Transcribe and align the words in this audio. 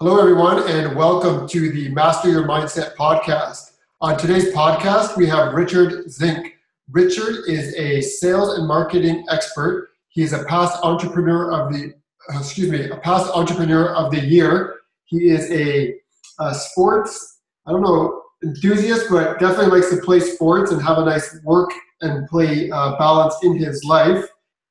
Hello, 0.00 0.20
everyone, 0.20 0.62
and 0.68 0.94
welcome 0.94 1.48
to 1.48 1.72
the 1.72 1.88
Master 1.88 2.28
Your 2.28 2.44
Mindset 2.44 2.94
podcast. 2.94 3.72
On 4.00 4.16
today's 4.16 4.54
podcast, 4.54 5.16
we 5.16 5.26
have 5.26 5.54
Richard 5.54 6.08
Zink. 6.08 6.54
Richard 6.88 7.48
is 7.48 7.74
a 7.74 8.00
sales 8.00 8.58
and 8.58 8.68
marketing 8.68 9.26
expert. 9.28 9.90
He 10.10 10.22
is 10.22 10.32
a 10.32 10.44
past 10.44 10.78
entrepreneur 10.84 11.50
of 11.50 11.72
the, 11.72 11.94
excuse 12.30 12.70
me, 12.70 12.88
a 12.88 12.96
past 12.98 13.28
entrepreneur 13.34 13.92
of 13.92 14.12
the 14.12 14.20
year. 14.20 14.76
He 15.06 15.30
is 15.30 15.50
a, 15.50 15.96
a 16.38 16.54
sports, 16.54 17.40
I 17.66 17.72
don't 17.72 17.82
know, 17.82 18.22
enthusiast, 18.44 19.06
but 19.10 19.40
definitely 19.40 19.80
likes 19.80 19.90
to 19.90 20.00
play 20.00 20.20
sports 20.20 20.70
and 20.70 20.80
have 20.80 20.98
a 20.98 21.04
nice 21.06 21.40
work 21.42 21.70
and 22.02 22.28
play 22.28 22.70
uh, 22.70 22.96
balance 22.98 23.34
in 23.42 23.56
his 23.56 23.82
life. 23.82 24.24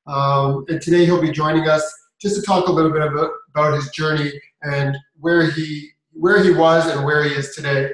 Um, 0.05 0.64
and 0.70 0.82
today 0.82 1.04
he'll 1.04 1.21
be 1.21 1.32
joining 1.34 1.68
us 1.68 1.84
just 2.20 2.36
to 2.36 2.41
talk 2.41 2.68
a 2.68 2.71
little 2.71 2.91
bit 2.91 3.02
about, 3.02 3.31
about 3.50 3.73
his 3.73 3.89
journey 3.89 4.31
and 4.63 4.97
where 5.20 5.50
he 5.50 5.89
where 6.14 6.43
he 6.43 6.51
was 6.51 6.87
and 6.87 7.05
where 7.05 7.23
he 7.23 7.29
is 7.32 7.55
today. 7.55 7.92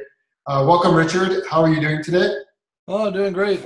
Uh, 0.48 0.63
welcome, 0.67 0.95
Richard. 0.95 1.43
How 1.49 1.61
are 1.61 1.70
you 1.70 1.81
doing 1.81 2.02
today? 2.02 2.34
Oh, 2.88 3.12
doing 3.12 3.34
great. 3.34 3.62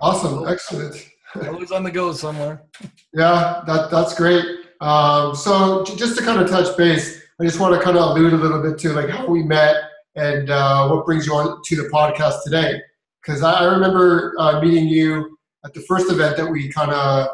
Awesome, 0.00 0.48
excellent. 0.48 1.10
Always 1.46 1.70
on 1.70 1.82
the 1.82 1.90
go 1.90 2.12
somewhere. 2.12 2.62
yeah, 3.12 3.62
that 3.66 3.90
that's 3.90 4.14
great. 4.14 4.44
Um, 4.80 5.34
so 5.34 5.84
just 5.84 6.16
to 6.18 6.24
kind 6.24 6.40
of 6.40 6.48
touch 6.48 6.76
base, 6.76 7.22
I 7.40 7.44
just 7.44 7.60
want 7.60 7.74
to 7.74 7.80
kind 7.80 7.96
of 7.96 8.10
allude 8.10 8.32
a 8.32 8.36
little 8.36 8.62
bit 8.62 8.78
to 8.78 8.92
like 8.92 9.08
how 9.08 9.26
we 9.26 9.42
met 9.42 9.76
and 10.16 10.50
uh, 10.50 10.88
what 10.88 11.04
brings 11.04 11.26
you 11.26 11.34
on 11.34 11.60
to 11.64 11.76
the 11.76 11.88
podcast 11.88 12.42
today. 12.44 12.80
Because 13.22 13.42
I, 13.42 13.64
remember 13.64 14.34
uh, 14.38 14.60
meeting 14.60 14.86
you 14.86 15.38
at 15.64 15.72
the 15.72 15.80
first 15.82 16.12
event 16.12 16.36
that 16.36 16.46
we 16.46 16.68
kind 16.68 16.90
of 16.90 17.28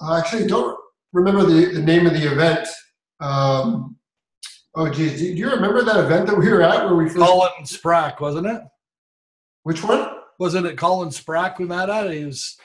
I 0.00 0.18
actually 0.18 0.46
don't 0.46 0.78
remember 1.12 1.44
the, 1.44 1.66
the 1.66 1.82
name 1.82 2.06
of 2.06 2.12
the 2.12 2.30
event. 2.30 2.68
Um, 3.20 3.96
oh, 4.74 4.90
geez, 4.90 5.20
do 5.20 5.26
you 5.26 5.50
remember 5.50 5.82
that 5.82 5.96
event 5.96 6.26
that 6.26 6.38
we 6.38 6.48
were 6.48 6.62
at 6.62 6.84
where 6.84 6.94
we 6.94 7.08
first? 7.08 7.18
Colin 7.18 7.50
Sprake, 7.62 8.20
wasn't 8.20 8.46
it? 8.46 8.62
Which 9.64 9.82
one? 9.82 10.08
Wasn't 10.38 10.66
it 10.66 10.78
Colin 10.78 11.08
Sprake 11.08 11.58
we 11.58 11.64
met 11.64 11.90
at? 11.90 12.10
He 12.12 12.24
was. 12.24 12.56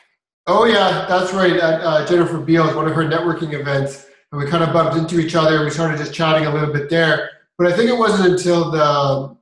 Oh 0.46 0.66
yeah, 0.66 1.06
that's 1.08 1.34
right. 1.34 1.54
At 1.54 1.82
uh, 1.82 2.06
Jennifer 2.06 2.40
Beals, 2.40 2.76
one 2.76 2.88
of 2.88 2.94
her 2.94 3.04
networking 3.04 3.54
events, 3.60 4.06
and 4.32 4.42
we 4.42 4.48
kind 4.48 4.64
of 4.64 4.74
bumped 4.74 4.98
into 4.98 5.20
each 5.20 5.36
other. 5.36 5.64
We 5.64 5.70
started 5.70 5.98
just 5.98 6.14
chatting 6.14 6.46
a 6.46 6.54
little 6.54 6.72
bit 6.72 6.90
there. 6.90 7.30
But 7.58 7.68
I 7.68 7.76
think 7.76 7.90
it 7.90 7.98
wasn't 7.98 8.34
until 8.34 8.72
the 8.72 9.38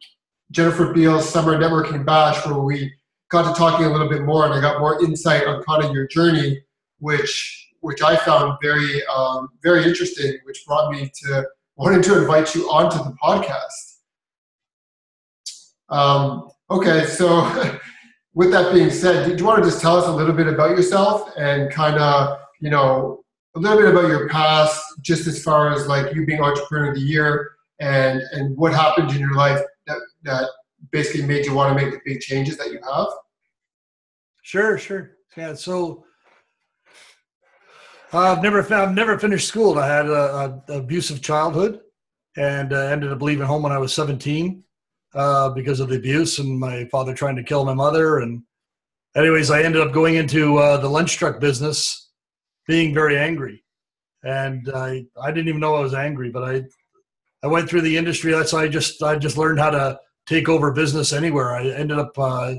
Jennifer 0.52 0.94
Beals 0.94 1.28
Summer 1.28 1.58
Networking 1.58 2.06
Bash 2.06 2.46
where 2.46 2.60
we 2.60 2.94
got 3.30 3.52
to 3.52 3.58
talking 3.58 3.86
a 3.86 3.90
little 3.90 4.10
bit 4.10 4.24
more, 4.24 4.46
and 4.46 4.54
I 4.54 4.62
got 4.62 4.80
more 4.80 5.04
insight 5.04 5.48
on 5.48 5.64
kind 5.64 5.84
of 5.84 5.94
your 5.94 6.08
journey, 6.08 6.62
which 7.00 7.61
which 7.82 8.02
I 8.02 8.16
found 8.16 8.58
very 8.62 9.06
um, 9.08 9.50
very 9.62 9.84
interesting, 9.84 10.38
which 10.46 10.64
brought 10.66 10.92
me 10.92 11.12
to 11.24 11.48
wanting 11.76 12.02
to 12.04 12.22
invite 12.22 12.56
you 12.56 12.70
onto 12.70 12.98
the 12.98 13.16
podcast. 13.22 13.98
Um, 15.90 16.50
okay, 16.70 17.06
so 17.06 17.80
with 18.34 18.52
that 18.52 18.74
being 18.74 18.90
said, 18.90 19.26
do 19.26 19.36
you 19.36 19.46
want 19.46 19.64
to 19.64 19.70
just 19.70 19.82
tell 19.82 19.98
us 19.98 20.08
a 20.08 20.12
little 20.12 20.34
bit 20.34 20.48
about 20.48 20.72
yourself 20.72 21.30
and 21.38 21.72
kind 21.72 21.98
of 21.98 22.40
you 22.62 22.70
know 22.70 23.24
a 23.56 23.60
little 23.60 23.78
bit 23.78 23.90
about 23.90 24.08
your 24.08 24.30
past, 24.30 24.82
just 25.02 25.28
as 25.28 25.44
far 25.44 25.74
as 25.74 25.88
like 25.88 26.16
you 26.16 26.26
being 26.26 26.42
entrepreneur 26.42 26.90
of 26.90 26.96
the 26.96 27.02
year 27.02 27.52
and 27.80 28.22
and 28.34 28.56
what 28.58 28.74
happened 28.74 29.12
in 29.12 29.20
your 29.20 29.34
life 29.36 29.60
that 29.88 29.98
that 30.24 30.50
basically 30.92 31.24
made 31.24 31.46
you 31.46 31.54
want 31.54 31.78
to 31.78 31.84
make 31.84 31.94
the 31.94 32.00
big 32.06 32.22
changes 32.22 32.58
that 32.58 32.72
you 32.72 32.80
have? 32.90 33.08
Sure, 34.44 34.78
sure. 34.78 35.12
Yeah. 35.36 35.54
So 35.54 36.06
I've 38.14 38.42
never 38.42 38.74
I've 38.74 38.94
never 38.94 39.18
finished 39.18 39.48
school. 39.48 39.80
I 39.80 39.88
had 39.88 40.08
a, 40.08 40.62
a 40.70 40.78
abusive 40.80 41.22
childhood, 41.22 41.82
and 42.36 42.74
uh, 42.74 42.78
ended 42.78 43.12
up 43.12 43.22
leaving 43.22 43.46
home 43.46 43.64
when 43.64 43.72
I 43.72 43.78
was 43.78 43.94
17 43.94 44.64
uh, 45.14 45.50
because 45.50 45.80
of 45.80 45.90
the 45.90 45.96
abuse 45.96 46.40
and 46.40 46.60
my 46.60 46.86
father 46.86 47.14
trying 47.14 47.36
to 47.38 47.44
kill 47.44 47.66
my 47.66 47.74
mother. 47.74 48.20
And 48.20 48.44
anyways, 49.16 49.50
I 49.50 49.62
ended 49.62 49.82
up 49.82 49.94
going 49.94 50.16
into 50.16 50.58
uh, 50.58 50.78
the 50.78 50.90
lunch 50.90 51.18
truck 51.18 51.40
business, 51.40 52.10
being 52.68 52.94
very 52.94 53.18
angry, 53.18 53.64
and 54.24 54.70
I 54.74 55.06
I 55.22 55.32
didn't 55.32 55.48
even 55.48 55.62
know 55.62 55.76
I 55.76 55.82
was 55.82 55.94
angry, 55.94 56.32
but 56.32 56.44
I 56.44 56.64
I 57.44 57.48
went 57.48 57.70
through 57.70 57.82
the 57.82 57.98
industry. 57.98 58.34
That's 58.34 58.54
I 58.54 58.68
just 58.68 59.02
I 59.02 59.16
just 59.16 59.38
learned 59.38 59.60
how 59.60 59.70
to 59.70 60.00
take 60.28 60.50
over 60.50 60.74
business 60.74 61.14
anywhere. 61.14 61.56
I 61.56 61.70
ended 61.70 61.98
up 61.98 62.18
uh, 62.20 62.56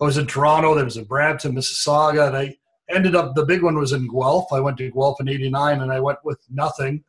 I 0.00 0.04
was 0.04 0.18
in 0.18 0.26
Toronto. 0.26 0.74
There 0.74 0.84
was 0.84 0.96
in 0.96 1.04
Brampton, 1.04 1.54
Mississauga, 1.54 2.26
and 2.26 2.36
I 2.36 2.56
ended 2.94 3.14
up 3.14 3.34
the 3.34 3.44
big 3.44 3.62
one 3.62 3.76
was 3.76 3.92
in 3.92 4.08
Guelph. 4.08 4.52
I 4.52 4.60
went 4.60 4.78
to 4.78 4.90
Guelph 4.90 5.20
in 5.20 5.28
'89, 5.28 5.82
and 5.82 5.92
I 5.92 6.00
went 6.00 6.18
with 6.24 6.40
nothing. 6.50 7.04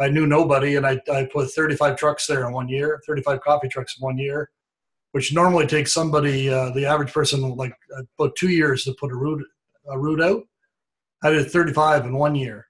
I 0.00 0.08
knew 0.08 0.26
nobody, 0.26 0.76
and 0.76 0.86
I, 0.86 1.00
I 1.12 1.28
put 1.32 1.50
35 1.52 1.96
trucks 1.96 2.26
there 2.26 2.46
in 2.46 2.52
one 2.52 2.68
year, 2.68 3.00
35 3.06 3.40
coffee 3.42 3.68
trucks 3.68 3.96
in 3.96 4.02
one 4.02 4.18
year, 4.18 4.50
which 5.12 5.32
normally 5.32 5.68
takes 5.68 5.92
somebody, 5.92 6.50
uh, 6.50 6.70
the 6.70 6.84
average 6.84 7.12
person, 7.12 7.54
like 7.54 7.72
about 8.18 8.34
two 8.34 8.48
years 8.48 8.82
to 8.84 8.94
put 8.98 9.12
a 9.12 9.14
route 9.14 9.44
a 9.88 9.98
route 9.98 10.20
out. 10.20 10.42
I 11.22 11.30
did 11.30 11.50
35 11.50 12.06
in 12.06 12.16
one 12.16 12.34
year, 12.34 12.66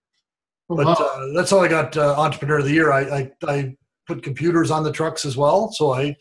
oh, 0.68 0.76
but 0.76 0.86
wow. 0.86 0.92
uh, 0.92 1.32
that's 1.34 1.50
how 1.50 1.60
I 1.60 1.68
got 1.68 1.96
uh, 1.96 2.14
Entrepreneur 2.18 2.58
of 2.58 2.66
the 2.66 2.72
Year. 2.72 2.92
I, 2.92 3.00
I 3.00 3.32
I 3.46 3.76
put 4.06 4.22
computers 4.22 4.70
on 4.70 4.82
the 4.82 4.92
trucks 4.92 5.24
as 5.24 5.36
well, 5.36 5.72
so 5.72 5.92
I 5.92 6.16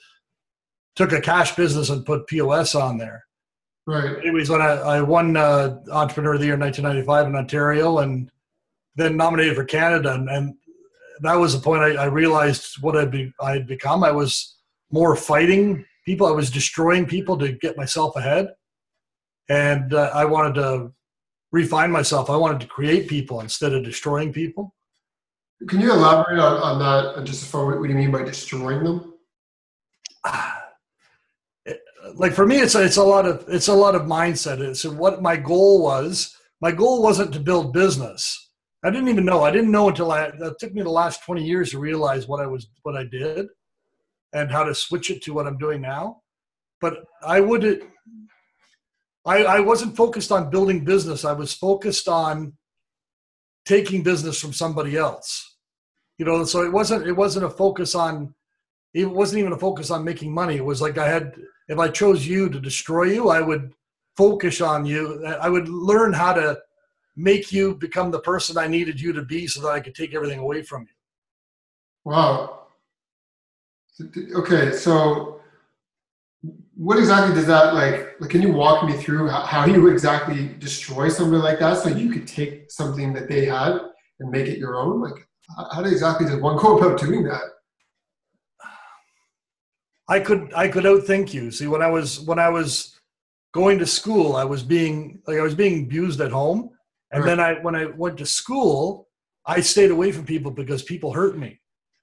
took 0.95 1.11
a 1.11 1.21
cash 1.21 1.55
business 1.55 1.89
and 1.89 2.05
put 2.05 2.27
POS 2.27 2.75
on 2.75 2.97
there. 2.97 3.25
Right. 3.85 4.17
Anyways, 4.19 4.49
when 4.49 4.61
I, 4.61 4.75
I 4.75 5.01
won 5.01 5.35
uh, 5.35 5.79
Entrepreneur 5.91 6.35
of 6.35 6.39
the 6.39 6.45
Year 6.45 6.53
in 6.53 6.61
1995 6.61 7.27
in 7.27 7.35
Ontario 7.35 7.99
and 7.99 8.31
then 8.95 9.17
nominated 9.17 9.55
for 9.55 9.65
Canada, 9.65 10.13
and, 10.13 10.29
and 10.29 10.55
that 11.21 11.35
was 11.35 11.53
the 11.53 11.59
point 11.59 11.81
I, 11.81 12.03
I 12.03 12.05
realized 12.05 12.81
what 12.81 12.95
I'd 12.95 13.11
be 13.11 13.33
I 13.41 13.51
had 13.51 13.67
become. 13.67 14.03
I 14.03 14.11
was 14.11 14.57
more 14.91 15.15
fighting 15.15 15.85
people. 16.05 16.27
I 16.27 16.31
was 16.31 16.49
destroying 16.49 17.05
people 17.05 17.37
to 17.39 17.51
get 17.51 17.75
myself 17.75 18.15
ahead, 18.15 18.53
and 19.49 19.93
uh, 19.93 20.11
I 20.13 20.25
wanted 20.25 20.55
to 20.55 20.93
refine 21.51 21.91
myself. 21.91 22.29
I 22.29 22.37
wanted 22.37 22.61
to 22.61 22.67
create 22.67 23.09
people 23.09 23.41
instead 23.41 23.73
of 23.73 23.83
destroying 23.83 24.31
people. 24.31 24.73
Can 25.67 25.81
you 25.81 25.91
elaborate 25.91 26.39
on, 26.39 26.57
on 26.57 26.79
that? 26.79 27.25
Just 27.25 27.45
for 27.47 27.65
what, 27.65 27.79
what 27.79 27.87
do 27.87 27.93
you 27.93 27.99
mean 27.99 28.11
by 28.11 28.23
destroying 28.23 28.83
them? 28.83 29.13
Like 32.15 32.33
for 32.33 32.45
me, 32.45 32.57
it's 32.57 32.75
a, 32.75 32.83
it's 32.83 32.97
a 32.97 33.03
lot 33.03 33.25
of 33.25 33.45
it's 33.47 33.67
a 33.67 33.73
lot 33.73 33.95
of 33.95 34.03
mindset. 34.03 34.59
It's 34.59 34.85
what 34.85 35.21
my 35.21 35.35
goal 35.35 35.81
was. 35.81 36.35
My 36.61 36.71
goal 36.71 37.01
wasn't 37.01 37.33
to 37.33 37.39
build 37.39 37.73
business. 37.73 38.51
I 38.83 38.89
didn't 38.89 39.09
even 39.09 39.25
know. 39.25 39.43
I 39.43 39.51
didn't 39.51 39.71
know 39.71 39.89
until 39.89 40.11
I. 40.11 40.31
Took 40.59 40.73
me 40.73 40.81
the 40.81 40.89
last 40.89 41.23
twenty 41.23 41.43
years 41.43 41.71
to 41.71 41.79
realize 41.79 42.27
what 42.27 42.41
I 42.41 42.47
was, 42.47 42.67
what 42.83 42.95
I 42.95 43.05
did, 43.05 43.47
and 44.33 44.51
how 44.51 44.63
to 44.63 44.75
switch 44.75 45.09
it 45.09 45.21
to 45.23 45.33
what 45.33 45.47
I'm 45.47 45.57
doing 45.57 45.81
now. 45.81 46.21
But 46.81 47.05
I 47.25 47.39
would. 47.39 47.83
I, 49.25 49.43
I 49.43 49.59
wasn't 49.61 49.95
focused 49.95 50.31
on 50.33 50.49
building 50.49 50.83
business. 50.83 51.23
I 51.23 51.31
was 51.31 51.53
focused 51.53 52.09
on 52.09 52.53
taking 53.65 54.03
business 54.03 54.39
from 54.39 54.51
somebody 54.51 54.97
else. 54.97 55.57
You 56.17 56.25
know, 56.25 56.43
so 56.43 56.61
it 56.63 56.71
wasn't 56.71 57.07
it 57.07 57.13
wasn't 57.13 57.45
a 57.45 57.49
focus 57.49 57.95
on 57.95 58.33
it 58.93 59.09
wasn't 59.09 59.39
even 59.39 59.53
a 59.53 59.57
focus 59.57 59.89
on 59.91 60.03
making 60.03 60.33
money. 60.33 60.55
It 60.55 60.65
was 60.65 60.81
like 60.81 60.97
I 60.97 61.07
had 61.07 61.33
if 61.67 61.79
I 61.79 61.87
chose 61.89 62.27
you 62.27 62.49
to 62.49 62.59
destroy 62.59 63.03
you, 63.03 63.29
I 63.29 63.41
would 63.41 63.73
focus 64.15 64.61
on 64.61 64.85
you. 64.85 65.25
I 65.25 65.49
would 65.49 65.67
learn 65.69 66.13
how 66.13 66.33
to 66.33 66.59
make 67.15 67.51
you 67.51 67.75
become 67.75 68.11
the 68.11 68.19
person 68.19 68.57
I 68.57 68.67
needed 68.67 68.99
you 68.99 69.13
to 69.13 69.23
be 69.23 69.47
so 69.47 69.61
that 69.61 69.69
I 69.69 69.79
could 69.79 69.95
take 69.95 70.13
everything 70.13 70.39
away 70.39 70.63
from 70.63 70.83
you. 70.83 70.87
Wow. 72.05 72.67
Okay, 74.35 74.71
so 74.71 75.39
what 76.75 76.97
exactly 76.97 77.35
does 77.35 77.45
that 77.45 77.75
like, 77.75 78.19
like 78.19 78.31
can 78.31 78.41
you 78.41 78.51
walk 78.51 78.83
me 78.85 78.93
through 78.93 79.29
how, 79.29 79.65
you 79.65 79.87
exactly 79.87 80.55
destroy 80.59 81.07
somebody 81.07 81.41
like 81.41 81.59
that 81.59 81.77
so 81.77 81.89
you 81.89 82.09
could 82.09 82.27
take 82.27 82.71
something 82.71 83.13
that 83.13 83.29
they 83.29 83.45
had 83.45 83.79
and 84.19 84.31
make 84.31 84.47
it 84.47 84.57
your 84.57 84.75
own? 84.75 85.01
Like 85.01 85.27
how 85.71 85.83
exactly 85.83 86.25
does 86.25 86.37
one 86.37 86.57
go 86.57 86.77
about 86.77 86.99
doing 86.99 87.23
that? 87.25 87.41
I 90.07 90.19
could 90.19 90.51
I 90.53 90.67
could 90.67 90.83
outthink 90.83 91.33
you. 91.33 91.51
See, 91.51 91.67
when 91.67 91.81
I 91.81 91.87
was 91.87 92.19
when 92.21 92.39
I 92.39 92.49
was 92.49 92.99
going 93.53 93.79
to 93.79 93.85
school, 93.85 94.35
I 94.35 94.43
was 94.43 94.63
being 94.63 95.21
like 95.27 95.37
I 95.37 95.43
was 95.43 95.55
being 95.55 95.83
abused 95.83 96.19
at 96.21 96.31
home, 96.31 96.71
and 97.11 97.23
right. 97.23 97.29
then 97.29 97.39
I 97.39 97.53
when 97.61 97.75
I 97.75 97.85
went 97.85 98.17
to 98.17 98.25
school, 98.25 99.07
I 99.45 99.61
stayed 99.61 99.91
away 99.91 100.11
from 100.11 100.25
people 100.25 100.51
because 100.51 100.83
people 100.83 101.13
hurt 101.13 101.37
me. 101.37 101.59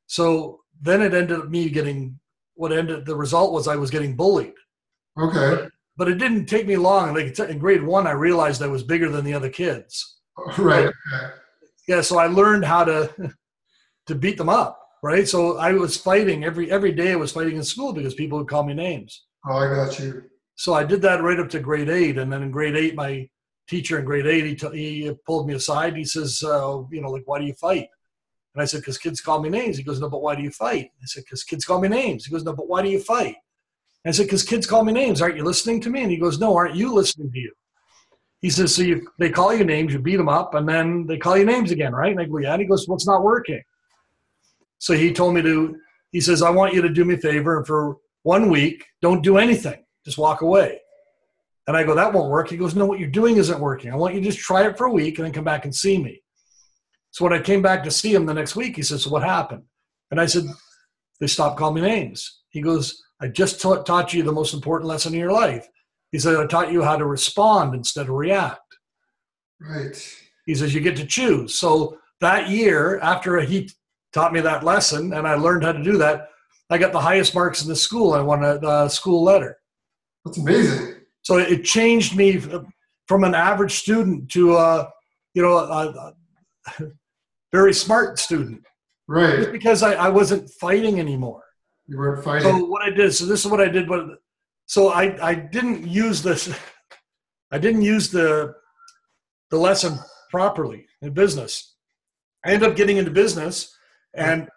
So 0.07 0.61
then 0.81 1.03
it 1.03 1.15
ended 1.15 1.39
up 1.39 1.51
me 1.51 1.69
getting 1.69 2.19
what 2.55 2.73
ended 2.73 3.05
the 3.05 3.17
result 3.17 3.53
was 3.53 3.69
I 3.69 3.77
was 3.77 3.91
getting 3.91 4.17
bullied. 4.17 4.55
Okay. 5.19 5.55
But, 5.55 5.71
but 5.97 6.09
it 6.09 6.19
didn't 6.19 6.47
take 6.47 6.67
me 6.67 6.77
long. 6.77 7.15
Like 7.15 7.39
in 7.39 7.59
grade 7.59 7.83
one, 7.83 8.07
I 8.07 8.13
realized 8.13 8.63
I 8.63 8.67
was 8.67 8.83
bigger 8.83 9.11
than 9.11 9.25
the 9.25 9.35
other 9.35 9.51
kids. 9.51 10.19
Right. 10.57 10.87
Okay. 10.87 11.27
Yeah. 11.87 12.01
So 12.01 12.19
I 12.19 12.27
learned 12.27 12.65
how 12.65 12.85
to 12.85 13.35
to 14.07 14.15
beat 14.15 14.39
them 14.39 14.49
up 14.49 14.80
right? 15.03 15.27
So 15.27 15.59
I 15.59 15.73
was 15.73 15.97
fighting 15.97 16.45
every 16.45 16.71
every 16.71 16.93
day. 16.93 17.13
I 17.13 17.17
was 17.17 17.33
fighting 17.33 17.57
in 17.57 17.65
school 17.65 17.93
because 17.93 18.15
people 18.15 18.39
would 18.39 18.49
call 18.49 18.65
me 18.65 18.75
names. 18.75 19.25
Oh, 19.49 19.57
I 19.57 19.75
got 19.75 19.99
you. 19.99 20.25
So 20.57 20.75
I 20.75 20.85
did 20.85 21.01
that 21.03 21.23
right 21.23 21.41
up 21.41 21.49
to 21.51 21.61
grade 21.61 21.89
eight, 21.89 22.19
and 22.19 22.33
then 22.33 22.43
in 22.43 22.51
grade 22.51 22.77
eight, 22.77 22.95
my 22.95 23.29
teacher 23.69 23.99
in 23.99 24.05
grade 24.05 24.27
eight 24.27 24.45
he, 24.45 24.55
t- 24.55 24.77
he 24.77 25.13
pulled 25.25 25.47
me 25.47 25.55
aside. 25.55 25.97
He 25.97 26.05
says, 26.05 26.43
uh, 26.43 26.83
you 26.91 27.01
know, 27.01 27.11
like, 27.11 27.23
why 27.25 27.39
do 27.39 27.47
you 27.47 27.55
fight? 27.55 27.89
And 28.55 28.63
I 28.63 28.65
said, 28.65 28.81
because 28.81 28.99
kids 28.99 29.21
call 29.21 29.41
me 29.41 29.49
names. 29.49 29.77
He 29.77 29.85
goes, 29.85 30.01
no, 30.01 30.11
but 30.11 30.23
why 30.23 30.35
do 30.35 30.43
you 30.43 30.51
fight? 30.51 30.91
I 31.01 31.07
said, 31.07 31.23
because 31.25 31.45
kids 31.45 31.65
call 31.65 31.81
me 31.81 31.89
names. 31.89 32.27
He 32.27 32.33
goes, 32.33 32.43
no, 32.43 32.53
but 32.53 32.69
why 32.69 32.83
do 32.83 32.89
you 32.89 32.99
fight? 32.99 33.37
I 34.05 34.11
said, 34.11 34.25
because 34.25 34.43
kids 34.43 34.67
call 34.67 34.83
me 34.83 34.93
names. 34.93 35.23
Aren't 35.23 35.37
you 35.37 35.45
listening 35.45 35.81
to 35.83 35.91
me? 35.91 36.03
And 36.03 36.11
he 36.11 36.17
goes, 36.17 36.41
no, 36.41 36.57
aren't 36.57 36.75
you 36.75 36.93
listening 36.93 37.31
to 37.31 37.39
you? 37.39 37.53
He 38.41 38.51
says, 38.51 38.75
so 38.75 38.83
you, 38.83 39.07
they 39.19 39.31
call 39.31 39.55
you 39.55 39.65
names, 39.65 39.93
you 39.93 39.99
beat 40.01 40.17
them 40.17 40.29
up, 40.29 40.55
and 40.55 40.69
then 40.69 41.07
they 41.07 41.19
call 41.19 41.37
you 41.37 41.45
names 41.45 41.71
again, 41.71 41.93
right? 41.93 42.11
And 42.11 42.21
I 42.21 42.25
go, 42.25 42.39
yeah. 42.39 42.55
And 42.55 42.63
he 42.63 42.67
goes, 42.67 42.89
well, 42.89 42.97
it's 42.97 43.07
not 43.07 43.23
working. 43.23 43.63
So 44.81 44.95
he 44.95 45.13
told 45.13 45.35
me 45.35 45.43
to, 45.43 45.77
he 46.11 46.21
says, 46.21 46.43
I 46.43 46.51
want 46.51 46.75
you 46.75 46.83
to 46.83 46.89
do 46.89 47.05
me 47.05 47.15
a 47.15 47.19
favor. 47.19 47.59
And 47.59 47.67
for 47.67 47.99
one 48.25 48.51
week, 48.51 48.85
don't 49.01 49.23
do 49.23 49.39
anything. 49.39 49.85
Just 50.05 50.19
walk 50.19 50.41
away. 50.41 50.81
And 51.69 51.77
I 51.77 51.85
go, 51.85 51.95
that 51.95 52.13
won't 52.13 52.31
work. 52.31 52.49
He 52.49 52.57
goes, 52.57 52.75
no, 52.75 52.87
what 52.87 52.99
you're 52.99 53.09
doing 53.09 53.37
isn't 53.37 53.61
working. 53.61 53.93
I 53.93 53.97
want 53.97 54.15
you 54.15 54.21
to 54.21 54.27
just 54.27 54.41
try 54.41 54.67
it 54.67 54.77
for 54.77 54.87
a 54.87 54.93
week 54.93 55.19
and 55.19 55.27
then 55.27 55.33
come 55.33 55.45
back 55.45 55.65
and 55.65 55.75
see 55.75 56.03
me. 56.03 56.21
So 57.13 57.25
when 57.25 57.33
I 57.33 57.41
came 57.41 57.63
back 57.63 57.85
to 57.85 57.91
see 57.91 58.13
him 58.13 58.27
the 58.27 58.35
next 58.35 58.57
week, 58.57 58.75
he 58.75 58.83
says, 58.83 59.05
so 59.05 59.11
what 59.11 59.23
happened? 59.23 59.63
And 60.11 60.21
I 60.21 60.27
said, 60.27 60.45
they 61.21 61.27
stopped 61.27 61.59
calling 61.59 61.77
me 61.77 61.83
names. 61.83 62.41
He 62.49 62.61
goes, 62.61 63.01
I 63.21 63.29
just 63.29 63.61
taught, 63.61 63.85
taught 63.87 64.15
you 64.15 64.23
the 64.23 64.33
most 64.33 64.55
important 64.55 64.89
lesson 64.89 65.13
in 65.13 65.21
your 65.21 65.33
life. 65.33 65.69
He 66.11 66.19
said, 66.19 66.37
I 66.37 66.47
taught 66.47 66.73
you 66.73 66.83
how 66.83 66.97
to 66.97 67.05
respond 67.05 67.75
instead 67.75 68.09
of 68.09 68.15
react. 68.15 68.61
Right. 69.61 70.19
He 70.47 70.55
says, 70.55 70.75
you 70.75 70.81
get 70.81 70.97
to 70.97 71.07
choose. 71.07 71.55
So 71.55 71.99
that 72.21 72.49
year, 72.49 72.99
after 73.01 73.39
he 73.41 73.71
taught 74.13 74.33
me 74.33 74.41
that 74.41 74.65
lesson 74.65 75.13
and 75.13 75.27
I 75.27 75.35
learned 75.35 75.65
how 75.65 75.73
to 75.73 75.83
do 75.83 75.97
that, 75.99 76.29
I 76.71 76.79
got 76.79 76.93
the 76.93 77.01
highest 77.01 77.35
marks 77.35 77.63
in 77.63 77.69
the 77.69 77.77
school. 77.77 78.13
I 78.13 78.21
won 78.21 78.45
a, 78.45 78.59
a 78.67 78.91
school 78.91 79.23
letter. 79.23 79.59
That's 80.25 80.39
amazing. 80.39 80.95
So 81.23 81.39
it 81.39 81.65
changed 81.65 82.17
me 82.17 82.43
from 83.07 83.25
an 83.25 83.35
average 83.35 83.75
student 83.75 84.31
to 84.31 84.57
a, 84.57 84.89
you 85.35 85.43
know, 85.43 85.59
a, 85.59 86.15
a 86.79 86.85
very 87.53 87.75
smart 87.75 88.19
student. 88.19 88.63
Right. 89.09 89.39
Just 89.39 89.53
because 89.53 89.83
I, 89.83 89.95
I 89.95 90.09
wasn't 90.09 90.49
fighting 90.51 91.01
anymore. 91.01 91.43
You 91.89 91.99
weren't 91.99 92.23
fighting. 92.23 92.49
So 92.49 92.65
what 92.67 92.83
I 92.83 92.91
did, 92.91 93.13
so 93.13 93.27
this 93.27 93.45
is 93.45 93.51
what 93.51 93.61
I 93.61 93.69
did. 93.69 93.89
But 93.89 94.07
so 94.67 94.91
I, 94.91 95.19
I 95.21 95.35
didn't 95.35 95.89
use 95.89 96.23
this. 96.23 96.55
I 97.51 97.59
didn't 97.59 97.83
use 97.83 98.11
the 98.11 98.55
the 99.51 99.59
lesson 99.59 99.99
properly 100.31 100.87
in 101.03 101.13
business. 101.13 101.75
I 102.45 102.53
ended 102.53 102.71
up 102.71 102.77
getting 102.77 102.97
into 102.97 103.11
business, 103.11 103.77
and 104.15 104.49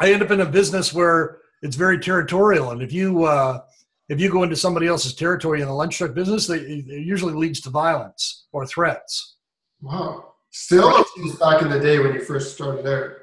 I 0.00 0.12
end 0.12 0.22
up 0.22 0.30
in 0.30 0.40
a 0.40 0.46
business 0.46 0.92
where 0.92 1.38
it's 1.62 1.76
very 1.76 1.98
territorial. 1.98 2.70
And 2.70 2.82
if 2.82 2.92
you 2.92 3.24
uh, 3.24 3.60
if 4.08 4.20
you 4.20 4.30
go 4.30 4.42
into 4.42 4.56
somebody 4.56 4.86
else's 4.86 5.14
territory 5.14 5.60
in 5.60 5.68
the 5.68 5.74
lunch 5.74 5.98
truck 5.98 6.14
business, 6.14 6.46
they, 6.46 6.58
it 6.58 7.04
usually 7.04 7.34
leads 7.34 7.60
to 7.62 7.70
violence 7.70 8.46
or 8.52 8.66
threats. 8.66 9.36
Wow. 9.80 10.34
Still, 10.50 11.04
back 11.38 11.60
in 11.62 11.68
the 11.68 11.80
day 11.80 11.98
when 11.98 12.14
you 12.14 12.20
first 12.20 12.54
started 12.54 12.84
there. 12.84 13.22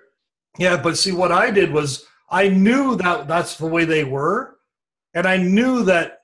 Yeah, 0.59 0.77
but 0.77 0.97
see, 0.97 1.11
what 1.11 1.31
I 1.31 1.50
did 1.50 1.71
was 1.71 2.06
I 2.29 2.47
knew 2.49 2.95
that 2.97 3.27
that's 3.27 3.57
the 3.57 3.65
way 3.65 3.85
they 3.85 4.03
were, 4.03 4.57
and 5.15 5.25
I 5.25 5.38
knew 5.38 5.83
that 5.85 6.19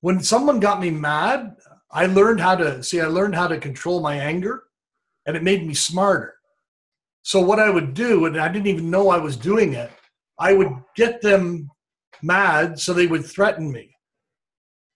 when 0.00 0.22
someone 0.22 0.60
got 0.60 0.80
me 0.80 0.90
mad, 0.90 1.56
I 1.90 2.06
learned 2.06 2.40
how 2.40 2.54
to 2.56 2.82
see. 2.82 3.00
I 3.00 3.06
learned 3.06 3.34
how 3.34 3.48
to 3.48 3.58
control 3.58 4.00
my 4.00 4.14
anger, 4.14 4.64
and 5.26 5.36
it 5.36 5.42
made 5.42 5.66
me 5.66 5.74
smarter. 5.74 6.34
So 7.22 7.40
what 7.40 7.60
I 7.60 7.70
would 7.70 7.94
do, 7.94 8.26
and 8.26 8.40
I 8.40 8.48
didn't 8.48 8.66
even 8.68 8.90
know 8.90 9.10
I 9.10 9.18
was 9.18 9.36
doing 9.36 9.74
it, 9.74 9.90
I 10.38 10.52
would 10.54 10.72
get 10.96 11.20
them 11.20 11.68
mad 12.22 12.78
so 12.78 12.92
they 12.92 13.06
would 13.06 13.24
threaten 13.24 13.70
me. 13.70 13.94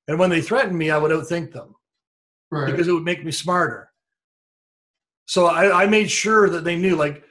And 0.09 0.19
when 0.19 0.31
they 0.31 0.41
threatened 0.43 0.77
me, 0.77 0.91
I 0.91 0.99
would 0.99 1.11
outthink 1.11 1.53
them 1.53 1.75
Right. 2.51 2.71
because 2.71 2.89
it 2.89 2.93
would 2.93 3.05
make 3.05 3.25
me 3.25 3.33
smarter. 3.33 3.91
So 5.27 5.47
I, 5.47 5.85
I 5.85 5.87
made 5.87 6.11
sure 6.11 6.49
that 6.51 6.65
they 6.65 6.77
knew, 6.77 6.97
like 6.97 7.25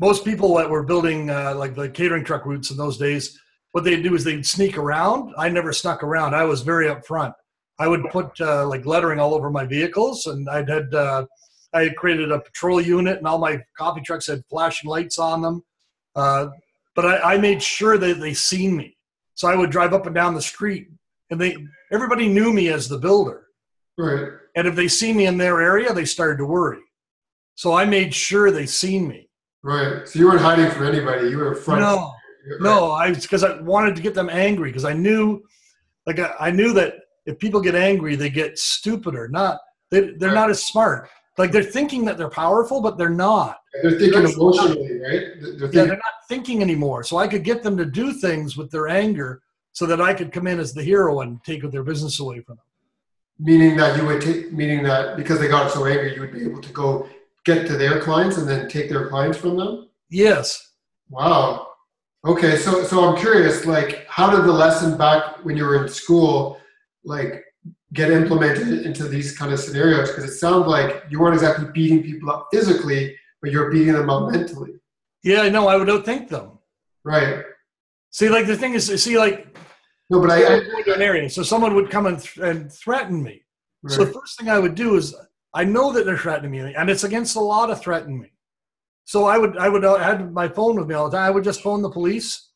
most 0.00 0.24
people 0.24 0.54
that 0.56 0.68
were 0.68 0.82
building 0.82 1.30
uh, 1.30 1.54
like 1.56 1.74
the 1.74 1.88
catering 1.88 2.24
truck 2.24 2.44
routes 2.44 2.70
in 2.70 2.76
those 2.76 2.98
days, 2.98 3.38
what 3.72 3.84
they'd 3.84 4.02
do 4.02 4.14
is 4.14 4.24
they'd 4.24 4.44
sneak 4.44 4.76
around. 4.78 5.32
I 5.38 5.48
never 5.48 5.72
snuck 5.72 6.02
around. 6.02 6.34
I 6.34 6.44
was 6.44 6.62
very 6.62 6.86
upfront. 6.86 7.32
I 7.78 7.88
would 7.88 8.02
put 8.10 8.40
uh, 8.40 8.66
like 8.66 8.86
lettering 8.86 9.20
all 9.20 9.34
over 9.34 9.50
my 9.50 9.64
vehicles, 9.64 10.26
and 10.26 10.48
I'd 10.48 10.68
had 10.68 10.94
uh, 10.94 11.26
I 11.76 11.82
had 11.84 11.96
created 11.96 12.32
a 12.32 12.40
patrol 12.40 12.80
unit, 12.80 13.18
and 13.18 13.26
all 13.26 13.38
my 13.38 13.60
coffee 13.76 14.00
trucks 14.00 14.26
had 14.26 14.42
flashing 14.48 14.88
lights 14.88 15.18
on 15.18 15.42
them. 15.42 15.62
Uh, 16.14 16.48
but 16.94 17.04
I, 17.04 17.34
I 17.34 17.38
made 17.38 17.62
sure 17.62 17.98
that 17.98 18.18
they 18.20 18.32
seen 18.32 18.76
me, 18.76 18.96
so 19.34 19.48
I 19.48 19.54
would 19.54 19.70
drive 19.70 19.92
up 19.92 20.06
and 20.06 20.14
down 20.14 20.34
the 20.34 20.40
street, 20.42 20.88
and 21.30 21.38
they 21.40 21.56
everybody 21.92 22.28
knew 22.28 22.52
me 22.52 22.68
as 22.68 22.88
the 22.88 22.98
builder. 22.98 23.46
right. 23.98 24.30
And 24.56 24.66
if 24.66 24.74
they 24.74 24.88
see 24.88 25.12
me 25.12 25.26
in 25.26 25.36
their 25.36 25.60
area, 25.60 25.92
they 25.92 26.06
started 26.06 26.38
to 26.38 26.46
worry. 26.46 26.80
So 27.56 27.74
I 27.74 27.84
made 27.84 28.14
sure 28.14 28.50
they 28.50 28.64
seen 28.64 29.06
me. 29.06 29.28
Right. 29.62 30.08
So 30.08 30.18
you 30.18 30.26
weren't 30.28 30.40
hiding 30.40 30.70
from 30.70 30.86
anybody. 30.86 31.28
You 31.28 31.36
were 31.38 31.54
front. 31.54 31.82
No, 31.82 32.12
Right. 32.50 32.60
no, 32.62 32.92
I 32.92 33.12
because 33.12 33.44
I 33.44 33.60
wanted 33.60 33.96
to 33.96 34.02
get 34.02 34.14
them 34.14 34.30
angry 34.30 34.70
because 34.70 34.86
I 34.86 34.94
knew, 34.94 35.42
like 36.06 36.18
I, 36.20 36.32
I 36.40 36.50
knew 36.50 36.72
that 36.74 36.94
if 37.26 37.38
people 37.38 37.60
get 37.60 37.74
angry, 37.74 38.16
they 38.16 38.30
get 38.30 38.56
stupider. 38.58 39.28
Not 39.28 39.58
they 39.90 40.12
they're 40.18 40.32
not 40.32 40.48
as 40.50 40.62
smart. 40.64 41.10
Like 41.38 41.52
they're 41.52 41.62
thinking 41.62 42.04
that 42.06 42.16
they're 42.18 42.30
powerful, 42.30 42.80
but 42.80 42.96
they're 42.98 43.10
not. 43.10 43.58
They're 43.82 43.90
thinking 43.92 44.22
They're 44.22 44.32
emotionally, 44.32 45.00
right? 45.00 45.22
They're 45.40 45.52
Yeah, 45.52 45.58
thinking, 45.58 45.70
they're 45.88 45.96
not 45.96 46.26
thinking 46.28 46.62
anymore. 46.62 47.02
So 47.04 47.18
I 47.18 47.28
could 47.28 47.44
get 47.44 47.62
them 47.62 47.76
to 47.76 47.84
do 47.84 48.12
things 48.12 48.56
with 48.56 48.70
their 48.70 48.88
anger, 48.88 49.42
so 49.72 49.84
that 49.86 50.00
I 50.00 50.14
could 50.14 50.32
come 50.32 50.46
in 50.46 50.58
as 50.58 50.72
the 50.72 50.82
hero 50.82 51.20
and 51.20 51.42
take 51.44 51.62
their 51.70 51.82
business 51.82 52.18
away 52.20 52.40
from 52.40 52.56
them. 52.56 52.64
meaning 53.38 53.76
that 53.76 53.96
you 53.98 54.06
would 54.06 54.22
take, 54.22 54.50
meaning 54.52 54.82
that 54.82 55.16
because 55.16 55.38
they 55.38 55.48
got 55.48 55.70
so 55.70 55.84
angry, 55.84 56.14
you 56.14 56.20
would 56.22 56.32
be 56.32 56.42
able 56.44 56.62
to 56.62 56.72
go 56.72 57.06
get 57.44 57.66
to 57.66 57.76
their 57.76 58.00
clients 58.00 58.38
and 58.38 58.48
then 58.48 58.68
take 58.68 58.88
their 58.88 59.08
clients 59.08 59.36
from 59.38 59.56
them. 59.58 59.88
Yes. 60.08 60.72
Wow. 61.10 61.68
Okay, 62.24 62.56
so 62.56 62.82
so 62.84 63.04
I'm 63.04 63.16
curious, 63.16 63.66
like, 63.66 64.06
how 64.08 64.30
did 64.34 64.44
the 64.44 64.52
lesson 64.52 64.96
back 64.96 65.44
when 65.44 65.56
you 65.56 65.64
were 65.64 65.82
in 65.84 65.88
school, 65.88 66.58
like, 67.04 67.44
get 67.96 68.10
implemented 68.10 68.86
into 68.86 69.08
these 69.08 69.36
kind 69.36 69.52
of 69.52 69.58
scenarios? 69.58 70.10
Because 70.10 70.24
it 70.30 70.36
sounds 70.36 70.66
like 70.66 71.04
you 71.10 71.18
weren't 71.20 71.34
exactly 71.34 71.66
beating 71.72 72.02
people 72.02 72.30
up 72.30 72.48
physically, 72.52 73.16
but 73.40 73.50
you're 73.50 73.70
beating 73.70 73.94
them 73.94 74.10
up 74.10 74.30
mentally, 74.30 74.72
Yeah, 75.22 75.48
no, 75.48 75.66
I 75.68 75.76
would 75.76 75.88
outthink 75.88 76.28
them. 76.28 76.58
right? 77.04 77.42
See, 78.10 78.28
like 78.28 78.46
the 78.46 78.56
thing 78.56 78.74
is, 78.74 78.84
see, 79.02 79.18
like 79.18 79.38
No, 80.10 80.20
but 80.20 80.30
I, 80.30 80.38
I 80.44 80.54
I 80.56 80.94
an 80.94 81.02
area, 81.02 81.28
so 81.28 81.42
someone 81.42 81.74
would 81.74 81.90
come 81.90 82.06
and, 82.06 82.18
th- 82.22 82.38
and 82.48 82.72
threaten 82.72 83.22
me. 83.22 83.42
So 83.88 84.04
the 84.04 84.12
first 84.12 84.38
thing 84.38 84.48
I 84.50 84.58
would 84.58 84.74
do 84.74 84.96
is 84.96 85.14
I 85.54 85.62
know 85.64 85.92
that 85.92 86.04
they're 86.06 86.18
threatening 86.18 86.50
me, 86.52 86.74
and 86.74 86.90
it's 86.90 87.04
against 87.04 87.34
the 87.34 87.40
law 87.40 87.66
to 87.66 87.76
threaten 87.76 88.18
me. 88.20 88.30
So 89.04 89.26
I 89.26 89.36
would 89.38 89.56
I 89.56 89.68
would 89.68 89.84
uh, 89.84 89.94
I 89.94 90.02
had 90.02 90.32
my 90.32 90.48
phone 90.48 90.74
with 90.78 90.88
me 90.88 90.94
all 90.96 91.08
the 91.08 91.16
time. 91.16 91.26
I 91.26 91.30
would 91.30 91.44
just 91.44 91.62
phone 91.62 91.82
the 91.82 91.90
police, 91.98 92.50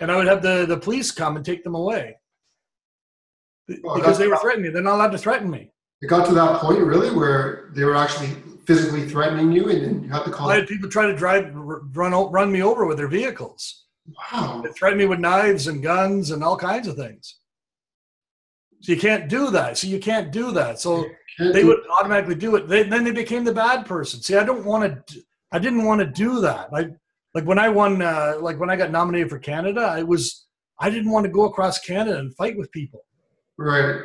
and 0.00 0.12
I 0.12 0.16
would 0.16 0.28
have 0.28 0.42
the 0.42 0.64
the 0.66 0.76
police 0.76 1.10
come 1.10 1.34
and 1.36 1.44
take 1.44 1.64
them 1.64 1.74
away 1.74 2.04
Oh, 3.84 3.96
because 3.96 4.18
they 4.18 4.28
were 4.28 4.36
threatening 4.36 4.66
me. 4.66 4.72
They're 4.72 4.82
not 4.82 4.94
allowed 4.94 5.12
to 5.12 5.18
threaten 5.18 5.50
me. 5.50 5.70
it 6.00 6.06
got 6.06 6.26
to 6.26 6.34
that 6.34 6.60
point 6.60 6.80
really 6.80 7.10
where 7.10 7.70
they 7.74 7.84
were 7.84 7.96
actually 7.96 8.30
physically 8.66 9.08
threatening 9.08 9.52
you, 9.52 9.68
and 9.68 9.84
then 9.84 10.02
you 10.04 10.08
had 10.08 10.24
to 10.24 10.30
call. 10.30 10.50
I 10.50 10.56
had 10.56 10.66
people 10.66 10.88
try 10.88 11.06
to 11.06 11.16
drive 11.16 11.50
run 11.54 12.12
run 12.12 12.52
me 12.52 12.62
over 12.62 12.86
with 12.86 12.96
their 12.96 13.08
vehicles. 13.08 13.86
Wow. 14.32 14.62
They 14.64 14.70
threatened 14.72 15.00
me 15.00 15.06
with 15.06 15.18
knives 15.18 15.66
and 15.66 15.82
guns 15.82 16.30
and 16.30 16.44
all 16.44 16.56
kinds 16.56 16.86
of 16.86 16.96
things. 16.96 17.40
So 18.80 18.92
you 18.92 18.98
can't 18.98 19.28
do 19.28 19.50
that. 19.50 19.78
So 19.78 19.88
you 19.88 19.98
can't 19.98 20.30
do 20.30 20.52
that. 20.52 20.78
So 20.78 21.06
they 21.38 21.64
would 21.64 21.80
automatically 21.90 22.36
do 22.36 22.54
it. 22.56 22.68
They, 22.68 22.84
then 22.84 23.04
they 23.04 23.10
became 23.10 23.44
the 23.44 23.52
bad 23.52 23.84
person. 23.84 24.20
See, 24.20 24.36
I 24.36 24.44
don't 24.44 24.64
want 24.64 25.06
to. 25.08 25.22
I 25.52 25.58
didn't 25.58 25.84
want 25.84 26.00
to 26.00 26.06
do 26.06 26.40
that. 26.40 26.68
I 26.72 26.88
like 27.34 27.44
when 27.44 27.58
I 27.58 27.68
won, 27.68 28.02
uh, 28.02 28.36
like 28.40 28.60
when 28.60 28.70
I 28.70 28.76
got 28.76 28.90
nominated 28.90 29.30
for 29.30 29.38
Canada. 29.38 29.80
I 29.80 30.02
was. 30.02 30.46
I 30.78 30.90
didn't 30.90 31.10
want 31.10 31.24
to 31.24 31.32
go 31.32 31.44
across 31.44 31.78
Canada 31.80 32.18
and 32.18 32.36
fight 32.36 32.56
with 32.58 32.70
people. 32.70 33.00
Right. 33.58 34.02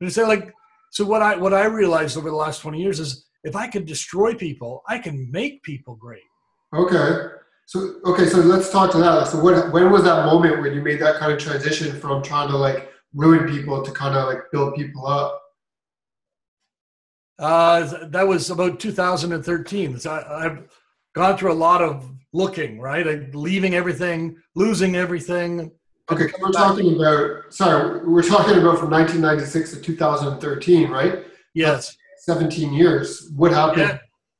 And 0.00 0.12
say 0.12 0.24
like, 0.24 0.52
so 0.92 1.04
what 1.04 1.22
I 1.22 1.36
what 1.36 1.54
I 1.54 1.64
realized 1.66 2.16
over 2.16 2.30
the 2.30 2.36
last 2.36 2.60
twenty 2.60 2.80
years 2.82 3.00
is 3.00 3.26
if 3.44 3.56
I 3.56 3.66
can 3.68 3.84
destroy 3.84 4.34
people, 4.34 4.82
I 4.88 4.98
can 4.98 5.30
make 5.30 5.62
people 5.62 5.96
great. 5.96 6.22
Okay. 6.74 7.28
So 7.66 8.00
okay, 8.04 8.26
so 8.26 8.38
let's 8.38 8.70
talk 8.70 8.90
to 8.92 8.98
that. 8.98 9.28
So 9.28 9.40
what 9.40 9.72
when 9.72 9.90
was 9.90 10.02
that 10.04 10.26
moment 10.26 10.60
when 10.60 10.74
you 10.74 10.82
made 10.82 11.00
that 11.00 11.16
kind 11.16 11.32
of 11.32 11.38
transition 11.38 11.98
from 12.00 12.22
trying 12.22 12.48
to 12.48 12.56
like 12.56 12.90
ruin 13.14 13.48
people 13.48 13.82
to 13.82 13.90
kind 13.92 14.16
of 14.16 14.26
like 14.28 14.42
build 14.52 14.74
people 14.74 15.06
up? 15.06 15.40
Uh, 17.38 18.06
that 18.08 18.26
was 18.26 18.50
about 18.50 18.78
2013. 18.80 19.98
So 19.98 20.10
I, 20.10 20.46
I've 20.46 20.68
gone 21.14 21.38
through 21.38 21.52
a 21.52 21.54
lot 21.54 21.80
of 21.80 22.10
looking, 22.32 22.78
right? 22.78 23.06
I, 23.06 23.28
leaving 23.32 23.74
everything, 23.74 24.36
losing 24.54 24.96
everything. 24.96 25.70
Okay, 26.12 26.26
we're 26.40 26.50
talking 26.50 26.96
about 26.96 27.52
sorry, 27.52 28.00
we're 28.06 28.22
talking 28.22 28.58
about 28.58 28.78
from 28.78 28.90
1996 28.90 29.72
to 29.72 29.80
2013, 29.80 30.90
right? 30.90 31.24
Yes. 31.54 31.96
17 32.20 32.72
years. 32.72 33.30
What 33.36 33.52
happened 33.52 33.82
Yeah. 33.82 33.98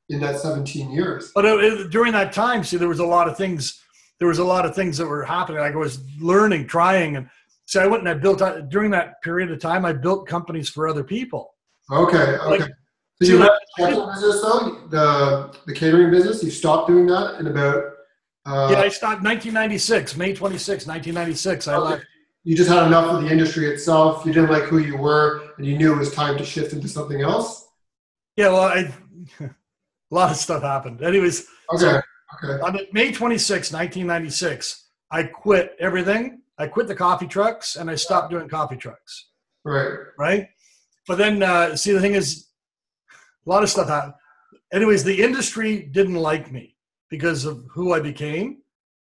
in 0.09 0.21
that 0.21 0.39
17 0.41 0.91
years? 0.91 1.31
But 1.35 1.45
it, 1.45 1.91
during 1.91 2.13
that 2.13 2.33
time, 2.33 2.65
see, 2.65 2.77
there 2.77 2.89
was 2.89 2.99
a 2.99 3.07
lot 3.07 3.29
of 3.29 3.37
things. 3.37 3.81
There 4.19 4.29
was 4.29 4.39
a 4.39 4.45
lot 4.45 4.67
of 4.67 4.75
things 4.75 4.99
that 4.99 5.07
were 5.07 5.25
happening. 5.25 5.61
Like 5.61 5.73
I 5.75 5.77
was 5.77 6.01
learning, 6.21 6.67
trying, 6.67 7.17
and 7.17 7.29
so 7.67 7.81
I 7.81 7.87
went 7.87 8.01
and 8.01 8.09
I 8.09 8.15
built. 8.15 8.43
uh, 8.43 8.61
During 8.63 8.91
that 8.91 9.23
period 9.23 9.51
of 9.51 9.61
time, 9.61 9.85
I 9.85 9.93
built 9.93 10.27
companies 10.27 10.69
for 10.69 10.89
other 10.89 11.05
people. 11.05 11.55
Okay, 11.91 12.17
okay. 12.37 12.47
Like- 12.51 12.71
So 13.23 13.29
you 13.33 13.39
left 13.39 13.53
the 13.79 13.87
business 13.87 14.41
though, 14.43 14.79
the 14.89 15.55
the 15.67 15.75
catering 15.75 16.11
business. 16.11 16.43
You 16.43 16.51
stopped 16.51 16.89
doing 16.89 17.07
that 17.07 17.39
in 17.39 17.47
about. 17.47 17.85
Uh, 18.47 18.69
yeah, 18.73 18.81
I 18.81 18.89
stopped 18.89 19.23
1996, 19.23 20.17
May 20.17 20.33
26, 20.35 20.87
1996. 20.87 21.69
I 21.69 21.77
left. 21.77 22.05
you 22.45 22.57
just 22.57 22.71
had 22.71 22.87
enough 22.87 23.07
of 23.07 23.23
the 23.23 23.31
industry 23.31 23.67
itself. 23.67 24.25
You 24.25 24.33
didn't 24.33 24.51
like 24.51 24.65
who 24.65 24.79
you 24.79 24.97
were, 24.97 25.43
and 25.59 25.67
you 25.67 25.77
knew 25.77 25.93
it 25.93 25.99
was 25.99 26.13
time 26.13 26.39
to 26.39 26.45
shift 26.45 26.73
into 26.73 26.89
something 26.89 27.21
else. 27.21 27.69
Yeah, 28.37 28.49
well, 28.49 28.63
I, 28.63 28.95
a 29.45 29.51
lot 30.11 30.31
of 30.31 30.37
stuff 30.37 30.63
happened. 30.63 31.03
Anyways, 31.03 31.47
Okay. 31.75 32.01
okay. 32.43 32.63
on 32.63 32.79
May 32.93 33.13
26, 33.13 33.73
1996, 33.73 34.87
I 35.11 35.25
quit 35.25 35.77
everything. 35.79 36.41
I 36.59 36.67
quit 36.67 36.89
the 36.89 36.95
coffee 36.95 37.27
trucks 37.27 37.77
and 37.77 37.91
I 37.91 37.95
stopped 37.95 38.31
doing 38.31 38.49
coffee 38.49 38.77
trucks. 38.77 39.29
Right. 39.65 39.99
right? 40.19 40.49
But 41.07 41.17
then, 41.19 41.43
uh, 41.43 41.77
see, 41.77 41.93
the 41.93 42.01
thing 42.01 42.15
is, 42.15 42.47
a 43.47 43.51
lot 43.51 43.63
of 43.63 43.71
stuff 43.71 43.89
happened. 43.89 44.15
Anyways, 44.73 45.05
the 45.05 45.23
industry 45.23 45.83
didn't 45.83 46.15
like 46.17 46.51
me 46.53 46.77
because 47.11 47.45
of 47.45 47.65
who 47.71 47.93
I 47.93 48.01
became. 48.01 48.59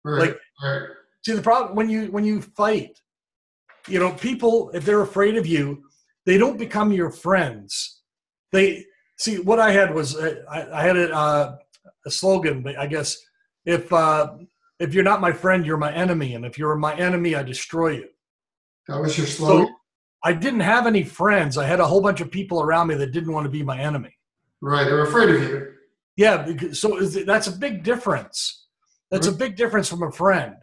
Right. 0.03 0.19
Like- 0.19 0.39
right. 0.63 0.87
See, 1.25 1.33
the 1.33 1.41
problem 1.41 1.75
when 1.75 1.89
you 1.89 2.11
when 2.11 2.23
you 2.23 2.41
fight, 2.41 2.99
you 3.87 3.99
know, 3.99 4.11
people 4.13 4.69
if 4.73 4.85
they're 4.85 5.01
afraid 5.01 5.37
of 5.37 5.47
you, 5.47 5.83
they 6.25 6.37
don't 6.37 6.57
become 6.57 6.91
your 6.91 7.09
friends. 7.09 8.01
They 8.51 8.85
see 9.17 9.39
what 9.39 9.59
I 9.59 9.71
had 9.71 9.93
was 9.93 10.15
uh, 10.15 10.35
I, 10.49 10.79
I 10.79 10.81
had 10.83 10.97
a, 10.97 11.11
uh, 11.11 11.55
a 12.05 12.11
slogan, 12.11 12.61
but 12.61 12.77
I 12.77 12.85
guess 12.85 13.17
if 13.65 13.91
uh, 13.91 14.35
if 14.79 14.93
you're 14.93 15.03
not 15.03 15.19
my 15.19 15.31
friend, 15.31 15.65
you're 15.65 15.77
my 15.77 15.91
enemy, 15.93 16.35
and 16.35 16.45
if 16.45 16.57
you're 16.59 16.75
my 16.75 16.95
enemy, 16.95 17.35
I 17.35 17.41
destroy 17.41 17.89
you. 17.97 18.09
That 18.87 18.99
was 19.01 19.17
your 19.17 19.25
slogan. 19.25 19.67
So 19.67 19.73
I 20.23 20.33
didn't 20.33 20.59
have 20.59 20.85
any 20.85 21.03
friends. 21.03 21.57
I 21.57 21.65
had 21.65 21.79
a 21.79 21.85
whole 21.87 22.01
bunch 22.01 22.21
of 22.21 22.29
people 22.29 22.61
around 22.61 22.87
me 22.87 22.95
that 22.95 23.11
didn't 23.11 23.33
want 23.33 23.45
to 23.45 23.49
be 23.49 23.63
my 23.63 23.79
enemy. 23.79 24.15
right. 24.61 24.83
They 24.83 24.91
were 24.91 25.03
afraid 25.07 25.29
of 25.29 25.41
you. 25.41 25.73
Yeah, 26.17 26.43
because, 26.43 26.79
so 26.79 26.97
is 26.97 27.15
it- 27.15 27.25
that's 27.25 27.47
a 27.47 27.51
big 27.51 27.83
difference. 27.83 28.67
That's 29.11 29.27
a 29.27 29.29
mm-hmm. 29.29 29.39
big 29.39 29.55
difference 29.55 29.89
from 29.89 30.03
a 30.03 30.11
friend. 30.11 30.55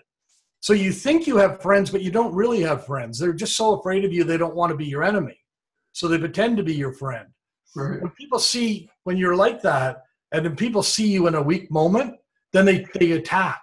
So 0.60 0.72
you 0.72 0.92
think 0.92 1.26
you 1.26 1.36
have 1.38 1.60
friends, 1.60 1.90
but 1.90 2.02
you 2.02 2.10
don't 2.10 2.34
really 2.34 2.60
have 2.62 2.86
friends. 2.86 3.18
They're 3.18 3.32
just 3.32 3.56
so 3.56 3.78
afraid 3.78 4.04
of 4.04 4.12
you, 4.12 4.24
they 4.24 4.36
don't 4.36 4.54
want 4.54 4.70
to 4.70 4.76
be 4.76 4.86
your 4.86 5.02
enemy. 5.02 5.38
So 5.92 6.08
they 6.08 6.18
pretend 6.18 6.56
to 6.56 6.62
be 6.62 6.74
your 6.74 6.92
friend. 6.92 7.26
Right. 7.74 8.00
When 8.00 8.10
people 8.12 8.38
see 8.38 8.88
when 9.04 9.16
you're 9.16 9.36
like 9.36 9.62
that, 9.62 10.02
and 10.32 10.44
then 10.44 10.56
people 10.56 10.82
see 10.82 11.08
you 11.08 11.26
in 11.26 11.34
a 11.34 11.42
weak 11.42 11.70
moment, 11.70 12.14
then 12.52 12.64
they, 12.64 12.86
they 12.94 13.12
attack 13.12 13.60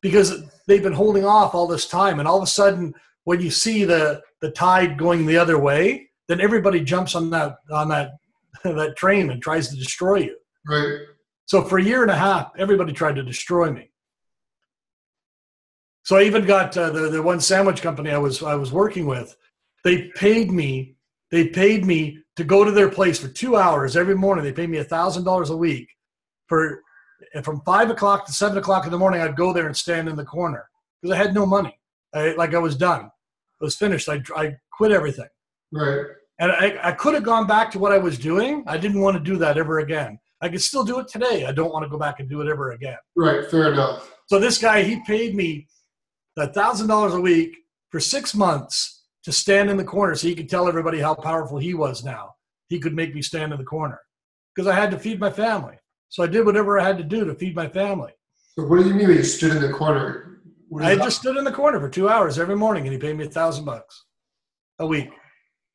because 0.00 0.44
they've 0.66 0.82
been 0.82 0.92
holding 0.92 1.24
off 1.24 1.54
all 1.54 1.66
this 1.66 1.88
time. 1.88 2.18
And 2.18 2.28
all 2.28 2.36
of 2.36 2.42
a 2.42 2.48
sudden, 2.48 2.94
when 3.24 3.40
you 3.40 3.50
see 3.50 3.84
the, 3.84 4.20
the 4.40 4.50
tide 4.50 4.98
going 4.98 5.26
the 5.26 5.36
other 5.36 5.58
way, 5.58 6.08
then 6.28 6.40
everybody 6.40 6.80
jumps 6.80 7.14
on 7.14 7.30
that 7.30 7.56
on 7.70 7.88
that 7.88 8.12
that 8.64 8.96
train 8.96 9.30
and 9.30 9.42
tries 9.42 9.68
to 9.68 9.76
destroy 9.76 10.16
you. 10.16 10.36
Right. 10.66 10.98
So 11.46 11.62
for 11.62 11.78
a 11.78 11.82
year 11.82 12.02
and 12.02 12.10
a 12.10 12.16
half, 12.16 12.52
everybody 12.56 12.92
tried 12.92 13.16
to 13.16 13.22
destroy 13.22 13.70
me. 13.70 13.90
So 16.04 16.16
I 16.16 16.22
even 16.22 16.44
got 16.44 16.76
uh, 16.76 16.90
the 16.90 17.10
the 17.10 17.22
one 17.22 17.40
sandwich 17.40 17.82
company 17.82 18.10
I 18.10 18.18
was 18.18 18.42
I 18.42 18.54
was 18.54 18.72
working 18.72 19.06
with. 19.06 19.36
They 19.84 20.08
paid 20.16 20.50
me. 20.50 20.96
They 21.30 21.48
paid 21.48 21.84
me 21.84 22.18
to 22.36 22.44
go 22.44 22.64
to 22.64 22.70
their 22.70 22.88
place 22.88 23.18
for 23.18 23.28
two 23.28 23.56
hours 23.56 23.96
every 23.96 24.14
morning. 24.14 24.44
They 24.44 24.52
paid 24.52 24.70
me 24.70 24.78
a 24.78 24.84
thousand 24.84 25.24
dollars 25.24 25.50
a 25.50 25.56
week 25.56 25.88
for 26.48 26.82
and 27.34 27.44
from 27.44 27.60
five 27.64 27.90
o'clock 27.90 28.26
to 28.26 28.32
seven 28.32 28.58
o'clock 28.58 28.84
in 28.84 28.90
the 28.90 28.98
morning. 28.98 29.20
I'd 29.20 29.36
go 29.36 29.52
there 29.52 29.66
and 29.66 29.76
stand 29.76 30.08
in 30.08 30.16
the 30.16 30.24
corner 30.24 30.68
because 31.00 31.14
I 31.14 31.18
had 31.18 31.34
no 31.34 31.46
money. 31.46 31.78
I, 32.14 32.32
like 32.32 32.54
I 32.54 32.58
was 32.58 32.76
done. 32.76 33.04
I 33.04 33.64
was 33.64 33.76
finished. 33.76 34.08
I 34.08 34.22
I 34.36 34.56
quit 34.72 34.90
everything. 34.90 35.28
Right. 35.72 36.06
And 36.38 36.50
I, 36.50 36.78
I 36.82 36.92
could 36.92 37.14
have 37.14 37.22
gone 37.22 37.46
back 37.46 37.70
to 37.72 37.78
what 37.78 37.92
I 37.92 37.98
was 37.98 38.18
doing. 38.18 38.64
I 38.66 38.76
didn't 38.76 39.00
want 39.00 39.16
to 39.16 39.22
do 39.22 39.38
that 39.38 39.58
ever 39.58 39.78
again. 39.78 40.18
I 40.42 40.48
could 40.48 40.60
still 40.60 40.82
do 40.84 40.98
it 40.98 41.08
today. 41.08 41.46
I 41.46 41.52
don't 41.52 41.72
want 41.72 41.84
to 41.84 41.88
go 41.88 41.98
back 41.98 42.18
and 42.20 42.28
do 42.28 42.40
it 42.40 42.48
ever 42.48 42.72
again. 42.72 42.98
Right. 43.16 43.48
Fair 43.48 43.72
enough. 43.72 44.10
So 44.26 44.38
this 44.40 44.58
guy, 44.58 44.82
he 44.82 45.00
paid 45.06 45.34
me 45.34 45.68
a 46.36 46.48
thousand 46.52 46.88
dollars 46.88 47.14
a 47.14 47.20
week 47.20 47.56
for 47.90 48.00
six 48.00 48.34
months 48.34 49.04
to 49.24 49.30
stand 49.32 49.70
in 49.70 49.76
the 49.76 49.84
corner 49.84 50.14
so 50.16 50.26
he 50.26 50.34
could 50.34 50.48
tell 50.48 50.66
everybody 50.68 50.98
how 50.98 51.14
powerful 51.14 51.58
he 51.58 51.74
was 51.74 52.02
now. 52.04 52.34
He 52.68 52.80
could 52.80 52.94
make 52.94 53.14
me 53.14 53.22
stand 53.22 53.52
in 53.52 53.58
the 53.58 53.64
corner 53.64 54.00
because 54.54 54.66
I 54.66 54.74
had 54.74 54.90
to 54.90 54.98
feed 54.98 55.20
my 55.20 55.30
family. 55.30 55.76
So 56.08 56.22
I 56.22 56.26
did 56.26 56.44
whatever 56.44 56.80
I 56.80 56.84
had 56.84 56.98
to 56.98 57.04
do 57.04 57.24
to 57.24 57.34
feed 57.34 57.54
my 57.54 57.68
family. 57.68 58.12
So 58.58 58.64
what 58.66 58.82
do 58.82 58.88
you 58.88 58.94
mean 58.94 59.08
you 59.10 59.22
stood 59.22 59.52
in 59.54 59.62
the 59.62 59.72
corner? 59.72 60.40
I 60.80 60.94
that? 60.96 61.04
just 61.04 61.20
stood 61.20 61.36
in 61.36 61.44
the 61.44 61.52
corner 61.52 61.78
for 61.78 61.88
two 61.88 62.08
hours 62.08 62.38
every 62.38 62.56
morning 62.56 62.84
and 62.84 62.92
he 62.92 62.98
paid 62.98 63.16
me 63.16 63.24
a 63.26 63.30
thousand 63.30 63.64
bucks 63.64 64.04
a 64.80 64.86
week. 64.86 65.10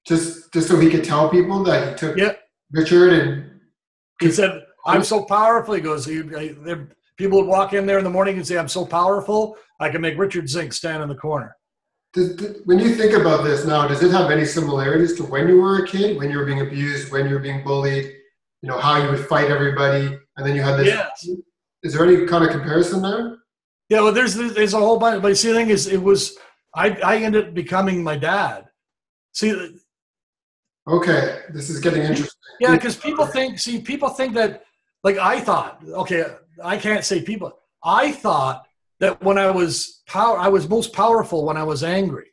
just 0.05 0.51
just 0.53 0.67
so 0.67 0.77
he 0.79 0.89
could 0.89 1.03
tell 1.03 1.29
people 1.29 1.63
that 1.63 1.87
he 1.89 1.95
took 1.95 2.17
Yeah. 2.17 2.33
Richard 2.71 3.13
and 3.13 3.56
He 4.21 4.31
said, 4.31 4.63
"I'm 4.85 5.03
so 5.03 5.23
powerful." 5.23 5.73
He 5.73 5.81
goes, 5.81 6.05
he, 6.05 6.19
there- 6.21 6.89
"People 7.17 7.39
would 7.39 7.47
walk 7.47 7.73
in 7.73 7.85
there 7.85 7.97
in 7.97 8.03
the 8.03 8.09
morning 8.09 8.37
and 8.37 8.45
say, 8.47 8.57
I'm 8.57 8.67
so 8.67 8.85
powerful, 8.85 9.57
I 9.79 9.89
can 9.89 10.01
make 10.01 10.17
Richard 10.17 10.49
Zink 10.49 10.73
stand 10.73 11.01
in 11.03 11.09
the 11.09 11.15
corner." 11.15 11.55
Does, 12.13 12.35
does- 12.35 12.57
when 12.65 12.79
you 12.79 12.95
think 12.95 13.13
about 13.13 13.43
this 13.43 13.65
now, 13.65 13.87
does 13.87 14.01
it 14.03 14.11
have 14.11 14.31
any 14.31 14.45
similarities 14.45 15.15
to 15.17 15.23
when 15.23 15.47
you 15.47 15.57
were 15.61 15.83
a 15.83 15.87
kid, 15.87 16.17
when 16.17 16.31
you 16.31 16.37
were 16.37 16.45
being 16.45 16.61
abused, 16.61 17.11
when 17.11 17.27
you 17.27 17.33
were 17.35 17.39
being 17.41 17.63
bullied? 17.63 18.05
You 18.61 18.69
know 18.69 18.79
how 18.79 19.01
you 19.01 19.09
would 19.11 19.25
fight 19.27 19.51
everybody, 19.51 20.17
and 20.37 20.45
then 20.45 20.55
you 20.55 20.61
had 20.63 20.77
this. 20.77 20.87
Yes. 20.87 21.29
Is 21.83 21.93
there 21.93 22.03
any 22.03 22.25
kind 22.25 22.43
of 22.43 22.49
comparison 22.49 23.01
there? 23.03 23.37
Yeah, 23.89 24.01
well, 24.01 24.11
there's 24.11 24.33
there's 24.33 24.73
a 24.73 24.79
whole 24.79 24.97
bunch. 24.97 25.21
But 25.21 25.37
see, 25.37 25.49
the 25.49 25.55
thing 25.55 25.69
is, 25.69 25.85
it 25.87 26.01
was 26.01 26.35
I 26.73 26.89
I 27.03 27.17
ended 27.17 27.49
up 27.49 27.53
becoming 27.53 28.03
my 28.03 28.17
dad. 28.17 28.65
See, 29.33 29.51
Okay, 30.87 31.41
this 31.53 31.69
is 31.69 31.79
getting 31.79 32.01
interesting. 32.01 32.36
Yeah, 32.59 32.71
because 32.75 32.95
people 32.95 33.25
think, 33.25 33.59
see, 33.59 33.79
people 33.79 34.09
think 34.09 34.33
that, 34.35 34.63
like 35.03 35.17
I 35.17 35.39
thought. 35.39 35.81
Okay, 35.87 36.25
I 36.63 36.77
can't 36.77 37.03
say 37.03 37.21
people. 37.21 37.53
I 37.83 38.11
thought 38.11 38.67
that 38.99 39.21
when 39.23 39.37
I 39.37 39.51
was 39.51 40.01
power, 40.07 40.37
I 40.37 40.47
was 40.47 40.67
most 40.67 40.93
powerful 40.93 41.45
when 41.45 41.57
I 41.57 41.63
was 41.63 41.83
angry. 41.83 42.31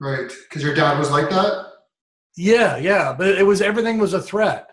Right, 0.00 0.32
because 0.48 0.62
your 0.62 0.74
dad 0.74 0.98
was 0.98 1.10
like 1.10 1.30
that. 1.30 1.66
Yeah, 2.36 2.76
yeah, 2.76 3.14
but 3.16 3.28
it 3.28 3.46
was 3.46 3.60
everything 3.62 3.98
was 3.98 4.14
a 4.14 4.20
threat. 4.20 4.70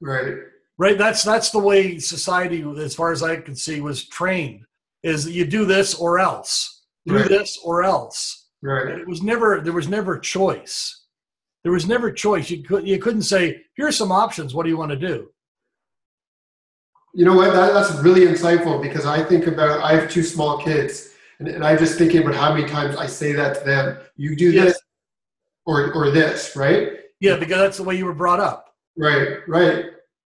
Right, 0.00 0.34
right 0.78 0.98
that's 0.98 1.22
that's 1.22 1.50
the 1.50 1.58
way 1.58 1.98
society 1.98 2.64
as 2.78 2.94
far 2.94 3.12
as 3.12 3.22
i 3.22 3.36
can 3.36 3.56
see 3.56 3.80
was 3.80 4.08
trained 4.08 4.64
is 5.02 5.28
you 5.28 5.46
do 5.46 5.64
this 5.64 5.94
or 5.94 6.18
else 6.18 6.82
do 7.06 7.16
Right. 7.16 7.28
this 7.28 7.58
or 7.64 7.82
else 7.84 8.48
right, 8.62 8.88
it 8.88 9.06
was 9.08 9.22
never 9.22 9.60
there 9.60 9.72
was 9.72 9.88
never 9.88 10.18
choice 10.18 10.95
there 11.66 11.72
was 11.72 11.88
never 11.88 12.12
choice 12.12 12.48
you 12.48 12.62
could 12.62 12.86
you 12.86 12.96
couldn't 12.96 13.22
say 13.22 13.60
here's 13.74 13.96
some 13.96 14.12
options 14.12 14.54
what 14.54 14.62
do 14.62 14.68
you 14.68 14.76
want 14.78 14.92
to 14.92 14.96
do 14.96 15.28
You 17.12 17.24
know 17.24 17.34
what? 17.34 17.52
That, 17.54 17.72
that's 17.74 17.92
really 18.06 18.24
insightful 18.32 18.80
because 18.80 19.04
I 19.04 19.24
think 19.30 19.48
about 19.48 19.82
I 19.82 19.90
have 19.98 20.08
two 20.16 20.22
small 20.22 20.52
kids, 20.66 20.92
and, 21.38 21.48
and 21.48 21.64
I'm 21.64 21.78
just 21.84 21.94
thinking 21.98 22.20
about 22.22 22.36
how 22.42 22.50
many 22.54 22.66
times 22.68 22.94
I 22.94 23.06
say 23.20 23.30
that 23.40 23.50
to 23.58 23.62
them. 23.72 23.84
You 24.16 24.36
do 24.36 24.48
Yes. 24.52 24.64
this, 24.64 24.78
or 25.64 25.76
or 25.98 26.04
this, 26.18 26.38
right? 26.64 26.82
yeah 27.26 27.36
because 27.42 27.58
that's 27.64 27.78
the 27.80 27.86
way 27.88 27.94
you 28.00 28.06
were 28.10 28.18
brought 28.24 28.38
up 28.50 28.60
Right, 29.06 29.28
right. 29.58 29.78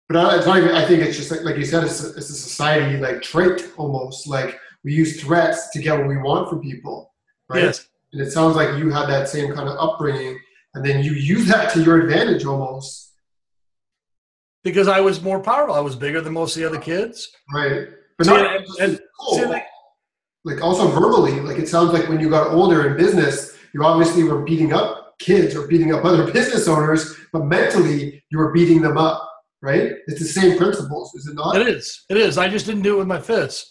But 0.08 0.16
I, 0.22 0.36
it's 0.36 0.46
not 0.50 0.58
even, 0.58 0.72
I 0.80 0.84
think 0.88 0.98
it's 1.06 1.16
just 1.20 1.30
like, 1.32 1.42
like 1.48 1.56
you 1.62 1.64
said, 1.72 1.82
it's 1.88 2.00
a, 2.04 2.08
it's 2.18 2.30
a 2.36 2.40
society 2.48 2.94
like 3.06 3.18
trait 3.32 3.58
almost. 3.82 4.18
Like 4.36 4.50
we 4.84 4.90
use 5.02 5.12
threats 5.22 5.60
to 5.72 5.78
get 5.84 5.92
what 5.98 6.08
we 6.14 6.18
want 6.28 6.42
from 6.50 6.58
people, 6.70 6.96
right? 7.48 7.62
yes 7.66 7.76
And 8.12 8.20
it 8.24 8.30
sounds 8.36 8.54
like 8.60 8.70
you 8.80 8.86
had 8.98 9.06
that 9.14 9.24
same 9.36 9.48
kind 9.56 9.68
of 9.72 9.76
upbringing, 9.86 10.34
and 10.74 10.84
then 10.84 11.02
you 11.04 11.12
use 11.12 11.46
that 11.48 11.72
to 11.72 11.82
your 11.82 12.00
advantage 12.00 12.44
almost, 12.44 13.12
because 14.62 14.88
i 14.88 15.00
was 15.00 15.20
more 15.22 15.40
powerful 15.40 15.74
i 15.74 15.80
was 15.80 15.96
bigger 15.96 16.20
than 16.20 16.32
most 16.32 16.56
of 16.56 16.60
the 16.62 16.68
other 16.68 16.78
kids 16.80 17.28
right? 17.54 17.88
But 18.18 18.26
See, 18.26 18.32
not 18.34 18.56
and- 18.56 18.66
and- 18.80 18.92
in 18.92 19.00
school. 19.14 19.34
see, 19.38 19.44
like- 19.46 19.66
like 20.44 20.62
also 20.62 20.88
verbally. 20.88 21.38
Like 21.40 21.58
it 21.58 21.68
sounds 21.68 21.92
like 21.92 22.08
when 22.08 22.18
you 22.18 22.30
got 22.30 22.48
older 22.48 22.86
in 22.88 22.96
business, 22.96 23.54
you 23.74 23.84
obviously 23.84 24.22
were 24.24 24.42
beating 24.42 24.72
up 24.72 25.14
kids 25.18 25.54
or 25.54 25.66
beating 25.66 25.92
up 25.94 26.02
other 26.04 26.30
business 26.38 26.66
owners, 26.66 27.14
but 27.32 27.44
mentally 27.44 28.22
you 28.30 28.38
were 28.38 28.50
beating 28.50 28.80
them 28.80 28.96
up, 28.96 29.26
right? 29.60 29.92
It's 30.06 30.18
the 30.18 30.24
same 30.26 30.56
principles, 30.56 31.14
is 31.14 31.26
it 31.26 31.34
not? 31.34 31.56
It 31.56 31.68
is. 31.68 32.04
It 32.08 32.16
is. 32.16 32.38
I 32.38 32.48
just 32.48 32.64
didn't 32.64 32.82
do 32.82 32.94
it 32.94 32.98
with 33.00 33.06
my 33.06 33.20
fists. 33.20 33.70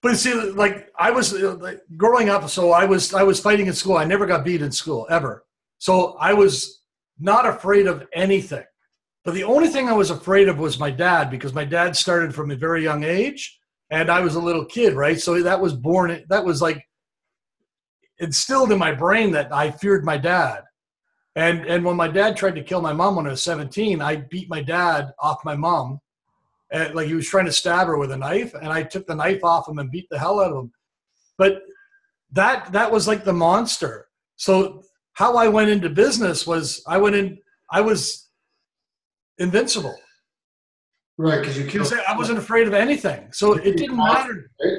But 0.00 0.16
see, 0.16 0.32
like 0.34 0.88
I 0.96 1.10
was 1.10 1.32
uh, 1.34 1.56
like, 1.60 1.80
growing 1.96 2.28
up, 2.28 2.48
so 2.48 2.70
I 2.70 2.84
was 2.84 3.12
I 3.14 3.24
was 3.24 3.40
fighting 3.40 3.66
in 3.66 3.72
school. 3.72 3.96
I 3.96 4.04
never 4.04 4.26
got 4.26 4.44
beat 4.44 4.62
in 4.62 4.70
school 4.72 5.06
ever. 5.10 5.44
So 5.82 6.16
I 6.20 6.32
was 6.32 6.82
not 7.18 7.44
afraid 7.44 7.88
of 7.88 8.06
anything. 8.12 8.62
But 9.24 9.34
the 9.34 9.42
only 9.42 9.66
thing 9.66 9.88
I 9.88 9.92
was 9.92 10.10
afraid 10.10 10.46
of 10.48 10.60
was 10.60 10.78
my 10.78 10.92
dad 10.92 11.28
because 11.28 11.54
my 11.54 11.64
dad 11.64 11.96
started 11.96 12.32
from 12.32 12.52
a 12.52 12.56
very 12.56 12.84
young 12.84 13.02
age, 13.02 13.58
and 13.90 14.08
I 14.08 14.20
was 14.20 14.36
a 14.36 14.40
little 14.40 14.64
kid, 14.64 14.94
right? 14.94 15.18
So 15.20 15.42
that 15.42 15.60
was 15.60 15.72
born. 15.72 16.24
That 16.28 16.44
was 16.44 16.62
like 16.62 16.86
instilled 18.20 18.70
in 18.70 18.78
my 18.78 18.92
brain 18.92 19.32
that 19.32 19.52
I 19.52 19.72
feared 19.72 20.04
my 20.04 20.16
dad. 20.16 20.62
And 21.34 21.66
and 21.66 21.84
when 21.84 21.96
my 21.96 22.06
dad 22.06 22.36
tried 22.36 22.54
to 22.54 22.62
kill 22.62 22.80
my 22.80 22.92
mom 22.92 23.16
when 23.16 23.26
I 23.26 23.30
was 23.30 23.42
17, 23.42 24.00
I 24.00 24.14
beat 24.30 24.48
my 24.48 24.62
dad 24.62 25.12
off 25.18 25.44
my 25.44 25.56
mom 25.56 26.00
and 26.70 26.94
like 26.94 27.08
he 27.08 27.14
was 27.14 27.28
trying 27.28 27.46
to 27.46 27.52
stab 27.52 27.88
her 27.88 27.98
with 27.98 28.12
a 28.12 28.16
knife 28.16 28.54
and 28.54 28.68
i 28.68 28.82
took 28.82 29.06
the 29.06 29.14
knife 29.14 29.44
off 29.44 29.68
him 29.68 29.78
and 29.78 29.90
beat 29.90 30.08
the 30.10 30.18
hell 30.18 30.40
out 30.40 30.52
of 30.52 30.58
him 30.58 30.72
but 31.36 31.60
that 32.30 32.72
that 32.72 32.90
was 32.90 33.06
like 33.06 33.24
the 33.24 33.32
monster 33.32 34.08
so 34.36 34.82
how 35.22 35.36
i 35.36 35.46
went 35.56 35.68
into 35.74 35.88
business 35.88 36.46
was 36.46 36.82
i 36.86 36.96
went 37.04 37.14
in 37.20 37.38
i 37.70 37.80
was 37.80 38.22
invincible. 39.42 39.98
Right, 41.18 41.40
because 41.40 41.58
you 41.58 41.66
killed. 41.66 41.92
I 42.08 42.16
wasn't 42.16 42.38
afraid 42.38 42.66
of 42.66 42.74
anything. 42.74 43.28
So 43.32 43.54
it 43.54 43.76
didn't 43.76 43.96
matter. 43.96 44.50
Right? 44.64 44.78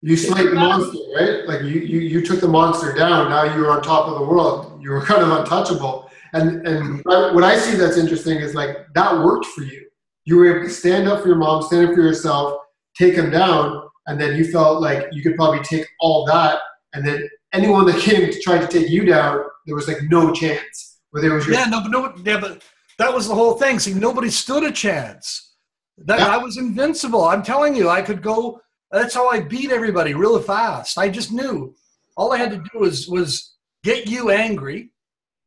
You 0.00 0.16
slayed 0.16 0.48
the 0.48 0.54
monster, 0.54 0.98
right? 1.16 1.46
Like 1.46 1.62
you, 1.62 1.80
you, 1.80 2.00
you 2.00 2.26
took 2.26 2.40
the 2.40 2.48
monster 2.48 2.92
down. 2.92 3.30
Now 3.30 3.44
you 3.54 3.60
were 3.60 3.70
on 3.70 3.82
top 3.82 4.08
of 4.08 4.18
the 4.18 4.24
world. 4.24 4.82
You 4.82 4.90
were 4.90 5.00
kind 5.10 5.22
of 5.22 5.30
untouchable. 5.30 6.10
And 6.32 6.66
and 6.66 7.04
what 7.04 7.44
I 7.44 7.56
see 7.56 7.76
that's 7.76 7.96
interesting 7.96 8.38
is 8.38 8.54
like 8.54 8.78
that 8.94 9.14
worked 9.14 9.46
for 9.46 9.62
you. 9.62 9.86
You 10.24 10.36
were 10.36 10.56
able 10.56 10.66
to 10.66 10.74
stand 10.74 11.08
up 11.08 11.22
for 11.22 11.28
your 11.28 11.36
mom, 11.36 11.62
stand 11.62 11.88
up 11.88 11.94
for 11.94 12.00
yourself, 12.00 12.58
take 12.96 13.14
him 13.14 13.30
down, 13.30 13.88
and 14.06 14.20
then 14.20 14.36
you 14.36 14.50
felt 14.50 14.80
like 14.80 15.06
you 15.12 15.22
could 15.22 15.36
probably 15.36 15.60
take 15.60 15.86
all 16.00 16.24
that, 16.26 16.58
and 16.94 17.06
then 17.06 17.28
anyone 17.52 17.86
that 17.86 18.00
came 18.00 18.30
to 18.30 18.40
try 18.40 18.58
to 18.58 18.66
take 18.66 18.88
you 18.88 19.04
down, 19.04 19.44
there 19.66 19.74
was 19.74 19.88
like 19.88 20.02
no 20.08 20.32
chance. 20.32 21.00
Where 21.10 21.22
there 21.22 21.34
was 21.34 21.46
your 21.46 21.56
Yeah, 21.56 21.66
no, 21.66 21.82
but 21.82 21.90
no, 21.90 22.14
yeah, 22.24 22.40
but 22.40 22.62
that 22.98 23.12
was 23.12 23.28
the 23.28 23.34
whole 23.34 23.54
thing. 23.54 23.78
See, 23.78 23.94
nobody 23.94 24.30
stood 24.30 24.64
a 24.64 24.72
chance. 24.72 25.54
That 25.98 26.20
Yeah. 26.20 26.34
I 26.34 26.36
was 26.38 26.56
invincible. 26.56 27.24
I'm 27.24 27.42
telling 27.42 27.74
you, 27.74 27.88
I 27.90 28.02
could 28.02 28.22
go. 28.22 28.60
That's 28.90 29.14
how 29.14 29.28
I 29.28 29.40
beat 29.40 29.70
everybody 29.70 30.14
really 30.14 30.42
fast. 30.42 30.98
I 30.98 31.08
just 31.08 31.32
knew. 31.32 31.74
All 32.16 32.32
I 32.32 32.38
had 32.38 32.50
to 32.50 32.58
do 32.58 32.78
was 32.78 33.08
was 33.08 33.56
get 33.84 34.06
you 34.06 34.30
angry. 34.30 34.90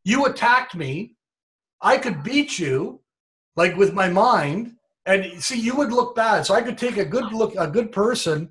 You 0.03 0.25
attacked 0.25 0.75
me. 0.75 1.15
I 1.81 1.97
could 1.97 2.23
beat 2.23 2.57
you, 2.59 3.01
like 3.55 3.75
with 3.75 3.93
my 3.93 4.09
mind. 4.09 4.73
And 5.07 5.41
see, 5.43 5.59
you 5.59 5.75
would 5.75 5.91
look 5.91 6.15
bad. 6.15 6.45
So 6.45 6.55
I 6.55 6.61
could 6.61 6.77
take 6.77 6.97
a 6.97 7.05
good 7.05 7.31
look, 7.31 7.53
a 7.55 7.67
good 7.67 7.91
person, 7.91 8.49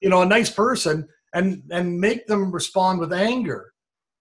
you 0.00 0.10
know, 0.10 0.20
a 0.22 0.26
nice 0.26 0.50
person, 0.50 1.08
and 1.34 1.62
and 1.70 2.00
make 2.00 2.26
them 2.26 2.50
respond 2.50 3.00
with 3.00 3.12
anger. 3.12 3.72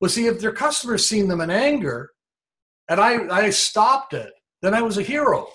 Well, 0.01 0.09
see, 0.09 0.27
if 0.27 0.39
their 0.39 0.51
customers 0.51 1.07
seen 1.07 1.29
them 1.29 1.39
in 1.39 1.49
anger, 1.49 2.09
and 2.89 2.99
I, 2.99 3.27
I 3.33 3.49
stopped 3.51 4.13
it, 4.13 4.33
then 4.61 4.73
I 4.73 4.81
was 4.81 4.97
a 4.97 5.01
hero. 5.01 5.47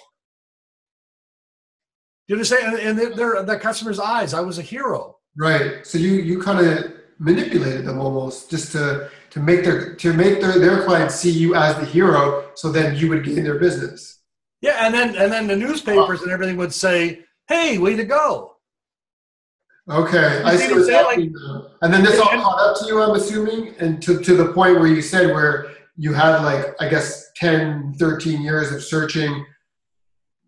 You 2.28 2.36
understand? 2.36 2.78
In 2.78 2.96
their, 2.96 3.14
their, 3.14 3.42
the 3.42 3.58
customer's 3.58 3.98
eyes, 3.98 4.32
I 4.32 4.40
was 4.40 4.58
a 4.58 4.62
hero. 4.62 5.16
Right. 5.36 5.86
So 5.86 5.98
you 5.98 6.12
you 6.12 6.40
kind 6.40 6.66
of 6.66 6.92
manipulated 7.18 7.84
them 7.84 7.98
almost 7.98 8.50
just 8.50 8.72
to 8.72 9.10
to 9.30 9.40
make 9.40 9.64
their 9.64 9.94
to 9.96 10.12
make 10.12 10.40
their, 10.40 10.58
their 10.58 10.84
clients 10.84 11.16
see 11.16 11.30
you 11.30 11.54
as 11.54 11.76
the 11.76 11.84
hero, 11.84 12.50
so 12.54 12.70
then 12.70 12.96
you 12.96 13.08
would 13.08 13.24
gain 13.24 13.44
their 13.44 13.58
business. 13.58 14.20
Yeah, 14.60 14.86
and 14.86 14.94
then 14.94 15.16
and 15.16 15.32
then 15.32 15.46
the 15.46 15.56
newspapers 15.56 16.22
and 16.22 16.30
everything 16.30 16.56
would 16.56 16.72
say, 16.72 17.24
"Hey, 17.48 17.78
way 17.78 17.96
to 17.96 18.04
go!" 18.04 18.57
Okay, 19.90 20.42
I 20.44 20.52
You 20.52 20.58
see 20.58 20.66
see 20.68 20.74
what's 20.74 20.86
what 20.90 21.06
I'm 21.06 21.06
saying? 21.06 21.06
happening 21.06 21.34
now. 21.34 21.66
And 21.82 21.94
then 21.94 22.04
this 22.04 22.20
all 22.20 22.26
caught 22.26 22.60
up 22.60 22.78
to 22.80 22.86
you, 22.86 23.02
I'm 23.02 23.14
assuming, 23.16 23.74
and 23.78 24.02
to, 24.02 24.20
to 24.20 24.34
the 24.34 24.52
point 24.52 24.78
where 24.78 24.86
you 24.86 25.00
said 25.00 25.28
where 25.28 25.70
you 25.96 26.12
had 26.12 26.42
like, 26.42 26.74
I 26.80 26.88
guess, 26.88 27.30
10, 27.36 27.94
13 27.98 28.42
years 28.42 28.70
of 28.72 28.82
searching 28.82 29.46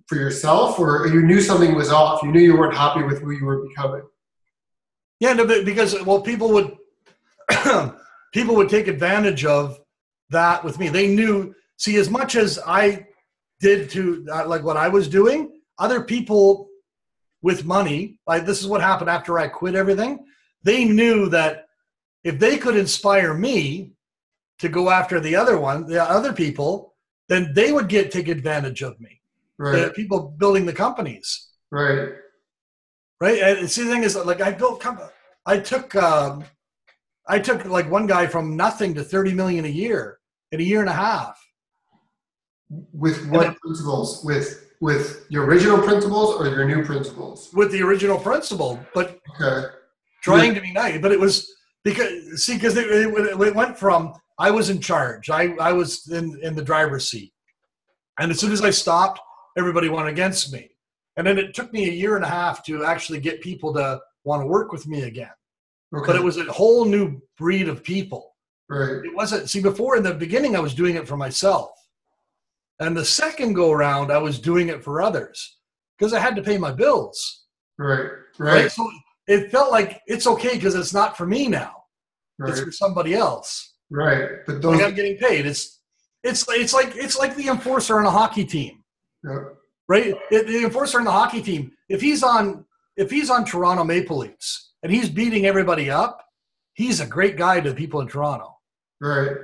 for 0.07 0.17
yourself, 0.17 0.79
or 0.79 1.07
you 1.07 1.23
knew 1.23 1.41
something 1.41 1.75
was 1.75 1.91
off. 1.91 2.23
You 2.23 2.33
knew 2.33 2.41
you 2.41 2.57
weren't 2.57 2.77
happy 2.77 3.03
with 3.03 3.23
who 3.23 3.31
you 3.31 3.45
were 3.45 3.67
becoming. 3.67 4.03
Yeah, 5.21 5.35
no, 5.35 5.47
because 5.47 6.01
well, 6.05 6.21
people 6.21 6.51
would 6.53 6.77
people 8.33 8.57
would 8.57 8.69
take 8.69 8.89
advantage 8.89 9.45
of 9.45 9.79
that 10.31 10.65
with 10.65 10.79
me. 10.79 10.89
They 10.89 11.07
knew. 11.09 11.55
See, 11.77 11.97
as 11.97 12.11
much 12.11 12.37
as 12.37 12.59
I 12.67 13.07
did 13.61 13.89
to 13.91 14.27
uh, 14.33 14.49
like 14.49 14.65
what 14.65 14.77
I 14.77 14.89
was 14.89 15.09
doing, 15.09 15.61
other 15.79 16.03
people 16.03 16.70
with 17.43 17.65
money, 17.65 18.19
like 18.27 18.45
this 18.47 18.61
is 18.61 18.67
what 18.67 18.81
happened 18.81 19.11
after 19.11 19.39
I 19.39 19.49
quit 19.49 19.75
everything. 19.75 20.27
They 20.63 20.85
knew 20.85 21.29
that 21.31 21.67
if 22.25 22.39
they 22.39 22.59
could 22.59 22.77
inspire 22.77 23.33
me 23.35 23.93
to 24.59 24.69
go 24.69 24.91
after 24.91 25.21
the 25.21 25.35
other 25.37 25.59
one, 25.59 25.87
the 25.87 26.03
other 26.03 26.33
people, 26.33 26.95
then 27.29 27.53
they 27.55 27.73
would 27.73 27.89
get 27.89 28.11
take 28.11 28.29
advantage 28.29 28.83
of 28.83 29.01
me. 29.01 29.21
Right, 29.59 29.87
The 29.87 29.91
people 29.91 30.35
building 30.39 30.65
the 30.67 30.73
companies 30.73 31.49
right, 31.71 32.09
right? 33.21 33.39
And 33.43 33.71
see, 33.71 33.85
the 33.85 33.91
thing 33.91 34.03
is, 34.05 34.17
like, 34.17 34.41
I 34.41 34.53
built, 34.53 34.81
comp- 34.81 35.13
I 35.47 35.59
took, 35.59 35.95
um, 35.95 36.45
I 37.29 37.39
took 37.39 37.65
like 37.67 37.91
one 37.91 38.07
guy 38.07 38.27
from 38.27 38.57
nothing 38.57 38.95
to 38.95 39.05
thirty 39.05 39.33
million 39.35 39.65
a 39.67 39.69
year 39.69 40.19
in 40.53 40.61
a 40.61 40.63
year 40.63 40.81
and 40.81 40.89
a 40.89 40.95
half. 40.95 41.39
with 42.93 43.27
what 43.29 43.43
then- 43.43 43.55
principles? 43.63 44.25
With 44.25 44.70
with 44.81 45.27
your 45.29 45.45
original 45.45 45.79
principles 45.79 46.35
or 46.37 46.49
your 46.49 46.65
new 46.65 46.85
principles? 46.85 47.51
with 47.53 47.71
the 47.73 47.83
original 47.83 48.19
principle, 48.19 48.79
but 48.95 49.19
Okay, 49.41 49.67
trying 50.23 50.55
to 50.55 50.61
be 50.61 50.73
nice. 50.73 51.01
But 51.01 51.13
it 51.13 51.21
was 51.21 51.53
because 51.85 52.45
see, 52.45 52.55
because 52.55 52.77
it, 52.77 52.87
it, 52.91 53.41
it 53.41 53.55
went 53.55 53.79
from 53.79 54.15
I 54.39 54.51
was 54.51 54.71
in 54.71 54.81
charge, 54.81 55.31
I 55.31 55.55
I 55.61 55.73
was 55.73 56.09
in 56.11 56.39
in 56.43 56.55
the 56.55 56.63
driver's 56.65 57.11
seat, 57.11 57.33
and 58.19 58.31
as 58.31 58.39
soon 58.41 58.53
as 58.53 58.63
I 58.63 58.71
stopped, 58.71 59.21
everybody 59.59 59.89
went 59.89 60.09
against 60.09 60.53
me, 60.53 60.71
and 61.17 61.27
then 61.27 61.39
it 61.39 61.55
took 61.55 61.73
me 61.73 61.89
a 61.89 61.93
year 61.93 62.17
and 62.17 62.25
a 62.25 62.29
half 62.29 62.65
to 62.67 62.85
actually 62.85 63.21
get 63.21 63.41
people 63.43 63.73
to 63.75 64.01
want 64.25 64.43
to 64.43 64.47
work 64.47 64.73
with 64.73 64.87
me 64.87 65.03
again. 65.05 65.31
okay, 65.95 66.07
But 66.07 66.17
it 66.17 66.23
was 66.23 66.37
a 66.37 66.45
whole 66.45 66.85
new 66.85 67.21
breed 67.39 67.69
of 67.69 67.83
people. 67.83 68.35
right, 68.69 69.05
it 69.05 69.15
wasn't 69.15 69.49
see 69.49 69.61
before 69.61 69.97
in 69.97 70.03
the 70.03 70.15
beginning 70.15 70.55
i 70.57 70.61
was 70.61 70.75
doing 70.75 70.95
it 70.97 71.09
for 71.09 71.17
myself 71.17 71.71
and 72.81 72.97
the 72.97 73.05
second 73.05 73.53
go 73.53 73.71
around 73.71 74.11
i 74.11 74.19
was 74.19 74.39
doing 74.39 74.69
it 74.69 74.83
for 74.83 75.01
others 75.01 75.59
because 75.99 76.13
i 76.13 76.19
had 76.19 76.37
to 76.37 76.43
pay 76.43 76.59
my 76.59 76.73
bills. 76.73 77.47
Right, 77.79 78.11
right, 78.39 78.63
right, 78.63 78.73
so 78.73 78.91
it 79.27 79.51
felt 79.51 79.71
like 79.71 80.03
it's 80.07 80.27
okay 80.27 80.55
because 80.55 80.75
it's 80.75 80.93
not 80.93 81.17
for 81.17 81.27
me 81.27 81.49
now. 81.49 81.85
Right. 82.39 82.51
it's 82.51 82.61
for 82.61 82.73
somebody 82.73 83.15
else. 83.15 83.75
Right. 83.91 84.29
But 84.47 84.61
those, 84.61 84.77
like 84.77 84.87
i'm 84.87 84.95
getting 84.95 85.17
paid. 85.17 85.47
It's 85.47 85.81
it's 86.23 86.45
it's 86.49 86.75
like 86.75 86.93
it's 86.95 87.19
like 87.19 87.37
the 87.37 87.49
enforcer 87.49 87.99
on 87.99 88.07
a 88.07 88.11
hockey 88.11 88.45
team. 88.45 88.83
Yeah, 89.25 89.45
right? 89.89 90.15
It, 90.31 90.47
the 90.47 90.65
enforcer 90.65 90.99
on 90.99 91.05
the 91.05 91.11
hockey 91.11 91.43
team 91.43 91.73
if 91.89 92.01
he's 92.01 92.23
on 92.23 92.67
if 92.97 93.11
he's 93.11 93.31
on 93.31 93.45
toronto 93.45 93.85
maple 93.85 94.19
leafs 94.19 94.73
and 94.83 94.93
he's 94.93 95.09
beating 95.09 95.47
everybody 95.47 95.91
up 95.91 96.23
he's 96.75 97.01
a 97.01 97.07
great 97.07 97.37
guy 97.37 97.61
to 97.61 97.71
the 97.71 97.77
people 97.77 98.01
in 98.01 98.09
toronto. 98.09 98.57
Right, 99.01 99.37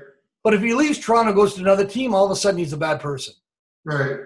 but 0.47 0.55
if 0.55 0.63
he 0.63 0.73
leaves 0.73 0.99
toronto 0.99 1.33
goes 1.33 1.55
to 1.55 1.61
another 1.61 1.85
team 1.85 2.15
all 2.15 2.25
of 2.25 2.31
a 2.31 2.37
sudden 2.37 2.59
he's 2.59 2.73
a 2.73 2.77
bad 2.89 3.01
person 3.01 3.35
right, 3.85 4.21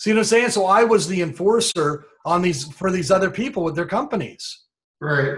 See 0.00 0.12
what 0.12 0.20
I'm 0.20 0.24
saying? 0.24 0.48
So 0.48 0.64
I 0.64 0.82
was 0.82 1.06
the 1.06 1.20
enforcer 1.20 2.06
on 2.24 2.40
these 2.40 2.64
for 2.64 2.90
these 2.90 3.10
other 3.10 3.30
people 3.30 3.62
with 3.62 3.76
their 3.76 3.86
companies. 3.86 4.64
right. 4.98 5.34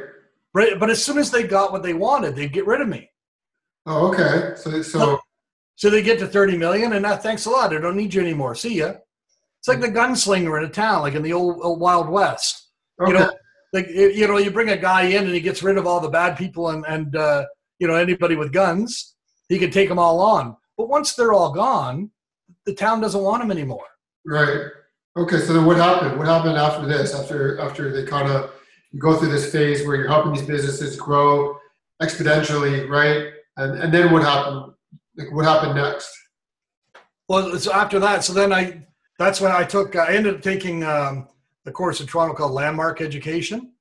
Right? 0.55 0.78
But 0.78 0.88
as 0.90 1.02
soon 1.02 1.18
as 1.18 1.31
they 1.31 1.42
got 1.44 1.72
what 1.72 1.83
they 1.83 1.94
wanted, 1.94 2.37
they'd 2.37 2.52
get 2.52 2.66
rid 2.66 2.81
of 2.81 2.87
me. 2.87 3.11
Oh, 3.87 4.12
okay. 4.12 4.52
So 4.55 4.81
so 4.83 5.18
So 5.74 5.90
they 5.90 6.02
get 6.02 6.20
to 6.20 6.28
30 6.28 6.59
million 6.59 6.92
and 6.92 7.05
that 7.05 7.24
thanks 7.24 7.46
a 7.46 7.50
lot. 7.50 7.74
I 7.74 7.81
don't 7.81 7.96
need 7.96 8.14
you 8.14 8.20
anymore. 8.20 8.55
See 8.55 8.74
ya. 8.74 8.92
It's 9.59 9.66
like 9.66 9.81
the 9.81 9.88
gunslinger 9.88 10.57
in 10.59 10.64
a 10.64 10.68
town, 10.68 11.02
like 11.02 11.14
in 11.14 11.22
the 11.22 11.33
old, 11.33 11.59
old 11.61 11.81
Wild 11.81 12.09
West. 12.09 12.68
okay. 13.00 13.11
You 13.11 13.18
know, 13.18 13.33
like 13.72 13.88
you 13.88 14.28
know, 14.28 14.37
you 14.38 14.52
bring 14.52 14.68
a 14.68 14.76
guy 14.76 15.05
in 15.05 15.24
and 15.24 15.35
he 15.35 15.40
gets 15.40 15.64
rid 15.64 15.76
of 15.76 15.88
all 15.88 15.98
the 15.98 16.09
bad 16.09 16.37
people 16.37 16.68
and 16.68 16.85
and 16.87 17.16
uh, 17.16 17.46
you 17.81 17.88
know 17.88 17.94
anybody 17.94 18.37
with 18.37 18.52
guns, 18.52 19.12
he 19.53 19.59
can 19.59 19.71
take 19.71 19.88
them 19.88 19.99
all 19.99 20.21
on. 20.21 20.57
But 20.79 20.88
once 20.88 21.15
they're 21.15 21.33
all 21.33 21.53
gone, 21.53 22.11
the 22.65 22.75
town 22.75 23.01
doesn't 23.01 23.23
want 23.23 23.43
them 23.43 23.51
anymore. 23.51 23.85
Right. 24.25 24.67
Okay. 25.17 25.38
So 25.41 25.53
then, 25.53 25.67
what 25.67 25.77
happened? 25.77 26.19
What 26.19 26.27
happened 26.27 26.57
after 26.57 26.87
this? 26.87 27.15
After 27.15 27.61
after 27.61 27.93
they 27.93 28.09
kind 28.09 28.31
of 28.31 28.51
go 28.99 29.17
through 29.17 29.31
this 29.31 29.53
phase 29.53 29.87
where 29.87 29.97
you're 29.97 30.09
helping 30.09 30.33
these 30.33 30.47
businesses 30.47 30.97
grow 30.97 31.59
exponentially, 32.01 32.88
right? 32.88 33.33
And 33.59 33.79
and 33.83 33.93
then 33.93 34.11
what 34.11 34.23
happened? 34.23 34.73
Like 35.17 35.33
what 35.33 35.45
happened 35.45 35.75
next? 35.75 36.11
Well, 37.29 37.59
so 37.59 37.73
after 37.73 37.99
that, 37.99 38.25
so 38.25 38.33
then 38.33 38.53
I, 38.53 38.83
that's 39.19 39.41
when 39.41 39.53
I 39.53 39.65
took, 39.65 39.97
I 39.97 40.15
ended 40.15 40.35
up 40.35 40.43
taking 40.43 40.85
um, 40.85 41.29
the 41.65 41.73
course 41.73 42.01
in 42.01 42.07
Toronto 42.07 42.35
called 42.35 42.53
Landmark 42.53 43.01
Education. 43.01 43.73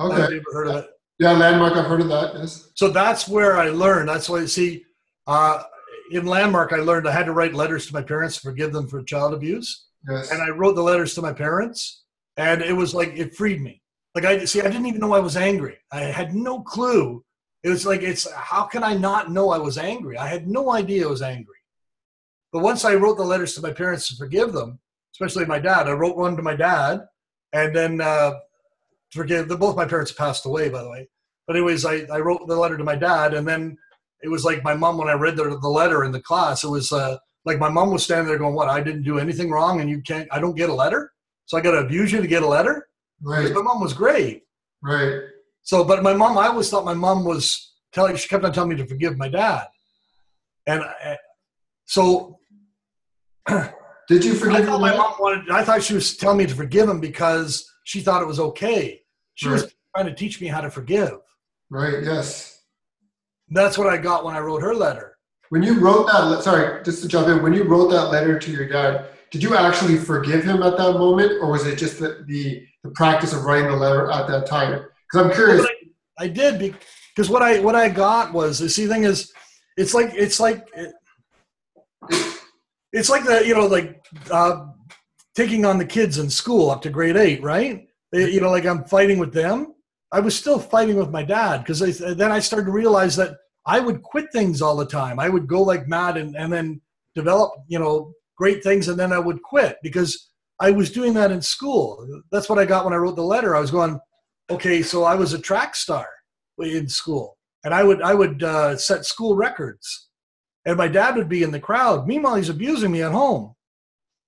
Okay. 0.00 0.22
ever 0.22 0.42
heard 0.52 0.66
of 0.68 0.76
it? 0.76 0.90
Yeah, 1.20 1.32
landmark. 1.32 1.74
I've 1.74 1.86
heard 1.86 2.00
of 2.00 2.08
that. 2.08 2.34
Yes. 2.34 2.70
So 2.74 2.88
that's 2.88 3.28
where 3.28 3.58
I 3.58 3.68
learned. 3.68 4.08
That's 4.08 4.28
why, 4.28 4.40
you 4.40 4.46
see, 4.46 4.84
uh, 5.30 5.62
in 6.10 6.26
Landmark, 6.26 6.72
I 6.72 6.78
learned 6.78 7.06
I 7.06 7.12
had 7.12 7.26
to 7.26 7.32
write 7.32 7.54
letters 7.54 7.86
to 7.86 7.94
my 7.94 8.02
parents 8.02 8.34
to 8.36 8.42
forgive 8.42 8.72
them 8.72 8.88
for 8.88 9.00
child 9.02 9.32
abuse. 9.32 9.86
Yes. 10.08 10.32
And 10.32 10.42
I 10.42 10.48
wrote 10.48 10.74
the 10.74 10.82
letters 10.82 11.14
to 11.14 11.22
my 11.22 11.32
parents, 11.32 12.02
and 12.36 12.62
it 12.62 12.72
was 12.72 12.94
like, 12.94 13.12
it 13.14 13.36
freed 13.36 13.62
me. 13.62 13.80
Like, 14.16 14.24
I 14.24 14.44
see, 14.44 14.60
I 14.60 14.64
didn't 14.64 14.86
even 14.86 15.00
know 15.00 15.12
I 15.12 15.20
was 15.20 15.36
angry. 15.36 15.78
I 15.92 16.00
had 16.00 16.34
no 16.34 16.62
clue. 16.62 17.24
It 17.62 17.68
was 17.68 17.86
like, 17.86 18.02
it's 18.02 18.30
how 18.32 18.64
can 18.64 18.82
I 18.82 18.94
not 18.96 19.30
know 19.30 19.50
I 19.50 19.58
was 19.58 19.78
angry? 19.78 20.18
I 20.18 20.26
had 20.26 20.48
no 20.48 20.72
idea 20.72 21.06
I 21.06 21.10
was 21.10 21.22
angry. 21.22 21.54
But 22.52 22.64
once 22.64 22.84
I 22.84 22.94
wrote 22.94 23.16
the 23.16 23.22
letters 23.22 23.54
to 23.54 23.62
my 23.62 23.70
parents 23.70 24.08
to 24.08 24.16
forgive 24.16 24.52
them, 24.52 24.80
especially 25.14 25.44
my 25.44 25.60
dad, 25.60 25.86
I 25.86 25.92
wrote 25.92 26.16
one 26.16 26.36
to 26.36 26.42
my 26.42 26.56
dad, 26.56 27.06
and 27.52 27.76
then 27.76 28.00
uh, 28.00 28.32
forgive. 29.12 29.48
The, 29.48 29.56
both 29.56 29.76
my 29.76 29.84
parents 29.84 30.10
passed 30.10 30.44
away, 30.44 30.68
by 30.70 30.82
the 30.82 30.90
way. 30.90 31.08
But 31.46 31.54
anyways, 31.54 31.84
I, 31.84 32.06
I 32.12 32.18
wrote 32.18 32.48
the 32.48 32.56
letter 32.56 32.78
to 32.78 32.84
my 32.84 32.96
dad, 32.96 33.34
and 33.34 33.46
then 33.46 33.76
it 34.22 34.28
was 34.28 34.44
like 34.44 34.62
my 34.62 34.74
mom 34.74 34.98
when 34.98 35.08
I 35.08 35.14
read 35.14 35.36
the, 35.36 35.44
the 35.44 35.68
letter 35.68 36.04
in 36.04 36.12
the 36.12 36.20
class. 36.20 36.64
It 36.64 36.68
was 36.70 36.92
uh, 36.92 37.16
like 37.44 37.58
my 37.58 37.68
mom 37.68 37.90
was 37.90 38.02
standing 38.02 38.26
there 38.26 38.38
going, 38.38 38.54
"What? 38.54 38.68
I 38.68 38.80
didn't 38.80 39.02
do 39.02 39.18
anything 39.18 39.50
wrong, 39.50 39.80
and 39.80 39.88
you 39.88 40.02
can't. 40.02 40.28
I 40.30 40.38
don't 40.38 40.56
get 40.56 40.70
a 40.70 40.74
letter, 40.74 41.12
so 41.46 41.56
I 41.56 41.60
got 41.60 41.72
to 41.72 41.78
abuse 41.78 42.12
you 42.12 42.20
to 42.20 42.26
get 42.26 42.42
a 42.42 42.48
letter." 42.48 42.86
right. 43.22 43.52
my 43.52 43.62
mom 43.62 43.80
was 43.80 43.92
great. 43.92 44.42
Right. 44.82 45.20
So, 45.62 45.84
but 45.84 46.02
my 46.02 46.14
mom, 46.14 46.38
I 46.38 46.46
always 46.46 46.70
thought 46.70 46.84
my 46.84 46.94
mom 46.94 47.24
was 47.24 47.74
telling. 47.92 48.16
She 48.16 48.28
kept 48.28 48.44
on 48.44 48.52
telling 48.52 48.70
me 48.70 48.76
to 48.76 48.86
forgive 48.86 49.16
my 49.16 49.28
dad, 49.28 49.66
and 50.66 50.82
I, 50.82 51.16
so 51.86 52.38
Did 54.08 54.24
you 54.24 54.34
forgive 54.34 54.62
I 54.62 54.64
thought 54.64 54.80
my 54.80 54.96
mom 54.96 55.14
wanted. 55.20 55.50
I 55.50 55.62
thought 55.62 55.82
she 55.82 55.94
was 55.94 56.16
telling 56.16 56.38
me 56.38 56.46
to 56.46 56.54
forgive 56.54 56.88
him 56.88 57.00
because 57.00 57.70
she 57.84 58.00
thought 58.00 58.22
it 58.22 58.26
was 58.26 58.40
okay. 58.40 59.02
She 59.34 59.48
was 59.48 59.72
trying 59.94 60.06
to 60.06 60.14
teach 60.14 60.40
me 60.40 60.48
how 60.48 60.60
to 60.60 60.70
forgive. 60.70 61.18
Right. 61.70 62.02
Yes. 62.02 62.49
That's 63.50 63.76
what 63.76 63.88
I 63.88 63.96
got 63.96 64.24
when 64.24 64.34
I 64.34 64.40
wrote 64.40 64.62
her 64.62 64.74
letter. 64.74 65.16
When 65.48 65.62
you 65.62 65.78
wrote 65.80 66.06
that, 66.06 66.20
le- 66.26 66.42
sorry, 66.42 66.82
just 66.84 67.02
to 67.02 67.08
jump 67.08 67.26
in, 67.28 67.42
when 67.42 67.52
you 67.52 67.64
wrote 67.64 67.90
that 67.90 68.06
letter 68.06 68.38
to 68.38 68.50
your 68.50 68.68
dad, 68.68 69.06
did 69.32 69.42
you 69.42 69.56
actually 69.56 69.96
forgive 69.96 70.44
him 70.44 70.62
at 70.62 70.76
that 70.76 70.92
moment, 70.94 71.32
or 71.40 71.50
was 71.50 71.66
it 71.66 71.76
just 71.76 71.98
the 71.98 72.24
the, 72.26 72.64
the 72.84 72.90
practice 72.90 73.32
of 73.32 73.44
writing 73.44 73.68
the 73.70 73.76
letter 73.76 74.10
at 74.10 74.28
that 74.28 74.46
time? 74.46 74.84
Because 75.10 75.26
I'm 75.26 75.32
curious. 75.34 75.66
I 76.18 76.28
did 76.28 76.74
because 77.14 77.28
what 77.30 77.42
I 77.42 77.60
what 77.60 77.74
I 77.74 77.88
got 77.88 78.32
was 78.32 78.58
the 78.58 78.68
see 78.68 78.86
thing 78.86 79.04
is 79.04 79.32
it's 79.76 79.94
like 79.94 80.12
it's 80.14 80.38
like 80.38 80.68
it's 82.92 83.08
like 83.08 83.24
the 83.24 83.44
you 83.46 83.54
know 83.54 83.66
like 83.66 84.04
uh, 84.30 84.66
taking 85.34 85.64
on 85.64 85.78
the 85.78 85.84
kids 85.84 86.18
in 86.18 86.28
school 86.30 86.70
up 86.70 86.82
to 86.82 86.90
grade 86.90 87.16
eight, 87.16 87.42
right? 87.42 87.88
They- 88.12 88.30
you 88.30 88.40
know, 88.40 88.50
like 88.50 88.66
I'm 88.66 88.84
fighting 88.84 89.18
with 89.18 89.32
them. 89.32 89.74
I 90.12 90.20
was 90.20 90.36
still 90.36 90.58
fighting 90.58 90.96
with 90.96 91.10
my 91.10 91.22
dad 91.22 91.58
because 91.58 91.98
then 91.98 92.32
I 92.32 92.40
started 92.40 92.66
to 92.66 92.72
realize 92.72 93.16
that 93.16 93.36
I 93.66 93.80
would 93.80 94.02
quit 94.02 94.26
things 94.32 94.60
all 94.60 94.76
the 94.76 94.86
time. 94.86 95.20
I 95.20 95.28
would 95.28 95.46
go 95.46 95.62
like 95.62 95.86
mad 95.86 96.16
and, 96.16 96.36
and 96.36 96.52
then 96.52 96.80
develop 97.14 97.52
you 97.68 97.78
know 97.78 98.12
great 98.36 98.62
things 98.62 98.88
and 98.88 98.98
then 98.98 99.12
I 99.12 99.18
would 99.18 99.42
quit 99.42 99.76
because 99.82 100.30
I 100.60 100.70
was 100.70 100.90
doing 100.90 101.14
that 101.14 101.32
in 101.32 101.40
school. 101.40 102.06
That's 102.30 102.48
what 102.48 102.58
I 102.58 102.66
got 102.66 102.84
when 102.84 102.92
I 102.92 102.98
wrote 102.98 103.16
the 103.16 103.22
letter. 103.22 103.56
I 103.56 103.60
was 103.60 103.70
going, 103.70 103.98
okay, 104.50 104.82
so 104.82 105.04
I 105.04 105.14
was 105.14 105.32
a 105.32 105.38
track 105.38 105.74
star 105.74 106.06
in 106.58 106.88
school, 106.88 107.38
and 107.64 107.72
I 107.72 107.82
would 107.82 108.02
I 108.02 108.14
would 108.14 108.42
uh, 108.42 108.76
set 108.76 109.06
school 109.06 109.34
records, 109.34 110.08
and 110.66 110.76
my 110.76 110.88
dad 110.88 111.16
would 111.16 111.28
be 111.28 111.42
in 111.42 111.50
the 111.50 111.60
crowd. 111.60 112.06
Meanwhile, 112.06 112.36
he's 112.36 112.50
abusing 112.50 112.92
me 112.92 113.02
at 113.02 113.12
home, 113.12 113.54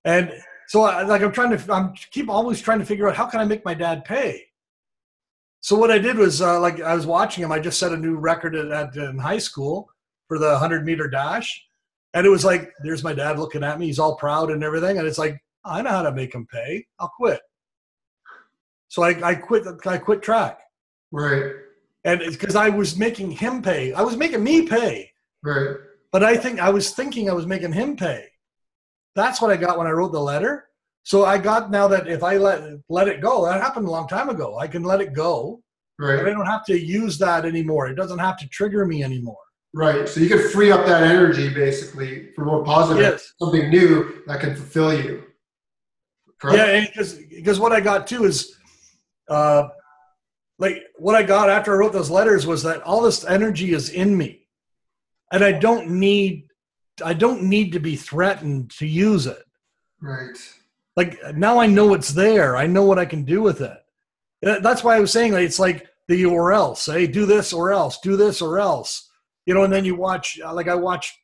and 0.04 0.32
so 0.68 0.82
I, 0.82 1.02
like 1.02 1.22
I'm 1.22 1.32
trying 1.32 1.56
to 1.56 1.72
I'm 1.72 1.92
keep 2.10 2.30
always 2.30 2.62
trying 2.62 2.78
to 2.78 2.86
figure 2.86 3.08
out 3.08 3.16
how 3.16 3.26
can 3.26 3.40
I 3.40 3.44
make 3.44 3.64
my 3.64 3.74
dad 3.74 4.04
pay. 4.06 4.42
So 5.62 5.76
what 5.76 5.92
I 5.92 5.98
did 5.98 6.16
was 6.18 6.42
uh, 6.42 6.58
like 6.60 6.80
I 6.80 6.94
was 6.94 7.06
watching 7.06 7.44
him. 7.44 7.52
I 7.52 7.60
just 7.60 7.78
set 7.78 7.92
a 7.92 7.96
new 7.96 8.16
record 8.16 8.56
at, 8.56 8.70
at 8.72 8.96
in 8.96 9.16
high 9.16 9.38
school 9.38 9.88
for 10.26 10.38
the 10.38 10.48
100 10.50 10.84
meter 10.84 11.08
dash, 11.08 11.64
and 12.14 12.26
it 12.26 12.30
was 12.30 12.44
like 12.44 12.72
there's 12.82 13.04
my 13.04 13.12
dad 13.14 13.38
looking 13.38 13.62
at 13.62 13.78
me. 13.78 13.86
He's 13.86 14.00
all 14.00 14.16
proud 14.16 14.50
and 14.50 14.64
everything, 14.64 14.98
and 14.98 15.06
it's 15.06 15.18
like 15.18 15.40
I 15.64 15.80
know 15.80 15.90
how 15.90 16.02
to 16.02 16.12
make 16.12 16.34
him 16.34 16.46
pay. 16.52 16.84
I'll 16.98 17.12
quit. 17.16 17.40
So 18.88 19.04
I, 19.04 19.10
I 19.30 19.34
quit. 19.36 19.62
I 19.86 19.98
quit 19.98 20.20
track, 20.20 20.58
Right. 21.12 21.52
and 22.04 22.20
it's 22.20 22.36
because 22.36 22.56
I 22.56 22.68
was 22.68 22.98
making 22.98 23.30
him 23.30 23.62
pay, 23.62 23.92
I 23.92 24.02
was 24.02 24.16
making 24.16 24.42
me 24.42 24.66
pay, 24.66 25.12
Right. 25.44 25.76
but 26.10 26.24
I 26.24 26.36
think 26.36 26.58
I 26.58 26.70
was 26.70 26.90
thinking 26.90 27.30
I 27.30 27.34
was 27.34 27.46
making 27.46 27.72
him 27.72 27.96
pay. 27.96 28.26
That's 29.14 29.40
what 29.40 29.52
I 29.52 29.56
got 29.56 29.78
when 29.78 29.86
I 29.86 29.90
wrote 29.92 30.10
the 30.12 30.20
letter. 30.20 30.66
So 31.04 31.24
I 31.24 31.38
got 31.38 31.70
now 31.70 31.88
that 31.88 32.06
if 32.06 32.22
I 32.22 32.36
let 32.36 32.62
let 32.88 33.08
it 33.08 33.20
go, 33.20 33.44
that 33.44 33.60
happened 33.60 33.86
a 33.86 33.90
long 33.90 34.06
time 34.08 34.28
ago. 34.28 34.58
I 34.58 34.66
can 34.68 34.82
let 34.82 35.00
it 35.00 35.12
go. 35.12 35.60
Right. 35.98 36.16
But 36.16 36.28
I 36.28 36.30
don't 36.30 36.46
have 36.46 36.64
to 36.66 36.78
use 36.78 37.18
that 37.18 37.44
anymore. 37.44 37.88
It 37.88 37.94
doesn't 37.96 38.18
have 38.18 38.38
to 38.38 38.48
trigger 38.48 38.84
me 38.86 39.02
anymore. 39.02 39.36
Right. 39.74 40.08
So 40.08 40.20
you 40.20 40.28
could 40.28 40.50
free 40.50 40.70
up 40.70 40.86
that 40.86 41.02
energy 41.02 41.52
basically 41.52 42.30
for 42.34 42.44
more 42.44 42.64
positive, 42.64 43.02
Yes. 43.02 43.32
something 43.38 43.70
new 43.70 44.22
that 44.26 44.40
can 44.40 44.54
fulfill 44.54 44.94
you. 44.94 45.24
Correct? 46.40 46.58
Yeah, 46.58 46.86
because 46.86 47.14
because 47.14 47.58
what 47.60 47.72
I 47.72 47.80
got 47.80 48.06
too 48.06 48.24
is, 48.24 48.56
uh, 49.28 49.68
like 50.58 50.82
what 50.96 51.14
I 51.14 51.22
got 51.22 51.48
after 51.48 51.72
I 51.72 51.76
wrote 51.78 51.92
those 51.92 52.10
letters 52.10 52.46
was 52.46 52.62
that 52.64 52.82
all 52.82 53.00
this 53.00 53.24
energy 53.24 53.72
is 53.72 53.90
in 53.90 54.16
me, 54.16 54.46
and 55.32 55.42
I 55.44 55.52
don't 55.52 55.88
need 55.90 56.46
I 57.04 57.14
don't 57.14 57.44
need 57.44 57.72
to 57.72 57.80
be 57.80 57.96
threatened 57.96 58.70
to 58.78 58.86
use 58.86 59.26
it. 59.26 59.42
Right. 60.00 60.36
Like 60.96 61.18
now 61.34 61.58
I 61.58 61.66
know 61.66 61.94
it's 61.94 62.10
there. 62.10 62.56
I 62.56 62.66
know 62.66 62.84
what 62.84 62.98
I 62.98 63.04
can 63.04 63.24
do 63.24 63.42
with 63.42 63.60
it. 63.60 63.78
That's 64.42 64.82
why 64.82 64.96
I 64.96 65.00
was 65.00 65.12
saying 65.12 65.32
like, 65.32 65.44
it's 65.44 65.58
like 65.58 65.86
the 66.08 66.24
or 66.24 66.52
else. 66.52 66.86
Hey, 66.86 67.06
do 67.06 67.26
this 67.26 67.52
or 67.52 67.72
else. 67.72 67.98
Do 68.00 68.16
this 68.16 68.42
or 68.42 68.58
else. 68.58 69.10
You 69.46 69.54
know, 69.54 69.64
and 69.64 69.72
then 69.72 69.84
you 69.84 69.94
watch 69.94 70.38
uh, 70.44 70.52
like 70.52 70.68
I 70.68 70.74
watch 70.74 71.16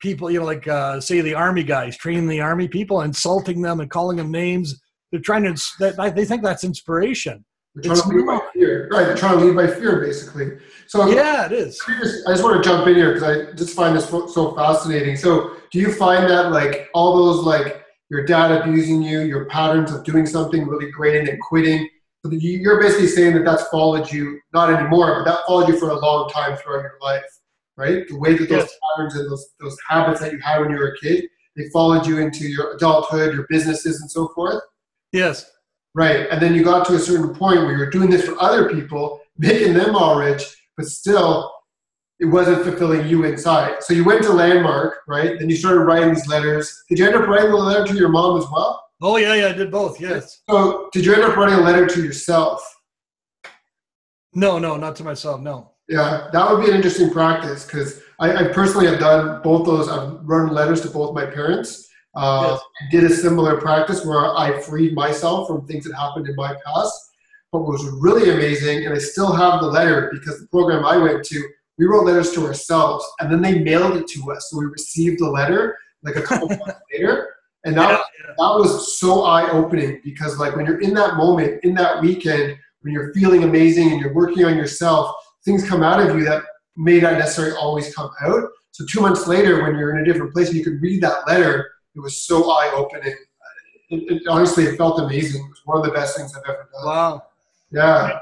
people. 0.00 0.30
You 0.30 0.40
know, 0.40 0.46
like 0.46 0.66
uh, 0.68 1.00
say 1.00 1.20
the 1.20 1.34
army 1.34 1.64
guys 1.64 1.96
training 1.96 2.28
the 2.28 2.40
army 2.40 2.68
people, 2.68 3.02
insulting 3.02 3.62
them 3.62 3.80
and 3.80 3.90
calling 3.90 4.16
them 4.16 4.30
names. 4.30 4.80
They're 5.10 5.20
trying 5.20 5.44
to. 5.44 5.60
That, 5.80 6.14
they 6.14 6.24
think 6.24 6.42
that's 6.42 6.64
inspiration. 6.64 7.44
They're 7.74 7.94
trying 7.94 7.98
It's 7.98 8.08
to 8.08 8.16
lead 8.16 8.26
by 8.26 8.40
fear. 8.54 8.88
Right. 8.90 9.04
They're 9.04 9.16
trying 9.16 9.38
to 9.38 9.44
lead 9.44 9.56
by 9.56 9.66
fear, 9.66 10.00
basically. 10.00 10.58
So 10.86 11.06
Yeah, 11.08 11.44
it 11.46 11.52
is. 11.52 11.78
I 11.86 11.98
just, 12.00 12.26
I 12.26 12.30
just 12.32 12.42
want 12.42 12.62
to 12.62 12.66
jump 12.66 12.86
in 12.86 12.94
here 12.94 13.12
because 13.12 13.22
I 13.28 13.52
just 13.52 13.76
find 13.76 13.94
this 13.94 14.08
so 14.08 14.54
fascinating. 14.54 15.16
So, 15.16 15.56
do 15.70 15.78
you 15.78 15.92
find 15.92 16.28
that 16.30 16.52
like 16.52 16.88
all 16.94 17.16
those 17.16 17.44
like 17.44 17.85
your 18.08 18.24
dad 18.24 18.52
abusing 18.52 19.02
you, 19.02 19.20
your 19.20 19.46
patterns 19.46 19.92
of 19.92 20.04
doing 20.04 20.26
something 20.26 20.66
really 20.66 20.90
great 20.90 21.16
and 21.18 21.28
then 21.28 21.38
quitting, 21.40 21.88
so 22.24 22.30
you- 22.30 22.58
you're 22.58 22.80
basically 22.80 23.06
saying 23.08 23.34
that 23.34 23.44
that's 23.44 23.66
followed 23.68 24.10
you 24.12 24.40
not 24.52 24.72
anymore, 24.72 25.22
but 25.24 25.30
that 25.30 25.46
followed 25.46 25.68
you 25.68 25.78
for 25.78 25.90
a 25.90 25.98
long 25.98 26.28
time 26.30 26.56
throughout 26.56 26.82
your 26.82 26.98
life, 27.00 27.24
right? 27.76 28.06
The 28.08 28.16
way 28.18 28.32
that 28.36 28.48
those 28.48 28.62
Yes. 28.62 28.78
patterns 28.96 29.16
and 29.16 29.30
those 29.30 29.48
those 29.60 29.76
habits 29.88 30.20
that 30.20 30.32
you 30.32 30.38
had 30.40 30.60
when 30.60 30.70
you 30.70 30.78
were 30.78 30.88
a 30.88 30.98
kid, 30.98 31.24
they 31.56 31.68
followed 31.70 32.06
you 32.06 32.18
into 32.18 32.46
your 32.46 32.72
adulthood, 32.74 33.34
your 33.34 33.46
businesses, 33.48 34.00
and 34.00 34.10
so 34.10 34.28
forth. 34.28 34.62
Yes. 35.12 35.50
Right. 35.94 36.28
And 36.30 36.40
then 36.42 36.54
you 36.54 36.62
got 36.62 36.86
to 36.86 36.94
a 36.94 36.98
certain 36.98 37.34
point 37.34 37.60
where 37.62 37.76
you're 37.76 37.90
doing 37.90 38.10
this 38.10 38.24
for 38.26 38.40
other 38.42 38.68
people, 38.68 39.20
making 39.38 39.74
them 39.74 39.96
all 39.96 40.18
rich, 40.18 40.56
but 40.76 40.86
still 40.86 41.52
it 42.18 42.26
wasn't 42.26 42.62
fulfilling 42.62 43.06
you 43.06 43.24
inside. 43.24 43.82
So 43.82 43.92
you 43.94 44.04
went 44.04 44.22
to 44.22 44.32
Landmark, 44.32 44.98
right? 45.06 45.38
Then 45.38 45.50
you 45.50 45.56
started 45.56 45.80
writing 45.80 46.14
these 46.14 46.26
letters. 46.26 46.84
Did 46.88 46.98
you 46.98 47.06
end 47.06 47.14
up 47.14 47.28
writing 47.28 47.50
a 47.50 47.56
letter 47.56 47.84
to 47.92 47.94
your 47.98 48.08
mom 48.08 48.38
as 48.38 48.46
well? 48.50 48.82
Oh 49.02 49.16
yeah, 49.18 49.34
yeah. 49.34 49.48
I 49.48 49.52
did 49.52 49.70
both. 49.70 50.00
Yes. 50.00 50.40
So 50.48 50.88
did 50.92 51.04
you 51.04 51.12
end 51.14 51.22
up 51.24 51.36
writing 51.36 51.58
a 51.58 51.60
letter 51.60 51.86
to 51.86 52.02
yourself? 52.02 52.62
No, 54.34 54.58
no, 54.58 54.76
not 54.76 54.96
to 54.96 55.04
myself. 55.04 55.40
No. 55.40 55.72
Yeah, 55.88 56.28
that 56.32 56.50
would 56.50 56.64
be 56.64 56.70
an 56.70 56.76
interesting 56.76 57.10
practice 57.10 57.64
because 57.64 58.00
I, 58.18 58.32
I 58.46 58.48
personally 58.48 58.86
have 58.86 58.98
done 58.98 59.40
both 59.42 59.66
those. 59.66 59.88
I've 59.88 60.18
written 60.24 60.52
letters 60.54 60.80
to 60.82 60.90
both 60.90 61.14
my 61.14 61.26
parents. 61.26 61.88
Uh, 62.14 62.52
Yes. 62.52 62.60
I 62.80 62.90
did 62.90 63.04
a 63.10 63.14
similar 63.14 63.60
practice 63.60 64.04
where 64.04 64.34
I 64.36 64.58
freed 64.62 64.94
myself 64.94 65.46
from 65.48 65.66
things 65.66 65.84
that 65.84 65.94
happened 65.94 66.26
in 66.28 66.34
my 66.34 66.54
past. 66.66 66.98
But 67.52 67.60
what 67.60 67.72
was 67.72 67.84
really 68.00 68.30
amazing, 68.30 68.84
and 68.86 68.94
I 68.94 68.98
still 68.98 69.32
have 69.32 69.60
the 69.60 69.66
letter 69.66 70.10
because 70.12 70.40
the 70.40 70.46
program 70.48 70.84
I 70.84 70.96
went 70.96 71.24
to, 71.26 71.44
we 71.78 71.86
wrote 71.86 72.04
letters 72.04 72.32
to 72.32 72.46
ourselves, 72.46 73.04
and 73.20 73.30
then 73.30 73.42
they 73.42 73.58
mailed 73.58 73.96
it 73.96 74.06
to 74.08 74.32
us. 74.32 74.48
So 74.50 74.58
we 74.58 74.66
received 74.66 75.20
the 75.20 75.30
letter 75.30 75.76
like 76.02 76.16
a 76.16 76.22
couple 76.22 76.48
months 76.58 76.80
later, 76.92 77.34
and 77.64 77.76
that 77.76 77.90
Yeah, 77.90 77.96
was 77.96 78.04
that 78.38 78.74
was 78.74 78.98
so 78.98 79.24
eye 79.24 79.50
opening 79.50 80.00
because 80.04 80.38
like 80.38 80.56
when 80.56 80.66
you're 80.66 80.80
in 80.80 80.94
that 80.94 81.16
moment, 81.16 81.62
in 81.64 81.74
that 81.74 82.00
weekend, 82.00 82.56
when 82.80 82.92
you're 82.92 83.12
feeling 83.14 83.44
amazing 83.44 83.90
and 83.92 84.00
you're 84.00 84.14
working 84.14 84.44
on 84.44 84.56
yourself, 84.56 85.14
things 85.44 85.68
come 85.68 85.82
out 85.82 86.00
of 86.00 86.16
you 86.16 86.24
that 86.24 86.42
may 86.76 87.00
not 87.00 87.14
necessarily 87.14 87.56
always 87.56 87.94
come 87.94 88.10
out. 88.22 88.44
So 88.72 88.84
two 88.90 89.00
months 89.00 89.26
later, 89.26 89.62
when 89.62 89.76
you're 89.76 89.96
in 89.96 90.02
a 90.02 90.04
different 90.04 90.32
place 90.32 90.48
and 90.48 90.56
you 90.56 90.64
could 90.64 90.80
read 90.82 91.02
that 91.02 91.26
letter, 91.26 91.70
it 91.94 92.00
was 92.00 92.26
so 92.26 92.50
eye 92.50 92.70
opening. 92.74 93.14
It, 93.88 94.12
it, 94.12 94.22
honestly, 94.28 94.64
it 94.64 94.76
felt 94.76 95.00
amazing. 95.00 95.42
It 95.42 95.48
was 95.48 95.62
one 95.64 95.78
of 95.78 95.84
the 95.84 95.92
best 95.92 96.16
things 96.16 96.34
I've 96.36 96.42
ever 96.44 96.68
done. 96.72 96.84
Wow. 96.84 97.22
Yeah. 97.70 98.20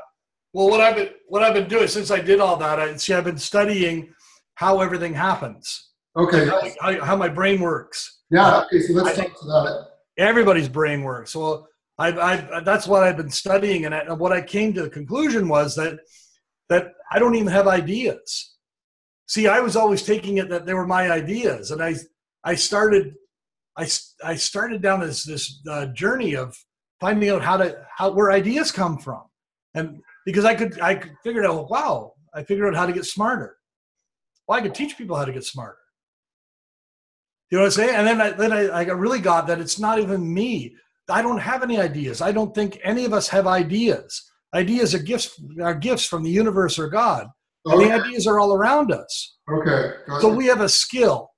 Well, 0.55 0.71
what 0.71 0.81
I've 0.81 0.95
been 0.95 1.11
what 1.27 1.43
I've 1.43 1.53
been 1.53 1.69
doing 1.69 1.89
since 1.89 2.13
I 2.13 2.21
did 2.21 2.41
all 2.41 2.57
that, 2.57 2.79
I 2.79 2.97
see 2.97 3.13
I've 3.13 3.25
been 3.25 3.37
studying 3.39 4.15
how 4.55 4.81
everything 4.81 5.13
happens, 5.13 5.91
Okay. 6.17 6.47
how, 6.47 6.61
how, 6.81 7.05
how 7.05 7.17
my 7.17 7.29
brain 7.29 7.61
works. 7.61 8.21
Yeah. 8.31 8.63
Okay. 8.63 8.81
So 8.81 8.93
let's 8.95 9.19
I 9.19 9.25
talk 9.25 9.41
to 9.41 9.47
that. 9.47 9.87
Everybody's 10.17 10.69
brain 10.69 11.03
works. 11.03 11.35
Well, 11.35 11.67
I, 11.99 12.09
I 12.09 12.61
that's 12.61 12.87
what 12.87 13.03
I've 13.03 13.17
been 13.17 13.31
studying, 13.31 13.85
and, 13.85 13.95
I, 13.95 13.99
and 13.99 14.19
what 14.19 14.33
I 14.33 14.41
came 14.41 14.73
to 14.75 14.83
the 14.83 14.91
conclusion 14.91 15.49
was 15.49 15.75
that 15.75 15.99
that 16.69 16.93
I 17.11 17.19
don't 17.19 17.35
even 17.35 17.49
have 17.49 17.67
ideas. 17.67 18.55
See, 19.27 19.49
I 19.49 19.59
was 19.59 19.75
always 19.75 20.03
taking 20.03 20.39
it 20.39 20.49
that 20.51 20.67
they 20.67 20.75
were 20.75 20.87
my 20.87 21.11
ideas, 21.11 21.73
and 21.73 21.83
I 21.83 21.97
I 22.45 22.55
started 22.55 23.15
I 23.77 23.89
I 24.23 24.37
started 24.37 24.83
down 24.83 25.01
this 25.01 25.25
this 25.25 25.61
uh, 25.69 25.87
journey 25.87 26.37
of 26.37 26.57
finding 27.01 27.31
out 27.31 27.43
how 27.43 27.57
to 27.57 27.77
how 27.97 28.13
where 28.13 28.31
ideas 28.31 28.71
come 28.71 28.99
from, 28.99 29.23
and 29.75 30.01
because 30.25 30.45
I 30.45 30.55
could 30.55 30.81
I 30.81 30.95
could 30.95 31.13
figure 31.23 31.45
out 31.45 31.71
wow 31.71 32.15
I 32.35 32.43
figured 32.43 32.69
out 32.69 32.79
how 32.79 32.87
to 32.87 32.93
get 32.93 33.05
smarter. 33.05 33.57
Well, 34.47 34.59
I 34.59 34.63
could 34.63 34.75
teach 34.75 34.99
people 34.99 35.17
how 35.17 35.25
to 35.25 35.33
get 35.33 35.45
smarter. 35.45 35.79
You 37.51 37.59
know 37.59 37.63
what 37.63 37.69
I'm 37.69 37.73
saying? 37.73 37.95
And 37.95 38.07
then 38.07 38.21
I 38.21 38.31
then 38.31 38.53
I, 38.53 38.69
I 38.69 38.83
really 38.85 39.21
got 39.21 39.47
that 39.47 39.61
it's 39.61 39.79
not 39.79 39.99
even 39.99 40.33
me. 40.33 40.75
I 41.09 41.23
don't 41.23 41.39
have 41.39 41.63
any 41.63 41.79
ideas. 41.79 42.21
I 42.21 42.33
don't 42.33 42.55
think 42.55 42.79
any 42.83 43.05
of 43.05 43.13
us 43.13 43.29
have 43.29 43.47
ideas. 43.47 44.31
Ideas 44.55 44.95
are 44.95 44.99
gifts 44.99 45.41
are 45.63 45.75
gifts 45.75 46.07
from 46.07 46.23
the 46.23 46.31
universe 46.31 46.79
or 46.79 46.89
God. 46.89 47.29
And 47.67 47.81
the 47.81 47.93
ideas 47.93 48.27
are 48.27 48.39
all 48.39 48.55
around 48.55 48.93
us. 48.93 49.39
okay. 49.51 50.21
So 50.21 50.29
we 50.29 50.47
have 50.47 50.61
a 50.61 50.69
skill. 50.69 51.31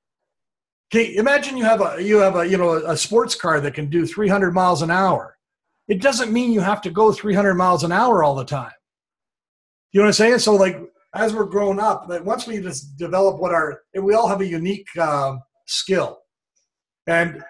Okay, 0.92 1.16
imagine 1.16 1.56
you 1.56 1.64
have 1.64 1.80
a 1.80 2.02
you 2.02 2.18
have 2.18 2.36
a 2.36 2.46
you 2.46 2.56
know 2.56 2.74
a 2.74 2.96
sports 2.96 3.34
car 3.34 3.60
that 3.60 3.74
can 3.74 3.90
do 3.90 4.06
300 4.06 4.52
miles 4.52 4.82
an 4.82 4.90
hour. 4.90 5.36
It 5.88 6.00
doesn't 6.00 6.32
mean 6.32 6.52
you 6.52 6.60
have 6.60 6.80
to 6.82 6.90
go 6.90 7.12
300 7.12 7.54
miles 7.54 7.84
an 7.84 7.92
hour 7.92 8.24
all 8.24 8.34
the 8.34 8.44
time. 8.44 8.72
You 9.96 10.02
know 10.02 10.08
what 10.08 10.20
I'm 10.20 10.26
saying? 10.26 10.38
So 10.40 10.54
like 10.54 10.78
as 11.14 11.32
we're 11.32 11.46
growing 11.46 11.80
up, 11.80 12.06
that 12.10 12.22
once 12.22 12.46
we 12.46 12.60
just 12.60 12.98
develop 12.98 13.40
what 13.40 13.54
our 13.54 13.80
we 13.98 14.12
all 14.12 14.28
have 14.28 14.42
a 14.42 14.46
unique 14.46 14.94
um, 14.98 15.40
skill, 15.64 16.18
and 17.06 17.42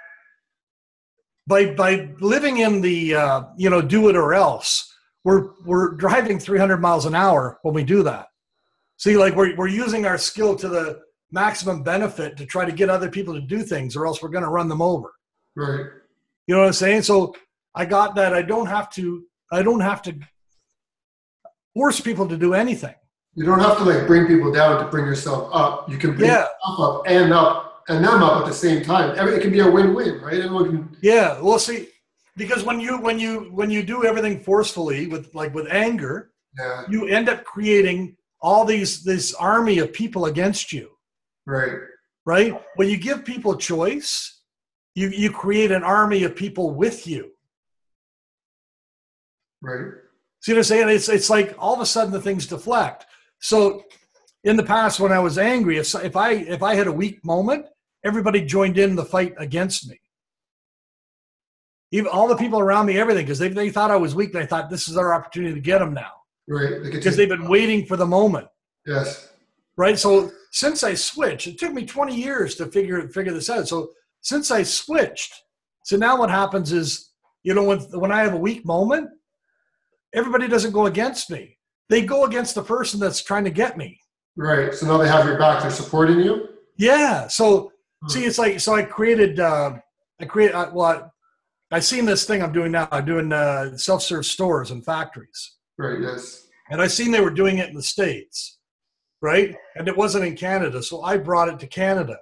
by 1.48 1.74
by 1.74 2.08
living 2.20 2.58
in 2.58 2.80
the 2.82 3.16
uh, 3.16 3.42
you 3.56 3.68
know 3.68 3.82
do 3.82 4.08
it 4.10 4.14
or 4.14 4.32
else 4.32 4.94
we're 5.24 5.54
we're 5.64 5.96
driving 5.96 6.38
300 6.38 6.76
miles 6.76 7.04
an 7.04 7.16
hour 7.16 7.58
when 7.62 7.74
we 7.74 7.82
do 7.82 8.04
that. 8.04 8.28
See 8.96 9.16
like 9.16 9.34
we're, 9.34 9.56
we're 9.56 9.66
using 9.66 10.06
our 10.06 10.16
skill 10.16 10.54
to 10.54 10.68
the 10.68 11.00
maximum 11.32 11.82
benefit 11.82 12.36
to 12.36 12.46
try 12.46 12.64
to 12.64 12.70
get 12.70 12.88
other 12.88 13.10
people 13.10 13.34
to 13.34 13.40
do 13.40 13.64
things 13.64 13.96
or 13.96 14.06
else 14.06 14.22
we're 14.22 14.28
going 14.28 14.44
to 14.44 14.50
run 14.50 14.68
them 14.68 14.80
over. 14.80 15.12
Right. 15.56 15.86
You 16.46 16.54
know 16.54 16.60
what 16.60 16.68
i'm 16.68 16.74
saying? 16.74 17.02
So 17.02 17.34
i 17.74 17.84
got 17.84 18.14
that. 18.14 18.32
I 18.32 18.42
don't 18.42 18.66
have 18.66 18.88
to 18.90 19.24
i 19.50 19.62
don't 19.62 19.80
have 19.80 20.00
to 20.02 20.16
force 21.76 22.00
people 22.00 22.26
to 22.26 22.36
do 22.46 22.54
anything. 22.54 22.94
You 23.34 23.44
don't 23.44 23.60
have 23.60 23.76
to 23.78 23.84
like 23.84 24.06
bring 24.06 24.26
people 24.26 24.50
down 24.50 24.82
to 24.82 24.90
bring 24.90 25.04
yourself 25.04 25.50
up. 25.52 25.90
You 25.90 25.98
can 25.98 26.10
bring 26.16 26.30
Yeah. 26.30 26.46
yourself 26.48 26.76
up 26.86 27.02
and 27.06 27.34
up 27.34 27.84
and 27.88 28.02
them 28.02 28.22
up 28.22 28.34
at 28.40 28.46
the 28.46 28.58
same 28.66 28.82
time. 28.82 29.08
Every- 29.18 29.34
it 29.36 29.42
can 29.42 29.52
be 29.52 29.60
a 29.60 29.70
win-win 29.70 30.12
right? 30.22 30.40
Everyone 30.46 30.64
can 30.70 30.96
Yeah, 31.02 31.38
well, 31.46 31.58
see, 31.58 31.80
because 32.42 32.64
when 32.68 32.78
you 32.80 32.92
when 33.06 33.16
you 33.24 33.32
when 33.58 33.68
you 33.74 33.82
do 33.82 33.96
everything 34.10 34.40
forcefully 34.50 35.00
with 35.12 35.24
like 35.40 35.52
with 35.58 35.66
anger, 35.86 36.14
yeah. 36.58 36.84
you 36.92 37.00
end 37.16 37.28
up 37.32 37.44
creating 37.44 38.16
all 38.40 38.64
these 38.64 39.04
this 39.10 39.34
army 39.34 39.76
of 39.84 39.92
people 39.92 40.22
against 40.32 40.72
you, 40.72 40.86
right. 41.58 41.76
Right? 42.24 42.52
When 42.78 42.88
you 42.92 42.96
give 43.08 43.18
people 43.32 43.52
choice, 43.72 44.08
you 44.94 45.06
you 45.22 45.28
create 45.30 45.70
an 45.78 45.84
army 45.98 46.20
of 46.24 46.32
people 46.44 46.66
with 46.82 46.98
you. 47.06 47.22
right 49.62 49.92
See 50.40 50.52
what 50.52 50.58
I'm 50.58 50.64
saying? 50.64 50.88
It's 50.88 51.08
it's 51.08 51.30
like 51.30 51.54
all 51.58 51.74
of 51.74 51.80
a 51.80 51.86
sudden 51.86 52.12
the 52.12 52.20
things 52.20 52.46
deflect. 52.46 53.06
So 53.40 53.82
in 54.44 54.56
the 54.56 54.62
past, 54.62 55.00
when 55.00 55.12
I 55.12 55.18
was 55.18 55.38
angry, 55.38 55.78
if 55.78 55.94
if 55.94 56.16
I 56.16 56.32
if 56.32 56.62
I 56.62 56.74
had 56.74 56.86
a 56.86 56.92
weak 56.92 57.24
moment, 57.24 57.66
everybody 58.04 58.44
joined 58.44 58.78
in 58.78 58.94
the 58.96 59.04
fight 59.04 59.34
against 59.38 59.88
me. 59.88 60.00
Even 61.92 62.08
all 62.08 62.28
the 62.28 62.36
people 62.36 62.58
around 62.58 62.86
me, 62.86 62.98
everything, 62.98 63.24
because 63.24 63.38
they 63.38 63.48
they 63.48 63.70
thought 63.70 63.90
I 63.90 63.96
was 63.96 64.14
weak. 64.14 64.32
They 64.32 64.46
thought 64.46 64.70
this 64.70 64.88
is 64.88 64.96
our 64.96 65.12
opportunity 65.12 65.54
to 65.54 65.60
get 65.60 65.78
them 65.78 65.94
now, 65.94 66.12
right 66.48 66.82
because 66.82 67.16
they've 67.16 67.28
been 67.28 67.48
waiting 67.48 67.86
for 67.86 67.96
the 67.96 68.06
moment, 68.06 68.46
yes 68.86 69.32
right? 69.76 69.98
So 69.98 70.30
since 70.52 70.82
I 70.82 70.94
switched, 70.94 71.46
it 71.46 71.58
took 71.58 71.72
me 71.72 71.84
20 71.84 72.14
years 72.14 72.54
to 72.56 72.66
figure 72.66 73.08
figure 73.08 73.32
this 73.32 73.50
out. 73.50 73.68
So 73.68 73.90
since 74.22 74.50
I 74.50 74.62
switched, 74.62 75.34
so 75.84 75.96
now 75.96 76.18
what 76.18 76.30
happens 76.30 76.72
is, 76.72 77.12
you 77.42 77.54
know, 77.54 77.64
when 77.64 77.78
when 78.00 78.12
I 78.12 78.22
have 78.22 78.34
a 78.34 78.38
weak 78.38 78.64
moment, 78.64 79.08
everybody 80.14 80.48
doesn't 80.48 80.72
go 80.72 80.86
against 80.86 81.30
me. 81.30 81.58
They 81.88 82.02
go 82.02 82.24
against 82.24 82.54
the 82.54 82.62
person 82.62 82.98
that's 83.00 83.22
trying 83.22 83.44
to 83.44 83.50
get 83.50 83.76
me. 83.76 83.98
right 84.36 84.74
so 84.74 84.86
now 84.86 84.96
they 84.98 85.08
have 85.08 85.24
your 85.26 85.38
back 85.38 85.62
they're 85.62 85.70
supporting 85.70 86.20
you 86.20 86.48
Yeah. 86.76 87.28
So 87.28 87.72
Hmm. 88.02 88.08
see, 88.12 88.24
it's 88.26 88.38
like 88.38 88.60
so 88.60 88.74
I 88.74 88.82
created. 88.82 89.40
Uh, 89.40 89.78
I 90.20 90.26
create. 90.26 90.52
Uh, 90.54 90.68
well, 90.74 91.10
I, 91.72 91.76
I 91.76 91.80
seen 91.80 92.04
this 92.04 92.26
thing 92.26 92.42
I'm 92.42 92.52
doing 92.52 92.72
now. 92.72 92.86
I'm 92.92 93.06
doing 93.06 93.32
uh, 93.32 93.74
self-serve 93.78 94.26
stores 94.26 94.70
and 94.70 94.84
factories, 94.84 95.56
right 95.78 95.98
yes 96.00 96.46
and 96.70 96.82
I 96.82 96.88
seen 96.88 97.10
they 97.10 97.22
were 97.22 97.30
doing 97.42 97.56
it 97.58 97.70
in 97.70 97.74
the 97.74 97.82
states, 97.82 98.58
right? 99.22 99.56
And 99.76 99.88
it 99.88 99.96
wasn't 99.96 100.26
in 100.26 100.36
Canada, 100.36 100.82
so 100.82 101.02
I 101.02 101.16
brought 101.16 101.48
it 101.48 101.58
to 101.60 101.66
Canada. 101.66 102.18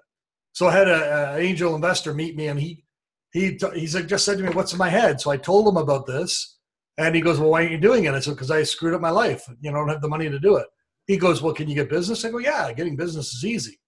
So 0.52 0.68
I 0.68 0.72
had 0.78 0.86
a, 0.88 1.34
a 1.34 1.38
angel 1.38 1.74
investor 1.74 2.14
meet 2.14 2.36
me, 2.36 2.46
and 2.46 2.60
he 2.60 2.84
he 3.32 3.58
he 3.74 3.86
said 3.88 4.08
just 4.08 4.24
said 4.24 4.38
to 4.38 4.44
me, 4.44 4.50
"What's 4.50 4.72
in 4.72 4.78
my 4.78 4.90
head?" 4.90 5.20
So 5.20 5.32
I 5.32 5.36
told 5.38 5.66
him 5.66 5.76
about 5.76 6.06
this, 6.06 6.53
and 6.98 7.14
he 7.14 7.20
goes, 7.20 7.38
"Well, 7.40 7.50
why 7.50 7.60
aren't 7.62 7.72
you 7.72 7.78
doing 7.78 8.04
it?" 8.04 8.14
I 8.14 8.20
said, 8.20 8.34
"Because 8.34 8.50
I 8.50 8.62
screwed 8.62 8.94
up 8.94 9.00
my 9.00 9.10
life. 9.10 9.42
You 9.60 9.70
know, 9.70 9.78
I 9.78 9.80
don't 9.80 9.88
have 9.88 10.00
the 10.02 10.08
money 10.08 10.28
to 10.30 10.38
do 10.38 10.56
it." 10.56 10.66
He 11.06 11.16
goes, 11.16 11.42
"Well, 11.42 11.54
can 11.54 11.68
you 11.68 11.74
get 11.74 11.90
business?" 11.90 12.24
I 12.24 12.30
go, 12.30 12.38
"Yeah, 12.38 12.72
getting 12.72 12.96
business 12.96 13.32
is 13.34 13.44
easy." 13.44 13.78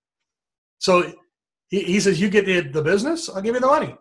So 0.78 1.12
he, 1.68 1.80
he 1.82 2.00
says, 2.00 2.20
"You 2.20 2.28
get 2.28 2.46
the, 2.46 2.60
the 2.60 2.82
business, 2.82 3.28
I'll 3.28 3.42
give 3.42 3.54
you 3.54 3.60
the 3.60 3.66
money." 3.66 3.96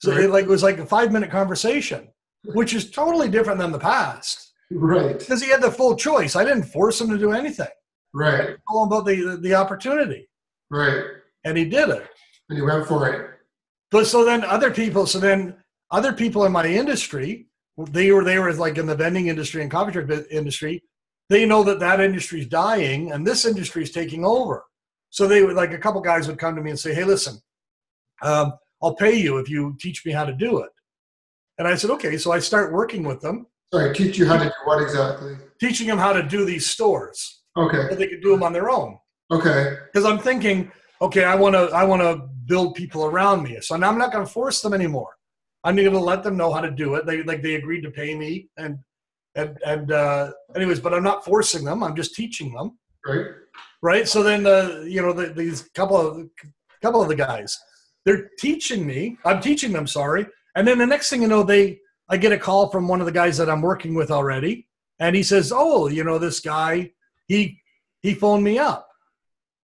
So 0.00 0.10
Right. 0.12 0.24
it 0.24 0.30
like 0.30 0.44
it 0.44 0.50
was 0.50 0.62
like 0.62 0.78
a 0.78 0.86
five 0.86 1.12
minute 1.12 1.30
conversation, 1.30 2.08
which 2.54 2.74
is 2.74 2.90
totally 2.90 3.28
different 3.28 3.58
than 3.58 3.72
the 3.72 3.78
past 3.78 4.52
right 4.70 5.18
because 5.18 5.42
he 5.42 5.50
had 5.50 5.62
the 5.62 5.70
full 5.70 5.94
choice. 5.96 6.34
I 6.36 6.44
didn't 6.44 6.64
force 6.64 7.00
him 7.00 7.08
to 7.10 7.18
do 7.18 7.32
anything. 7.32 7.68
right 8.12 8.56
All 8.68 8.84
about 8.84 9.06
the, 9.06 9.16
the 9.22 9.36
the 9.36 9.54
opportunity, 9.54 10.28
right 10.70 11.04
and 11.44 11.56
he 11.56 11.64
did 11.64 11.88
it. 11.90 12.06
and 12.48 12.58
he 12.58 12.62
went 12.64 12.86
for 12.86 13.08
it 13.08 13.30
But 13.90 14.06
so 14.06 14.24
then 14.24 14.44
other 14.44 14.70
people, 14.70 15.06
so 15.06 15.18
then 15.18 15.56
other 15.90 16.12
people 16.12 16.44
in 16.44 16.52
my 16.52 16.66
industry, 16.66 17.46
they 17.90 18.10
were 18.12 18.24
they 18.24 18.38
were 18.38 18.52
like 18.54 18.78
in 18.78 18.86
the 18.86 18.94
vending 18.94 19.28
industry 19.28 19.62
and 19.62 19.70
coffee 19.70 19.92
truck 19.92 20.08
industry. 20.30 20.82
They 21.30 21.46
know 21.46 21.62
that 21.64 21.80
that 21.80 22.00
industry 22.00 22.40
is 22.40 22.46
dying 22.46 23.12
and 23.12 23.26
this 23.26 23.44
industry 23.44 23.82
is 23.82 23.90
taking 23.90 24.24
over. 24.24 24.64
So 25.10 25.26
they 25.26 25.42
would 25.42 25.56
like 25.56 25.72
a 25.72 25.78
couple 25.78 26.00
guys 26.00 26.28
would 26.28 26.38
come 26.38 26.54
to 26.56 26.62
me 26.62 26.70
and 26.70 26.78
say, 26.78 26.94
"Hey, 26.94 27.04
listen, 27.04 27.38
um, 28.22 28.52
I'll 28.82 28.94
pay 28.94 29.14
you 29.14 29.38
if 29.38 29.48
you 29.48 29.76
teach 29.80 30.04
me 30.04 30.12
how 30.12 30.24
to 30.24 30.32
do 30.32 30.58
it." 30.60 30.70
And 31.58 31.66
I 31.66 31.74
said, 31.74 31.90
"Okay." 31.90 32.16
So 32.18 32.32
I 32.32 32.38
start 32.40 32.72
working 32.72 33.04
with 33.04 33.20
them, 33.20 33.46
sorry 33.72 33.94
teach 33.94 34.18
you 34.18 34.26
how 34.26 34.36
to 34.36 34.44
do 34.44 34.52
what 34.64 34.82
exactly 34.82 35.36
teaching 35.60 35.86
them 35.86 35.98
how 35.98 36.12
to 36.12 36.22
do 36.22 36.44
these 36.44 36.68
stores 36.68 37.42
okay 37.56 37.88
so 37.88 37.94
they 37.94 38.08
could 38.08 38.22
do 38.22 38.30
them 38.30 38.42
on 38.42 38.52
their 38.52 38.70
own. 38.70 38.98
okay 39.30 39.76
because 39.86 40.04
I'm 40.04 40.18
thinking, 40.18 40.70
okay, 41.00 41.24
I 41.24 41.34
want 41.34 41.54
to 41.54 41.64
I 41.74 41.84
want 41.84 42.02
to 42.02 42.28
build 42.46 42.74
people 42.74 43.04
around 43.06 43.42
me. 43.42 43.58
So 43.60 43.76
now 43.76 43.88
I'm 43.88 43.98
not 43.98 44.12
going 44.12 44.24
to 44.26 44.30
force 44.30 44.60
them 44.60 44.74
anymore. 44.74 45.10
I'm 45.64 45.76
going 45.76 45.90
to 45.90 45.98
let 45.98 46.22
them 46.22 46.36
know 46.36 46.52
how 46.52 46.60
to 46.60 46.70
do 46.70 46.94
it. 46.94 47.06
They 47.06 47.22
like 47.22 47.42
they 47.42 47.54
agreed 47.54 47.80
to 47.82 47.90
pay 47.90 48.14
me, 48.14 48.48
and 48.56 48.78
and 49.34 49.58
and 49.66 49.90
uh, 49.90 50.32
anyways, 50.54 50.80
but 50.80 50.94
I'm 50.94 51.02
not 51.02 51.24
forcing 51.24 51.64
them. 51.64 51.82
I'm 51.82 51.96
just 51.96 52.14
teaching 52.14 52.52
them, 52.52 52.78
right 53.06 53.26
right? 53.84 54.08
So 54.08 54.22
then 54.22 54.42
the 54.42 54.86
you 54.88 55.00
know 55.02 55.12
the, 55.12 55.26
these 55.26 55.68
couple 55.74 55.96
of 55.96 56.28
couple 56.82 57.02
of 57.02 57.08
the 57.08 57.14
guys, 57.14 57.58
they're 58.04 58.30
teaching 58.38 58.86
me. 58.86 59.18
I'm 59.24 59.40
teaching 59.40 59.72
them, 59.72 59.86
sorry, 59.86 60.26
and 60.56 60.66
then 60.66 60.78
the 60.78 60.86
next 60.86 61.10
thing 61.10 61.22
you 61.22 61.28
know, 61.28 61.42
they 61.42 61.78
I 62.08 62.16
get 62.16 62.32
a 62.32 62.38
call 62.38 62.70
from 62.70 62.88
one 62.88 63.00
of 63.00 63.06
the 63.06 63.12
guys 63.12 63.38
that 63.38 63.50
I'm 63.50 63.62
working 63.62 63.94
with 63.94 64.10
already, 64.10 64.68
and 64.98 65.14
he 65.14 65.22
says, 65.22 65.52
oh, 65.54 65.88
you 65.88 66.04
know 66.04 66.18
this 66.18 66.40
guy, 66.40 66.90
he 67.26 67.60
he 68.02 68.14
phoned 68.14 68.44
me 68.44 68.58
up 68.58 68.88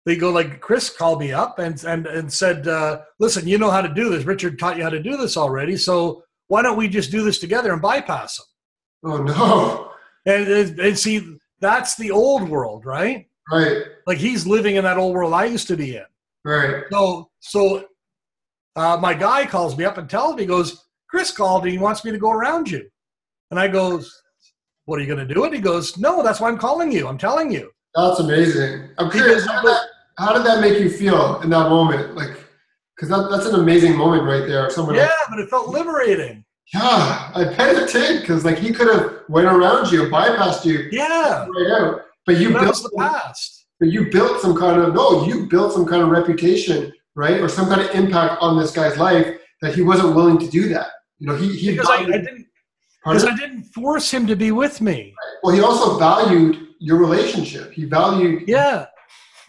they 0.05 0.15
go 0.15 0.31
like 0.31 0.59
chris 0.59 0.89
called 0.89 1.19
me 1.19 1.31
up 1.31 1.59
and 1.59 1.83
and 1.85 2.07
and 2.07 2.31
said 2.31 2.67
uh, 2.67 3.01
listen 3.19 3.47
you 3.47 3.57
know 3.57 3.71
how 3.71 3.81
to 3.81 3.93
do 3.93 4.09
this. 4.09 4.25
Richard 4.25 4.59
taught 4.59 4.77
you 4.77 4.83
how 4.83 4.89
to 4.89 5.01
do 5.01 5.17
this 5.17 5.37
already 5.37 5.77
so 5.77 6.23
why 6.47 6.61
don't 6.61 6.77
we 6.77 6.87
just 6.87 7.11
do 7.11 7.23
this 7.23 7.39
together 7.39 7.71
and 7.71 7.81
bypass 7.81 8.37
them 8.37 9.11
oh 9.11 9.23
no. 9.23 9.89
And, 10.25 10.47
and 10.47 10.79
and 10.79 10.97
see 10.97 11.37
that's 11.59 11.95
the 11.95 12.11
old 12.11 12.47
world 12.49 12.85
right? 12.85 13.27
Right. 13.51 13.83
Like 14.07 14.17
he's 14.17 14.47
living 14.47 14.75
in 14.75 14.83
that 14.83 14.97
old 14.97 15.13
world 15.13 15.33
i 15.33 15.45
used 15.45 15.67
to 15.67 15.77
be 15.77 15.95
in. 15.95 16.05
Right. 16.45 16.83
So 16.91 17.29
so 17.39 17.85
uh, 18.75 18.97
my 18.99 19.13
guy 19.13 19.45
calls 19.45 19.77
me 19.77 19.85
up 19.85 19.97
and 19.97 20.09
tells 20.09 20.35
me 20.35 20.43
he 20.43 20.47
goes 20.47 20.85
chris 21.09 21.31
called 21.31 21.63
and 21.63 21.71
he 21.71 21.77
wants 21.77 22.03
me 22.03 22.11
to 22.11 22.17
go 22.17 22.31
around 22.31 22.69
you. 22.69 22.89
And 23.51 23.59
i 23.59 23.67
goes 23.67 24.21
what 24.85 24.99
are 24.99 25.01
you 25.01 25.07
going 25.13 25.25
to 25.25 25.33
do 25.33 25.45
And 25.45 25.53
he 25.53 25.61
goes 25.61 25.97
no 25.97 26.23
that's 26.23 26.39
why 26.39 26.49
i'm 26.49 26.57
calling 26.57 26.91
you. 26.91 27.07
I'm 27.07 27.17
telling 27.17 27.51
you. 27.51 27.71
That's 27.95 28.19
amazing. 28.19 28.89
I'm 28.97 29.11
curious, 29.11 29.45
how 29.45 29.61
did, 29.61 29.69
that, 29.69 29.81
how 30.17 30.33
did 30.33 30.45
that 30.45 30.61
make 30.61 30.79
you 30.79 30.89
feel 30.89 31.41
in 31.41 31.49
that 31.49 31.69
moment? 31.69 32.15
Like, 32.15 32.37
because 32.95 33.09
that, 33.09 33.29
that's 33.31 33.45
an 33.47 33.59
amazing 33.59 33.97
moment 33.97 34.23
right 34.23 34.47
there. 34.47 34.69
Someone, 34.69 34.95
yeah 34.95 35.09
but 35.29 35.39
it 35.39 35.49
felt 35.49 35.69
liberating 35.69 36.43
yeah, 36.73 37.31
I 37.35 37.53
bet 37.55 37.75
it 37.75 37.91
did. 37.91 38.21
Because 38.21 38.45
like 38.45 38.57
he 38.57 38.71
could 38.71 38.87
have 38.87 39.21
went 39.29 39.47
around 39.47 39.91
you, 39.91 40.03
bypassed 40.03 40.65
you 40.65 40.89
yeah 40.91 41.45
right 41.45 41.81
out, 41.81 42.01
but 42.25 42.37
you 42.37 42.49
built, 42.51 42.75
the 42.81 42.91
past 42.97 43.65
but 43.79 43.89
you 43.89 44.09
built 44.09 44.41
some 44.41 44.57
kind 44.57 44.81
of 44.81 44.93
no, 44.93 45.25
you 45.25 45.47
built 45.47 45.73
some 45.73 45.85
kind 45.85 46.01
of 46.01 46.09
reputation, 46.09 46.91
right, 47.15 47.39
or 47.39 47.49
some 47.49 47.67
kind 47.67 47.81
of 47.81 47.93
impact 47.93 48.41
on 48.41 48.57
this 48.57 48.71
guy's 48.71 48.97
life 48.97 49.37
that 49.61 49.75
he 49.75 49.81
wasn't 49.81 50.15
willing 50.15 50.39
to 50.39 50.47
do 50.47 50.69
that. 50.69 50.87
You 51.19 51.27
know, 51.27 51.35
he 51.35 51.55
he 51.55 51.71
because 51.71 51.89
I, 51.89 51.97
I 51.97 52.05
didn't 52.05 52.47
because 53.05 53.25
I 53.25 53.35
didn't 53.35 53.63
force 53.65 54.09
him 54.09 54.25
to 54.27 54.35
be 54.35 54.51
with 54.51 54.81
me. 54.81 55.13
well, 55.43 55.53
he 55.53 55.61
also 55.61 55.99
valued 55.99 56.69
your 56.79 56.97
relationship. 56.97 57.71
He 57.71 57.85
valued 57.85 58.47
Yeah, 58.47 58.77
right? 58.77 58.87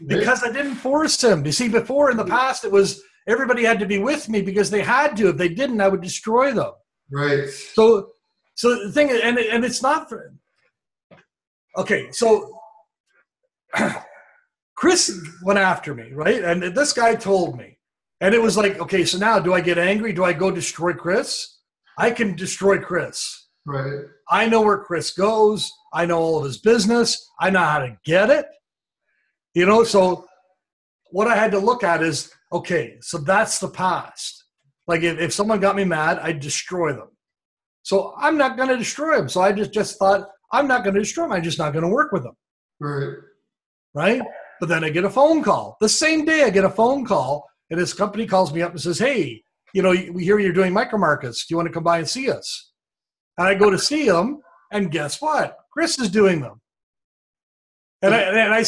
Because 0.07 0.43
I 0.43 0.53
didn't 0.53 0.77
force 0.77 1.23
him. 1.23 1.45
You 1.45 1.53
see, 1.53 1.69
before 1.69 2.11
in 2.11 2.17
the 2.17 2.25
past, 2.25 2.65
it 2.65 2.73
was 2.73 3.03
everybody 3.29 3.65
had 3.65 3.79
to 3.81 3.87
be 3.87 3.99
with 3.99 4.29
me 4.29 4.43
because 4.43 4.71
they 4.71 4.83
had 4.83 5.17
to. 5.17 5.29
If 5.29 5.37
they 5.37 5.49
didn't, 5.49 5.81
I 5.81 5.89
would 5.89 6.03
destroy 6.03 6.53
them. 6.53 6.73
right, 7.11 7.49
So, 7.49 8.11
so 8.55 8.87
the 8.87 8.93
thing, 8.93 9.11
and 9.11 9.39
and 9.39 9.65
it's 9.65 9.83
not 9.83 10.09
for. 10.09 10.35
Okay, 11.77 12.09
so 12.13 12.51
Chris 14.77 15.21
went 15.43 15.59
after 15.59 15.95
me, 15.95 16.13
right? 16.13 16.43
And 16.45 16.63
this 16.63 16.93
guy 16.93 17.15
told 17.15 17.59
me, 17.59 17.79
and 18.21 18.35
it 18.35 18.41
was 18.41 18.57
like, 18.57 18.79
okay, 18.79 19.05
so 19.05 19.19
now 19.19 19.39
do 19.41 19.53
I 19.55 19.61
get 19.61 19.79
angry? 19.79 20.13
Do 20.13 20.25
I 20.25 20.33
go 20.33 20.51
destroy 20.51 20.93
Chris? 20.93 21.59
I 21.99 22.11
can 22.11 22.37
destroy 22.37 22.79
Chris. 22.79 23.49
right, 23.67 24.03
I 24.31 24.49
know 24.49 24.63
where 24.63 24.79
Chris 24.79 25.13
goes. 25.13 25.71
I 25.93 26.07
know 26.07 26.19
all 26.19 26.39
of 26.39 26.45
his 26.45 26.59
business. 26.59 27.29
I 27.41 27.51
know 27.51 27.61
how 27.61 27.79
to 27.81 27.97
get 28.05 28.31
it. 28.31 28.47
You 29.55 29.67
know, 29.67 29.85
so 29.85 30.27
what 31.11 31.29
I 31.29 31.37
had 31.37 31.53
to 31.53 31.59
look 31.59 31.85
at 31.85 32.03
is 32.03 32.33
okay, 32.53 32.97
so 33.01 33.19
that's 33.19 33.59
the 33.59 33.69
past. 33.69 34.45
Like 34.87 35.03
if, 35.03 35.19
if 35.19 35.33
someone 35.33 35.61
got 35.61 35.77
me 35.77 35.85
mad, 35.85 36.19
I'd 36.19 36.41
destroy 36.41 36.93
them. 36.93 37.09
So 37.83 38.15
I'm 38.19 38.37
not 38.37 38.57
going 38.57 38.69
to 38.69 38.77
destroy 38.77 39.17
them. 39.17 39.29
So 39.29 39.41
I 39.41 39.53
just, 39.53 39.73
just 39.73 39.99
thought, 39.99 40.29
I'm 40.53 40.67
not 40.67 40.85
going 40.85 40.95
to 40.95 41.01
destroy 41.01 41.25
them. 41.25 41.33
I'm 41.33 41.43
just 41.43 41.59
not 41.59 41.73
going 41.73 41.85
to 41.85 41.89
work 41.89 42.13
with 42.13 42.23
them. 42.23 42.35
right, 42.81 43.15
Right. 43.95 44.23
But 44.61 44.69
then 44.69 44.85
I 44.85 44.91
get 44.91 45.05
a 45.05 45.11
phone 45.11 45.43
call. 45.43 45.77
The 45.81 45.89
same 45.89 46.25
day 46.25 46.45
I 46.45 46.51
get 46.51 46.65
a 46.65 46.71
phone 46.71 47.05
call, 47.05 47.47
and 47.71 47.81
this 47.81 47.93
company 47.93 48.27
calls 48.27 48.53
me 48.53 48.63
up 48.63 48.71
and 48.71 48.81
says, 48.81 48.99
Hey, 48.99 49.43
you 49.75 49.83
know, 49.83 49.91
we 49.91 50.25
hear 50.25 50.39
you're 50.39 50.53
doing 50.53 50.73
micro 50.73 50.99
markets. 50.99 51.47
Do 51.47 51.53
you 51.53 51.57
want 51.57 51.69
to 51.69 51.75
come 51.75 51.83
by 51.83 51.99
and 51.99 52.09
see 52.09 52.31
us? 52.31 52.73
And 53.37 53.49
I 53.49 53.55
go 53.55 53.69
to 53.69 53.79
see 53.79 54.09
them, 54.09 54.41
and 54.73 54.91
guess 54.91 55.21
what? 55.21 55.57
Chris 55.73 55.99
is 55.99 56.09
doing 56.11 56.41
them. 56.41 56.61
And 58.01 58.15
I, 58.15 58.21
and 58.21 58.55
I 58.55 58.65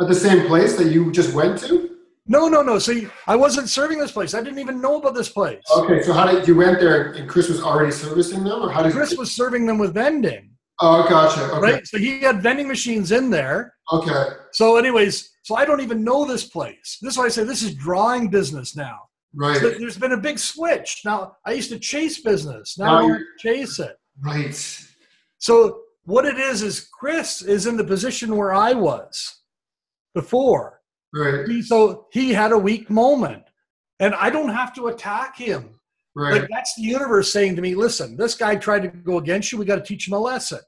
at 0.00 0.08
the 0.08 0.14
same 0.14 0.46
place 0.46 0.76
that 0.76 0.92
you 0.92 1.12
just 1.12 1.34
went 1.34 1.58
to. 1.60 1.90
No, 2.26 2.48
no, 2.48 2.62
no. 2.62 2.78
See, 2.78 3.06
I 3.26 3.36
wasn't 3.36 3.68
serving 3.68 3.98
this 3.98 4.12
place. 4.12 4.32
I 4.32 4.42
didn't 4.42 4.58
even 4.58 4.80
know 4.80 4.96
about 4.96 5.14
this 5.14 5.28
place. 5.28 5.62
Okay, 5.76 6.02
so 6.02 6.12
how 6.12 6.30
did 6.30 6.48
you 6.48 6.56
went 6.56 6.80
there 6.80 7.12
and 7.12 7.28
Chris 7.28 7.48
was 7.48 7.62
already 7.62 7.92
servicing 7.92 8.44
them, 8.44 8.62
or 8.62 8.70
how 8.70 8.82
did 8.82 8.92
Chris 8.92 9.12
you... 9.12 9.18
was 9.18 9.32
serving 9.32 9.66
them 9.66 9.78
with 9.78 9.92
vending? 9.94 10.50
Oh, 10.80 11.06
gotcha. 11.08 11.44
Okay. 11.52 11.60
Right. 11.60 11.86
So 11.86 11.98
he 11.98 12.20
had 12.20 12.42
vending 12.42 12.66
machines 12.66 13.12
in 13.12 13.30
there. 13.30 13.74
Okay. 13.92 14.24
So, 14.52 14.76
anyways, 14.76 15.30
so 15.42 15.54
I 15.54 15.64
don't 15.64 15.80
even 15.80 16.02
know 16.02 16.24
this 16.24 16.44
place. 16.44 16.98
This 17.00 17.12
is 17.12 17.18
why 17.18 17.26
I 17.26 17.28
say 17.28 17.44
this 17.44 17.62
is 17.62 17.74
drawing 17.74 18.28
business 18.28 18.74
now. 18.74 18.98
Right. 19.34 19.58
So 19.58 19.70
there's 19.70 19.98
been 19.98 20.12
a 20.12 20.16
big 20.16 20.38
switch. 20.38 21.02
Now 21.04 21.36
I 21.44 21.52
used 21.52 21.70
to 21.70 21.78
chase 21.78 22.22
business. 22.22 22.78
Now, 22.78 23.06
now 23.06 23.14
I 23.14 23.18
chase 23.38 23.78
it. 23.78 23.96
Right. 24.20 24.54
So 25.38 25.80
what 26.04 26.24
it 26.24 26.38
is 26.38 26.62
is 26.62 26.88
Chris 26.98 27.42
is 27.42 27.66
in 27.66 27.76
the 27.76 27.84
position 27.84 28.36
where 28.36 28.54
I 28.54 28.72
was 28.72 29.42
before. 30.14 30.80
Right. 31.12 31.62
So 31.62 32.06
he 32.12 32.32
had 32.32 32.52
a 32.52 32.58
weak 32.58 32.90
moment, 32.90 33.44
and 34.00 34.14
I 34.14 34.30
don't 34.30 34.48
have 34.48 34.74
to 34.74 34.88
attack 34.88 35.36
him. 35.36 35.78
Right. 36.16 36.40
Like 36.40 36.50
that's 36.50 36.74
the 36.76 36.82
universe 36.82 37.32
saying 37.32 37.56
to 37.56 37.62
me, 37.62 37.74
"Listen, 37.74 38.16
this 38.16 38.34
guy 38.34 38.56
tried 38.56 38.82
to 38.82 38.88
go 38.88 39.18
against 39.18 39.52
you. 39.52 39.58
We 39.58 39.64
got 39.64 39.76
to 39.76 39.82
teach 39.82 40.08
him 40.08 40.14
a 40.14 40.18
lesson. 40.18 40.60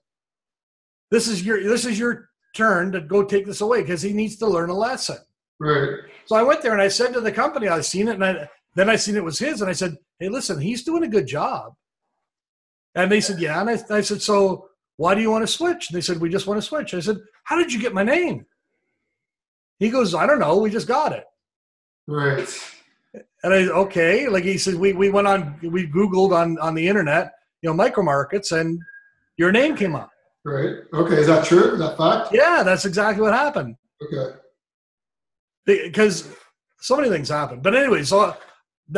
This 1.11 1.28
is 1.28 1.44
your 1.44 1.62
this 1.62 1.85
is 1.85 1.98
your 1.98 2.30
turn 2.54 2.92
to 2.92 3.00
go 3.00 3.24
take 3.24 3.46
this 3.46 3.61
away 3.61 3.82
because 3.82 4.02
he 4.02 4.12
needs 4.12 4.37
to 4.37 4.46
learn 4.46 4.70
a 4.70 4.74
lesson." 4.74 5.18
Right. 5.59 6.00
So 6.26 6.37
I 6.37 6.42
went 6.42 6.62
there 6.62 6.72
and 6.72 6.82
I 6.82 6.88
said 6.88 7.12
to 7.14 7.20
the 7.20 7.32
company, 7.32 7.68
I 7.68 7.80
seen 7.80 8.09
it, 8.09 8.14
and 8.14 8.24
I, 8.24 8.48
then 8.74 8.90
I 8.90 8.96
seen 8.96 9.16
it 9.16 9.24
was 9.24 9.38
his, 9.38 9.62
and 9.62 9.70
I 9.70 9.72
said, 9.72 9.96
"Hey, 10.18 10.28
listen, 10.28 10.61
he's 10.61 10.85
doing 10.85 11.02
a 11.02 11.09
good 11.09 11.26
job." 11.26 11.72
And 12.94 13.11
they 13.11 13.20
said, 13.20 13.40
"Yeah." 13.40 13.61
And 13.61 13.70
I, 13.70 13.78
I 13.90 14.00
said, 14.00 14.22
"So 14.22 14.68
why 14.96 15.14
do 15.14 15.20
you 15.20 15.30
want 15.30 15.42
to 15.42 15.52
switch?" 15.52 15.90
And 15.90 15.96
they 15.96 16.02
said, 16.02 16.20
"We 16.20 16.28
just 16.28 16.46
want 16.46 16.59
to 16.59 16.66
switch." 16.66 16.94
I 16.94 17.00
said, 17.00 17.18
"How 17.44 17.56
did 17.56 17.72
you 17.72 17.80
get 17.80 17.94
my 17.94 18.04
name?" 18.04 18.46
He 19.79 19.91
goes, 19.91 20.15
I 20.15 20.27
don't 20.27 20.39
know. 20.39 20.57
We 20.59 20.71
just 20.71 20.89
got 20.89 21.12
it. 21.12 21.25
Right. 22.07 22.49
And 23.43 23.53
I 23.53 23.69
okay, 23.69 24.29
like 24.29 24.45
he 24.45 24.59
said, 24.59 24.75
we, 24.75 24.93
we 24.93 25.11
went 25.11 25.27
on, 25.27 25.59
we 25.62 25.87
Googled 25.87 26.33
on, 26.33 26.59
on 26.59 26.75
the 26.75 26.87
internet, 26.87 27.33
you 27.62 27.69
know, 27.69 27.75
micro 27.75 28.03
markets 28.03 28.53
and 28.53 28.81
your 29.37 29.53
name 29.53 29.77
came 29.77 29.95
up. 29.95 30.11
Right. 30.45 30.77
Okay. 30.93 31.17
Is 31.17 31.27
that 31.27 31.45
true? 31.45 31.73
Is 31.73 31.79
that 31.81 31.97
fact? 31.97 32.33
Yeah, 32.33 32.62
that's 32.62 32.85
exactly 32.85 33.23
what 33.23 33.35
happened. 33.35 33.77
Okay. 34.03 34.37
Because 35.65 36.29
so 36.81 36.97
many 36.97 37.09
things 37.09 37.29
happened. 37.29 37.62
But 37.62 37.75
anyway, 37.75 38.05
so 38.05 38.37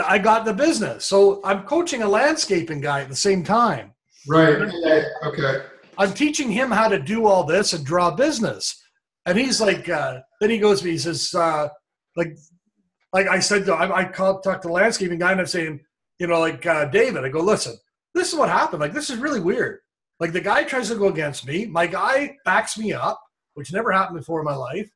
I 0.04 0.18
got 0.18 0.44
the 0.44 0.52
business. 0.52 1.06
So 1.06 1.40
I'm 1.44 1.62
coaching 1.62 2.02
a 2.02 2.08
landscaping 2.08 2.80
guy 2.80 3.00
at 3.00 3.08
the 3.08 3.16
same 3.16 3.42
time. 3.42 3.94
Right. 4.26 4.58
Okay. 5.24 5.62
I'm 5.96 6.12
teaching 6.12 6.50
him 6.50 6.70
how 6.70 6.88
to 6.88 6.98
do 6.98 7.26
all 7.26 7.44
this 7.44 7.72
and 7.72 7.84
draw 7.84 8.10
business. 8.10 8.82
And 9.28 9.36
he's 9.36 9.60
like, 9.60 9.86
uh, 9.90 10.20
then 10.40 10.48
he 10.48 10.56
goes 10.56 10.80
to 10.80 10.86
me, 10.86 10.92
he 10.92 10.98
says, 10.98 11.34
uh, 11.34 11.68
like, 12.16 12.34
like 13.12 13.28
I 13.28 13.40
said, 13.40 13.68
I, 13.68 13.90
I 13.90 14.04
called, 14.06 14.42
talked 14.42 14.62
to 14.62 14.68
the 14.68 14.72
landscaping 14.72 15.18
guy 15.18 15.32
and 15.32 15.40
I'm 15.40 15.46
saying, 15.46 15.80
you 16.18 16.28
know, 16.28 16.40
like, 16.40 16.64
uh, 16.64 16.86
David, 16.86 17.24
I 17.24 17.28
go, 17.28 17.40
listen, 17.40 17.76
this 18.14 18.32
is 18.32 18.38
what 18.38 18.48
happened. 18.48 18.80
Like, 18.80 18.94
this 18.94 19.10
is 19.10 19.18
really 19.18 19.40
weird. 19.40 19.80
Like, 20.18 20.32
the 20.32 20.40
guy 20.40 20.64
tries 20.64 20.88
to 20.88 20.94
go 20.94 21.08
against 21.08 21.46
me. 21.46 21.66
My 21.66 21.86
guy 21.86 22.38
backs 22.46 22.78
me 22.78 22.94
up, 22.94 23.20
which 23.52 23.70
never 23.70 23.92
happened 23.92 24.18
before 24.18 24.40
in 24.40 24.46
my 24.46 24.56
life. 24.56 24.88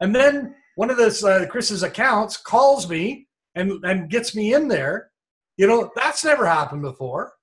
And 0.00 0.12
then 0.12 0.52
one 0.74 0.90
of 0.90 0.96
this, 0.96 1.22
uh, 1.22 1.46
Chris's 1.46 1.84
accounts 1.84 2.38
calls 2.38 2.90
me 2.90 3.28
and, 3.54 3.84
and 3.84 4.10
gets 4.10 4.34
me 4.34 4.52
in 4.52 4.66
there. 4.66 5.12
You 5.58 5.68
know, 5.68 5.92
that's 5.94 6.24
never 6.24 6.44
happened 6.44 6.82
before. 6.82 7.34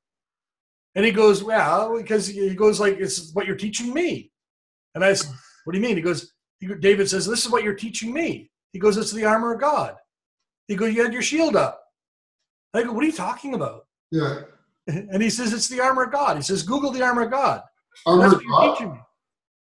And 0.94 1.06
he 1.06 1.12
goes, 1.14 1.42
well, 1.42 1.96
because 1.98 2.28
he 2.28 2.54
goes 2.54 2.82
like, 2.82 2.98
it's 3.00 3.34
what 3.34 3.46
you're 3.46 3.56
teaching 3.56 3.94
me. 3.94 4.34
And 4.94 5.06
I 5.06 5.14
said, 5.14 5.34
what 5.68 5.74
do 5.74 5.80
you 5.80 5.86
mean? 5.86 5.98
He 5.98 6.02
goes, 6.02 6.32
David 6.80 7.10
says, 7.10 7.28
This 7.28 7.46
is 7.46 7.52
what 7.52 7.62
you're 7.62 7.76
teaching 7.76 8.14
me. 8.14 8.50
He 8.72 8.80
goes, 8.80 8.96
It's 8.96 9.12
the 9.12 9.26
armor 9.26 9.54
of 9.54 9.60
God. 9.60 9.96
He 10.70 10.78
goes, 10.78 10.94
You 10.94 11.04
had 11.04 11.12
your 11.12 11.22
shield 11.22 11.58
up. 11.58 11.84
I 12.74 12.84
go, 12.84 12.94
What 12.94 13.04
are 13.04 13.08
you 13.08 13.14
talking 13.14 13.54
about? 13.54 13.86
Yeah. 14.12 14.42
And 14.88 15.22
he 15.22 15.30
says, 15.30 15.52
It's 15.52 15.68
the 15.68 15.82
armor 15.82 16.04
of 16.04 16.14
God. 16.14 16.38
He 16.38 16.44
says, 16.44 16.64
Google 16.64 16.92
the 16.92 17.04
armor 17.04 17.24
of 17.24 17.32
God. 17.32 17.62
Armor 18.06 18.38
of 18.38 18.42
God? 18.48 19.00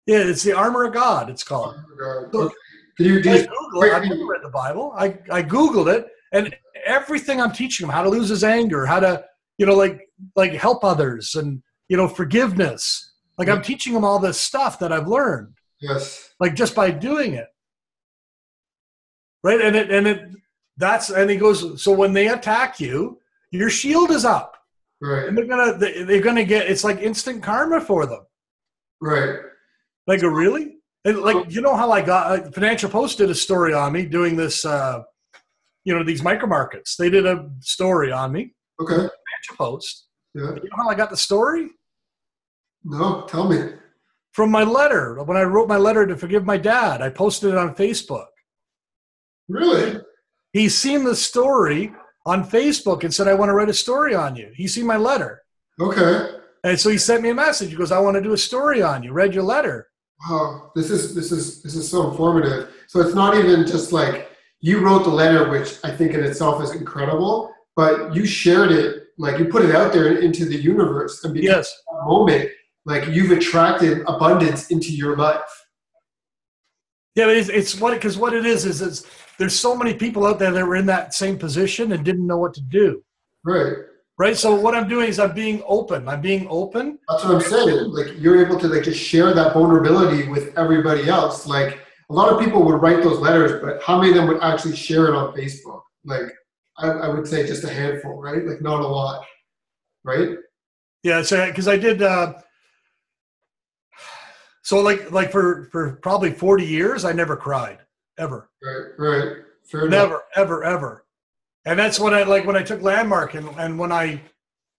Yeah, 0.07 0.18
it's 0.18 0.44
the 0.44 0.53
armor 0.53 0.85
of 0.85 0.94
God, 0.94 1.29
it's 1.29 1.42
called. 1.42 1.74
So, 2.33 2.42
okay. 2.42 2.55
Can 2.96 3.07
you, 3.07 3.18
I 3.18 3.46
Google 3.46 3.83
it. 3.83 3.92
I've 3.92 4.05
never 4.05 4.26
read 4.26 4.42
the 4.44 4.50
Bible. 4.50 4.92
I, 4.96 5.18
I 5.33 5.42
Googled 5.42 5.92
it, 5.92 6.07
and 6.33 6.55
everything 6.87 7.40
I'm 7.40 7.50
teaching 7.50 7.85
him 7.87 7.90
how 7.90 8.05
to 8.05 8.09
lose 8.09 8.29
his 8.29 8.44
anger, 8.44 8.87
how 8.87 9.00
to, 9.00 9.24
you 9.59 9.66
know, 9.66 9.74
like 9.74 10.00
like 10.37 10.53
help 10.53 10.85
others 10.85 11.35
and 11.35 11.62
you 11.90 11.96
know, 11.96 12.07
forgiveness. 12.07 13.14
Like 13.37 13.48
I'm 13.48 13.62
teaching 13.62 13.92
him 13.92 14.05
all 14.05 14.20
this 14.20 14.40
stuff 14.40 14.79
that 14.79 14.92
I've 14.92 15.09
learned. 15.09 15.55
Yes. 15.81 16.31
Like 16.38 16.55
just 16.55 16.75
by 16.75 16.90
doing 16.90 17.35
it. 17.35 17.49
Right? 19.43 19.61
And 19.61 19.75
it 19.75 19.90
and 19.90 20.07
it 20.07 20.29
that's 20.77 21.11
and 21.11 21.31
he 21.31 21.37
goes, 21.37 21.83
so 21.83 21.93
when 21.93 22.12
they 22.12 22.29
attack 22.29 22.81
you, 22.81 23.21
your 23.51 23.71
shield 23.71 24.11
is 24.11 24.25
up. 24.25 24.57
Right. 25.01 25.27
And 25.27 25.37
they're 25.37 25.47
gonna 25.47 25.77
they're 25.79 26.21
gonna 26.21 26.45
get 26.45 26.69
it's 26.69 26.85
like 26.85 26.99
instant 26.99 27.43
karma 27.43 27.81
for 27.81 28.07
them. 28.07 28.21
Right. 29.01 29.38
Like 30.07 30.23
really? 30.23 30.77
And 31.05 31.19
like 31.19 31.51
you 31.51 31.62
know 31.62 31.75
how 31.75 31.90
I 31.90 32.03
got 32.03 32.38
uh, 32.38 32.51
Financial 32.51 32.90
Post 32.90 33.19
did 33.19 33.31
a 33.31 33.35
story 33.35 33.73
on 33.73 33.93
me 33.93 34.05
doing 34.05 34.37
this 34.37 34.64
uh 34.64 35.03
you 35.85 35.97
know 35.97 36.05
these 36.05 36.23
micro 36.23 36.47
markets. 36.47 36.97
They 36.97 37.09
did 37.09 37.25
a 37.25 37.51
story 37.61 38.12
on 38.12 38.33
me. 38.33 38.55
Okay. 38.81 38.95
Financial 38.95 39.57
Post. 39.57 40.09
Yeah. 40.35 40.51
You 40.62 40.69
know 40.71 40.77
how 40.77 40.88
I 40.90 40.95
got 40.95 41.09
the 41.09 41.16
story? 41.16 41.71
No, 42.85 43.27
tell 43.27 43.49
me 43.49 43.73
from 44.33 44.51
my 44.51 44.62
letter 44.62 45.23
when 45.23 45.37
I 45.37 45.43
wrote 45.43 45.69
my 45.69 45.77
letter 45.77 46.07
to 46.07 46.16
forgive 46.16 46.45
my 46.45 46.57
dad. 46.57 47.03
I 47.03 47.11
posted 47.11 47.51
it 47.51 47.59
on 47.59 47.75
Facebook. 47.75 48.27
Really? 49.49 50.01
He's 50.53 50.77
seen 50.77 51.05
the 51.05 51.16
story 51.16 51.93
on 52.27 52.49
Facebook 52.49 53.05
and 53.05 53.12
said, 53.12 53.29
I 53.29 53.35
want 53.35 53.49
to 53.49 53.55
write 53.55 53.69
a 53.69 53.75
story 53.75 54.14
on 54.14 54.37
you. 54.37 54.51
He's 54.55 54.75
seen 54.75 54.87
my 54.87 54.97
letter. 54.97 55.43
Okay. 55.81 56.37
And 56.64 56.79
so 56.79 56.90
he 56.90 56.99
sent 56.99 57.23
me 57.23 57.31
a 57.31 57.35
message. 57.35 57.71
He 57.71 57.77
goes, 57.77 57.93
I 57.93 57.99
want 57.99 58.16
to 58.16 58.23
do 58.23 58.33
a 58.33 58.38
story 58.38 58.83
on 58.83 59.03
you. 59.03 59.12
Read 59.12 59.35
your 59.35 59.45
letter. 59.45 59.88
Wow. 60.29 60.73
This 60.75 60.90
is 60.90 61.14
this 61.14 61.33
is 61.33 61.62
this 61.62 61.75
is 61.75 61.90
so 61.90 62.11
informative. 62.11 62.69
So 62.88 63.01
it's 63.01 63.14
not 63.14 63.35
even 63.37 63.66
just 63.66 63.93
like 63.93 64.31
you 64.61 64.81
wrote 64.81 65.05
the 65.05 65.11
letter, 65.11 65.49
which 65.49 65.79
I 65.83 65.90
think 65.90 66.12
in 66.12 66.23
itself 66.23 66.62
is 66.62 66.73
incredible, 66.73 67.55
but 67.77 68.14
you 68.14 68.27
shared 68.27 68.73
it, 68.73 69.05
like 69.16 69.38
you 69.38 69.47
put 69.47 69.64
it 69.64 69.75
out 69.75 69.93
there 69.93 70.19
into 70.19 70.45
the 70.45 70.57
universe. 70.57 71.25
And 71.25 71.33
because 71.33 71.49
yes. 71.49 71.83
that 71.90 72.05
moment, 72.05 72.51
like 72.85 73.09
you've 73.09 73.31
attracted 73.31 74.03
abundance 74.07 74.71
into 74.71 74.93
your 74.93 75.16
life. 75.16 75.40
Yeah 77.14 77.29
it's, 77.29 77.49
it's 77.49 77.79
what 77.81 77.95
because 77.95 78.16
what 78.16 78.33
it 78.33 78.47
is 78.47 78.64
is 78.64 78.81
it's 78.81 79.07
there's 79.38 79.59
so 79.59 79.75
many 79.75 79.95
people 79.95 80.27
out 80.27 80.38
there 80.38 80.53
that 80.53 80.66
were 80.66 80.77
in 80.77 80.87
that 80.87 81.14
same 81.14 81.38
position 81.38 81.93
and 81.93 82.05
didn't 82.05 82.27
know 82.27 82.38
what 82.38 82.55
to 82.55 82.61
do. 82.61 83.03
Right. 83.45 83.73
Right? 84.19 84.37
So 84.37 84.55
what 84.55 84.75
i'm 84.75 84.88
doing 84.88 85.09
is 85.09 85.19
i'm 85.19 85.35
being 85.35 85.62
open. 85.66 86.09
I'm 86.09 86.21
being 86.21 86.47
open. 86.49 86.99
That's 87.09 87.25
what 87.25 87.35
i'm 87.35 87.40
saying. 87.40 87.90
Like 87.90 88.09
you're 88.19 88.45
able 88.45 88.59
to 88.61 88.69
like 88.69 88.85
just 88.85 89.01
share 89.01 89.35
that 89.35 89.55
vulnerability 89.55 90.29
with 90.29 90.57
everybody 90.57 91.09
else. 91.09 91.47
Like 91.47 91.81
a 92.11 92.14
lot 92.14 92.33
of 92.33 92.40
people 92.40 92.62
would 92.64 92.81
write 92.83 93.03
those 93.03 93.19
letters 93.19 93.61
but 93.62 93.83
how 93.83 93.99
many 93.99 94.11
of 94.11 94.16
them 94.16 94.29
would 94.29 94.43
actually 94.43 94.77
share 94.77 95.07
it 95.09 95.14
on 95.14 95.35
facebook? 95.35 95.83
Like 96.05 96.33
i, 96.79 96.88
I 96.88 97.09
would 97.09 97.27
say 97.27 97.47
just 97.47 97.64
a 97.64 97.73
handful 97.73 98.21
right? 98.21 98.47
Like 98.47 98.62
not 98.62 98.81
a 98.81 98.87
lot 98.87 99.25
right? 100.05 100.37
Yeah 101.03 101.23
so 101.23 101.47
because 101.47 101.66
i 101.66 101.77
did 101.77 102.03
uh 102.03 102.35
so 104.62 104.81
like 104.81 105.11
like 105.11 105.31
for 105.33 105.68
for 105.73 105.92
probably 105.96 106.33
40 106.33 106.64
years, 106.64 107.05
I 107.05 107.12
never 107.12 107.37
cried 107.37 107.79
ever. 108.18 108.51
Right, 108.62 108.87
right. 108.99 109.37
Fair 109.64 109.88
never, 109.88 110.07
enough. 110.07 110.23
ever, 110.37 110.64
ever. 110.64 111.05
And 111.64 111.79
that's 111.79 112.01
when 112.01 112.15
I 112.15 112.23
like 112.23 112.46
when 112.46 112.56
I 112.56 112.63
took 112.63 112.83
Landmark 112.83 113.35
and, 113.35 113.48
and 113.58 113.79
when 113.79 113.92
I 113.92 114.21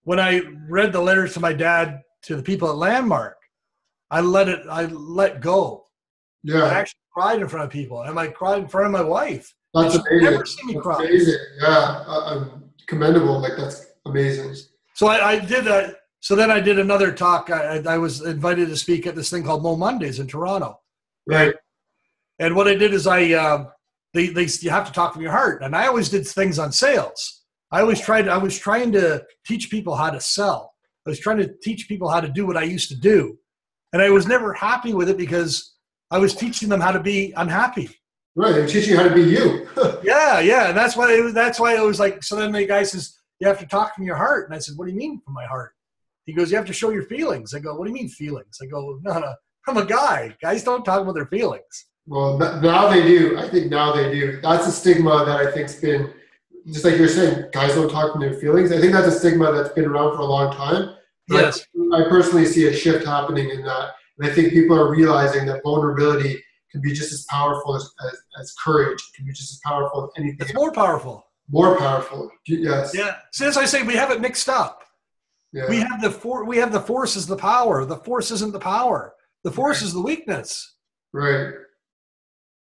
when 0.04 0.20
I 0.20 0.42
read 0.68 0.92
the 0.92 1.02
letters 1.02 1.34
to 1.36 1.40
my 1.40 1.54
dad 1.54 2.02
to 2.24 2.36
the 2.36 2.44
people 2.44 2.70
at 2.70 2.76
Landmark, 2.76 3.38
I 4.10 4.22
let 4.22 4.50
it 4.50 4.62
I 4.70 4.86
let 4.86 5.42
go. 5.42 5.86
Yeah. 6.44 6.64
I 6.64 6.74
actually 6.74 7.00
cried 7.14 7.42
in 7.42 7.48
front 7.48 7.66
of 7.66 7.72
people. 7.72 8.02
And 8.02 8.20
I 8.20 8.28
cried 8.28 8.64
in 8.64 8.68
front 8.68 8.88
of 8.88 8.92
my 8.92 9.04
wife. 9.04 9.54
That's 9.74 9.96
amazing. 9.96 10.22
Never 10.22 10.46
seen 10.46 10.68
me 10.68 10.74
that's 10.74 10.84
cry. 10.84 11.04
Amazing. 11.06 11.36
Yeah. 11.62 12.04
I'm 12.08 12.64
commendable. 12.88 13.40
Like 13.40 13.54
that's 13.58 13.86
amazing. 14.06 14.56
So 14.96 15.08
I, 15.08 15.32
I 15.32 15.40
did 15.40 15.66
that 15.66 16.01
so 16.22 16.36
then 16.36 16.52
I 16.52 16.60
did 16.60 16.78
another 16.78 17.12
talk. 17.12 17.50
I, 17.50 17.82
I, 17.88 17.98
was 17.98 18.22
invited 18.22 18.70
to 18.70 18.78
speak 18.78 19.08
at 19.08 19.16
this 19.16 19.32
thing 19.32 19.44
called 19.44 19.64
Mo 19.64 19.76
Mondays 19.76 20.20
in 20.20 20.28
Toronto. 20.28 20.80
Right. 21.28 21.56
And 22.38 22.56
what 22.56 22.68
I 22.68 22.76
did 22.76 22.94
is 22.94 23.08
I, 23.08 23.34
uh, 23.34 23.66
they, 24.14 24.28
they, 24.28 24.48
you 24.62 24.70
have 24.70 24.86
to 24.86 24.94
talk 24.94 25.14
from 25.14 25.24
your 25.24 25.32
heart. 25.32 25.64
And 25.64 25.76
I 25.76 25.88
always 25.88 26.10
did 26.10 26.28
things 26.28 26.60
on 26.60 26.72
sales. 26.72 27.42
I 27.72 27.82
always 27.82 28.00
tried, 28.00 28.28
I 28.28 28.38
was 28.38 28.58
trying 28.58 28.92
to 28.92 29.24
teach 29.48 29.72
people 29.72 29.96
how 29.96 30.12
to 30.12 30.22
sell. 30.22 30.74
I 31.08 31.10
was 31.10 31.20
trying 31.20 31.38
to 31.38 31.52
teach 31.64 31.88
people 31.88 32.08
how 32.08 32.22
to 32.22 32.28
do 32.28 32.46
what 32.46 32.58
I 32.58 32.64
used 32.64 32.90
to 32.90 32.96
do. 32.96 33.40
And 33.92 34.02
I 34.02 34.12
was 34.12 34.28
never 34.28 34.54
happy 34.54 34.94
with 34.94 35.10
it 35.10 35.18
because 35.18 35.74
I 36.12 36.20
was 36.20 36.36
teaching 36.36 36.70
them 36.70 36.82
how 36.82 36.92
to 36.92 37.00
be 37.00 37.34
unhappy. 37.36 37.90
Right. 38.36 38.62
I'm 38.62 38.68
teaching 38.68 38.92
you 38.92 38.98
how 38.98 39.10
to 39.10 39.16
be 39.16 39.24
you. 39.24 39.68
yeah. 40.04 40.40
Yeah. 40.40 40.70
And 40.70 40.78
that's 40.78 40.96
why, 40.96 41.14
it 41.14 41.24
was, 41.24 41.34
that's 41.34 41.60
why 41.60 41.76
it 41.76 41.84
was 41.84 42.00
like, 42.00 42.22
so 42.24 42.36
then 42.36 42.52
the 42.52 42.66
guy 42.68 42.84
says, 42.84 43.18
you 43.40 43.48
have 43.48 43.60
to 43.60 43.66
talk 43.66 43.96
from 43.96 44.04
your 44.04 44.18
heart. 44.18 44.46
And 44.46 44.56
I 44.56 44.60
said, 44.60 44.78
what 44.78 44.86
do 44.86 44.92
you 44.92 44.98
mean 44.98 45.20
from 45.26 45.34
my 45.34 45.46
heart? 45.46 45.74
He 46.26 46.34
goes, 46.34 46.52
you 46.52 46.58
have 46.58 46.68
to 46.68 46.74
show 46.74 46.92
your 46.92 47.04
feelings. 47.04 47.54
I 47.54 47.60
go, 47.60 47.76
what 47.76 47.86
do 47.86 47.90
you 47.92 47.96
mean 47.96 48.10
feelings? 48.10 48.60
I 48.62 48.68
go, 48.68 49.00
no, 49.02 49.20
no, 49.20 49.34
I'm 49.68 49.78
a 49.78 49.86
guy. 49.86 50.36
Guys 50.42 50.64
don't 50.64 50.84
talk 50.84 51.02
about 51.02 51.16
their 51.16 51.26
feelings. 51.26 51.86
Well, 52.08 52.38
now 52.38 52.90
they 52.90 53.04
do. 53.04 53.38
I 53.38 53.48
think 53.50 53.70
now 53.70 53.94
they 53.94 54.12
do. 54.12 54.40
That's 54.42 54.68
a 54.68 54.72
stigma 54.72 55.24
that 55.26 55.48
I 55.48 55.52
think's 55.52 55.76
been, 55.76 56.14
just 56.68 56.84
like 56.86 56.98
you're 56.98 57.08
saying, 57.08 57.46
guys 57.54 57.76
don't 57.76 57.90
talk 57.90 58.12
from 58.12 58.22
their 58.22 58.34
feelings. 58.34 58.72
I 58.72 58.80
think 58.80 58.94
that's 58.94 59.08
a 59.08 59.20
stigma 59.20 59.52
that's 59.52 59.74
been 59.74 59.86
around 59.86 60.16
for 60.16 60.22
a 60.22 60.26
long 60.26 60.54
time. 60.54 60.96
Yes. 61.30 61.66
I, 61.94 62.04
personally 62.10 62.46
see 62.46 62.68
a 62.68 62.74
shift 62.74 63.06
happening 63.06 63.50
in 63.50 63.64
that. 63.64 63.92
And 64.18 64.30
I 64.30 64.34
think 64.34 64.52
people 64.52 64.78
are 64.78 64.90
realizing 64.90 65.46
that 65.46 65.62
vulnerability 65.64 66.44
can 66.72 66.82
be 66.82 66.92
just 66.92 67.14
as 67.14 67.26
powerful 67.30 67.76
as, 67.76 67.90
as, 68.06 68.20
as 68.40 68.54
courage. 68.64 69.00
It 69.00 69.16
can 69.16 69.26
be 69.26 69.32
just 69.34 69.52
as 69.52 69.60
powerful 69.64 70.06
as 70.06 70.10
anything. 70.18 70.38
It's 70.42 70.54
more 70.54 70.72
powerful. 70.72 71.26
More 71.50 71.78
powerful. 71.78 72.32
Yes. 72.48 72.94
Yeah. 72.96 73.16
As 73.42 73.58
I 73.58 73.66
say, 73.66 73.84
we 73.84 73.96
have 73.96 74.12
it 74.12 74.22
mixed 74.22 74.50
up. 74.50 74.81
Yeah. 75.54 75.68
We 75.70 75.78
have 75.78 76.02
the 76.02 76.12
for, 76.12 76.46
we 76.46 76.58
have 76.58 76.72
the 76.72 76.80
force 76.80 77.16
is 77.16 77.28
the 77.28 77.36
power. 77.36 77.86
The 77.86 77.98
force 77.98 78.32
isn't 78.32 78.54
the 78.54 78.60
power. 78.60 79.14
The 79.44 79.52
force 79.52 79.82
is 79.82 79.94
the 79.94 80.02
weakness. 80.02 80.76
Right. 81.14 81.54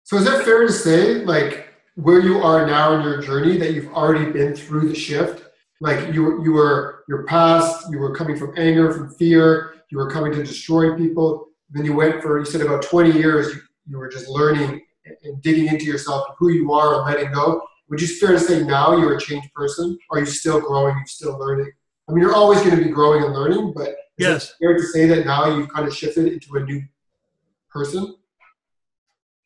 So 0.02 0.16
is 0.16 0.26
it 0.26 0.44
fair 0.44 0.66
to 0.66 0.72
say, 0.72 1.24
like, 1.24 1.68
where 1.94 2.20
you 2.20 2.38
are 2.38 2.66
now 2.66 2.94
in 2.94 3.02
your 3.02 3.22
journey, 3.22 3.56
that 3.58 3.72
you've 3.72 3.92
already 3.92 4.30
been 4.32 4.54
through 4.54 4.88
the 4.88 4.94
shift? 4.94 5.50
Like 5.80 6.12
you, 6.12 6.42
you 6.42 6.52
were 6.52 7.04
your 7.08 7.24
past, 7.24 7.90
you 7.90 7.98
were 7.98 8.14
coming 8.14 8.36
from 8.36 8.54
anger, 8.56 8.92
from 8.92 9.10
fear, 9.14 9.74
you 9.90 9.98
were 9.98 10.10
coming 10.10 10.32
to 10.32 10.42
destroy 10.42 10.96
people. 10.96 11.48
Then 11.70 11.84
you 11.84 11.94
went 11.94 12.22
for, 12.22 12.38
you 12.38 12.44
said 12.44 12.60
about 12.60 12.82
20 12.82 13.12
years, 13.12 13.54
you, 13.54 13.60
you 13.86 13.98
were 13.98 14.08
just 14.08 14.28
learning 14.28 14.80
and 15.22 15.42
digging 15.42 15.68
into 15.68 15.84
yourself, 15.84 16.26
who 16.38 16.50
you 16.50 16.72
are, 16.72 16.96
and 16.96 17.04
letting 17.04 17.32
go. 17.32 17.62
Would 17.88 18.00
you 18.00 18.08
fair 18.08 18.32
to 18.32 18.38
say 18.38 18.64
now 18.64 18.96
you're 18.96 19.16
a 19.16 19.20
changed 19.20 19.52
person? 19.54 19.98
Are 20.10 20.18
you 20.18 20.26
still 20.26 20.60
growing? 20.60 20.96
You're 20.96 21.06
still 21.06 21.38
learning? 21.38 21.72
I 22.09 22.12
mean, 22.12 22.22
you're 22.22 22.34
always 22.34 22.61
going 22.61 22.76
to 22.76 22.84
be 22.84 22.90
growing 22.90 23.24
and 23.24 23.32
learning, 23.32 23.72
but 23.74 23.94
Yes. 24.18 24.50
it 24.50 24.64
fair 24.64 24.76
to 24.76 24.82
say 24.82 25.07
that 25.07 25.26
now 25.26 25.57
you've 25.57 25.68
kind 25.68 25.88
of 25.88 25.96
shifted 25.96 26.32
into 26.32 26.57
a 26.57 26.61
new 26.61 26.82
person? 27.70 28.14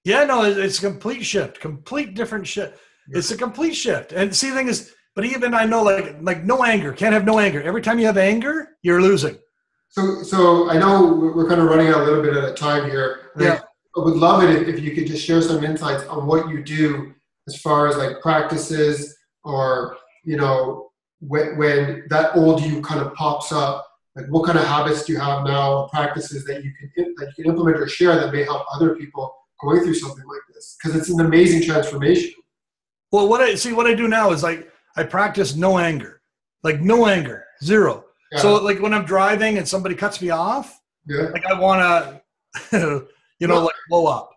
Yeah, 0.04 0.24
no, 0.24 0.44
it's 0.44 0.78
a 0.78 0.82
complete 0.82 1.24
shift, 1.24 1.60
complete 1.60 2.14
different 2.14 2.46
shift. 2.46 2.78
It's 3.10 3.30
a 3.30 3.36
complete 3.36 3.74
shift. 3.74 4.12
And 4.12 4.34
see, 4.34 4.50
the 4.50 4.56
thing 4.56 4.68
is, 4.68 4.94
but 5.14 5.24
even 5.24 5.54
I 5.54 5.64
know, 5.64 5.82
like, 5.82 6.16
like 6.20 6.44
no 6.44 6.62
anger, 6.64 6.92
can't 6.92 7.14
have 7.14 7.24
no 7.24 7.38
anger. 7.38 7.62
Every 7.62 7.80
time 7.80 7.98
you 7.98 8.06
have 8.06 8.18
anger, 8.18 8.76
you're 8.82 9.00
losing. 9.00 9.38
So, 9.88 10.22
so 10.22 10.70
I 10.70 10.78
know 10.78 11.32
we're 11.34 11.48
kind 11.48 11.60
of 11.60 11.68
running 11.68 11.88
out 11.88 12.02
a 12.02 12.04
little 12.04 12.22
bit 12.22 12.36
of 12.36 12.54
time 12.56 12.90
here. 12.90 13.30
Yeah. 13.38 13.60
I 13.96 14.00
would 14.00 14.16
love 14.16 14.42
it 14.44 14.68
if 14.68 14.80
you 14.80 14.94
could 14.94 15.06
just 15.06 15.24
share 15.24 15.40
some 15.40 15.64
insights 15.64 16.04
on 16.04 16.26
what 16.26 16.48
you 16.50 16.62
do 16.62 17.14
as 17.46 17.60
far 17.60 17.88
as 17.88 17.96
like 17.96 18.20
practices 18.20 19.16
or, 19.44 19.96
you 20.24 20.36
know, 20.36 20.87
when, 21.20 21.56
when 21.56 22.04
that 22.10 22.36
old 22.36 22.62
you 22.62 22.80
kind 22.82 23.00
of 23.00 23.14
pops 23.14 23.52
up, 23.52 23.86
like 24.16 24.26
what 24.26 24.46
kind 24.46 24.58
of 24.58 24.64
habits 24.64 25.04
do 25.04 25.12
you 25.12 25.18
have 25.18 25.44
now, 25.44 25.88
practices 25.92 26.44
that 26.44 26.64
you 26.64 26.72
can, 26.78 27.14
that 27.18 27.32
you 27.36 27.44
can 27.44 27.52
implement 27.52 27.76
or 27.76 27.86
share 27.88 28.16
that 28.16 28.32
may 28.32 28.44
help 28.44 28.64
other 28.74 28.96
people 28.96 29.34
going 29.60 29.82
through 29.82 29.94
something 29.94 30.24
like 30.26 30.40
this? 30.54 30.76
Because 30.82 30.98
it's 30.98 31.10
an 31.10 31.20
amazing 31.20 31.62
transformation. 31.62 32.34
Well, 33.12 33.28
what 33.28 33.40
I 33.40 33.54
see, 33.54 33.72
what 33.72 33.86
I 33.86 33.94
do 33.94 34.08
now 34.08 34.32
is 34.32 34.42
like 34.42 34.70
I 34.96 35.04
practice 35.04 35.54
no 35.54 35.78
anger, 35.78 36.20
like 36.62 36.80
no 36.80 37.06
anger, 37.06 37.46
zero. 37.62 38.04
Yeah. 38.32 38.40
So 38.40 38.56
like 38.56 38.80
when 38.80 38.92
I'm 38.92 39.04
driving 39.04 39.58
and 39.58 39.66
somebody 39.66 39.94
cuts 39.94 40.20
me 40.20 40.30
off, 40.30 40.80
yeah. 41.06 41.28
like 41.32 41.46
I 41.46 41.58
want 41.58 42.20
to, 42.70 43.06
you 43.38 43.46
know, 43.46 43.64
like 43.64 43.74
blow 43.88 44.06
up, 44.06 44.30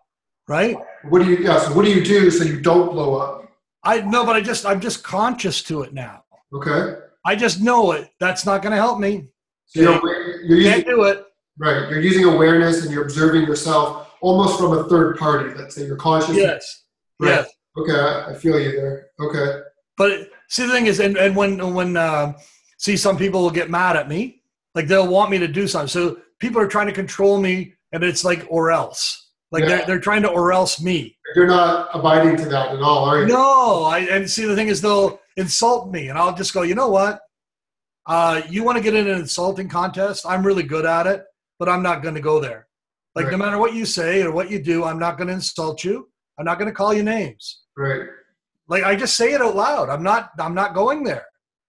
right? 0.48 0.76
What 1.08 1.22
do 1.22 1.30
you, 1.30 1.38
yeah, 1.38 1.58
so 1.58 1.74
what 1.74 1.84
do 1.84 1.92
you 1.92 2.04
do 2.04 2.30
so 2.30 2.44
you 2.44 2.60
don't 2.60 2.90
blow 2.92 3.16
up? 3.16 3.52
I 3.84 4.00
no, 4.00 4.24
but 4.24 4.36
I 4.36 4.40
just 4.40 4.64
I'm 4.64 4.80
just 4.80 5.02
conscious 5.02 5.62
to 5.64 5.82
it 5.82 5.92
now. 5.92 6.21
Okay. 6.54 6.96
I 7.24 7.36
just 7.36 7.60
know 7.60 7.92
it. 7.92 8.10
That's 8.20 8.44
not 8.44 8.62
going 8.62 8.72
to 8.72 8.76
help 8.76 8.98
me. 8.98 9.28
So 9.66 9.80
you're, 9.80 9.98
aware- 9.98 10.40
you're 10.42 10.58
using 10.58 10.72
Can't 10.72 10.86
do 10.86 11.04
it. 11.04 11.24
Right. 11.58 11.88
You're 11.90 12.00
using 12.00 12.24
awareness 12.24 12.82
and 12.84 12.92
you're 12.92 13.04
observing 13.04 13.42
yourself 13.42 14.10
almost 14.20 14.58
from 14.58 14.72
a 14.76 14.84
third 14.88 15.18
party. 15.18 15.54
Let's 15.54 15.74
say 15.74 15.84
you're 15.86 15.96
conscious. 15.96 16.36
Yes. 16.36 16.84
Right. 17.20 17.28
Yes. 17.30 17.50
Okay. 17.76 18.30
I 18.30 18.34
feel 18.34 18.58
you 18.58 18.72
there. 18.72 19.06
Okay. 19.20 19.60
But 19.96 20.30
see, 20.48 20.66
the 20.66 20.72
thing 20.72 20.86
is, 20.86 20.98
and, 21.00 21.16
and 21.16 21.36
when 21.36 21.74
when 21.74 21.96
uh, 21.96 22.32
see, 22.78 22.96
some 22.96 23.16
people 23.16 23.42
will 23.42 23.50
get 23.50 23.70
mad 23.70 23.96
at 23.96 24.08
me, 24.08 24.42
like 24.74 24.88
they'll 24.88 25.06
want 25.06 25.30
me 25.30 25.38
to 25.38 25.46
do 25.48 25.68
something. 25.68 25.88
So 25.88 26.18
people 26.38 26.60
are 26.60 26.66
trying 26.66 26.86
to 26.86 26.92
control 26.92 27.38
me, 27.40 27.74
and 27.92 28.02
it's 28.02 28.24
like 28.24 28.46
or 28.48 28.72
else, 28.72 29.30
like 29.52 29.62
Yeah. 29.62 29.68
they're 29.76 29.86
they're 29.86 30.00
trying 30.00 30.22
to 30.22 30.30
or 30.30 30.52
else 30.52 30.80
me. 30.80 31.16
You're 31.36 31.46
not 31.46 31.90
abiding 31.94 32.36
to 32.38 32.46
that 32.46 32.74
at 32.74 32.80
all, 32.80 33.04
are 33.04 33.20
you? 33.20 33.26
No, 33.26 33.84
I 33.84 34.00
and 34.00 34.28
see 34.28 34.46
the 34.46 34.56
thing 34.56 34.68
is 34.68 34.80
they'll 34.80 35.20
insult 35.36 35.90
me, 35.90 36.08
and 36.08 36.18
I'll 36.18 36.34
just 36.34 36.54
go, 36.54 36.62
you 36.62 36.74
know 36.74 36.88
what? 36.88 37.20
Uh, 38.06 38.42
you 38.48 38.64
want 38.64 38.76
to 38.76 38.82
get 38.82 38.94
in 38.94 39.06
an 39.06 39.18
insulting 39.18 39.68
contest? 39.68 40.24
I'm 40.26 40.44
really 40.44 40.64
good 40.64 40.84
at 40.84 41.06
it, 41.06 41.24
but 41.58 41.68
I'm 41.68 41.82
not 41.82 42.02
going 42.02 42.14
to 42.14 42.20
go 42.20 42.40
there. 42.40 42.66
Like 43.14 43.30
no 43.30 43.36
matter 43.36 43.58
what 43.58 43.74
you 43.74 43.84
say 43.84 44.22
or 44.22 44.32
what 44.32 44.50
you 44.50 44.62
do, 44.62 44.84
I'm 44.84 44.98
not 44.98 45.18
going 45.18 45.28
to 45.28 45.34
insult 45.34 45.84
you. 45.84 46.08
I'm 46.38 46.44
not 46.44 46.58
going 46.58 46.70
to 46.70 46.74
call 46.74 46.94
you 46.94 47.02
names. 47.02 47.60
Right. 47.76 48.08
Like 48.68 48.84
I 48.84 48.96
just 48.96 49.16
say 49.16 49.34
it 49.34 49.42
out 49.42 49.54
loud. 49.54 49.90
I'm 49.90 50.02
not. 50.02 50.30
I'm 50.40 50.54
not 50.54 50.74
going 50.74 51.04
there. 51.04 51.26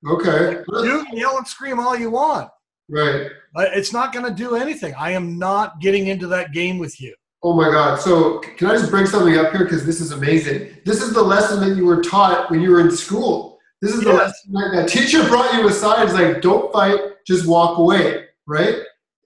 Okay. 0.08 0.64
You 0.68 1.06
can 1.06 1.18
yell 1.18 1.38
and 1.38 1.48
scream 1.48 1.80
all 1.80 1.98
you 1.98 2.10
want. 2.12 2.50
Right. 2.90 3.28
It's 3.58 3.94
not 3.94 4.14
going 4.14 4.26
to 4.26 4.34
do 4.34 4.56
anything. 4.56 4.94
I 4.96 5.12
am 5.12 5.38
not 5.38 5.80
getting 5.82 6.08
into 6.08 6.28
that 6.28 6.54
game 6.54 6.78
with 6.78 7.00
you. 7.02 7.14
Oh 7.44 7.54
my 7.54 7.70
God. 7.70 8.00
So 8.00 8.40
can 8.40 8.70
I 8.70 8.78
just 8.78 8.90
bring 8.90 9.06
something 9.06 9.38
up 9.38 9.52
here 9.52 9.66
because 9.66 9.86
this 9.86 10.00
is 10.00 10.12
amazing. 10.12 10.78
This 10.86 11.02
is 11.02 11.14
the 11.14 11.22
lesson 11.22 11.60
that 11.62 11.76
you 11.76 11.86
were 11.86 12.02
taught 12.02 12.50
when 12.50 12.62
you 12.62 12.72
were 12.72 12.80
in 12.80 12.92
school. 12.92 13.53
This 13.84 13.96
is 13.96 14.02
the 14.06 14.14
lesson 14.14 14.54
that 14.54 14.72
that 14.74 14.88
teacher 14.88 15.28
brought 15.28 15.54
you 15.56 15.68
aside. 15.68 16.04
It's 16.06 16.14
like, 16.14 16.42
don't 16.42 16.72
fight, 16.72 16.98
just 17.28 17.46
walk 17.46 17.78
away. 17.78 18.28
Right. 18.48 18.76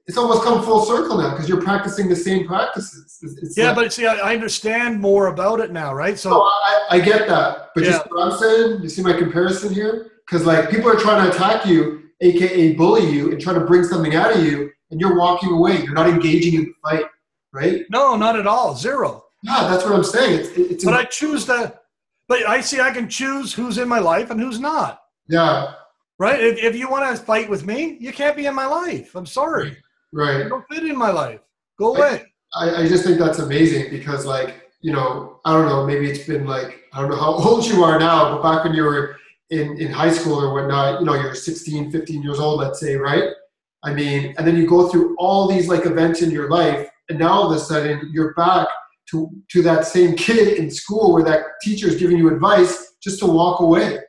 It's 0.07 0.17
almost 0.17 0.41
come 0.41 0.63
full 0.63 0.83
circle 0.83 1.19
now 1.19 1.29
because 1.31 1.47
you're 1.47 1.61
practicing 1.61 2.09
the 2.09 2.15
same 2.15 2.47
practices. 2.47 3.19
It's, 3.21 3.37
it's 3.37 3.55
Yeah, 3.57 3.67
like- 3.67 3.75
but 3.75 3.93
see, 3.93 4.07
I, 4.07 4.15
I 4.15 4.33
understand 4.33 4.99
more 4.99 5.27
about 5.27 5.59
it 5.59 5.69
now, 5.71 5.93
right? 5.93 6.17
So 6.17 6.31
No, 6.31 6.41
I, 6.41 6.85
I 6.91 6.99
get 6.99 7.27
that, 7.27 7.69
but 7.75 7.83
just 7.83 8.09
what 8.09 8.31
I'm 8.31 8.39
saying, 8.39 8.81
you 8.81 8.89
see 8.89 9.03
my 9.03 9.13
comparison 9.13 9.71
here? 9.71 10.09
Because 10.25 10.43
like 10.43 10.71
people 10.71 10.89
are 10.89 10.95
trying 10.95 11.29
to 11.29 11.35
attack 11.35 11.67
you, 11.67 12.09
aka 12.21 12.73
bully 12.73 13.07
you, 13.07 13.31
and 13.31 13.39
try 13.39 13.53
to 13.53 13.59
bring 13.59 13.83
something 13.83 14.15
out 14.15 14.35
of 14.35 14.43
you, 14.43 14.71
and 14.89 14.99
you're 14.99 15.19
walking 15.19 15.51
away. 15.51 15.83
You're 15.83 15.93
not 15.93 16.09
engaging 16.09 16.55
in 16.55 16.61
the 16.63 16.73
fight, 16.83 17.05
right? 17.53 17.85
no, 17.91 18.15
not 18.15 18.39
at 18.39 18.47
all. 18.47 18.75
Zero. 18.75 19.25
Yeah, 19.43 19.67
that's 19.69 19.83
what 19.83 19.93
I'm 19.93 20.03
saying. 20.03 20.39
It's 20.39 20.49
it's 20.57 20.83
But 20.83 20.95
I 20.95 21.03
choose 21.03 21.45
to. 21.45 21.79
But 22.27 22.47
I 22.47 22.61
see 22.61 22.79
I 22.79 22.91
can 22.91 23.07
choose 23.09 23.53
who's 23.53 23.77
in 23.77 23.87
my 23.87 23.99
life 23.99 24.29
and 24.31 24.39
who's 24.39 24.59
not. 24.59 25.01
yeah, 25.27 25.73
Right? 26.19 26.41
If, 26.41 26.57
if 26.57 26.75
you 26.75 26.89
want 26.89 27.15
to 27.15 27.23
fight 27.23 27.49
with 27.49 27.65
me, 27.65 27.97
you 27.99 28.11
can't 28.11 28.35
be 28.35 28.47
in 28.47 28.55
my 28.55 28.65
life. 28.65 29.15
I'm 29.15 29.25
sorry. 29.25 29.77
Right. 30.11 30.43
You 30.43 30.49
don't 30.49 30.65
fit 30.69 30.83
in 30.83 30.97
my 30.97 31.11
life. 31.11 31.41
Go 31.77 31.95
away. 31.95 32.25
I, 32.55 32.83
I 32.83 32.87
just 32.87 33.03
think 33.03 33.19
that's 33.19 33.39
amazing 33.39 33.89
because 33.89 34.25
like 34.25 34.69
you 34.81 34.93
know 34.93 35.39
I 35.45 35.53
don't 35.53 35.67
know 35.67 35.85
maybe 35.85 36.09
it's 36.09 36.25
been 36.25 36.45
like 36.45 36.83
I 36.93 37.01
don't 37.01 37.09
know 37.09 37.17
how 37.17 37.33
old 37.47 37.65
you 37.65 37.83
are 37.83 37.99
now, 37.99 38.35
but 38.35 38.43
back 38.43 38.63
when 38.63 38.73
you 38.73 38.83
were 38.83 39.17
in 39.49 39.79
in 39.79 39.91
high 39.91 40.11
school 40.11 40.39
or 40.41 40.53
whatnot, 40.53 40.99
you 40.99 41.05
know 41.05 41.13
you're 41.13 41.35
16, 41.35 41.91
15 41.91 42.23
years 42.23 42.39
old, 42.39 42.59
let's 42.59 42.79
say, 42.79 42.95
right? 42.95 43.29
I 43.83 43.93
mean, 43.93 44.33
and 44.37 44.47
then 44.47 44.57
you 44.57 44.67
go 44.67 44.89
through 44.89 45.15
all 45.17 45.47
these 45.47 45.67
like 45.67 45.85
events 45.85 46.21
in 46.21 46.31
your 46.31 46.49
life, 46.49 46.89
and 47.09 47.19
now 47.19 47.29
all 47.29 47.51
of 47.51 47.55
a 47.55 47.59
sudden 47.59 48.09
you're 48.11 48.33
back 48.33 48.67
to 49.11 49.29
to 49.51 49.61
that 49.61 49.85
same 49.85 50.15
kid 50.15 50.57
in 50.57 50.69
school 50.69 51.13
where 51.13 51.23
that 51.23 51.41
teacher 51.61 51.87
is 51.87 51.95
giving 51.95 52.17
you 52.17 52.33
advice 52.33 52.95
just 53.01 53.19
to 53.19 53.25
walk 53.25 53.59
away, 53.61 53.99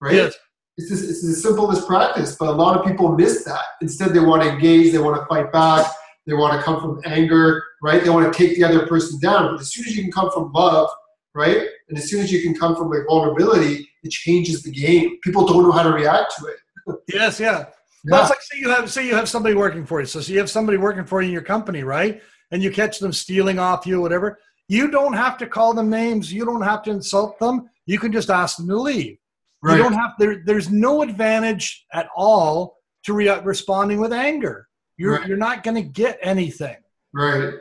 right? 0.00 0.14
Yes. 0.14 0.34
It's, 0.76 0.90
just, 0.90 1.04
it's 1.10 1.24
as 1.24 1.42
simple 1.42 1.72
as 1.72 1.84
practice, 1.84 2.36
but 2.38 2.48
a 2.48 2.52
lot 2.52 2.78
of 2.78 2.86
people 2.86 3.12
miss 3.16 3.42
that. 3.44 3.64
Instead, 3.82 4.14
they 4.14 4.20
want 4.20 4.42
to 4.42 4.48
engage, 4.48 4.92
they 4.92 4.98
want 4.98 5.20
to 5.20 5.26
fight 5.26 5.50
back, 5.50 5.90
they 6.24 6.34
want 6.34 6.56
to 6.56 6.62
come 6.62 6.80
from 6.80 7.00
anger, 7.04 7.64
right? 7.82 8.04
They 8.04 8.10
want 8.10 8.32
to 8.32 8.38
take 8.38 8.56
the 8.56 8.62
other 8.62 8.86
person 8.86 9.18
down. 9.18 9.54
But 9.54 9.60
as 9.60 9.72
soon 9.72 9.86
as 9.86 9.96
you 9.96 10.04
can 10.04 10.12
come 10.12 10.30
from 10.30 10.52
love, 10.52 10.88
right? 11.34 11.66
And 11.88 11.98
as 11.98 12.08
soon 12.08 12.20
as 12.22 12.30
you 12.30 12.42
can 12.42 12.54
come 12.54 12.76
from 12.76 12.90
like 12.90 13.00
vulnerability, 13.08 13.88
it 14.04 14.10
changes 14.10 14.62
the 14.62 14.70
game. 14.70 15.18
People 15.24 15.46
don't 15.46 15.64
know 15.64 15.72
how 15.72 15.82
to 15.82 15.90
react 15.90 16.34
to 16.38 16.46
it. 16.46 16.56
Yes. 17.12 17.38
Yeah. 17.38 17.66
Yeah. 18.04 18.12
Well, 18.12 18.20
it's 18.22 18.30
like 18.30 18.40
say 18.40 18.58
you 18.58 18.70
have 18.70 18.90
say 18.90 19.06
you 19.06 19.14
have 19.14 19.28
somebody 19.28 19.54
working 19.54 19.84
for 19.84 20.00
you. 20.00 20.06
So, 20.06 20.20
so 20.20 20.32
you 20.32 20.38
have 20.38 20.48
somebody 20.48 20.78
working 20.78 21.04
for 21.04 21.20
you 21.20 21.28
in 21.28 21.32
your 21.32 21.42
company, 21.42 21.82
right? 21.82 22.22
And 22.50 22.62
you 22.62 22.70
catch 22.70 22.98
them 22.98 23.12
stealing 23.12 23.58
off 23.58 23.86
you, 23.86 24.00
whatever. 24.00 24.38
You 24.68 24.90
don't 24.90 25.12
have 25.14 25.36
to 25.38 25.46
call 25.46 25.74
them 25.74 25.90
names. 25.90 26.32
You 26.32 26.44
don't 26.44 26.62
have 26.62 26.82
to 26.84 26.90
insult 26.90 27.38
them. 27.38 27.68
You 27.86 27.98
can 27.98 28.12
just 28.12 28.30
ask 28.30 28.56
them 28.56 28.68
to 28.68 28.76
leave. 28.76 29.16
right. 29.62 29.76
You 29.76 29.82
don't 29.82 29.92
have 29.94 30.12
there. 30.18 30.42
There's 30.44 30.70
no 30.70 31.02
advantage 31.02 31.84
at 31.92 32.08
all 32.16 32.76
to 33.04 33.12
re- 33.12 33.40
responding 33.40 34.00
with 34.00 34.12
anger. 34.12 34.68
You're 34.96 35.16
Right. 35.18 35.26
you're 35.28 35.36
not 35.36 35.62
going 35.62 35.74
to 35.76 35.82
get 35.82 36.18
anything. 36.22 36.76
right. 37.14 37.54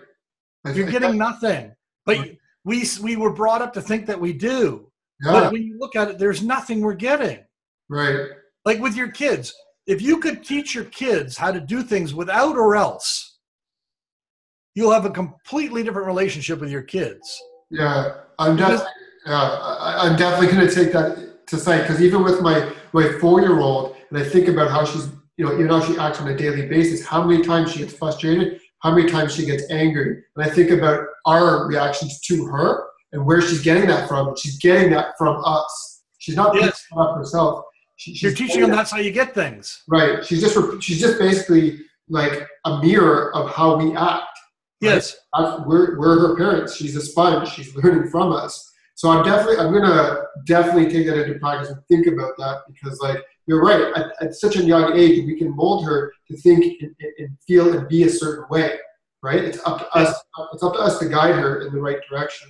You're 0.74 0.90
getting 0.92 1.18
nothing. 1.18 1.74
But 2.06 2.32
we 2.66 2.84
we 3.02 3.16
were 3.16 3.32
brought 3.32 3.62
up 3.62 3.74
to 3.74 3.82
think 3.82 4.06
that 4.08 4.20
we 4.20 4.34
do. 4.34 4.92
yeah, 5.24 5.32
But 5.32 5.54
when 5.54 5.64
you 5.64 5.78
look 5.80 5.96
at 5.96 6.10
it, 6.10 6.18
there's 6.20 6.44
nothing 6.44 6.82
we're 6.82 6.94
getting. 6.94 7.40
right. 7.90 8.30
Like 8.66 8.80
with 8.82 8.96
your 8.98 9.10
kids, 9.10 9.54
if 9.86 10.02
you 10.02 10.20
could 10.20 10.44
teach 10.44 10.76
your 10.76 10.84
kids 10.86 11.38
how 11.38 11.52
to 11.54 11.62
do 11.62 11.82
things 11.84 12.14
without 12.14 12.58
or 12.58 12.76
else, 12.76 13.27
you'll 14.78 14.92
have 14.92 15.06
a 15.06 15.10
completely 15.10 15.82
different 15.82 16.06
relationship 16.06 16.60
with 16.60 16.70
your 16.70 16.84
kids. 16.84 17.42
Yeah, 17.72 18.18
I'm 18.38 18.56
definitely. 18.56 18.86
Yeah, 19.26 19.34
I, 19.34 20.08
I'm 20.08 20.16
definitely 20.16 20.56
going 20.56 20.68
to 20.68 20.74
take 20.74 20.94
that 20.94 21.48
to 21.48 21.58
sight 21.58 21.82
because 21.82 22.00
even 22.00 22.24
with 22.24 22.42
my 22.42 22.72
my 22.94 23.12
four 23.20 23.42
year 23.42 23.60
old 23.60 23.96
and 24.10 24.20
I 24.20 24.24
think 24.24 24.48
about 24.48 24.70
how 24.70 24.86
she's, 24.86 25.10
you 25.38 25.46
know, 25.46 25.54
even 25.56 25.70
how 25.70 25.82
she 25.82 25.98
acts 25.98 26.22
on 26.22 26.28
a 26.28 26.38
daily 26.38 26.68
basis, 26.68 27.04
how 27.04 27.24
many 27.24 27.44
times 27.44 27.72
she 27.72 27.80
gets 27.80 27.94
frustrated, 27.94 28.62
how 28.84 28.94
many 28.94 29.10
times 29.10 29.34
she 29.34 29.48
gets 29.48 29.64
angry. 29.72 30.24
And 30.36 30.46
I 30.46 30.50
think 30.50 30.70
about 30.70 31.08
our 31.26 31.68
reactions 31.68 32.22
to 32.22 32.46
her 32.46 32.86
and 33.14 33.26
where 33.26 33.42
she's 33.42 33.62
getting 33.64 33.88
that 33.88 34.08
from. 34.08 34.36
She's 34.38 34.60
getting 34.60 34.92
that 34.92 35.18
from 35.18 35.42
us. 35.44 36.04
She's 36.20 36.36
not 36.36 36.54
yes. 36.54 36.86
picking 36.86 37.02
up 37.02 37.18
herself. 37.18 37.66
She, 37.96 38.12
You're 38.12 38.32
teaching 38.32 38.62
them 38.62 38.70
that's 38.70 38.92
how 38.92 39.00
you 39.00 39.12
get 39.12 39.34
things. 39.34 39.82
Right. 39.88 40.24
She's 40.24 40.40
just 40.40 40.56
she's 40.84 41.02
just 41.02 41.18
basically 41.18 41.80
like 42.10 42.48
a 42.66 42.80
mirror 42.80 43.36
of 43.36 43.50
how 43.50 43.76
we 43.76 43.96
act. 43.96 44.38
Yes. 44.82 45.18
We're, 45.66 45.98
we're 46.00 46.20
her 46.20 46.36
parents. 46.36 46.76
She's 46.76 46.96
a 46.96 47.02
sponge. 47.02 47.50
She's 47.50 47.76
learning 47.76 48.10
from 48.10 48.32
us. 48.32 48.72
So 48.98 49.12
I'm 49.12 49.24
definitely 49.24 49.58
I'm 49.64 49.72
gonna 49.72 50.24
definitely 50.46 50.92
take 50.92 51.06
that 51.06 51.22
into 51.22 51.38
practice 51.38 51.70
and 51.70 51.80
think 51.88 52.08
about 52.08 52.32
that 52.40 52.62
because 52.68 53.00
like 53.00 53.24
you're 53.46 53.64
right 53.64 53.80
at, 53.96 54.12
at 54.20 54.34
such 54.34 54.56
a 54.56 54.64
young 54.64 54.98
age 54.98 55.24
we 55.24 55.38
can 55.38 55.56
mold 55.56 55.86
her 55.86 56.12
to 56.28 56.38
think 56.38 56.82
and, 56.82 56.96
and, 57.20 57.30
feel 57.48 57.78
and 57.78 57.88
be 57.88 58.04
a 58.04 58.10
certain 58.10 58.46
way 58.50 58.74
right 59.22 59.44
it's 59.44 59.60
up 59.68 59.78
to 59.78 59.96
us 59.96 60.20
it's 60.52 60.64
up 60.64 60.74
to 60.74 60.80
us 60.80 60.98
to 60.98 61.08
guide 61.08 61.36
her 61.36 61.62
in 61.62 61.74
the 61.76 61.80
right 61.80 62.00
direction 62.10 62.50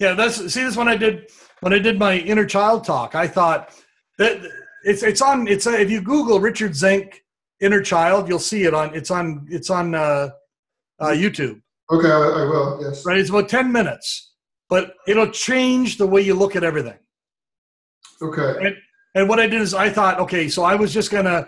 yeah 0.00 0.12
that's 0.12 0.52
see 0.52 0.64
this 0.64 0.76
when 0.76 0.88
I 0.88 0.96
did 0.96 1.30
when 1.60 1.72
I 1.72 1.78
did 1.78 2.00
my 2.00 2.18
inner 2.18 2.46
child 2.46 2.82
talk 2.82 3.14
I 3.14 3.28
thought 3.28 3.80
that 4.18 4.42
it's 4.82 5.04
it's 5.04 5.22
on 5.22 5.46
it's 5.46 5.66
a, 5.66 5.80
if 5.80 5.88
you 5.88 6.00
Google 6.00 6.40
Richard 6.40 6.74
Zink 6.74 7.22
inner 7.60 7.80
child 7.80 8.28
you'll 8.28 8.40
see 8.40 8.64
it 8.64 8.74
on 8.74 8.92
it's 8.92 9.12
on 9.12 9.46
it's 9.48 9.70
on 9.70 9.94
uh, 9.94 10.30
uh, 11.00 11.08
YouTube 11.08 11.60
okay 11.90 12.10
I, 12.10 12.18
I 12.18 12.44
will 12.44 12.78
yes 12.82 13.04
right 13.04 13.18
it's 13.18 13.30
about 13.30 13.48
10 13.48 13.70
minutes 13.70 14.34
but 14.68 14.94
it'll 15.06 15.30
change 15.30 15.98
the 15.98 16.06
way 16.06 16.20
you 16.20 16.34
look 16.34 16.56
at 16.56 16.64
everything. 16.64 16.98
Okay. 18.22 18.66
And, 18.66 18.76
and 19.14 19.28
what 19.28 19.38
I 19.38 19.46
did 19.46 19.60
is 19.60 19.74
I 19.74 19.90
thought, 19.90 20.18
okay, 20.20 20.48
so 20.48 20.64
I 20.64 20.74
was 20.74 20.92
just 20.92 21.10
gonna 21.10 21.46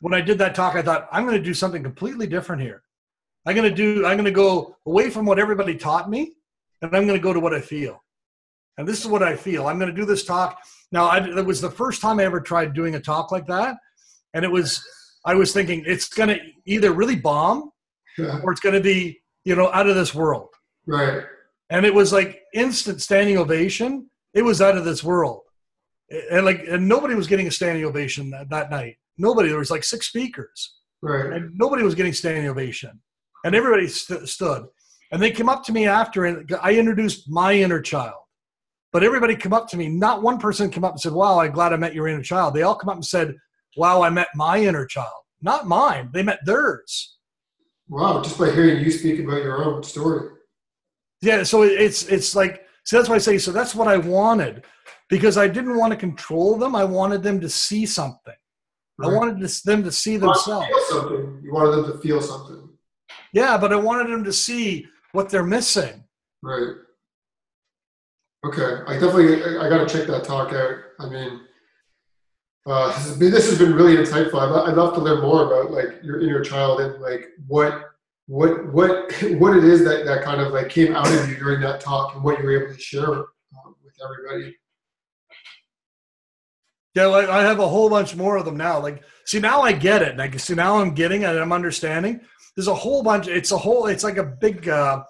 when 0.00 0.14
I 0.14 0.20
did 0.20 0.38
that 0.38 0.54
talk, 0.54 0.76
I 0.76 0.82
thought 0.82 1.08
I'm 1.12 1.24
gonna 1.24 1.42
do 1.42 1.54
something 1.54 1.82
completely 1.82 2.26
different 2.26 2.62
here. 2.62 2.82
I'm 3.46 3.56
gonna 3.56 3.70
do 3.70 4.06
I'm 4.06 4.16
gonna 4.16 4.30
go 4.30 4.76
away 4.86 5.10
from 5.10 5.26
what 5.26 5.38
everybody 5.38 5.76
taught 5.76 6.08
me, 6.08 6.32
and 6.82 6.94
I'm 6.94 7.06
gonna 7.06 7.18
go 7.18 7.32
to 7.32 7.40
what 7.40 7.54
I 7.54 7.60
feel. 7.60 8.02
And 8.78 8.86
this 8.86 9.00
is 9.00 9.06
what 9.06 9.22
I 9.22 9.36
feel. 9.36 9.66
I'm 9.66 9.78
gonna 9.78 9.92
do 9.92 10.04
this 10.04 10.24
talk. 10.24 10.58
Now, 10.92 11.06
I, 11.06 11.18
it 11.38 11.44
was 11.44 11.60
the 11.60 11.70
first 11.70 12.00
time 12.00 12.18
I 12.20 12.24
ever 12.24 12.40
tried 12.40 12.72
doing 12.72 12.94
a 12.94 13.00
talk 13.00 13.32
like 13.32 13.46
that, 13.46 13.76
and 14.34 14.44
it 14.44 14.50
was 14.50 14.82
I 15.24 15.34
was 15.34 15.52
thinking 15.52 15.82
it's 15.86 16.08
gonna 16.08 16.38
either 16.66 16.92
really 16.92 17.16
bomb, 17.16 17.72
yeah. 18.24 18.40
or 18.42 18.52
it's 18.52 18.60
gonna 18.60 18.80
be 18.80 19.20
you 19.44 19.54
know 19.54 19.70
out 19.72 19.88
of 19.88 19.94
this 19.94 20.14
world. 20.14 20.48
Right 20.86 21.24
and 21.70 21.86
it 21.86 21.94
was 21.94 22.12
like 22.12 22.42
instant 22.52 23.00
standing 23.00 23.38
ovation. 23.38 24.10
It 24.34 24.42
was 24.42 24.60
out 24.60 24.76
of 24.76 24.84
this 24.84 25.02
world, 25.02 25.42
and 26.30 26.44
like 26.44 26.64
and 26.68 26.86
nobody 26.86 27.14
was 27.14 27.26
getting 27.26 27.46
a 27.46 27.50
standing 27.50 27.84
ovation 27.84 28.30
that, 28.30 28.50
that 28.50 28.70
night. 28.70 28.96
Nobody. 29.16 29.48
There 29.48 29.58
was 29.58 29.70
like 29.70 29.84
six 29.84 30.08
speakers, 30.08 30.74
right? 31.00 31.32
And 31.32 31.56
nobody 31.56 31.82
was 31.82 31.94
getting 31.94 32.12
standing 32.12 32.48
ovation, 32.48 33.00
and 33.44 33.54
everybody 33.54 33.88
st- 33.88 34.28
stood. 34.28 34.66
And 35.12 35.20
they 35.20 35.30
came 35.30 35.48
up 35.48 35.64
to 35.64 35.72
me 35.72 35.86
after, 35.86 36.26
and 36.26 36.52
I 36.62 36.74
introduced 36.74 37.28
my 37.28 37.54
inner 37.54 37.80
child. 37.80 38.14
But 38.92 39.02
everybody 39.02 39.34
came 39.36 39.52
up 39.52 39.68
to 39.68 39.76
me. 39.76 39.88
Not 39.88 40.22
one 40.22 40.38
person 40.38 40.70
came 40.70 40.84
up 40.84 40.92
and 40.92 41.00
said, 41.00 41.12
"Wow, 41.12 41.40
I'm 41.40 41.52
glad 41.52 41.72
I 41.72 41.76
met 41.76 41.94
your 41.94 42.08
inner 42.08 42.22
child." 42.22 42.54
They 42.54 42.62
all 42.62 42.74
come 42.74 42.90
up 42.90 42.96
and 42.96 43.06
said, 43.06 43.36
"Wow, 43.76 44.02
I 44.02 44.10
met 44.10 44.28
my 44.34 44.58
inner 44.58 44.86
child." 44.86 45.12
Not 45.40 45.68
mine. 45.68 46.10
They 46.12 46.22
met 46.22 46.40
theirs. 46.44 47.16
Wow! 47.90 48.22
Just 48.22 48.38
by 48.38 48.52
hearing 48.52 48.82
you 48.84 48.90
speak 48.90 49.18
about 49.18 49.42
your 49.42 49.64
own 49.64 49.82
story. 49.82 50.30
Yeah, 51.22 51.42
so 51.42 51.62
it's 51.62 52.04
it's 52.04 52.36
like 52.36 52.64
so 52.84 52.96
that's 52.96 53.08
why 53.08 53.16
I 53.16 53.18
say 53.18 53.36
so 53.36 53.50
that's 53.50 53.74
what 53.74 53.88
I 53.88 53.96
wanted 53.96 54.64
because 55.08 55.36
I 55.36 55.48
didn't 55.48 55.76
want 55.76 55.90
to 55.90 55.96
control 55.96 56.56
them. 56.56 56.76
I 56.76 56.84
wanted 56.84 57.24
them 57.24 57.40
to 57.40 57.48
see 57.48 57.84
something. 57.84 58.34
Right. 58.96 59.10
I 59.10 59.16
wanted 59.16 59.46
to, 59.46 59.64
them 59.64 59.82
to 59.82 59.90
see 59.90 60.16
themselves. 60.16 60.68
something. 60.88 61.40
You 61.42 61.52
wanted 61.52 61.72
them 61.72 61.92
to 61.92 61.98
feel 61.98 62.22
something. 62.22 62.68
Yeah, 63.32 63.58
but 63.58 63.72
I 63.72 63.76
wanted 63.76 64.12
them 64.12 64.22
to 64.22 64.32
see 64.32 64.86
what 65.10 65.28
they're 65.28 65.42
missing. 65.42 66.04
Right. 66.42 66.74
Okay, 68.46 68.82
I 68.86 68.94
definitely 68.94 69.42
I, 69.42 69.66
I 69.66 69.68
got 69.68 69.86
to 69.86 69.98
check 69.98 70.06
that 70.06 70.24
talk 70.24 70.52
out. 70.52 70.74
I 71.00 71.08
mean, 71.08 71.40
uh, 72.66 72.88
this, 72.88 73.06
has 73.06 73.16
been, 73.16 73.30
this 73.30 73.48
has 73.48 73.58
been 73.58 73.74
really 73.74 73.96
insightful. 73.96 74.34
I'd, 74.34 74.70
I'd 74.70 74.76
love 74.76 74.94
to 74.94 75.00
learn 75.00 75.22
more 75.22 75.46
about 75.46 75.70
like 75.70 76.02
your 76.02 76.20
inner 76.20 76.42
child 76.44 76.80
and 76.80 77.00
like 77.00 77.28
what 77.46 77.90
what 78.26 78.72
what 78.72 79.12
what 79.38 79.56
it 79.56 79.64
is 79.64 79.82
that 79.84 80.04
that 80.04 80.22
kind 80.22 80.40
of 80.40 80.52
like 80.52 80.68
came 80.68 80.94
out 80.94 81.10
of 81.12 81.28
you 81.28 81.36
during 81.36 81.60
that 81.60 81.80
talk 81.80 82.14
and 82.14 82.22
what 82.22 82.38
you 82.38 82.44
were 82.44 82.64
able 82.64 82.74
to 82.74 82.80
share 82.80 83.08
um, 83.08 83.74
with 83.82 83.94
everybody. 84.04 84.56
Yeah 86.94 87.06
like 87.06 87.28
i 87.28 87.42
have 87.42 87.60
a 87.60 87.68
whole 87.68 87.88
bunch 87.88 88.14
more 88.14 88.36
of 88.36 88.44
them 88.44 88.56
now. 88.56 88.78
Like 88.80 89.02
see 89.24 89.40
now 89.40 89.62
i 89.62 89.72
get 89.72 90.02
it. 90.02 90.16
Like 90.16 90.38
see 90.38 90.54
now 90.54 90.78
i'm 90.80 90.94
getting 90.94 91.22
it 91.22 91.28
i'm 91.28 91.52
understanding. 91.52 92.20
There's 92.54 92.68
a 92.68 92.74
whole 92.74 93.02
bunch 93.02 93.26
it's 93.26 93.52
a 93.52 93.58
whole 93.58 93.86
it's 93.86 94.04
like 94.04 94.18
a 94.18 94.24
big 94.24 94.68
uh, 94.68 95.02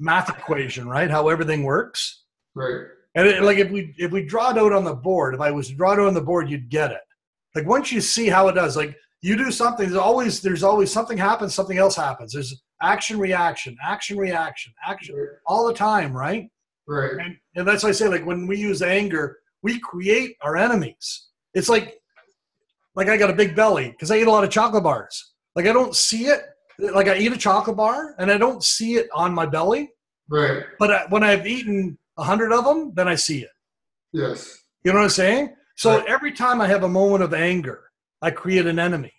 math 0.00 0.30
equation 0.30 0.88
right? 0.88 1.10
How 1.10 1.28
everything 1.28 1.64
works. 1.64 2.22
Right 2.54 2.86
and 3.14 3.26
it, 3.28 3.42
like 3.42 3.58
if 3.58 3.70
we 3.70 3.94
if 3.98 4.10
we 4.10 4.24
draw 4.24 4.50
it 4.50 4.58
out 4.58 4.72
on 4.72 4.84
the 4.84 4.94
board 4.94 5.34
if 5.34 5.40
i 5.40 5.50
was 5.50 5.68
to 5.68 5.74
draw 5.74 5.92
it 5.92 5.98
out 5.98 6.08
on 6.08 6.14
the 6.14 6.20
board 6.20 6.50
you'd 6.50 6.68
get 6.68 6.90
it. 6.90 7.00
Like 7.54 7.66
once 7.66 7.92
you 7.92 8.00
see 8.00 8.28
how 8.28 8.48
it 8.48 8.54
does 8.54 8.76
like 8.76 8.96
you 9.22 9.36
do 9.36 9.50
something 9.50 9.88
there's 9.88 9.98
always 9.98 10.40
there's 10.40 10.62
always 10.62 10.92
something 10.92 11.16
happens 11.16 11.54
something 11.54 11.78
else 11.78 11.96
happens. 11.96 12.32
There's 12.32 12.62
action 12.82 13.18
reaction 13.18 13.76
action 13.82 14.18
reaction 14.18 14.72
action 14.86 15.16
all 15.46 15.66
the 15.66 15.74
time 15.74 16.16
right? 16.16 16.48
Right. 16.86 17.12
And, 17.12 17.36
and 17.54 17.66
that's 17.66 17.82
why 17.82 17.90
i 17.90 17.92
say 17.92 18.08
like 18.08 18.26
when 18.26 18.46
we 18.46 18.58
use 18.58 18.82
anger 18.82 19.38
we 19.62 19.78
create 19.80 20.36
our 20.42 20.56
enemies. 20.56 21.28
It's 21.54 21.68
like 21.68 21.94
like 22.94 23.08
i 23.08 23.16
got 23.16 23.30
a 23.30 23.34
big 23.34 23.54
belly 23.54 23.90
because 23.90 24.10
i 24.10 24.18
eat 24.18 24.26
a 24.26 24.30
lot 24.30 24.44
of 24.44 24.50
chocolate 24.50 24.82
bars. 24.82 25.32
Like 25.54 25.66
i 25.66 25.72
don't 25.72 25.94
see 25.94 26.26
it 26.26 26.42
like 26.78 27.06
i 27.06 27.16
eat 27.16 27.32
a 27.32 27.38
chocolate 27.38 27.76
bar 27.76 28.16
and 28.18 28.32
i 28.32 28.36
don't 28.36 28.64
see 28.64 28.96
it 28.96 29.08
on 29.14 29.32
my 29.32 29.46
belly. 29.46 29.92
Right. 30.28 30.64
But 30.78 30.90
I, 30.90 31.06
when 31.08 31.22
i've 31.22 31.46
eaten 31.46 31.96
a 32.18 32.24
hundred 32.24 32.52
of 32.52 32.64
them 32.64 32.92
then 32.94 33.08
i 33.08 33.14
see 33.14 33.40
it 33.40 33.50
yes 34.12 34.62
you 34.84 34.92
know 34.92 34.98
what 34.98 35.04
i'm 35.04 35.10
saying 35.10 35.54
so 35.76 35.98
right. 35.98 36.06
every 36.06 36.32
time 36.32 36.60
i 36.60 36.66
have 36.66 36.82
a 36.82 36.88
moment 36.88 37.22
of 37.22 37.34
anger 37.34 37.84
I 38.24 38.30
create 38.30 38.66
an 38.66 38.78
enemy. 38.78 39.12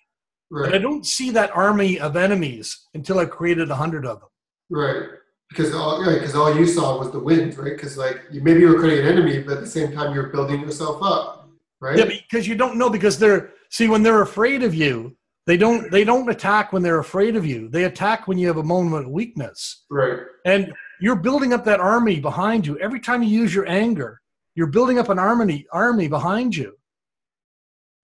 Right. 0.49 0.65
But 0.65 0.75
I 0.75 0.79
don't 0.79 1.05
see 1.05 1.29
that 1.31 1.55
army 1.55 1.99
of 1.99 2.17
enemies 2.17 2.87
until 2.95 3.19
I 3.19 3.25
created 3.25 3.69
a 3.69 3.75
hundred 3.75 4.05
of 4.05 4.19
them. 4.19 4.29
Right. 4.71 5.09
Because 5.49 5.75
all, 5.75 6.03
right, 6.03 6.15
because 6.15 6.35
all 6.35 6.55
you 6.57 6.65
saw 6.65 6.97
was 6.97 7.11
the 7.11 7.19
wind, 7.19 7.55
right? 7.57 7.73
Because 7.73 7.97
like 7.97 8.21
you 8.31 8.41
maybe 8.41 8.61
you 8.61 8.69
were 8.69 8.79
creating 8.79 9.05
an 9.05 9.11
enemy, 9.11 9.43
but 9.43 9.57
at 9.57 9.59
the 9.61 9.69
same 9.69 9.91
time 9.91 10.13
you're 10.13 10.29
building 10.29 10.61
yourself 10.61 11.03
up, 11.03 11.47
right? 11.79 11.97
Yeah, 11.97 12.05
because 12.05 12.47
you 12.47 12.55
don't 12.55 12.77
know 12.77 12.89
because 12.89 13.19
they're 13.19 13.53
see 13.69 13.87
when 13.87 14.01
they're 14.01 14.23
afraid 14.23 14.63
of 14.63 14.73
you, 14.73 15.15
they 15.45 15.55
don't 15.55 15.91
they 15.91 16.03
don't 16.03 16.27
attack 16.29 16.73
when 16.73 16.81
they're 16.81 16.97
afraid 16.97 17.35
of 17.35 17.45
you. 17.45 17.69
They 17.69 17.83
attack 17.83 18.27
when 18.27 18.39
you 18.39 18.47
have 18.47 18.57
a 18.57 18.63
moment 18.63 19.05
of 19.05 19.11
weakness. 19.11 19.85
Right. 19.91 20.21
And 20.45 20.73
you're 21.05 21.15
building 21.27 21.53
up 21.53 21.63
that 21.65 21.79
army 21.79 22.19
behind 22.19 22.67
you. 22.67 22.77
Every 22.79 22.99
time 22.99 23.23
you 23.23 23.29
use 23.29 23.55
your 23.55 23.67
anger, 23.69 24.19
you're 24.55 24.73
building 24.77 24.99
up 24.99 25.09
an 25.09 25.19
army 25.19 25.65
army 25.71 26.07
behind 26.07 26.55
you 26.55 26.75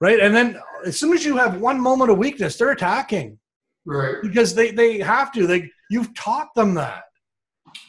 right? 0.01 0.19
And 0.19 0.35
then 0.35 0.59
as 0.85 0.99
soon 0.99 1.13
as 1.13 1.23
you 1.23 1.37
have 1.37 1.61
one 1.61 1.79
moment 1.79 2.11
of 2.11 2.17
weakness, 2.17 2.57
they're 2.57 2.71
attacking, 2.71 3.39
right? 3.85 4.15
Because 4.21 4.53
they 4.53 4.71
they 4.71 4.99
have 4.99 5.31
to. 5.33 5.47
They 5.47 5.69
you've 5.89 6.13
taught 6.13 6.53
them 6.55 6.73
that, 6.73 7.03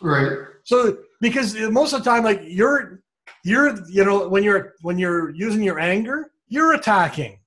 right? 0.00 0.30
So 0.62 0.98
because 1.20 1.56
most 1.56 1.92
of 1.92 2.04
the 2.04 2.10
time, 2.10 2.22
like 2.22 2.42
you're 2.44 3.00
you're 3.42 3.84
you 3.88 4.04
know 4.04 4.28
when 4.28 4.44
you're 4.44 4.74
when 4.82 4.98
you're 4.98 5.30
using 5.30 5.62
your 5.62 5.80
anger, 5.80 6.30
you're 6.46 6.74
attacking, 6.74 7.40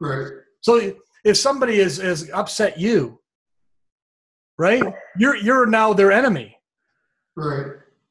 right? 0.00 0.26
So 0.60 0.94
if 1.24 1.38
somebody 1.38 1.78
is 1.78 1.98
is 1.98 2.28
upset 2.34 2.78
you, 2.78 3.20
right? 4.58 4.82
You're 5.16 5.36
you're 5.36 5.66
now 5.66 5.92
their 5.92 6.10
enemy, 6.12 6.51
right? 7.36 7.66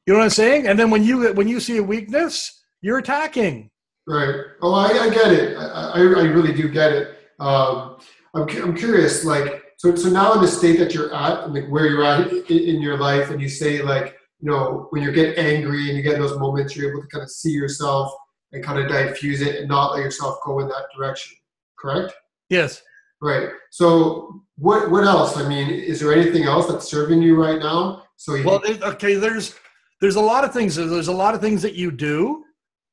You 0.06 0.12
know 0.12 0.18
what 0.18 0.24
I'm 0.24 0.30
saying? 0.30 0.66
And 0.66 0.78
then 0.78 0.90
when 0.90 1.02
you 1.02 1.32
when 1.34 1.48
you 1.48 1.60
see 1.60 1.76
a 1.76 1.82
weakness, 1.82 2.64
you're 2.80 2.98
attacking. 2.98 3.70
Right. 4.06 4.34
Oh, 4.60 4.74
I, 4.74 4.88
I 4.88 5.10
get 5.10 5.32
it. 5.32 5.56
I, 5.56 5.64
I, 5.64 5.98
I, 5.98 6.00
really 6.00 6.52
do 6.52 6.68
get 6.68 6.92
it. 6.92 7.18
Um, 7.38 7.98
I'm, 8.34 8.48
I'm 8.48 8.76
curious, 8.76 9.24
like, 9.24 9.62
so, 9.78 9.94
so 9.94 10.08
now 10.08 10.32
in 10.34 10.40
the 10.40 10.48
state 10.48 10.78
that 10.80 10.92
you're 10.92 11.14
at 11.14 11.44
and 11.44 11.54
like 11.54 11.68
where 11.68 11.86
you're 11.86 12.04
at 12.04 12.32
in, 12.32 12.58
in 12.58 12.82
your 12.82 12.96
life, 12.96 13.30
and 13.30 13.40
you 13.40 13.48
say 13.48 13.80
like, 13.80 14.16
you 14.40 14.50
know, 14.50 14.88
when 14.90 15.02
you 15.02 15.12
get 15.12 15.38
angry 15.38 15.88
and 15.88 15.96
you 15.96 16.02
get 16.02 16.18
those 16.18 16.36
moments, 16.36 16.74
you're 16.74 16.90
able 16.90 17.02
to 17.02 17.08
kind 17.08 17.22
of 17.22 17.30
see 17.30 17.50
yourself 17.50 18.12
and 18.52 18.64
kind 18.64 18.78
of 18.78 18.88
diffuse 18.88 19.40
it 19.40 19.56
and 19.56 19.68
not 19.68 19.92
let 19.92 20.02
yourself 20.02 20.38
go 20.44 20.58
in 20.58 20.68
that 20.68 20.86
direction. 20.96 21.36
Correct? 21.78 22.12
Yes. 22.48 22.82
Right. 23.20 23.50
So 23.70 24.42
what 24.56 24.90
what 24.90 25.04
else? 25.04 25.36
I 25.36 25.48
mean, 25.48 25.70
is 25.70 26.00
there 26.00 26.12
anything 26.12 26.42
else 26.42 26.66
that's 26.66 26.88
serving 26.88 27.22
you 27.22 27.40
right 27.40 27.60
now? 27.60 28.01
So 28.16 28.34
you, 28.34 28.44
well, 28.44 28.62
okay. 28.66 29.14
There's 29.14 29.54
there's 30.00 30.16
a 30.16 30.20
lot 30.20 30.44
of 30.44 30.52
things. 30.52 30.76
There's 30.76 31.08
a 31.08 31.12
lot 31.12 31.34
of 31.34 31.40
things 31.40 31.62
that 31.62 31.74
you 31.74 31.90
do. 31.90 32.44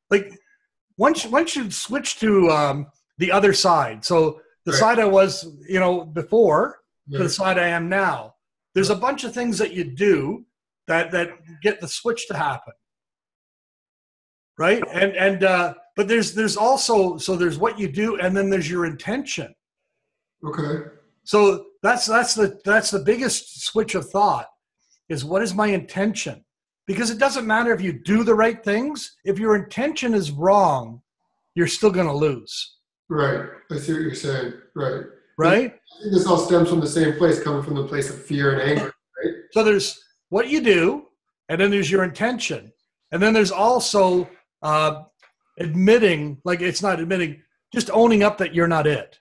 Like 0.09 0.32
once 0.97 1.26
once 1.26 1.55
you 1.55 1.70
switch 1.72 2.20
to 2.20 2.49
um, 2.49 2.88
the 3.17 3.32
other 3.32 3.53
side, 3.53 4.05
so 4.05 4.41
the 4.65 4.72
right. 4.72 4.80
side 4.80 4.99
I 4.99 5.05
was, 5.05 5.47
you 5.67 5.80
know, 5.80 6.05
before 6.05 6.80
to 7.11 7.17
the 7.17 7.30
side 7.30 7.57
I 7.57 7.67
am 7.70 7.89
now, 7.89 8.36
there's 8.76 8.91
a 8.91 8.95
bunch 8.95 9.24
of 9.24 9.34
things 9.34 9.57
that 9.57 9.74
you 9.74 9.84
do 9.84 10.45
that 10.88 11.11
that 11.11 11.30
get 11.63 11.82
the 11.82 11.88
switch 11.88 12.28
to 12.28 12.36
happen. 12.36 12.74
right? 14.57 14.84
And 14.91 15.13
and 15.15 15.43
uh, 15.43 15.74
but 15.95 16.07
there's 16.07 16.34
there's 16.34 16.57
also 16.57 17.17
so 17.17 17.36
there's 17.36 17.57
what 17.57 17.80
you 17.80 17.91
do, 17.91 18.17
and 18.20 18.36
then 18.36 18.49
there's 18.49 18.70
your 18.70 18.86
intention. 18.86 19.53
Okay. 20.45 20.89
So 21.24 21.65
that's 21.82 22.05
that's 22.05 22.36
the 22.36 22.59
that's 22.65 22.91
the 22.91 22.99
biggest 22.99 23.61
switch 23.63 23.95
of 23.95 24.09
thought 24.09 24.47
is 25.10 25.26
what 25.26 25.41
is 25.41 25.53
my 25.53 25.68
intention? 25.68 26.43
Because 26.88 27.10
it 27.12 27.20
doesn't 27.20 27.45
matter 27.45 27.74
if 27.74 27.82
you 27.82 27.93
do 27.93 28.24
the 28.24 28.34
right 28.34 28.64
things. 28.64 29.18
If 29.26 29.38
your 29.38 29.55
intention 29.55 30.14
is 30.14 30.32
wrong, 30.32 31.01
you're 31.55 31.68
still 31.68 31.91
going 31.91 32.07
to 32.07 32.14
lose. 32.14 32.78
Right. 33.10 33.47
I 33.72 33.78
see 33.78 33.93
what 33.93 34.01
you're 34.01 34.16
saying. 34.16 34.53
Right. 34.76 35.03
Right. 35.38 35.74
I 35.74 36.01
think 36.01 36.14
this 36.14 36.26
all 36.28 36.38
stems 36.38 36.70
from 36.70 36.80
the 36.80 36.88
same 36.88 37.14
place, 37.14 37.41
coming 37.41 37.64
from 37.64 37.76
the 37.76 37.86
place 37.88 38.10
of 38.10 38.24
fear 38.24 38.53
and 38.53 38.62
anger. 38.62 38.93
Right. 39.24 39.34
So 39.51 39.64
there's 39.64 39.99
what 40.30 40.49
you 40.49 40.62
do, 40.62 41.05
and 41.47 41.60
then 41.60 41.72
there's 41.72 41.89
your 41.89 42.03
intention, 42.03 42.72
and 43.12 43.22
then 43.22 43.34
there's 43.34 43.51
also 43.51 44.30
uh, 44.62 45.03
admitting, 45.60 46.39
like 46.43 46.62
it's 46.62 46.82
not 46.82 46.99
admitting, 46.99 47.41
just 47.74 47.89
owning 47.91 48.22
up 48.24 48.38
that 48.39 48.53
you're 48.53 48.68
not 48.68 48.86
it. 48.86 49.20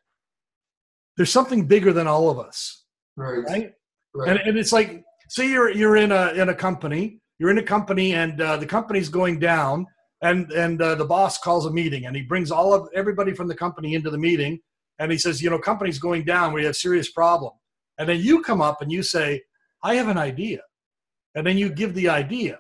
There's 1.17 1.33
something 1.33 1.67
bigger 1.67 1.93
than 1.93 2.07
all 2.07 2.31
of 2.31 2.39
us, 2.39 2.85
Right. 3.17 3.45
right? 3.47 3.73
Right. 4.15 4.31
And, 4.31 4.39
and 4.41 4.59
it's 4.59 4.73
like, 4.73 5.05
say 5.29 5.49
you're 5.49 5.71
you're 5.71 5.97
in 5.97 6.13
a 6.13 6.33
in 6.33 6.49
a 6.49 6.55
company, 6.55 7.21
you're 7.39 7.51
in 7.51 7.59
a 7.59 7.63
company, 7.63 8.15
and 8.15 8.41
uh, 8.41 8.57
the 8.57 8.67
company's 8.67 9.09
going 9.09 9.39
down, 9.39 9.87
and 10.23 10.51
and 10.53 10.81
uh, 10.83 10.95
the 10.95 11.05
boss 11.05 11.39
calls 11.39 11.67
a 11.67 11.71
meeting, 11.71 12.07
and 12.07 12.17
he 12.17 12.23
brings 12.23 12.51
all 12.51 12.75
of 12.75 12.89
everybody 12.95 13.33
from 13.33 13.49
the 13.49 13.55
company 13.55 13.95
into 13.95 14.11
the 14.11 14.19
meeting, 14.19 14.61
and 14.99 15.13
he 15.13 15.19
says, 15.19 15.41
you 15.41 15.51
know, 15.51 15.59
company's 15.59 15.99
going 15.99 16.25
down, 16.25 16.53
we 16.53 16.65
have 16.65 16.77
serious 16.77 17.11
problem, 17.11 17.53
and 17.99 18.09
then 18.09 18.21
you 18.21 18.43
come 18.43 18.61
up 18.61 18.83
and 18.83 18.91
you 18.91 19.03
say, 19.03 19.43
I 19.83 19.95
have 19.95 20.09
an 20.09 20.19
idea, 20.19 20.61
and 21.35 21.47
then 21.47 21.59
you 21.59 21.71
give 21.71 21.95
the 21.95 22.09
idea, 22.09 22.59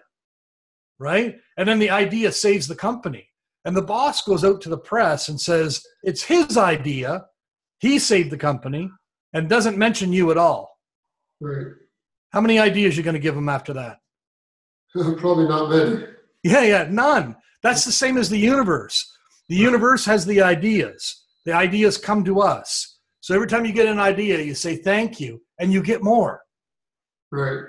right? 0.98 1.36
And 1.56 1.68
then 1.68 1.78
the 1.78 1.90
idea 1.90 2.30
saves 2.30 2.68
the 2.68 2.76
company, 2.76 3.28
and 3.64 3.76
the 3.76 3.82
boss 3.82 4.22
goes 4.22 4.44
out 4.44 4.60
to 4.62 4.68
the 4.68 4.78
press 4.78 5.28
and 5.28 5.40
says 5.40 5.82
it's 6.02 6.22
his 6.22 6.56
idea, 6.56 7.26
he 7.80 7.98
saved 7.98 8.30
the 8.30 8.38
company, 8.38 8.90
and 9.32 9.48
doesn't 9.48 9.78
mention 9.78 10.12
you 10.12 10.30
at 10.30 10.38
all. 10.38 10.78
right. 11.40 11.72
How 12.32 12.40
many 12.40 12.58
ideas 12.58 12.96
you're 12.96 13.04
going 13.04 13.14
to 13.14 13.20
give 13.20 13.34
them 13.34 13.48
after 13.48 13.72
that? 13.74 13.98
Probably 14.92 15.48
not 15.48 15.70
many. 15.70 16.04
Yeah, 16.42 16.62
yeah, 16.62 16.86
none. 16.90 17.36
That's 17.62 17.84
the 17.84 17.92
same 17.92 18.16
as 18.16 18.28
the 18.28 18.38
universe. 18.38 19.10
The 19.48 19.56
universe 19.56 20.04
has 20.04 20.26
the 20.26 20.42
ideas. 20.42 21.24
The 21.44 21.52
ideas 21.52 21.98
come 21.98 22.24
to 22.24 22.40
us. 22.40 22.98
So 23.20 23.34
every 23.34 23.46
time 23.46 23.64
you 23.64 23.72
get 23.72 23.86
an 23.86 23.98
idea, 23.98 24.40
you 24.40 24.54
say 24.54 24.76
thank 24.76 25.20
you, 25.20 25.42
and 25.58 25.72
you 25.72 25.82
get 25.82 26.02
more. 26.02 26.42
Right. 27.30 27.64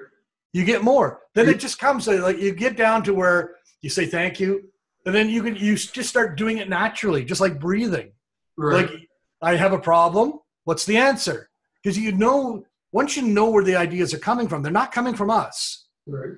You 0.54 0.64
get 0.64 0.84
more. 0.84 1.22
Then 1.36 1.50
it 1.50 1.60
just 1.60 1.80
comes 1.80 2.08
uh, 2.08 2.22
like 2.22 2.40
you 2.40 2.54
get 2.54 2.78
down 2.78 3.04
to 3.04 3.14
where 3.14 3.56
you 3.82 3.90
say 3.90 4.06
thank 4.06 4.40
you, 4.40 4.70
and 5.06 5.14
then 5.14 5.30
you 5.30 5.44
can 5.44 5.56
you 5.56 5.76
just 5.76 6.10
start 6.10 6.38
doing 6.38 6.58
it 6.58 6.70
naturally, 6.70 7.24
just 7.24 7.42
like 7.42 7.60
breathing. 7.60 8.12
Right. 8.58 8.90
Like 8.90 9.00
I 9.42 9.56
have 9.56 9.74
a 9.74 9.80
problem. 9.80 10.40
What's 10.64 10.86
the 10.86 10.98
answer? 10.98 11.50
Because 11.82 11.98
you 11.98 12.12
know 12.12 12.64
once 12.92 13.16
you 13.16 13.24
know 13.24 13.50
where 13.50 13.64
the 13.64 13.76
ideas 13.76 14.14
are 14.14 14.20
coming 14.20 14.48
from, 14.48 14.62
they're 14.62 14.72
not 14.72 14.92
coming 14.92 15.14
from 15.16 15.30
us. 15.30 15.88
right. 16.08 16.32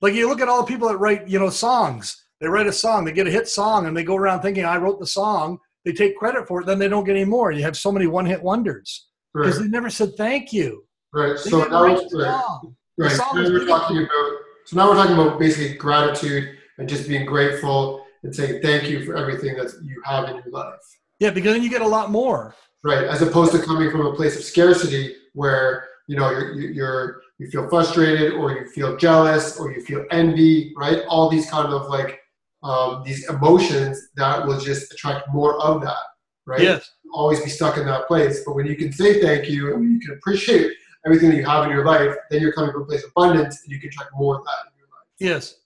Like 0.00 0.14
you 0.14 0.28
look 0.28 0.40
at 0.42 0.48
all 0.48 0.60
the 0.62 0.66
people 0.70 0.88
that 0.88 0.98
write, 0.98 1.28
you 1.28 1.38
know, 1.38 1.48
songs. 1.48 2.24
They 2.40 2.48
write 2.48 2.66
a 2.66 2.72
song, 2.72 3.04
they 3.06 3.12
get 3.12 3.26
a 3.26 3.30
hit 3.30 3.48
song, 3.48 3.86
and 3.86 3.96
they 3.96 4.04
go 4.04 4.16
around 4.16 4.42
thinking, 4.42 4.64
"I 4.66 4.76
wrote 4.76 5.00
the 5.00 5.06
song." 5.06 5.58
They 5.84 5.92
take 5.92 6.18
credit 6.18 6.46
for 6.46 6.60
it, 6.60 6.66
then 6.66 6.78
they 6.78 6.88
don't 6.88 7.04
get 7.04 7.16
any 7.16 7.24
more. 7.24 7.52
You 7.52 7.62
have 7.62 7.76
so 7.76 7.90
many 7.92 8.06
one-hit 8.06 8.42
wonders 8.42 9.06
because 9.34 9.56
Right. 9.56 9.62
they 9.64 9.68
never 9.68 9.88
said 9.90 10.16
thank 10.16 10.52
you. 10.52 10.84
Right. 11.14 11.36
They 11.42 11.50
So 11.50 11.64
now, 11.64 11.84
right. 11.84 12.10
song. 12.10 12.76
Right. 12.98 13.12
song 13.12 13.28
Now 13.34 13.42
we're 13.50 13.66
talking 13.66 13.98
about. 13.98 14.30
So 14.66 14.76
now 14.76 14.88
we're 14.90 14.96
talking 14.96 15.14
about 15.14 15.38
basically 15.38 15.76
gratitude 15.76 16.56
and 16.78 16.88
just 16.88 17.06
being 17.08 17.24
grateful 17.24 18.04
and 18.24 18.34
saying 18.34 18.60
thank 18.62 18.88
you 18.90 19.04
for 19.04 19.16
everything 19.16 19.56
that 19.56 19.72
you 19.82 20.02
have 20.04 20.28
in 20.28 20.36
your 20.36 20.44
life. 20.50 20.80
Yeah, 21.20 21.30
because 21.30 21.52
then 21.54 21.62
you 21.62 21.70
get 21.70 21.82
a 21.82 21.86
lot 21.88 22.10
more. 22.10 22.54
Right. 22.82 23.04
As 23.04 23.22
opposed 23.22 23.52
to 23.52 23.58
coming 23.58 23.90
from 23.90 24.04
a 24.06 24.14
place 24.14 24.36
of 24.36 24.42
scarcity 24.42 25.14
where 25.34 25.88
you 26.08 26.16
know 26.16 26.30
you're 26.30 26.54
you're 26.54 27.20
you 27.38 27.48
feel 27.50 27.68
frustrated 27.68 28.32
or 28.34 28.52
you 28.52 28.66
feel 28.68 28.96
jealous 28.96 29.58
or 29.58 29.72
you 29.72 29.82
feel 29.82 30.04
envy. 30.10 30.72
Right. 30.76 31.02
All 31.08 31.28
these 31.28 31.50
kind 31.50 31.72
of 31.72 31.88
like 31.88 32.20
um, 32.62 33.02
these 33.04 33.28
emotions 33.28 34.08
that 34.16 34.46
will 34.46 34.58
just 34.58 34.92
attract 34.92 35.28
more 35.32 35.60
of 35.60 35.82
that. 35.82 35.96
Right. 36.46 36.60
Yes. 36.60 36.90
always 37.12 37.40
be 37.40 37.48
stuck 37.48 37.76
in 37.78 37.86
that 37.86 38.06
place. 38.06 38.42
But 38.44 38.54
when 38.54 38.66
you 38.66 38.76
can 38.76 38.92
say 38.92 39.20
thank 39.20 39.48
you 39.48 39.72
and 39.72 39.80
when 39.80 39.92
you 39.92 40.00
can 40.00 40.16
appreciate 40.16 40.72
everything 41.06 41.30
that 41.30 41.36
you 41.36 41.44
have 41.44 41.64
in 41.64 41.70
your 41.70 41.84
life, 41.84 42.14
then 42.30 42.40
you're 42.40 42.52
coming 42.52 42.72
from 42.72 42.82
a 42.82 42.86
place 42.86 43.02
of 43.02 43.10
abundance 43.16 43.62
and 43.62 43.72
you 43.72 43.80
can 43.80 43.88
attract 43.88 44.10
more 44.14 44.38
of 44.38 44.44
that 44.44 44.70
in 44.70 44.78
your 44.78 44.88
life. 44.88 45.06
Yes. 45.18 45.56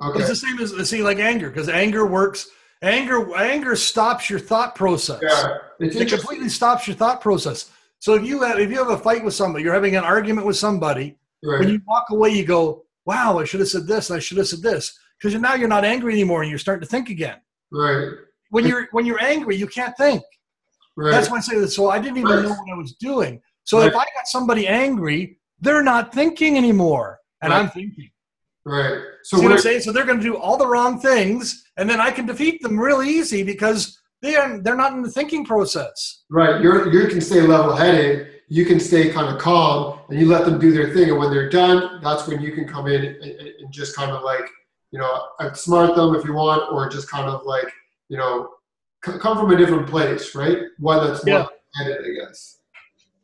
life. 0.00 0.16
It's 0.16 0.28
the 0.28 0.36
same 0.36 0.58
as 0.58 0.88
see, 0.88 1.02
like 1.02 1.18
anger, 1.18 1.50
because 1.50 1.68
anger 1.68 2.06
works. 2.06 2.48
Anger, 2.82 3.36
anger 3.36 3.76
stops 3.76 4.28
your 4.28 4.40
thought 4.40 4.74
process. 4.74 5.20
Yeah. 5.22 5.58
It 5.78 6.08
completely 6.08 6.48
stops 6.48 6.88
your 6.88 6.96
thought 6.96 7.20
process. 7.20 7.70
So 8.02 8.14
if 8.14 8.24
you 8.26 8.42
have 8.42 8.58
if 8.58 8.68
you 8.68 8.78
have 8.78 8.90
a 8.90 8.98
fight 8.98 9.22
with 9.24 9.32
somebody, 9.32 9.62
you're 9.62 9.72
having 9.72 9.94
an 9.94 10.02
argument 10.02 10.44
with 10.44 10.56
somebody, 10.56 11.16
when 11.60 11.68
you 11.68 11.80
walk 11.86 12.06
away, 12.10 12.30
you 12.30 12.44
go, 12.44 12.84
"Wow, 13.06 13.38
I 13.38 13.44
should 13.44 13.60
have 13.60 13.68
said 13.68 13.86
this. 13.86 14.10
I 14.10 14.18
should 14.18 14.38
have 14.38 14.48
said 14.48 14.60
this," 14.60 14.98
because 15.16 15.40
now 15.40 15.54
you're 15.54 15.68
not 15.68 15.84
angry 15.84 16.12
anymore, 16.12 16.42
and 16.42 16.50
you're 16.50 16.58
starting 16.58 16.82
to 16.82 16.88
think 16.88 17.10
again. 17.10 17.38
Right. 17.70 18.08
When 18.50 18.66
you're 18.66 18.88
when 18.90 19.06
you're 19.06 19.22
angry, 19.22 19.54
you 19.54 19.68
can't 19.68 19.96
think. 19.96 20.24
Right. 20.96 21.12
That's 21.12 21.30
why 21.30 21.36
I 21.36 21.40
say 21.42 21.60
this. 21.60 21.76
So 21.76 21.90
I 21.90 22.00
didn't 22.00 22.16
even 22.18 22.28
Right. 22.30 22.42
know 22.42 22.50
what 22.50 22.72
I 22.74 22.76
was 22.76 22.94
doing. 22.94 23.40
So 23.62 23.82
if 23.82 23.94
I 23.94 24.04
got 24.16 24.26
somebody 24.26 24.66
angry, 24.66 25.38
they're 25.60 25.84
not 25.84 26.12
thinking 26.12 26.56
anymore, 26.56 27.20
and 27.40 27.52
Right. 27.52 27.60
I'm 27.60 27.70
thinking. 27.70 28.10
right. 28.64 28.98
So 29.22 29.36
See 29.36 29.44
what 29.44 29.52
I'm 29.52 29.58
saying? 29.58 29.82
So 29.82 29.92
they're 29.92 30.04
going 30.04 30.18
to 30.18 30.24
do 30.24 30.36
all 30.36 30.56
the 30.56 30.66
wrong 30.66 30.98
things, 30.98 31.64
and 31.76 31.88
then 31.88 32.00
I 32.00 32.10
can 32.10 32.26
defeat 32.26 32.60
them 32.62 32.80
real 32.80 33.00
easy 33.00 33.44
because 33.44 33.96
they 34.22 34.36
are 34.36 34.58
they're 34.58 34.76
not 34.76 34.92
in 34.92 35.02
the 35.02 35.10
thinking 35.10 35.44
process. 35.44 36.22
right. 36.30 36.62
You're 36.62 36.92
you 36.92 37.08
can 37.08 37.20
stay 37.20 37.40
level 37.42 37.74
headed. 37.76 38.28
You 38.48 38.66
can 38.66 38.78
stay 38.80 39.10
kind 39.10 39.34
of 39.34 39.40
calm, 39.40 40.00
and 40.10 40.20
you 40.20 40.26
let 40.26 40.44
them 40.44 40.58
do 40.58 40.72
their 40.72 40.92
thing. 40.92 41.08
And 41.10 41.18
when 41.18 41.30
they're 41.30 41.48
done, 41.48 42.00
that's 42.02 42.26
when 42.28 42.40
you 42.42 42.52
can 42.52 42.66
come 42.68 42.86
in 42.86 43.02
and, 43.02 43.22
and 43.24 43.72
just 43.72 43.96
kind 43.96 44.10
of 44.10 44.22
like 44.22 44.46
you 44.90 44.98
know 44.98 45.28
outsmart 45.40 45.96
them 45.96 46.14
if 46.14 46.24
you 46.24 46.34
want, 46.34 46.70
or 46.72 46.88
just 46.88 47.10
kind 47.10 47.28
of 47.28 47.44
like 47.46 47.70
you 48.08 48.16
know 48.18 48.50
c- 49.04 49.18
come 49.18 49.38
from 49.38 49.50
a 49.52 49.56
different 49.56 49.86
place, 49.88 50.34
right? 50.34 50.58
One 50.78 51.06
that's 51.06 51.24
more 51.24 51.38
Yeah. 51.38 51.46
headed, 51.76 51.98
I 52.04 52.26
guess. 52.26 52.58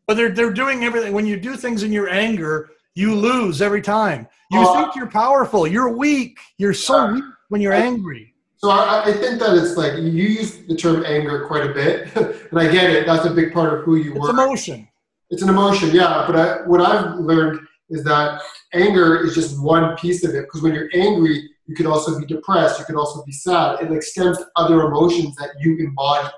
But 0.07 0.15
they're 0.17 0.31
they're 0.31 0.53
doing 0.53 0.85
everything. 0.85 1.13
When 1.13 1.27
you 1.27 1.39
do 1.39 1.57
things 1.57 1.83
in 1.83 1.93
your 1.93 2.09
anger, 2.09 2.71
you 2.95 3.15
lose 3.15 3.61
every 3.63 3.83
time. 3.83 4.27
You 4.51 4.61
Oh, 4.63 4.73
think 4.73 4.97
you're 4.97 5.11
powerful. 5.11 5.67
You're 5.67 5.91
weak. 5.95 6.39
You're 6.57 6.73
so 6.73 6.97
Yeah. 7.05 7.13
weak 7.13 7.25
when 7.51 7.61
you're 7.61 7.75
angry. 7.75 8.35
So 8.59 8.71
I, 8.71 9.05
I 9.07 9.13
think 9.13 9.39
that 9.39 9.57
it's 9.57 9.77
like 9.77 9.95
you 9.99 10.03
use 10.11 10.57
the 10.67 10.75
term 10.77 11.05
anger 11.07 11.47
quite 11.47 11.65
a 11.71 11.73
bit, 11.73 12.15
and 12.51 12.59
I 12.59 12.71
get 12.71 12.91
it. 12.91 13.07
That's 13.07 13.25
a 13.25 13.31
big 13.31 13.53
part 13.53 13.73
of 13.79 13.85
who 13.85 13.97
you 13.97 14.11
It's 14.17 14.21
were. 14.21 14.31
emotion. 14.31 14.89
It's 15.31 15.43
an 15.43 15.49
emotion, 15.49 15.91
yeah. 15.93 16.25
But 16.27 16.37
I, 16.37 16.67
what 16.67 16.81
I've 16.81 17.17
learned 17.21 17.61
is 17.89 18.03
that 18.05 18.43
anger 18.73 19.25
is 19.25 19.35
just 19.35 19.63
one 19.63 19.97
piece 19.97 20.25
of 20.25 20.35
it. 20.35 20.43
Because 20.43 20.63
when 20.63 20.75
you're 20.75 20.91
angry, 20.93 21.49
you 21.67 21.77
can 21.77 21.87
also 21.87 22.19
be 22.19 22.27
depressed. 22.27 22.81
You 22.81 22.85
can 22.85 22.97
also 22.97 23.23
be 23.25 23.31
sad. 23.33 23.81
It 23.81 23.93
extends 23.93 24.39
to 24.39 24.47
other 24.57 24.81
emotions 24.83 25.37
that 25.37 25.51
you 25.61 25.77
embody, 25.79 26.29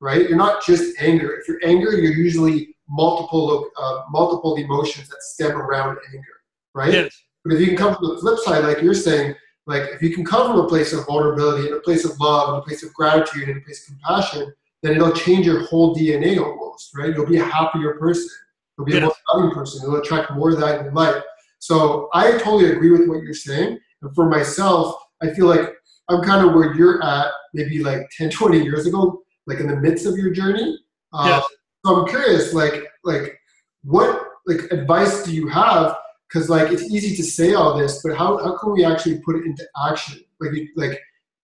right? 0.00 0.28
You're 0.28 0.38
not 0.38 0.64
just 0.64 0.94
anger. 1.00 1.34
If 1.40 1.48
you're 1.48 1.60
angry, 1.64 2.02
you're 2.02 2.12
usually 2.12 2.76
multiple 2.88 3.66
uh, 3.76 4.02
multiple 4.10 4.54
emotions 4.56 5.08
that 5.08 5.20
stem 5.22 5.56
around 5.56 5.98
anger, 6.12 6.34
right? 6.74 6.92
Yes. 6.92 7.20
But 7.44 7.54
if 7.54 7.60
you 7.60 7.66
can 7.68 7.76
come 7.76 7.94
from 7.96 8.08
the 8.14 8.18
flip 8.20 8.38
side, 8.38 8.62
like 8.64 8.80
you're 8.80 8.94
saying, 8.94 9.34
like 9.66 9.82
if 9.90 10.02
you 10.02 10.14
can 10.14 10.24
come 10.24 10.50
from 10.50 10.60
a 10.60 10.68
place 10.68 10.92
of 10.92 11.06
vulnerability 11.06 11.68
and 11.68 11.76
a 11.76 11.80
place 11.80 12.04
of 12.04 12.18
love 12.20 12.50
and 12.50 12.58
a 12.58 12.62
place 12.62 12.82
of 12.82 12.92
gratitude 12.92 13.48
and 13.48 13.58
a 13.58 13.60
place 13.60 13.88
of 13.88 13.94
compassion, 13.94 14.52
then 14.82 14.94
it'll 14.96 15.12
change 15.12 15.46
your 15.46 15.64
whole 15.66 15.94
DNA 15.94 16.38
almost, 16.38 16.90
right? 16.96 17.14
You'll 17.14 17.26
be 17.26 17.38
a 17.38 17.44
happier 17.44 17.94
person. 17.94 18.28
You'll 18.76 18.86
be 18.86 18.98
a 18.98 19.00
more 19.00 19.14
loving 19.32 19.50
person. 19.52 19.82
You'll 19.82 20.00
attract 20.00 20.32
more 20.32 20.50
of 20.50 20.60
that 20.60 20.78
in 20.80 20.84
your 20.86 20.94
life. 20.94 21.22
So 21.58 22.10
I 22.12 22.32
totally 22.32 22.72
agree 22.72 22.90
with 22.90 23.08
what 23.08 23.22
you're 23.22 23.32
saying. 23.32 23.78
And 24.02 24.14
for 24.14 24.28
myself, 24.28 24.96
I 25.22 25.30
feel 25.32 25.46
like 25.46 25.72
I'm 26.10 26.22
kind 26.22 26.46
of 26.46 26.54
where 26.54 26.74
you're 26.74 27.02
at 27.02 27.28
maybe 27.54 27.82
like 27.82 28.08
10, 28.18 28.30
20 28.30 28.62
years 28.62 28.86
ago, 28.86 29.22
like 29.46 29.60
in 29.60 29.68
the 29.68 29.76
midst 29.76 30.06
of 30.06 30.18
your 30.18 30.30
journey. 30.30 30.78
Uh, 31.12 31.24
Yes. 31.40 31.44
So 31.86 31.96
I'm 31.96 32.08
curious, 32.08 32.54
like, 32.54 32.86
like 33.04 33.38
what 33.82 34.26
like 34.46 34.70
advice 34.72 35.22
do 35.22 35.34
you 35.34 35.48
have? 35.48 35.96
Because 36.34 36.50
like 36.50 36.72
it's 36.72 36.82
easy 36.90 37.14
to 37.14 37.22
say 37.22 37.54
all 37.54 37.78
this, 37.78 38.02
but 38.02 38.16
how, 38.16 38.38
how 38.38 38.58
can 38.58 38.72
we 38.72 38.84
actually 38.84 39.20
put 39.20 39.36
it 39.36 39.44
into 39.44 39.64
action? 39.86 40.20
Like 40.40 40.50
like 40.74 41.00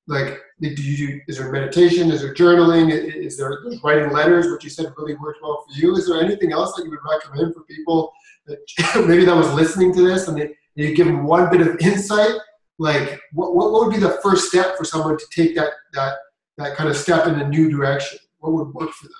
like 0.09 0.41
do 0.61 0.83
you 0.83 1.21
is 1.29 1.39
there 1.39 1.53
meditation? 1.53 2.11
Is 2.11 2.23
there 2.23 2.35
journaling? 2.35 2.91
Is 2.91 3.37
there 3.37 3.57
writing 3.85 4.11
letters, 4.11 4.51
which 4.51 4.65
you 4.65 4.71
said 4.71 4.93
really 4.97 5.15
worked 5.15 5.43
well 5.43 5.65
for 5.65 5.79
you? 5.79 5.95
Is 5.95 6.09
there 6.09 6.21
anything 6.21 6.51
else 6.53 6.75
that 6.75 6.85
you 6.85 6.91
would 6.91 6.99
recommend 7.09 7.55
for 7.55 7.63
people 7.63 8.13
that 8.47 8.59
maybe 9.07 9.25
that 9.25 9.37
was 9.37 9.53
listening 9.55 9.95
to 9.95 10.03
this 10.03 10.27
and 10.27 10.37
they, 10.37 10.51
you 10.75 10.93
give 10.93 11.07
them 11.07 11.25
one 11.25 11.49
bit 11.51 11.61
of 11.61 11.79
insight? 11.79 12.35
Like 12.81 13.21
what, 13.33 13.55
what 13.55 13.71
what 13.71 13.87
would 13.87 13.95
be 13.95 14.01
the 14.01 14.19
first 14.25 14.49
step 14.49 14.77
for 14.77 14.85
someone 14.85 15.17
to 15.17 15.27
take 15.33 15.55
that 15.55 15.71
that 15.93 16.15
that 16.59 16.77
kind 16.77 16.91
of 16.91 16.97
step 16.97 17.29
in 17.29 17.39
a 17.39 17.49
new 17.49 17.71
direction? 17.71 18.19
What 18.39 18.55
would 18.55 18.75
work 18.75 18.91
for 18.91 19.07
them? 19.07 19.15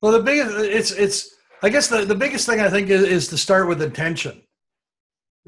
Well, 0.00 0.12
the 0.12 0.20
biggest 0.20 0.56
it's 0.58 0.92
it's 0.92 1.34
I 1.60 1.70
guess 1.70 1.88
the, 1.88 2.04
the 2.04 2.14
biggest 2.14 2.46
thing 2.46 2.60
I 2.60 2.68
think 2.68 2.88
is, 2.88 3.02
is 3.02 3.28
to 3.28 3.36
start 3.36 3.66
with 3.66 3.82
intention. 3.82 4.42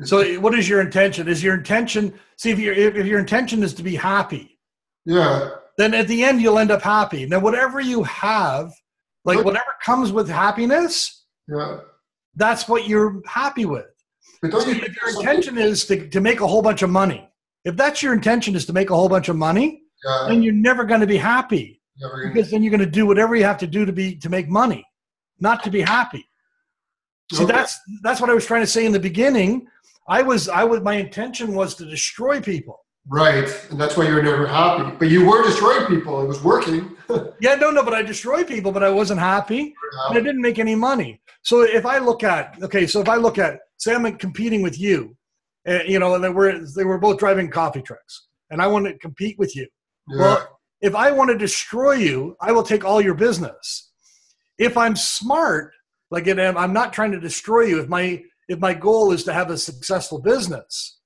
So 0.03 0.41
what 0.41 0.59
is 0.59 0.69
your 0.69 0.81
intention? 0.81 1.29
Is 1.29 1.43
your 1.43 1.55
intention 1.55 2.13
see 2.37 2.51
if 2.51 2.59
your 2.59 2.75
if, 2.75 3.07
your 3.07 3.21
intention 3.21 3.63
is 3.63 3.73
to 3.75 3.83
be 3.83 3.95
happy, 3.95 4.59
Yeah. 5.05 5.51
then 5.79 5.95
at 5.95 6.09
the 6.09 6.25
end 6.25 6.43
you'll 6.43 6.59
end 6.59 6.73
up 6.73 6.83
happy. 6.83 7.27
Now, 7.27 7.39
whatever 7.39 7.81
you 7.81 8.03
have, 8.03 8.73
like 9.25 9.37
But- 9.39 9.45
whatever 9.45 9.73
comes 9.85 10.11
with 10.11 10.29
happiness, 10.29 11.25
Yeah. 11.49 11.79
that's 12.35 12.69
what 12.69 12.89
you're 12.89 13.23
happy 13.27 13.67
with. 13.67 13.87
So 14.51 14.67
you 14.67 14.73
if 14.83 14.97
your 15.01 15.21
intention 15.21 15.59
is 15.59 15.87
to, 15.87 16.09
to 16.09 16.21
make 16.21 16.41
a 16.41 16.47
whole 16.47 16.61
bunch 16.61 16.83
of 16.83 16.91
money, 16.91 17.29
if 17.65 17.77
that's 17.77 18.03
your 18.03 18.13
intention 18.13 18.57
is 18.57 18.67
to 18.67 18.73
make 18.73 18.91
a 18.91 18.97
whole 18.97 19.09
bunch 19.09 19.29
of 19.29 19.37
money, 19.37 19.83
something- 20.03 20.35
then 20.35 20.43
you're 20.43 20.53
never 20.53 20.85
going 20.85 21.01
to 21.01 21.07
be 21.07 21.17
happy 21.17 21.81
never 22.01 22.29
because 22.29 22.51
then 22.51 22.63
you're 22.65 22.71
going 22.73 22.81
to 22.81 22.87
do 23.01 23.07
whatever 23.07 23.37
you 23.37 23.45
have 23.45 23.59
to 23.59 23.67
do 23.69 23.85
to 23.87 23.93
be 23.93 24.17
to 24.17 24.29
make 24.29 24.49
money, 24.49 24.85
not 25.39 25.63
to 25.63 25.71
be 25.71 25.81
happy. 25.81 26.29
See, 27.33 27.45
Okay. 27.45 27.53
that's 27.53 27.79
that's 28.03 28.21
what 28.21 28.29
I 28.29 28.35
was 28.35 28.45
trying 28.45 28.61
to 28.63 28.67
say 28.67 28.85
in 28.85 28.93
the 28.93 29.01
beginning. 29.01 29.67
I 30.09 30.23
was 30.23 30.49
I 30.49 30.65
was 30.65 30.81
my 30.83 30.95
intention 30.95 31.55
was 31.55 31.75
to 31.77 31.85
destroy 31.87 32.41
people. 32.41 32.81
Right, 33.07 33.49
and 33.71 33.79
that's 33.79 33.97
why 33.99 34.09
you 34.09 34.15
were 34.15 34.23
never 34.23 34.47
happy. 34.47 34.97
But 34.99 35.11
you 35.11 35.27
were 35.27 35.43
destroying 35.43 35.87
people. 35.87 36.23
It 36.23 36.27
was 36.27 36.43
working. 36.43 36.91
Yeah, 37.39 37.57
no, 37.57 37.71
no, 37.71 37.83
but 37.85 37.93
I 37.93 38.01
destroyed 38.01 38.47
people, 38.49 38.73
but 38.73 38.83
I 38.83 38.89
wasn't 38.89 39.21
happy. 39.21 39.75
and 40.09 40.19
I 40.19 40.23
didn't 40.23 40.41
make 40.41 40.59
any 40.59 40.75
money. 40.75 41.21
So 41.43 41.61
if 41.61 41.85
I 41.85 41.99
look 41.99 42.25
at 42.25 42.57
okay, 42.63 42.87
so 42.87 43.03
if 43.03 43.09
I 43.11 43.17
look 43.17 43.37
at 43.37 43.59
say 43.77 43.95
I'm 43.95 44.17
competing 44.17 44.63
with 44.63 44.81
you, 44.81 45.15
uh, 45.69 45.83
you 45.87 45.99
know, 45.99 46.15
and 46.15 46.25
they 46.25 46.31
were 46.31 46.65
they 46.75 46.85
were 46.85 46.99
both 46.99 47.19
driving 47.19 47.51
coffee 47.51 47.83
trucks, 47.83 48.29
and 48.51 48.63
I 48.63 48.67
want 48.69 48.87
to 48.87 48.97
compete 48.99 49.39
with 49.39 49.55
you. 49.55 49.67
Yeah. 50.09 50.19
Well, 50.19 50.61
if 50.81 50.95
I 50.95 51.13
want 51.13 51.31
to 51.31 51.37
destroy 51.37 51.93
you, 51.93 52.37
I 52.41 52.53
will 52.53 52.63
take 52.63 52.85
all 52.85 53.03
your 53.03 53.15
business. 53.15 53.91
If 54.59 54.79
I'm 54.79 54.97
smart, 54.97 55.73
like 56.11 56.27
and 56.27 56.41
I'm 56.41 56.73
not 56.73 56.95
trying 56.95 57.13
to 57.13 57.21
destroy 57.21 57.63
you. 57.63 57.81
If 57.81 57.89
my 57.89 58.23
if 58.49 58.59
my 58.59 58.75
goal 58.75 59.13
is 59.13 59.25
to 59.25 59.33
have 59.33 59.51
a 59.51 59.59
successful 59.59 60.21
business, 60.21 60.99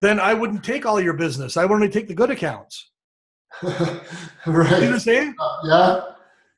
then 0.00 0.20
I 0.20 0.34
wouldn't 0.34 0.64
take 0.64 0.86
all 0.86 1.00
your 1.00 1.14
business. 1.14 1.56
I 1.56 1.64
would 1.64 1.74
only 1.74 1.88
take 1.88 2.08
the 2.08 2.14
good 2.14 2.30
accounts. 2.30 2.90
right. 3.62 4.00
You 4.46 4.52
right. 4.52 4.82
understand? 4.82 5.34
Uh, 5.40 5.58
yeah. 5.64 6.00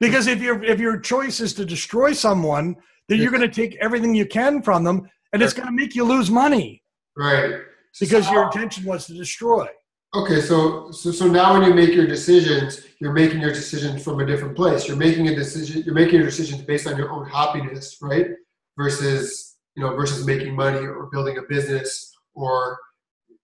Because 0.00 0.26
if 0.26 0.40
your 0.40 0.62
if 0.64 0.78
your 0.78 0.98
choice 0.98 1.40
is 1.40 1.54
to 1.54 1.64
destroy 1.64 2.12
someone, 2.12 2.76
then 3.08 3.18
you're 3.20 3.30
going 3.30 3.42
to 3.42 3.48
take 3.48 3.76
everything 3.80 4.14
you 4.14 4.26
can 4.26 4.62
from 4.62 4.84
them, 4.84 5.08
and 5.32 5.42
it's 5.42 5.52
going 5.52 5.66
to 5.66 5.72
make 5.72 5.94
you 5.94 6.04
lose 6.04 6.30
money 6.30 6.82
Right. 7.16 7.54
because 7.98 8.26
So- 8.26 8.32
your 8.32 8.44
intention 8.44 8.84
was 8.84 9.06
to 9.06 9.14
destroy. 9.14 9.66
Okay, 10.14 10.40
so, 10.40 10.90
so 10.90 11.10
so 11.12 11.26
now 11.26 11.52
when 11.52 11.68
you 11.68 11.74
make 11.74 11.90
your 11.94 12.06
decisions, 12.06 12.80
you're 12.98 13.12
making 13.12 13.40
your 13.42 13.52
decisions 13.52 14.02
from 14.02 14.20
a 14.20 14.24
different 14.26 14.56
place. 14.56 14.88
You're 14.88 14.96
making 14.96 15.28
a 15.28 15.34
decision. 15.34 15.82
You're 15.84 15.94
making 15.94 16.14
your 16.14 16.24
decisions 16.24 16.62
based 16.62 16.86
on 16.86 16.96
your 16.96 17.12
own 17.12 17.28
happiness, 17.28 17.98
right? 18.00 18.28
Versus 18.78 19.47
you 19.78 19.84
know, 19.84 19.94
versus 19.94 20.26
making 20.26 20.56
money 20.56 20.84
or 20.84 21.06
building 21.12 21.38
a 21.38 21.42
business. 21.42 22.12
Or 22.34 22.76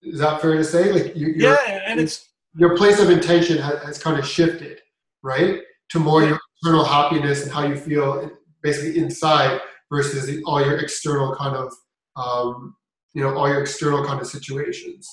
is 0.03 0.19
that 0.19 0.41
fair 0.43 0.57
to 0.57 0.65
say? 0.65 0.91
Like 0.91 1.17
you, 1.17 1.33
Yeah, 1.37 1.57
and 1.87 2.01
it's 2.01 2.29
your 2.57 2.77
place 2.77 2.99
of 2.99 3.09
intention 3.09 3.57
has, 3.59 3.81
has 3.85 4.03
kind 4.03 4.19
of 4.19 4.27
shifted, 4.27 4.81
right, 5.23 5.61
to 5.91 6.01
more 6.01 6.25
your 6.25 6.41
internal 6.61 6.85
happiness 6.85 7.45
and 7.45 7.53
how 7.53 7.65
you 7.65 7.77
feel, 7.77 8.29
basically 8.65 9.01
inside, 9.01 9.61
versus 9.93 10.27
the, 10.27 10.43
all 10.45 10.61
your 10.61 10.79
external 10.79 11.37
kind 11.37 11.55
of, 11.55 11.73
um, 12.17 12.75
you 13.13 13.23
know, 13.23 13.37
all 13.37 13.49
your 13.49 13.61
external 13.61 14.05
kind 14.05 14.21
of 14.21 14.27
situations. 14.27 15.09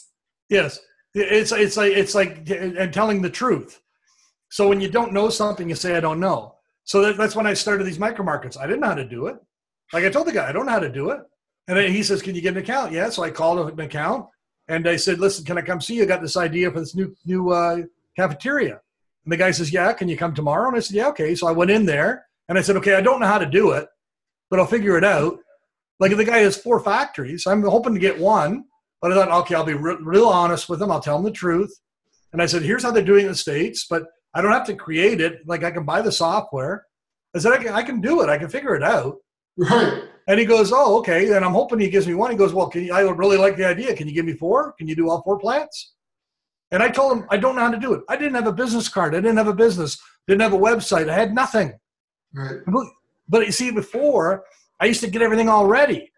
yes, 0.49 0.80
it's 1.13 1.51
it's 1.51 1.78
like 1.78 1.91
it's 1.91 2.15
like 2.15 2.49
and 2.49 2.91
telling 2.91 3.22
the 3.22 3.30
truth. 3.30 3.80
So 4.49 4.67
when 4.67 4.82
you 4.82 4.89
don't 4.89 5.13
know 5.13 5.30
something, 5.30 5.69
you 5.69 5.76
say 5.76 5.95
I 5.95 5.99
don't 5.99 6.19
know. 6.19 6.55
So 6.84 6.99
that, 7.03 7.17
that's 7.17 7.36
when 7.36 7.45
I 7.45 7.53
started 7.53 7.84
these 7.84 7.99
micro 7.99 8.26
markets. 8.26 8.57
I 8.57 8.65
didn't 8.65 8.80
know 8.80 8.88
how 8.88 8.95
to 8.95 9.07
do 9.07 9.28
it. 9.28 9.38
Like 9.93 10.05
I 10.05 10.09
told 10.09 10.27
the 10.27 10.31
guy, 10.31 10.47
I 10.47 10.51
don't 10.51 10.65
know 10.65 10.71
how 10.71 10.79
to 10.79 10.91
do 10.91 11.09
it. 11.09 11.19
And 11.67 11.77
he 11.77 12.03
says, 12.03 12.21
"Can 12.21 12.35
you 12.35 12.41
get 12.41 12.55
an 12.55 12.63
account?" 12.63 12.91
Yeah. 12.91 13.09
So 13.09 13.23
I 13.23 13.29
called 13.29 13.59
him 13.59 13.79
an 13.79 13.85
account, 13.85 14.27
and 14.67 14.87
I 14.87 14.95
said, 14.95 15.19
"Listen, 15.19 15.45
can 15.45 15.57
I 15.57 15.61
come 15.61 15.79
see 15.79 15.95
you? 15.95 16.03
I 16.03 16.05
got 16.05 16.21
this 16.21 16.37
idea 16.37 16.71
for 16.71 16.79
this 16.79 16.95
new 16.95 17.15
new 17.25 17.51
uh, 17.51 17.83
cafeteria." 18.15 18.81
And 19.25 19.31
the 19.31 19.37
guy 19.37 19.51
says, 19.51 19.71
"Yeah, 19.71 19.93
can 19.93 20.09
you 20.09 20.17
come 20.17 20.33
tomorrow?" 20.33 20.67
And 20.67 20.77
I 20.77 20.79
said, 20.79 20.95
"Yeah, 20.95 21.07
okay." 21.09 21.35
So 21.35 21.47
I 21.47 21.51
went 21.51 21.71
in 21.71 21.85
there, 21.85 22.25
and 22.49 22.57
I 22.57 22.61
said, 22.61 22.75
"Okay, 22.77 22.95
I 22.95 23.01
don't 23.01 23.19
know 23.19 23.27
how 23.27 23.37
to 23.37 23.45
do 23.45 23.71
it, 23.71 23.87
but 24.49 24.59
I'll 24.59 24.65
figure 24.65 24.97
it 24.97 25.03
out." 25.03 25.37
Like 25.99 26.15
the 26.17 26.25
guy 26.25 26.39
has 26.39 26.57
four 26.57 26.79
factories. 26.79 27.45
I'm 27.45 27.61
hoping 27.61 27.93
to 27.93 27.99
get 27.99 28.19
one, 28.19 28.65
but 29.01 29.11
I 29.11 29.15
thought, 29.15 29.41
okay, 29.41 29.53
I'll 29.53 29.63
be 29.63 29.75
re- 29.75 29.97
real 30.01 30.27
honest 30.27 30.67
with 30.67 30.79
them. 30.79 30.91
I'll 30.91 30.99
tell 30.99 31.17
them 31.17 31.25
the 31.25 31.31
truth. 31.31 31.79
And 32.33 32.41
I 32.41 32.47
said, 32.47 32.63
"Here's 32.63 32.83
how 32.83 32.91
they're 32.91 33.03
doing 33.03 33.21
it 33.21 33.27
in 33.27 33.31
the 33.33 33.37
states, 33.37 33.85
but 33.87 34.03
I 34.33 34.41
don't 34.41 34.51
have 34.51 34.65
to 34.67 34.75
create 34.75 35.21
it. 35.21 35.47
Like 35.47 35.63
I 35.63 35.71
can 35.71 35.85
buy 35.85 36.01
the 36.01 36.11
software." 36.11 36.85
I 37.35 37.39
said, 37.39 37.53
"I 37.53 37.57
can, 37.57 37.73
I 37.73 37.83
can 37.83 38.01
do 38.01 38.21
it. 38.21 38.29
I 38.29 38.37
can 38.37 38.49
figure 38.49 38.75
it 38.75 38.83
out." 38.83 39.17
Right. 39.58 40.04
And 40.28 40.39
he 40.39 40.45
goes, 40.45 40.72
"Oh, 40.74 40.99
okay." 40.99 41.26
Then 41.26 41.43
I'm 41.43 41.54
hoping 41.54 41.80
he 41.80 41.89
gives 41.89 42.08
me 42.08 42.14
one. 42.14 42.32
He 42.32 42.38
goes, 42.38 42.54
"Well, 42.54 42.68
can 42.68 42.84
you, 42.84 42.93
I 42.93 43.02
really 43.02 43.38
like 43.38 43.58
the 43.58 43.66
idea. 43.66 43.95
Can 43.95 44.08
you 44.08 44.14
give 44.14 44.26
me 44.26 44.34
four? 44.34 44.74
Can 44.74 44.88
you 44.88 44.95
do 44.95 45.10
all 45.10 45.22
four 45.24 45.38
plants?" 45.39 45.93
And 46.72 46.82
I 46.82 46.89
told 46.89 47.18
him 47.18 47.26
I 47.30 47.38
don't 47.38 47.56
know 47.56 47.62
how 47.62 47.72
to 47.72 47.80
do 47.80 47.93
it. 47.93 48.02
I 48.08 48.16
didn't 48.16 48.36
have 48.36 48.47
a 48.47 48.54
business 48.54 48.88
card. 48.88 49.14
I 49.14 49.20
didn't 49.20 49.38
have 49.38 49.47
a 49.47 49.54
business. 49.54 49.99
Didn't 50.28 50.41
have 50.41 50.54
a 50.54 50.58
website. 50.58 51.10
I 51.10 51.16
had 51.16 51.34
nothing. 51.34 51.74
Right. 52.34 52.60
But 53.28 53.45
you 53.45 53.52
see, 53.52 53.72
before 53.72 54.43
I 54.80 54.86
used 54.86 55.02
to 55.02 55.10
get 55.10 55.22
everything 55.22 55.49
all 55.49 55.68
ready, 55.68 56.12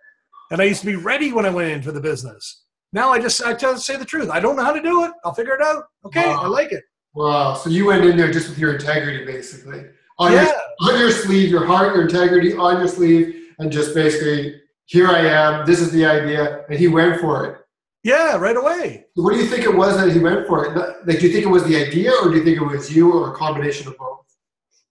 and 0.52 0.62
I 0.62 0.66
used 0.66 0.82
to 0.82 0.88
be 0.88 0.96
ready 0.96 1.34
when 1.34 1.46
I 1.46 1.50
went 1.50 1.72
in 1.72 1.82
for 1.82 1.92
the 1.92 2.02
business. 2.02 2.64
Now 2.92 3.10
I 3.10 3.20
just 3.20 3.42
I 3.44 3.54
tell 3.56 3.78
say 3.78 3.96
the 3.96 4.06
truth. 4.06 4.30
I 4.30 4.40
don't 4.40 4.56
know 4.56 4.64
how 4.64 4.74
to 4.74 4.82
do 4.82 5.06
it. 5.06 5.12
I'll 5.26 5.34
figure 5.34 5.56
it 5.56 5.62
out. 5.62 5.86
Okay, 6.06 6.24
I 6.24 6.48
like 6.48 6.72
it. 6.72 6.84
Wow. 7.16 7.56
So 7.56 7.70
you 7.70 7.88
went 7.88 8.06
in 8.06 8.18
there 8.18 8.32
just 8.32 8.50
with 8.50 8.60
your 8.60 8.74
integrity, 8.76 9.26
basically, 9.26 9.86
on 10.20 10.32
Yeah, 10.32 10.46
your 10.46 10.94
on 10.94 11.00
your 11.00 11.12
sleeve, 11.12 11.50
your 11.50 11.66
heart, 11.66 11.94
your 11.96 12.04
integrity 12.04 12.54
on 12.54 12.78
your 12.78 12.88
sleeve, 12.88 13.50
and 13.60 13.72
just 13.72 13.94
basically, 13.96 14.62
here 14.86 15.08
I 15.08 15.20
am. 15.20 15.66
This 15.66 15.80
is 15.80 15.92
the 15.92 16.06
idea, 16.06 16.66
and 16.70 16.78
he 16.78 16.88
went 16.88 17.20
for 17.22 17.46
it. 17.46 17.58
yeah, 18.04 18.36
right 18.38 18.58
away. 18.58 19.06
What 19.16 19.32
do 19.34 19.40
you 19.40 19.46
think 19.48 19.64
it 19.64 19.74
was 19.76 19.96
that 19.98 20.12
he 20.12 20.20
went 20.20 20.46
for 20.48 20.66
it? 20.66 20.76
Like, 21.08 21.20
do 21.20 21.28
you 21.28 21.34
think 21.34 21.46
it 21.46 21.50
was 21.58 21.64
the 21.66 21.78
idea, 21.86 22.12
or 22.22 22.30
do 22.30 22.38
you 22.38 22.44
think 22.44 22.58
it 22.62 22.66
was 22.66 22.94
you, 22.96 23.12
or 23.14 23.32
a 23.34 23.36
combination 23.36 23.88
of 23.88 23.98
both? 23.98 24.20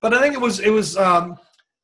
But 0.00 0.14
I 0.14 0.20
think 0.20 0.34
it 0.34 0.40
was 0.40 0.60
it 0.60 0.70
was 0.70 0.96
um, 0.96 1.38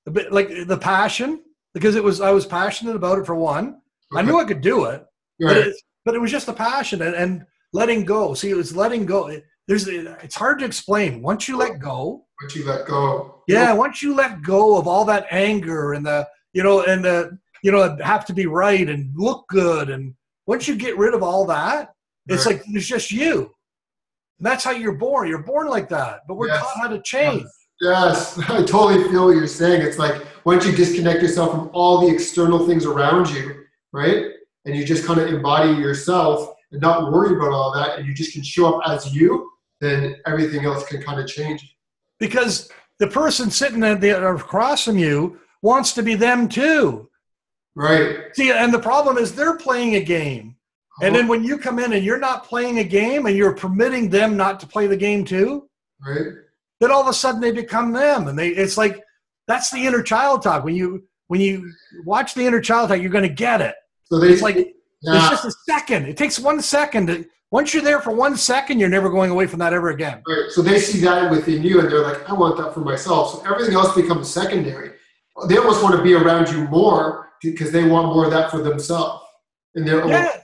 a 0.07 0.11
bit 0.11 0.32
like 0.32 0.49
the 0.66 0.78
passion 0.78 1.43
because 1.74 1.95
it 1.97 2.03
was 2.03 2.20
I 2.20 2.30
was 2.30 2.47
passionate 2.47 2.97
about 2.97 3.18
it 3.18 3.26
for 3.26 3.34
one. 3.34 3.80
I 4.16 4.22
knew 4.22 4.39
I 4.41 4.45
could 4.45 4.62
do 4.62 4.86
it, 4.86 5.05
but 5.39 5.47
Right. 5.47 5.66
it, 5.68 5.76
but 6.05 6.14
it 6.14 6.18
was 6.20 6.30
just 6.30 6.47
the 6.47 6.53
passion 6.55 7.03
and, 7.03 7.14
and 7.14 7.47
letting 7.74 8.05
go. 8.07 8.32
See, 8.34 8.51
it 8.51 8.57
was 8.57 8.74
letting 8.74 9.05
go. 9.05 9.30
There's 9.69 9.87
it's 9.87 10.35
hard 10.35 10.59
to 10.61 10.64
explain. 10.64 11.21
Once 11.23 11.47
you 11.47 11.57
let 11.59 11.79
go, 11.79 12.25
But 12.41 12.55
you 12.57 12.64
let 12.66 12.87
go. 12.87 13.43
yeah. 13.47 13.73
Once 13.75 14.03
you 14.03 14.14
let 14.14 14.43
go 14.43 14.79
of 14.79 14.89
all 14.89 15.05
that 15.05 15.27
anger 15.31 15.93
and 15.93 16.05
the 16.05 16.27
you 16.55 16.62
know 16.62 16.83
and 16.85 17.05
the 17.05 17.39
you 17.62 17.71
know 17.71 17.97
have 18.03 18.25
to 18.27 18.33
be 18.33 18.47
right 18.47 18.89
and 18.89 19.12
look 19.14 19.47
good 19.49 19.91
and 19.91 20.14
once 20.47 20.66
you 20.66 20.75
get 20.75 20.97
rid 20.97 21.12
of 21.12 21.23
all 21.23 21.45
that, 21.47 21.91
it's 22.29 22.47
Right. 22.47 22.57
like 22.57 22.64
it's 22.69 22.87
just 22.87 23.12
you. 23.12 23.55
And 24.39 24.47
that's 24.47 24.64
how 24.64 24.71
you're 24.71 24.93
born. 24.95 25.29
You're 25.29 25.43
born 25.43 25.69
like 25.69 25.91
that, 25.91 26.21
but 26.27 26.37
we're 26.37 26.47
Yes. 26.49 26.61
taught 26.62 26.81
how 26.81 26.89
to 26.89 27.03
change. 27.03 27.45
Yes, 27.83 28.39
I 28.49 28.62
totally 28.62 29.05
feel 29.11 29.27
what 29.27 29.37
you're 29.37 29.47
saying. 29.47 29.83
It's 29.83 29.99
like 29.99 30.23
once 30.47 30.64
you 30.64 30.73
disconnect 30.73 31.21
yourself 31.21 31.51
from 31.51 31.71
all 31.75 32.01
the 32.01 32.09
external 32.12 32.66
things 32.66 32.87
around 32.87 33.29
you, 33.31 33.64
right? 33.93 34.25
And 34.64 34.75
you 34.75 34.85
just 34.87 35.05
kind 35.05 35.21
of 35.21 35.29
embody 35.29 35.73
yourself 35.73 36.55
and 36.73 36.81
not 36.81 37.12
worry 37.12 37.37
about 37.37 37.53
all 37.53 37.73
that, 37.75 37.99
and 37.99 38.07
you 38.09 38.14
just 38.14 38.33
can 38.33 38.43
show 38.43 38.75
up 38.75 38.89
as 38.89 39.14
you, 39.14 39.51
then 39.81 40.16
everything 40.26 40.64
else 40.64 40.87
can 40.87 41.03
kind 41.03 41.20
of 41.20 41.26
change. 41.26 41.76
because 42.18 42.70
the 42.99 43.07
person 43.07 43.51
sitting 43.51 43.85
at 43.85 44.01
the, 44.01 44.11
across 44.11 44.85
from 44.85 44.99
you 44.99 45.39
wants 45.62 45.93
to 45.95 46.03
be 46.03 46.14
them 46.14 46.49
too. 46.49 47.09
Right. 47.74 48.35
See, 48.35 48.51
and 48.51 48.74
the 48.74 48.79
problem 48.81 49.18
is 49.18 49.35
they're 49.35 49.57
playing 49.57 49.95
a 49.95 50.03
game. 50.03 50.57
And 51.01 51.14
then 51.14 51.22
uh-huh. 51.22 51.31
when 51.31 51.45
you 51.45 51.59
come 51.59 51.79
in 51.79 51.93
and 51.93 52.05
you're 52.05 52.18
not 52.18 52.45
playing 52.45 52.81
a 52.81 52.85
game 52.85 53.26
and 53.26 53.37
you're 53.37 53.55
permitting 53.55 54.11
them 54.11 54.37
not 54.37 54.59
to 54.61 54.66
play 54.66 54.89
the 54.89 54.97
game 54.97 55.24
too, 55.24 55.68
right. 56.05 56.26
then 56.81 56.91
all 56.91 57.03
of 57.03 57.07
a 57.07 57.12
sudden 57.12 57.41
they 57.41 57.53
become 57.53 57.93
them. 57.93 58.26
And 58.26 58.37
they 58.37 58.49
it's 58.49 58.76
like 58.76 59.01
that's 59.47 59.70
the 59.70 59.87
inner 59.87 60.03
child 60.03 60.43
talk. 60.43 60.64
When 60.64 60.74
you 60.74 61.05
when 61.29 61.41
you 61.41 61.72
watch 62.05 62.35
the 62.35 62.45
inner 62.45 62.61
child 62.61 62.89
talk, 62.89 63.01
you're 63.01 63.11
gonna 63.12 63.29
get 63.29 63.61
it. 63.61 63.76
So 64.05 64.18
they 64.18 64.33
It's 64.33 64.43
like 64.43 64.57
it's 64.57 65.31
just 65.31 65.45
a 65.45 65.53
second. 65.66 66.07
It 66.07 66.16
takes 66.16 66.41
one 66.41 66.61
second. 66.61 67.07
To, 67.07 67.24
once 67.51 67.72
you're 67.72 67.82
there 67.82 68.01
for 68.01 68.12
one 68.12 68.36
second, 68.36 68.78
you're 68.78 68.88
never 68.88 69.09
going 69.09 69.30
away 69.30 69.46
from 69.46 69.59
that 69.61 69.72
ever 69.72 69.90
again. 69.90 70.22
right. 70.26 70.51
So 70.51 70.62
they 70.62 70.78
see 70.78 71.01
that 71.01 71.30
within 71.30 71.62
you, 71.62 71.80
and 71.80 71.90
they're 71.90 72.03
like, 72.03 72.28
I 72.28 72.34
want 72.34 72.59
that 72.59 72.74
for 72.74 72.80
myself. 72.80 73.32
So 73.32 73.51
everything 73.51 73.74
else 73.74 73.94
becomes 73.94 74.28
secondary. 74.28 74.92
They 75.49 75.57
almost 75.57 75.82
want 75.82 75.96
to 75.96 76.03
be 76.03 76.14
around 76.14 76.51
you 76.51 76.64
more 76.68 77.30
because 77.40 77.70
they 77.70 77.84
want 77.84 78.09
more 78.14 78.24
of 78.24 78.30
that 78.32 78.51
for 78.51 78.61
themselves. 78.61 79.24
And 79.74 79.86
they're 79.86 80.07
Yeah. 80.07 80.42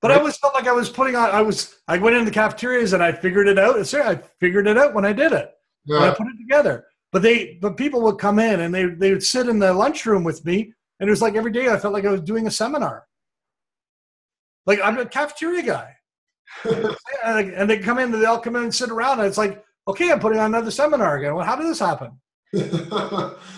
But 0.00 0.10
I 0.10 0.16
always 0.16 0.36
felt 0.36 0.54
like 0.54 0.66
I 0.66 0.72
was 0.72 0.90
putting 0.90 1.14
on. 1.14 1.30
I 1.30 1.42
was. 1.42 1.76
I 1.86 1.96
went 1.96 2.16
into 2.16 2.24
the 2.24 2.34
cafeterias 2.34 2.92
and 2.92 3.02
I 3.04 3.12
figured 3.12 3.46
it 3.46 3.56
out. 3.56 3.76
I 3.94 4.16
figured 4.40 4.66
it 4.66 4.76
out 4.76 4.94
when 4.94 5.04
I 5.04 5.12
did 5.12 5.30
it. 5.30 5.52
When 5.86 6.02
I 6.02 6.10
put 6.12 6.26
it 6.26 6.38
together. 6.38 6.86
But 7.12 7.22
they, 7.22 7.58
but 7.60 7.76
people 7.76 8.00
would 8.02 8.18
come 8.18 8.40
in 8.40 8.60
and 8.60 8.74
they 8.74 8.86
they 8.86 9.12
would 9.12 9.22
sit 9.22 9.48
in 9.48 9.60
the 9.60 9.72
lunchroom 9.72 10.24
with 10.24 10.44
me, 10.44 10.72
and 10.98 11.08
it 11.08 11.10
was 11.10 11.22
like 11.22 11.36
every 11.36 11.52
day 11.52 11.68
I 11.68 11.78
felt 11.78 11.94
like 11.94 12.04
I 12.04 12.10
was 12.10 12.22
doing 12.22 12.48
a 12.48 12.50
seminar. 12.50 13.06
Like 14.66 14.80
I'm 14.82 14.98
a 14.98 15.06
cafeteria 15.06 15.62
guy, 15.62 15.94
and 17.24 17.68
they 17.70 17.78
come 17.78 17.98
in, 17.98 18.10
they 18.10 18.24
all 18.24 18.38
come 18.40 18.56
in 18.56 18.64
and 18.64 18.74
sit 18.74 18.90
around, 18.90 19.18
and 19.18 19.28
it's 19.28 19.38
like, 19.38 19.62
okay, 19.88 20.10
I'm 20.12 20.20
putting 20.20 20.38
on 20.38 20.46
another 20.54 20.70
seminar 20.70 21.16
again. 21.18 21.34
Well, 21.34 21.44
how 21.44 21.56
did 21.56 21.66
this 21.66 21.78
happen? 21.80 22.12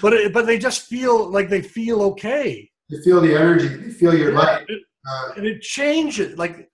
But 0.03 0.12
it, 0.12 0.32
but 0.32 0.47
they 0.47 0.59
just 0.59 0.82
feel 0.87 1.30
like 1.30 1.49
they 1.49 1.62
feel 1.62 2.03
okay. 2.03 2.70
you 2.89 3.03
feel 3.03 3.20
the 3.20 3.35
energy. 3.35 3.64
You 3.87 3.93
feel 3.93 4.14
your 4.14 4.32
life, 4.32 4.64
It- 4.68 4.82
Uh, 5.07 5.32
and 5.37 5.47
it 5.47 5.61
changes 5.61 6.39
like 6.39 6.70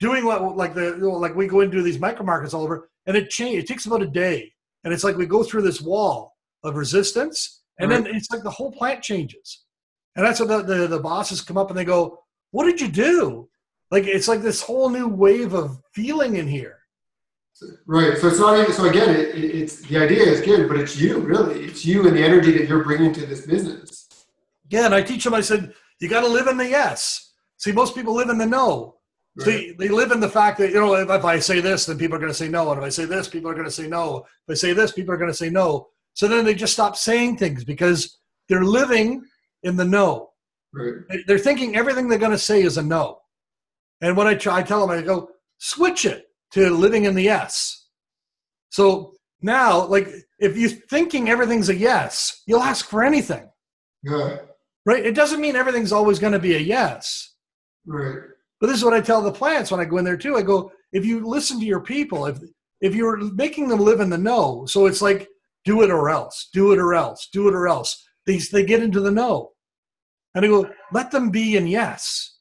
doing 0.00 0.24
what 0.24 0.56
like 0.56 0.72
the 0.74 0.96
like 1.24 1.34
we 1.36 1.46
go 1.46 1.60
into 1.60 1.82
these 1.82 1.98
micro 1.98 2.24
markets 2.24 2.54
all 2.54 2.62
over 2.62 2.88
and 3.06 3.14
it 3.16 3.28
change. 3.28 3.58
It 3.58 3.66
takes 3.66 3.84
about 3.86 4.02
a 4.02 4.06
day, 4.06 4.52
and 4.84 4.92
it's 4.94 5.04
like 5.04 5.16
we 5.18 5.26
go 5.26 5.42
through 5.42 5.62
this 5.62 5.80
wall 5.82 6.34
of 6.62 6.76
resistance, 6.76 7.62
and 7.78 7.90
Right. 7.90 8.04
then 8.04 8.14
it's 8.16 8.30
like 8.30 8.42
the 8.42 8.56
whole 8.58 8.72
plant 8.72 9.02
changes, 9.02 9.64
and 10.16 10.24
that's 10.24 10.40
what 10.40 10.48
the, 10.48 10.62
the 10.62 10.86
the 10.86 11.00
bosses 11.00 11.42
come 11.42 11.58
up 11.58 11.68
and 11.70 11.78
they 11.78 11.84
go, 11.84 12.20
"What 12.52 12.64
did 12.64 12.80
you 12.80 12.88
do?" 12.88 13.48
Like 13.94 14.06
it's 14.08 14.26
like 14.26 14.42
this 14.42 14.60
whole 14.60 14.90
new 14.90 15.06
wave 15.06 15.54
of 15.54 15.80
feeling 15.92 16.34
in 16.34 16.48
here. 16.48 16.78
Right. 17.86 18.18
So 18.18 18.26
it's 18.26 18.40
not 18.40 18.58
even. 18.58 18.72
So 18.72 18.86
again, 18.86 19.10
it, 19.14 19.28
it, 19.36 19.44
it's 19.60 19.76
the 19.82 19.98
idea 19.98 20.24
is 20.24 20.40
good, 20.40 20.68
but 20.68 20.76
it's 20.78 20.96
you 21.00 21.20
really. 21.20 21.60
It's 21.66 21.84
you 21.86 22.04
and 22.08 22.16
the 22.16 22.24
energy 22.24 22.50
that 22.58 22.68
you're 22.68 22.82
bringing 22.82 23.12
to 23.12 23.24
this 23.24 23.46
business. 23.46 24.08
Yeah, 24.68 24.86
and 24.86 24.94
I 24.96 25.02
teach 25.02 25.22
them. 25.22 25.32
I 25.34 25.40
said, 25.42 25.72
"You 26.00 26.08
got 26.08 26.22
to 26.22 26.26
live 26.26 26.48
in 26.48 26.56
the 26.56 26.68
yes." 26.68 27.34
See, 27.58 27.70
most 27.70 27.94
people 27.94 28.14
live 28.14 28.30
in 28.30 28.38
the 28.38 28.46
no. 28.46 28.96
Right. 29.36 29.44
See, 29.46 29.74
they 29.78 29.88
live 29.88 30.10
in 30.10 30.18
the 30.18 30.28
fact 30.28 30.58
that 30.58 30.70
you 30.70 30.80
know, 30.80 30.96
if, 30.96 31.08
if 31.08 31.24
I 31.24 31.38
say 31.38 31.60
this, 31.60 31.86
then 31.86 31.96
people 31.96 32.16
are 32.16 32.20
going 32.24 32.32
to 32.32 32.42
say 32.44 32.48
no, 32.48 32.70
and 32.72 32.78
if 32.80 32.84
I 32.84 32.88
say 32.88 33.04
this, 33.04 33.28
people 33.28 33.48
are 33.48 33.54
going 33.54 33.72
to 33.72 33.78
say 33.80 33.86
no. 33.86 34.26
If 34.48 34.52
I 34.52 34.54
say 34.54 34.72
this, 34.72 34.90
people 34.90 35.14
are 35.14 35.16
going 35.22 35.30
to 35.30 35.36
say 35.36 35.50
no. 35.50 35.86
So 36.14 36.26
then 36.26 36.44
they 36.44 36.54
just 36.54 36.72
stop 36.72 36.96
saying 36.96 37.36
things 37.36 37.62
because 37.62 38.18
they're 38.48 38.64
living 38.64 39.22
in 39.62 39.76
the 39.76 39.84
no. 39.84 40.30
Right. 40.72 40.94
They- 41.08 41.22
They're 41.28 41.38
thinking 41.38 41.76
everything 41.76 42.08
they're 42.08 42.18
going 42.26 42.32
to 42.40 42.48
say 42.52 42.62
is 42.62 42.76
a 42.78 42.82
no. 42.82 43.20
And 44.00 44.16
what 44.16 44.26
I 44.26 44.34
try, 44.34 44.58
I 44.58 44.62
tell 44.62 44.86
them, 44.86 44.96
I 44.96 45.02
go, 45.02 45.28
switch 45.58 46.04
it 46.04 46.26
to 46.52 46.70
living 46.70 47.04
in 47.04 47.14
the 47.14 47.22
yes. 47.22 47.88
So 48.70 49.14
now, 49.40 49.86
like, 49.86 50.08
if 50.38 50.56
you're 50.56 50.70
thinking 50.70 51.28
everything's 51.28 51.68
a 51.68 51.76
yes, 51.76 52.42
you'll 52.46 52.62
ask 52.62 52.86
for 52.88 53.02
anything, 53.02 53.48
Yeah. 54.02 54.38
right? 54.84 55.04
It 55.04 55.14
doesn't 55.14 55.40
mean 55.40 55.56
everything's 55.56 55.92
always 55.92 56.18
going 56.18 56.32
to 56.32 56.38
be 56.38 56.54
a 56.54 56.58
yes. 56.58 57.34
Right. 57.86 58.18
But 58.60 58.68
this 58.68 58.76
is 58.78 58.84
what 58.84 58.94
I 58.94 59.00
tell 59.00 59.22
the 59.22 59.32
plants 59.32 59.70
when 59.70 59.80
I 59.80 59.84
go 59.84 59.98
in 59.98 60.04
there 60.04 60.16
too. 60.16 60.36
I 60.36 60.42
go, 60.42 60.72
if 60.92 61.04
you 61.04 61.26
listen 61.26 61.60
to 61.60 61.66
your 61.66 61.80
people, 61.80 62.26
if 62.26 62.38
if 62.80 62.94
you're 62.94 63.16
making 63.34 63.68
them 63.68 63.80
live 63.80 64.00
in 64.00 64.10
the 64.10 64.18
no, 64.18 64.64
so 64.66 64.86
it's 64.86 65.02
like 65.02 65.28
do 65.64 65.82
it 65.82 65.90
or 65.90 66.10
else, 66.10 66.48
do 66.52 66.72
it 66.72 66.78
or 66.78 66.94
else, 66.94 67.28
do 67.32 67.48
it 67.48 67.54
or 67.54 67.66
else. 67.68 68.02
They 68.26 68.38
they 68.38 68.64
get 68.64 68.82
into 68.82 69.00
the 69.00 69.10
no, 69.10 69.52
and 70.34 70.44
I 70.44 70.48
go, 70.48 70.70
let 70.92 71.10
them 71.10 71.30
be 71.30 71.56
in 71.56 71.66
yes. 71.66 72.33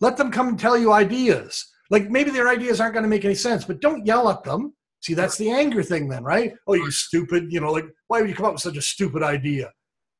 Let 0.00 0.16
them 0.16 0.30
come 0.30 0.48
and 0.48 0.58
tell 0.58 0.76
you 0.76 0.92
ideas. 0.92 1.66
Like 1.90 2.10
maybe 2.10 2.30
their 2.30 2.48
ideas 2.48 2.80
aren't 2.80 2.94
going 2.94 3.02
to 3.04 3.08
make 3.08 3.24
any 3.24 3.34
sense, 3.34 3.64
but 3.64 3.80
don't 3.80 4.06
yell 4.06 4.28
at 4.28 4.44
them. 4.44 4.74
See, 5.00 5.14
that's 5.14 5.36
the 5.36 5.50
anger 5.50 5.82
thing 5.82 6.08
then, 6.08 6.24
right? 6.24 6.54
Oh, 6.66 6.74
you 6.74 6.90
stupid! 6.90 7.52
You 7.52 7.60
know, 7.60 7.72
like 7.72 7.86
why 8.08 8.20
would 8.20 8.28
you 8.28 8.36
come 8.36 8.46
up 8.46 8.52
with 8.52 8.62
such 8.62 8.76
a 8.76 8.82
stupid 8.82 9.22
idea? 9.22 9.70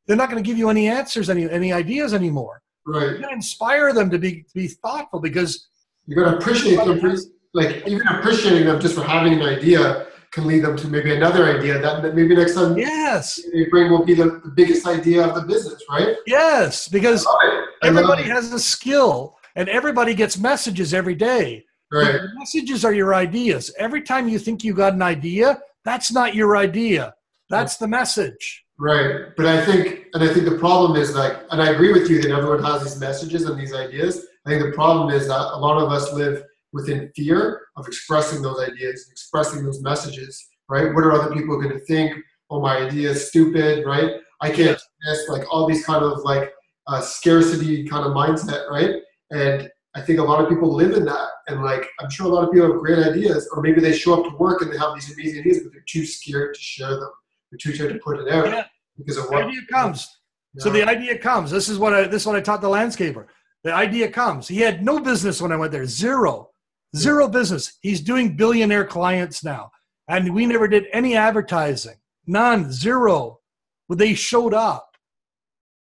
They're 0.07 0.17
not 0.17 0.31
going 0.31 0.43
to 0.43 0.47
give 0.47 0.57
you 0.57 0.71
any 0.71 0.89
answers, 0.89 1.29
any 1.29 1.51
any 1.51 1.73
ideas 1.73 2.15
anymore 2.15 2.63
Right. 2.89 3.11
you 3.11 3.19
gotta 3.19 3.35
inspire 3.35 3.93
them 3.93 4.09
to 4.11 4.19
be 4.19 4.43
to 4.45 4.55
be 4.55 4.69
thoughtful 4.69 5.21
because 5.21 5.69
you're 6.07 6.25
going 6.25 6.35
to 6.35 6.39
appreciate 6.39 6.77
them. 6.77 7.17
Like 7.53 7.87
even 7.87 8.07
appreciating 8.09 8.67
them 8.67 8.81
just 8.81 8.95
for 8.95 9.03
having 9.03 9.35
an 9.35 9.43
idea 9.43 10.07
can 10.31 10.47
lead 10.47 10.61
them 10.65 10.77
to 10.77 10.89
maybe 10.89 11.15
another 11.15 11.59
idea 11.59 11.79
that 11.81 12.15
maybe 12.15 12.35
next 12.35 12.55
time 12.55 12.79
yes 12.79 13.41
they 13.53 13.67
bring 13.67 13.91
will 13.91 14.05
be 14.07 14.15
the, 14.15 14.41
biggest 14.55 14.87
idea 14.87 15.27
of 15.27 15.35
the 15.35 15.43
business. 15.43 15.83
Right. 15.91 16.17
yes 16.27 16.89
because 16.89 17.27
I 17.27 17.31
love 17.31 17.41
it. 17.43 17.69
I 17.83 17.89
love 17.89 17.97
everybody 18.05 18.23
has 18.31 18.53
a 18.55 18.59
skill 18.59 19.37
and 19.59 19.69
everybody 19.69 20.15
gets 20.15 20.39
messages 20.39 20.95
every 20.95 21.15
day 21.15 21.65
Right. 21.91 22.21
messages 22.35 22.85
are 22.85 22.93
your 22.93 23.15
ideas 23.15 23.73
every 23.79 24.03
time 24.03 24.29
you 24.29 24.39
think 24.39 24.63
you 24.63 24.75
got 24.75 24.93
an 24.93 25.03
idea 25.03 25.61
that's 25.85 26.13
not 26.13 26.35
your 26.35 26.57
idea 26.57 27.15
that's 27.51 27.77
the 27.77 27.89
message 27.89 28.65
Right. 28.79 29.35
But 29.37 29.47
I 29.47 29.65
think, 29.65 30.07
and 30.15 30.23
I 30.23 30.33
think 30.33 30.49
the 30.49 30.57
problem 30.57 30.97
is 31.01 31.15
like, 31.15 31.37
and 31.51 31.61
I 31.61 31.71
agree 31.71 31.93
with 31.93 32.09
you 32.09 32.23
that 32.23 32.31
everyone 32.31 32.63
has 32.63 32.85
these 32.85 33.01
messages 33.01 33.45
and 33.45 33.61
these 33.61 33.75
ideas. 33.75 34.25
I 34.47 34.51
think 34.51 34.63
the 34.65 34.73
problem 34.73 35.11
is 35.11 35.27
that 35.27 35.41
a 35.41 35.59
lot 35.59 35.83
of 35.83 35.91
us 35.91 36.13
live 36.13 36.45
within 36.73 37.11
fear 37.17 37.63
of 37.77 37.89
expressing 37.89 38.41
those 38.41 38.61
ideas, 38.61 39.09
expressing 39.11 39.65
those 39.65 39.83
messages, 39.83 40.47
right? 40.69 40.95
What 40.95 41.03
are 41.05 41.13
other 41.13 41.35
people 41.35 41.61
going 41.61 41.77
to 41.77 41.85
think? 41.87 42.15
Oh, 42.51 42.61
my 42.61 42.77
idea 42.77 43.11
is 43.11 43.29
stupid, 43.29 43.85
right? 43.85 44.13
I 44.41 44.51
can't 44.51 44.81
this, 45.07 45.29
like 45.29 45.43
all 45.53 45.67
these 45.67 45.85
kind 45.85 46.05
of 46.05 46.21
like 46.21 46.53
uh, 46.87 47.01
scarcity 47.01 47.85
kind 47.85 48.07
of 48.07 48.13
mindset, 48.13 48.71
right? 48.71 48.95
And 49.31 49.71
I 49.95 50.01
think 50.03 50.19
a 50.19 50.23
lot 50.23 50.43
of 50.43 50.49
people 50.49 50.73
live 50.75 50.93
in 50.93 51.05
that. 51.07 51.29
And 51.49 51.63
like, 51.63 51.87
I'm 52.01 52.11
sure 52.11 52.27
a 52.27 52.29
lot 52.29 52.45
of 52.45 52.53
people 52.53 52.71
have 52.71 52.81
great 52.81 52.99
ideas, 52.99 53.49
or 53.53 53.63
maybe 53.63 53.81
they 53.81 53.93
show 53.93 54.15
up 54.23 54.31
to 54.31 54.37
work 54.37 54.63
and 54.63 54.73
they 54.73 54.79
have 54.79 54.95
these 54.95 55.13
amazing 55.13 55.41
ideas, 55.41 55.61
but 55.63 55.73
they're 55.73 55.85
too 55.89 56.07
scared 56.07 56.55
to 56.55 56.61
share 56.61 56.91
them. 56.91 57.11
They're 57.51 57.59
too 57.59 57.75
scared 57.75 57.93
to 57.95 57.99
put 57.99 58.19
it 58.21 58.29
out 58.33 58.47
Yeah. 58.47 58.65
because 58.97 59.17
of 59.17 59.25
the 59.25 59.31
what 59.33 59.45
idea 59.45 59.61
comes. 59.71 60.07
So 60.59 60.71
the 60.71 60.83
idea 60.89 61.19
comes. 61.19 61.51
This 61.51 61.69
is 61.69 61.79
what 61.79 61.95
i 61.95 62.05
this 62.05 62.23
is 62.23 62.27
what 62.27 62.35
i 62.37 62.41
taught 62.41 62.61
the 62.61 62.69
landscaper. 62.69 63.27
The 63.65 63.73
idea 63.73 64.11
comes. 64.11 64.49
He 64.49 64.59
had 64.59 64.85
no 64.85 64.99
business 64.99 65.41
when 65.41 65.53
i 65.53 65.57
went 65.57 65.73
there. 65.73 65.87
Zero. 65.87 66.51
Zero 66.97 67.29
business. 67.29 67.79
He's 67.81 68.01
doing 68.01 68.37
billionaire 68.37 68.85
clients 68.87 69.45
now. 69.45 69.71
And 70.09 70.35
we 70.35 70.47
never 70.47 70.67
did 70.69 70.87
any 70.93 71.17
advertising. 71.17 71.97
None. 72.27 72.73
Zero. 72.73 73.41
But 73.89 73.99
they 73.99 74.15
showed 74.15 74.55
up. 74.55 74.97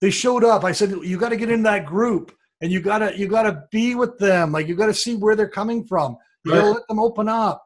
They 0.01 0.09
showed 0.09 0.43
up. 0.43 0.63
I 0.63 0.71
said 0.71 0.91
you 1.03 1.17
got 1.17 1.29
to 1.29 1.37
get 1.37 1.49
in 1.51 1.63
that 1.63 1.85
group 1.85 2.31
and 2.62 2.72
you 2.72 2.80
got 2.80 2.99
to 2.99 3.18
you 3.18 3.28
got 3.28 3.43
to 3.43 3.64
be 3.72 3.95
with 3.95 4.18
them 4.18 4.51
like 4.51 4.68
you 4.68 4.76
got 4.76 4.88
to 4.88 4.93
see 4.93 5.16
where 5.16 5.36
they're 5.36 5.47
coming 5.47 5.84
from 5.86 6.18
you 6.45 6.51
got 6.53 6.62
to 6.62 6.72
let 6.72 6.88
them 6.88 6.99
open 6.99 7.28
up 7.30 7.64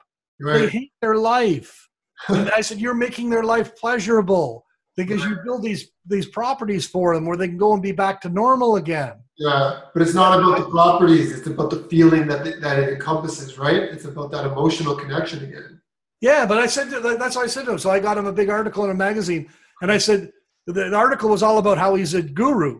they 0.51 0.69
hate 0.69 0.93
their 1.01 1.15
life. 1.15 1.89
And 2.29 2.49
I 2.51 2.61
said, 2.61 2.79
you're 2.79 2.93
making 2.93 3.29
their 3.29 3.43
life 3.43 3.75
pleasurable 3.75 4.65
because 4.95 5.25
you 5.25 5.37
build 5.43 5.61
these 5.61 5.91
these 6.05 6.25
properties 6.25 6.87
for 6.87 7.13
them 7.13 7.25
where 7.25 7.35
they 7.35 7.49
can 7.49 7.57
go 7.57 7.73
and 7.73 7.81
be 7.81 7.91
back 7.91 8.21
to 8.21 8.29
normal 8.29 8.77
again. 8.77 9.15
yeah. 9.37 9.81
But 9.91 10.03
it's 10.03 10.13
not 10.13 10.39
about 10.39 10.59
the 10.59 10.69
properties; 10.69 11.37
it's 11.37 11.47
about 11.47 11.69
the 11.69 11.83
feeling 11.89 12.27
that 12.27 12.47
it, 12.47 12.61
that 12.61 12.79
it 12.79 12.93
encompasses, 12.93 13.57
right? 13.57 13.81
It's 13.81 14.05
about 14.05 14.31
that 14.31 14.45
emotional 14.45 14.95
connection 14.95 15.43
again. 15.43 15.81
Yeah, 16.21 16.45
but 16.45 16.59
I 16.59 16.67
said 16.67 16.89
to, 16.91 17.01
that's 17.19 17.35
what 17.35 17.43
I 17.43 17.47
said 17.47 17.65
to 17.65 17.71
him. 17.71 17.79
So 17.79 17.89
I 17.89 17.99
got 17.99 18.17
him 18.17 18.27
a 18.27 18.31
big 18.31 18.49
article 18.49 18.85
in 18.85 18.91
a 18.91 18.93
magazine, 18.93 19.49
and 19.81 19.91
I 19.91 19.97
said 19.97 20.31
the, 20.65 20.73
the 20.73 20.95
article 20.95 21.29
was 21.29 21.43
all 21.43 21.57
about 21.57 21.77
how 21.77 21.95
he's 21.95 22.13
a 22.13 22.21
guru, 22.21 22.79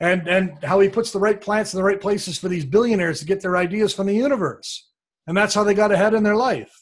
and 0.00 0.26
and 0.28 0.62
how 0.64 0.80
he 0.80 0.88
puts 0.88 1.10
the 1.12 1.18
right 1.18 1.40
plants 1.40 1.72
in 1.74 1.78
the 1.78 1.84
right 1.84 2.00
places 2.00 2.38
for 2.38 2.48
these 2.48 2.64
billionaires 2.64 3.20
to 3.20 3.26
get 3.26 3.40
their 3.42 3.56
ideas 3.56 3.94
from 3.94 4.06
the 4.06 4.14
universe, 4.14 4.88
and 5.26 5.36
that's 5.36 5.54
how 5.54 5.62
they 5.64 5.74
got 5.74 5.92
ahead 5.92 6.14
in 6.14 6.22
their 6.22 6.36
life. 6.36 6.72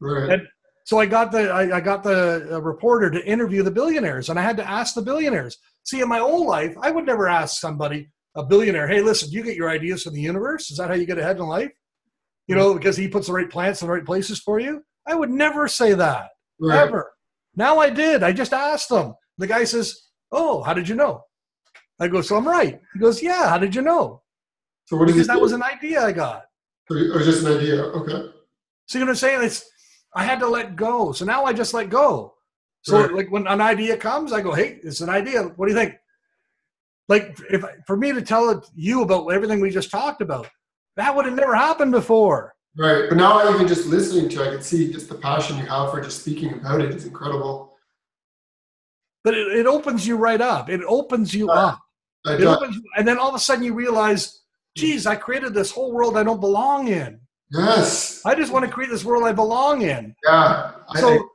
Right, 0.00 0.30
And- 0.32 0.48
So 0.84 0.98
I 1.00 1.06
got 1.06 1.32
the 1.32 1.50
I, 1.50 1.76
I 1.78 1.80
got 1.80 2.02
the 2.02 2.48
uh, 2.54 2.60
reporter 2.60 3.10
to 3.10 3.24
interview 3.26 3.62
the 3.62 3.70
billionaires, 3.70 4.28
and 4.28 4.38
I 4.38 4.42
had 4.42 4.56
to 4.58 4.68
ask 4.78 4.94
the 4.94 5.02
billionaires. 5.02 5.56
See, 5.84 6.00
in 6.00 6.08
my 6.08 6.20
old 6.20 6.46
life, 6.46 6.74
I 6.80 6.90
would 6.90 7.06
never 7.06 7.26
ask 7.28 7.60
somebody, 7.60 8.08
a 8.36 8.44
billionaire, 8.44 8.86
"Hey, 8.88 9.00
listen, 9.02 9.30
you 9.30 9.42
get 9.42 9.56
your 9.56 9.68
ideas 9.70 10.02
from 10.04 10.14
the 10.14 10.20
universe? 10.20 10.70
Is 10.70 10.76
that 10.78 10.88
how 10.88 10.94
you 10.94 11.06
get 11.06 11.18
ahead 11.18 11.38
in 11.38 11.46
life? 11.46 11.72
You 12.48 12.54
know, 12.56 12.74
because 12.74 12.96
he 12.96 13.08
puts 13.08 13.26
the 13.28 13.32
right 13.32 13.50
plants 13.50 13.82
in 13.82 13.88
the 13.88 13.94
right 13.94 14.04
places 14.04 14.38
for 14.40 14.58
you." 14.60 14.82
I 15.08 15.14
would 15.14 15.30
never 15.30 15.66
say 15.68 15.94
that 15.94 16.28
right, 16.60 16.80
ever. 16.88 17.12
Now 17.54 17.78
I 17.78 17.90
did. 17.90 18.22
I 18.22 18.32
just 18.32 18.52
asked 18.52 18.88
them. 18.88 19.14
The 19.38 19.46
guy 19.46 19.64
says, 19.64 19.86
"Oh, 20.30 20.62
how 20.62 20.74
did 20.74 20.88
you 20.88 20.94
know?" 20.96 21.22
I 21.98 22.08
go, 22.08 22.20
"So 22.20 22.36
I'm 22.36 22.46
right." 22.46 22.80
He 22.92 22.98
goes, 22.98 23.22
"Yeah, 23.22 23.48
how 23.48 23.58
did 23.58 23.74
you 23.74 23.82
know?" 23.82 24.22
So 24.86 24.96
what 24.96 25.06
Because 25.06 25.26
that 25.26 25.40
was 25.40 25.52
an 25.52 25.62
idea 25.62 26.02
I 26.04 26.12
got. 26.12 26.44
or, 26.90 26.96
or 26.96 27.18
just 27.22 27.44
an 27.44 27.56
idea? 27.56 27.82
Okay, 27.82 28.30
So 28.86 28.98
know 28.98 29.06
what 29.06 29.10
I'm 29.10 29.16
saying? 29.16 29.42
It's 29.42 29.64
I 30.14 30.24
had 30.24 30.38
to 30.40 30.48
let 30.48 30.76
go. 30.76 31.12
So 31.12 31.24
now 31.24 31.44
I 31.44 31.52
just 31.52 31.74
let 31.74 31.90
go. 31.90 32.34
So 32.82 33.00
Right. 33.00 33.12
like 33.12 33.30
when 33.30 33.46
an 33.48 33.60
idea 33.60 33.96
comes, 33.96 34.32
I 34.32 34.40
go, 34.40 34.52
"Hey, 34.52 34.78
it's 34.82 35.00
an 35.00 35.08
idea. 35.10 35.42
What 35.56 35.66
do 35.66 35.72
you 35.72 35.78
think?" 35.78 35.94
Like 37.08 37.38
if 37.50 37.64
for 37.86 37.96
me 37.96 38.12
to 38.12 38.22
tell 38.22 38.64
you 38.74 39.02
about 39.02 39.26
everything 39.28 39.60
we 39.60 39.70
just 39.70 39.90
talked 39.90 40.20
about, 40.22 40.48
that 40.96 41.14
would 41.14 41.24
have 41.24 41.34
never 41.34 41.54
happened 41.54 41.92
before. 41.92 42.54
right. 42.76 43.08
But 43.08 43.16
now, 43.18 43.38
I 43.38 43.52
even 43.54 43.66
just 43.66 43.86
listening 43.86 44.28
to, 44.30 44.42
I 44.46 44.50
can 44.52 44.62
see 44.62 44.92
just 44.92 45.08
the 45.08 45.14
passion 45.14 45.56
you 45.58 45.64
have 45.66 45.90
for 45.90 46.00
just 46.00 46.20
speaking 46.20 46.52
about 46.54 46.80
it 46.80 46.94
is 46.94 47.04
incredible. 47.06 47.76
But 49.24 49.34
it, 49.34 49.48
it 49.60 49.66
opens 49.66 50.06
you 50.06 50.16
right 50.16 50.40
up. 50.40 50.68
It 50.68 50.82
opens 50.86 51.34
you 51.34 51.46
Right. 51.48 51.56
up. 51.58 51.80
I 52.26 52.34
It 52.34 52.42
opens, 52.42 52.80
and 52.96 53.06
then 53.06 53.18
all 53.18 53.28
of 53.28 53.34
a 53.34 53.38
sudden 53.38 53.64
you 53.64 53.74
realize, 53.74 54.42
geez, 54.76 55.06
I 55.06 55.16
created 55.16 55.54
this 55.54 55.70
whole 55.70 55.92
world 55.92 56.16
I 56.16 56.22
don't 56.22 56.40
belong 56.40 56.88
in. 56.88 57.20
yes, 57.50 58.20
I 58.24 58.34
just 58.34 58.52
want 58.52 58.64
to 58.64 58.70
create 58.70 58.90
this 58.90 59.04
world 59.04 59.24
I 59.24 59.32
belong 59.32 59.82
in. 59.82 60.14
yeah. 60.24 60.72
I, 60.88 61.00
So, 61.00 61.28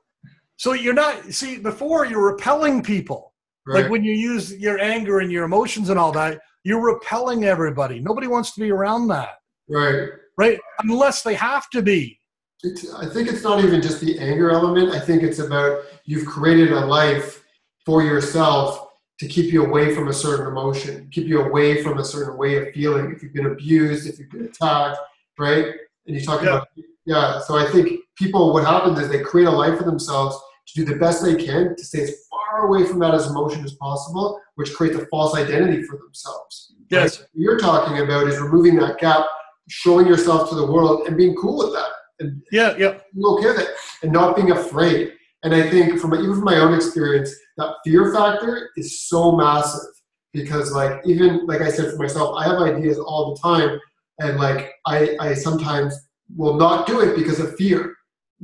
so 0.57 0.73
you're 0.73 0.93
not 0.93 1.33
see 1.33 1.57
before 1.57 2.05
you're 2.05 2.25
repelling 2.33 2.83
people. 2.83 3.33
right, 3.65 3.81
Like 3.83 3.91
when 3.91 4.03
you 4.03 4.13
use 4.13 4.53
your 4.57 4.79
anger 4.79 5.19
and 5.19 5.31
your 5.31 5.43
emotions 5.45 5.89
and 5.89 5.97
all 5.97 6.11
that, 6.11 6.39
you're 6.63 6.83
repelling 6.83 7.45
everybody. 7.45 7.99
Nobody 7.99 8.27
wants 8.27 8.53
to 8.53 8.59
be 8.59 8.71
around 8.71 9.07
that, 9.07 9.35
right. 9.69 10.09
right? 10.37 10.59
Unless 10.79 11.23
they 11.23 11.33
have 11.33 11.69
to 11.71 11.81
be. 11.81 12.19
It's, 12.63 12.93
I 12.93 13.07
think 13.07 13.27
it's 13.27 13.41
not 13.43 13.63
even 13.63 13.81
just 13.81 14.01
the 14.01 14.19
anger 14.19 14.51
element. 14.51 14.91
I 14.91 14.99
think 14.99 15.23
it's 15.23 15.39
about 15.39 15.83
you've 16.05 16.27
created 16.27 16.71
a 16.71 16.85
life 16.85 17.43
for 17.85 18.03
yourself 18.03 18.90
to 19.21 19.27
keep 19.27 19.53
you 19.53 19.63
away 19.63 19.93
from 19.93 20.07
a 20.07 20.13
certain 20.13 20.47
emotion, 20.47 21.07
keep 21.11 21.27
you 21.27 21.41
away 21.43 21.83
from 21.83 21.99
a 21.99 22.03
certain 22.03 22.35
way 22.37 22.55
of 22.57 22.73
feeling. 22.73 23.11
If 23.11 23.21
you've 23.21 23.35
been 23.35 23.45
abused, 23.45 24.09
if 24.09 24.17
you've 24.17 24.31
been 24.31 24.45
attacked, 24.45 24.97
right? 25.37 25.67
And 26.07 26.15
you 26.15 26.25
talk 26.25 26.41
Yeah. 26.41 26.49
about, 26.49 26.67
yeah. 27.05 27.39
So 27.41 27.55
I 27.55 27.69
think 27.71 27.99
people, 28.17 28.51
what 28.51 28.65
happens 28.65 28.99
is 28.99 29.09
they 29.09 29.19
create 29.21 29.47
a 29.47 29.51
life 29.51 29.77
for 29.77 29.83
themselves 29.83 30.35
to 30.69 30.73
do 30.73 30.91
the 30.91 30.97
best 30.99 31.23
they 31.23 31.35
can 31.35 31.75
to 31.75 31.85
stay 31.85 32.01
as 32.01 32.15
far 32.31 32.65
away 32.65 32.83
from 32.87 32.97
that 32.97 33.13
as 33.13 33.27
emotion 33.27 33.63
as 33.63 33.73
possible, 33.75 34.41
which 34.55 34.73
creates 34.73 34.97
a 34.97 35.05
false 35.05 35.35
identity 35.35 35.83
for 35.83 35.97
themselves. 35.97 36.73
Yes. 36.89 37.19
What 37.19 37.29
you're 37.35 37.59
talking 37.59 37.99
about 38.03 38.25
is 38.27 38.39
removing 38.39 38.75
that 38.77 38.97
gap, 38.97 39.27
showing 39.69 40.07
yourself 40.07 40.49
to 40.49 40.55
the 40.55 40.65
world, 40.65 41.05
and 41.05 41.15
being 41.15 41.35
cool 41.35 41.59
with 41.59 41.73
that 41.73 41.91
and 42.19 42.41
Yeah, 42.51 42.75
yeah. 42.75 42.97
okay 43.23 43.47
with 43.49 43.59
it 43.59 43.69
and 44.01 44.11
not 44.11 44.35
being 44.35 44.49
afraid. 44.49 45.13
And 45.43 45.55
I 45.55 45.69
think 45.69 45.99
from 45.99 46.13
even 46.13 46.35
from 46.35 46.43
my 46.43 46.57
own 46.57 46.73
experience, 46.73 47.33
that 47.57 47.75
fear 47.83 48.13
factor 48.13 48.69
is 48.77 49.01
so 49.01 49.35
massive 49.35 49.89
because 50.33 50.71
like 50.71 51.01
even 51.05 51.45
like 51.47 51.61
I 51.61 51.69
said 51.69 51.91
for 51.91 51.97
myself, 51.97 52.35
I 52.37 52.47
have 52.47 52.61
ideas 52.61 52.99
all 52.99 53.33
the 53.33 53.41
time 53.41 53.79
and 54.19 54.37
like 54.37 54.71
I, 54.85 55.17
I 55.19 55.33
sometimes 55.33 55.95
will 56.35 56.55
not 56.55 56.87
do 56.87 57.01
it 57.01 57.15
because 57.15 57.39
of 57.39 57.55
fear. 57.55 57.95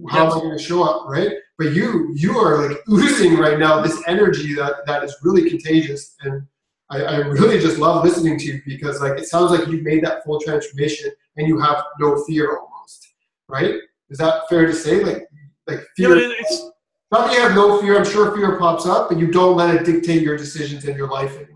How 0.10 0.26
Yes. 0.26 0.34
am 0.34 0.38
I 0.38 0.42
going 0.42 0.58
to 0.58 0.64
show 0.64 0.84
up, 0.84 1.08
right? 1.08 1.32
But 1.58 1.74
you 1.74 2.12
you 2.16 2.38
are 2.38 2.68
like 2.68 2.78
oozing 2.90 3.38
right 3.38 3.58
now 3.60 3.82
this 3.82 4.02
energy 4.08 4.54
that 4.56 4.86
that 4.86 5.04
is 5.04 5.16
really 5.24 5.50
contagious 5.50 6.16
and 6.22 6.44
I, 6.90 7.02
I 7.02 7.18
really 7.18 7.60
just 7.60 7.78
love 7.78 8.06
listening 8.06 8.40
to 8.40 8.46
you 8.46 8.62
because 8.66 9.02
like 9.02 9.20
it 9.20 9.26
sounds 9.26 9.52
like 9.52 9.68
you've 9.68 9.84
made 9.84 10.04
that 10.04 10.24
full 10.24 10.40
transformation 10.40 11.12
and 11.36 11.48
you 11.48 11.60
have 11.60 11.84
no 12.00 12.24
fear 12.26 12.58
almost, 12.58 13.08
right? 13.50 13.76
Is 14.10 14.18
that 14.20 14.48
fair 14.50 14.66
to 14.66 14.74
say? 14.74 15.04
Like 15.04 15.28
like 15.68 15.80
fear 15.98 16.10
but 16.10 16.18
it's 16.20 16.67
not 17.12 17.28
that 17.28 17.34
you 17.36 17.42
have 17.42 17.56
no 17.56 17.80
fear, 17.82 17.98
I'm 17.98 18.06
sure 18.06 18.36
fear 18.36 18.58
pops 18.60 18.86
up, 18.86 19.10
but 19.10 19.18
you 19.18 19.28
don't 19.32 19.56
let 19.56 19.74
it 19.76 19.86
dictate 19.86 20.22
your 20.22 20.38
decisions 20.38 20.86
in 20.86 20.96
your 20.98 21.08
life 21.10 21.36
anymore. 21.36 21.54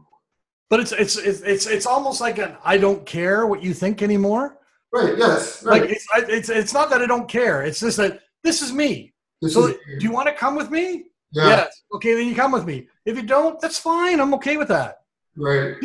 but 0.69 0.79
it's 0.79 0.91
it's 0.93 1.17
it's 1.17 1.41
it's, 1.41 1.67
it's 1.67 1.85
almost 1.85 2.21
like 2.21 2.37
an 2.37 2.55
I 2.63 2.77
don't 2.77 3.05
care 3.05 3.45
what 3.47 3.61
you 3.61 3.73
think 3.73 4.01
anymore. 4.01 4.57
Right, 4.93 5.17
yes. 5.17 5.63
Right. 5.63 5.81
Like 5.81 5.91
it's 5.91 6.07
I- 6.13 6.25
it's 6.37 6.49
it's 6.49 6.73
not 6.73 6.89
that 6.91 7.01
I 7.01 7.05
don't 7.05 7.27
care. 7.29 7.63
It's 7.63 7.79
just 7.81 7.97
that 7.97 8.21
this 8.43 8.61
is 8.61 8.71
me. 8.73 9.13
this 9.41 9.53
So 9.53 9.67
is, 9.67 9.75
do 9.99 10.05
you 10.05 10.11
want 10.11 10.27
to 10.27 10.33
come 10.33 10.55
with 10.55 10.69
me? 10.71 11.05
yeah, 11.33 11.47
Yes. 11.49 11.81
Okay, 11.95 12.13
then 12.15 12.27
you 12.27 12.35
come 12.35 12.51
with 12.51 12.65
me. 12.65 12.87
If 13.05 13.15
you 13.17 13.23
don't, 13.23 13.59
that's 13.61 13.79
fine. 13.79 14.19
I'm 14.21 14.33
okay 14.35 14.57
with 14.57 14.67
that. 14.69 14.99
right. 15.37 15.75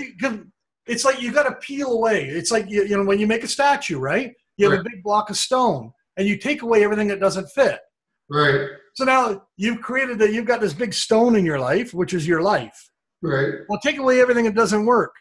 It's 0.88 1.04
like 1.04 1.20
you 1.20 1.32
got 1.32 1.44
to 1.44 1.54
peel 1.56 1.92
away. 1.92 2.26
It's 2.26 2.52
like 2.52 2.66
you, 2.70 2.84
you 2.84 2.96
know 2.96 3.04
when 3.04 3.18
you 3.18 3.26
make 3.26 3.42
a 3.42 3.48
statue, 3.48 3.98
right? 3.98 4.32
You 4.56 4.70
have 4.70 4.80
a 4.80 4.84
big 4.84 5.02
block 5.02 5.30
of 5.30 5.36
stone, 5.36 5.92
and 6.16 6.26
you 6.28 6.36
take 6.38 6.62
away 6.62 6.84
everything 6.84 7.08
that 7.08 7.18
doesn't 7.20 7.48
fit. 7.48 7.80
Right, 8.28 8.68
So 8.96 9.04
now 9.04 9.42
you've 9.58 9.82
created 9.82 10.18
that. 10.20 10.32
You've 10.32 10.46
got 10.46 10.60
this 10.60 10.72
big 10.72 10.94
stone 10.94 11.36
in 11.36 11.44
your 11.44 11.58
life, 11.58 11.92
which 11.92 12.14
is 12.14 12.26
your 12.26 12.40
life. 12.40 12.90
right, 13.22 13.54
Well, 13.68 13.78
take 13.80 13.98
away 13.98 14.20
everything 14.20 14.46
that 14.46 14.54
doesn't 14.54 14.86
work, 14.86 15.12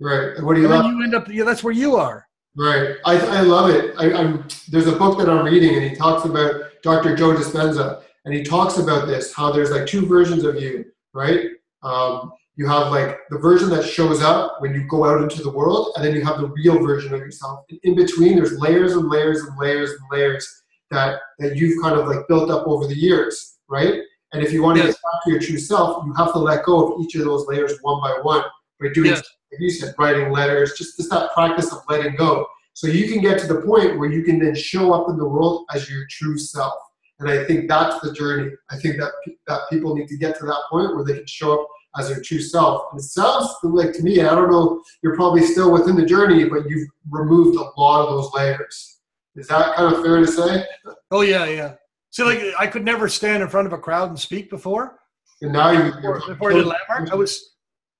right. 0.00 0.36
And 0.36 0.44
what 0.44 0.54
do 0.54 0.62
you 0.62 0.72
and 0.72 0.84
then 0.84 0.96
you 0.96 1.04
end 1.04 1.14
up. 1.14 1.28
Yeah, 1.28 1.44
that's 1.44 1.62
where 1.62 1.72
you 1.72 1.96
are. 1.96 2.26
Right. 2.56 2.96
I, 3.04 3.18
I 3.18 3.40
love 3.42 3.70
it. 3.70 3.94
I, 3.96 4.12
I'm, 4.12 4.48
there's 4.68 4.88
a 4.88 4.96
book 4.96 5.18
that 5.18 5.28
I'm 5.28 5.44
reading, 5.44 5.76
and 5.76 5.84
he 5.88 5.94
talks 5.94 6.24
about 6.24 6.62
Dr. 6.82 7.14
Joe 7.14 7.32
Dispenza, 7.32 8.02
and 8.24 8.34
he 8.34 8.42
talks 8.42 8.78
about 8.78 9.06
this 9.06 9.32
how 9.32 9.52
there's 9.52 9.70
like 9.70 9.86
two 9.86 10.06
versions 10.06 10.42
of 10.42 10.60
you, 10.60 10.84
right? 11.14 11.50
Um, 11.84 12.32
you 12.56 12.66
have 12.66 12.90
like 12.90 13.16
the 13.30 13.38
version 13.38 13.70
that 13.70 13.84
shows 13.84 14.22
up 14.22 14.56
when 14.58 14.74
you 14.74 14.88
go 14.88 15.04
out 15.04 15.22
into 15.22 15.40
the 15.44 15.50
world, 15.50 15.92
and 15.94 16.04
then 16.04 16.16
you 16.16 16.24
have 16.24 16.40
the 16.40 16.48
real 16.48 16.84
version 16.84 17.14
of 17.14 17.20
yourself. 17.20 17.64
And 17.70 17.78
in 17.84 17.94
between, 17.94 18.34
there's 18.34 18.58
layers 18.58 18.94
and 18.94 19.08
layers 19.08 19.42
and 19.42 19.56
layers 19.56 19.90
and 19.90 20.00
layers 20.10 20.59
that 20.90 21.20
that 21.38 21.56
you've 21.56 21.80
kind 21.82 21.98
of 21.98 22.06
like 22.06 22.26
built 22.28 22.50
up 22.50 22.66
over 22.66 22.86
the 22.86 22.94
years, 22.96 23.58
right? 23.68 24.00
And 24.32 24.42
if 24.42 24.52
you 24.52 24.62
want 24.62 24.78
to 24.78 24.84
Yes. 24.84 24.94
get 24.94 25.02
back 25.02 25.24
to 25.24 25.30
your 25.30 25.40
true 25.40 25.58
self, 25.58 26.04
you 26.06 26.12
have 26.14 26.32
to 26.32 26.38
let 26.38 26.64
go 26.64 26.92
of 26.92 27.00
each 27.00 27.14
of 27.16 27.24
those 27.24 27.46
layers 27.48 27.78
one 27.82 28.00
by 28.00 28.18
one 28.22 28.42
by 28.80 28.88
doing 28.94 29.10
Yes. 29.10 29.22
like 29.52 29.60
you 29.60 29.70
said, 29.70 29.94
writing 29.98 30.30
letters, 30.30 30.74
just, 30.78 30.96
just 30.96 31.10
that 31.10 31.32
practice 31.32 31.72
of 31.72 31.80
letting 31.88 32.14
go. 32.16 32.46
So 32.74 32.86
you 32.86 33.08
can 33.12 33.20
get 33.20 33.38
to 33.40 33.46
the 33.48 33.60
point 33.62 33.98
where 33.98 34.10
you 34.10 34.22
can 34.22 34.38
then 34.38 34.54
show 34.54 34.92
up 34.92 35.08
in 35.10 35.16
the 35.16 35.28
world 35.28 35.66
as 35.74 35.90
your 35.90 36.06
true 36.08 36.38
self. 36.38 36.74
And 37.18 37.28
I 37.28 37.44
think 37.44 37.68
that's 37.68 38.00
the 38.00 38.12
journey. 38.12 38.50
I 38.70 38.76
think 38.78 38.96
that 38.98 39.12
that 39.48 39.60
people 39.68 39.94
need 39.94 40.08
to 40.08 40.16
get 40.16 40.38
to 40.38 40.46
that 40.46 40.62
point 40.70 40.94
where 40.94 41.04
they 41.04 41.14
can 41.14 41.26
show 41.26 41.60
up 41.60 41.68
as 41.98 42.08
their 42.08 42.20
true 42.22 42.40
self. 42.40 42.84
And 42.92 43.00
it 43.00 43.02
sounds 43.02 43.48
like 43.64 43.92
to 43.94 44.02
me, 44.02 44.20
and 44.20 44.28
I 44.28 44.34
don't 44.36 44.50
know, 44.50 44.80
you're 45.02 45.16
probably 45.16 45.42
still 45.44 45.72
within 45.72 45.96
the 45.96 46.06
journey, 46.06 46.44
but 46.44 46.70
you've 46.70 46.88
removed 47.10 47.56
a 47.58 47.64
lot 47.80 48.06
of 48.06 48.10
those 48.14 48.32
layers. 48.32 48.99
Is 49.40 49.48
that 49.48 49.74
kind 49.74 49.94
of 49.94 50.02
fair 50.02 50.18
to 50.18 50.26
say? 50.26 50.64
Oh 51.10 51.22
yeah, 51.22 51.46
yeah. 51.46 51.74
See, 52.10 52.22
like 52.22 52.40
I 52.58 52.66
could 52.66 52.84
never 52.84 53.08
stand 53.08 53.42
in 53.42 53.48
front 53.48 53.66
of 53.66 53.72
a 53.72 53.78
crowd 53.78 54.08
and 54.10 54.18
speak 54.18 54.50
before. 54.50 54.98
And 55.40 55.52
now 55.52 55.70
you, 55.70 55.92
Before, 55.92 56.20
before 56.26 56.50
I 56.50 56.54
did 56.54 56.66
Landmark, 56.66 57.10
I 57.10 57.14
was, 57.14 57.54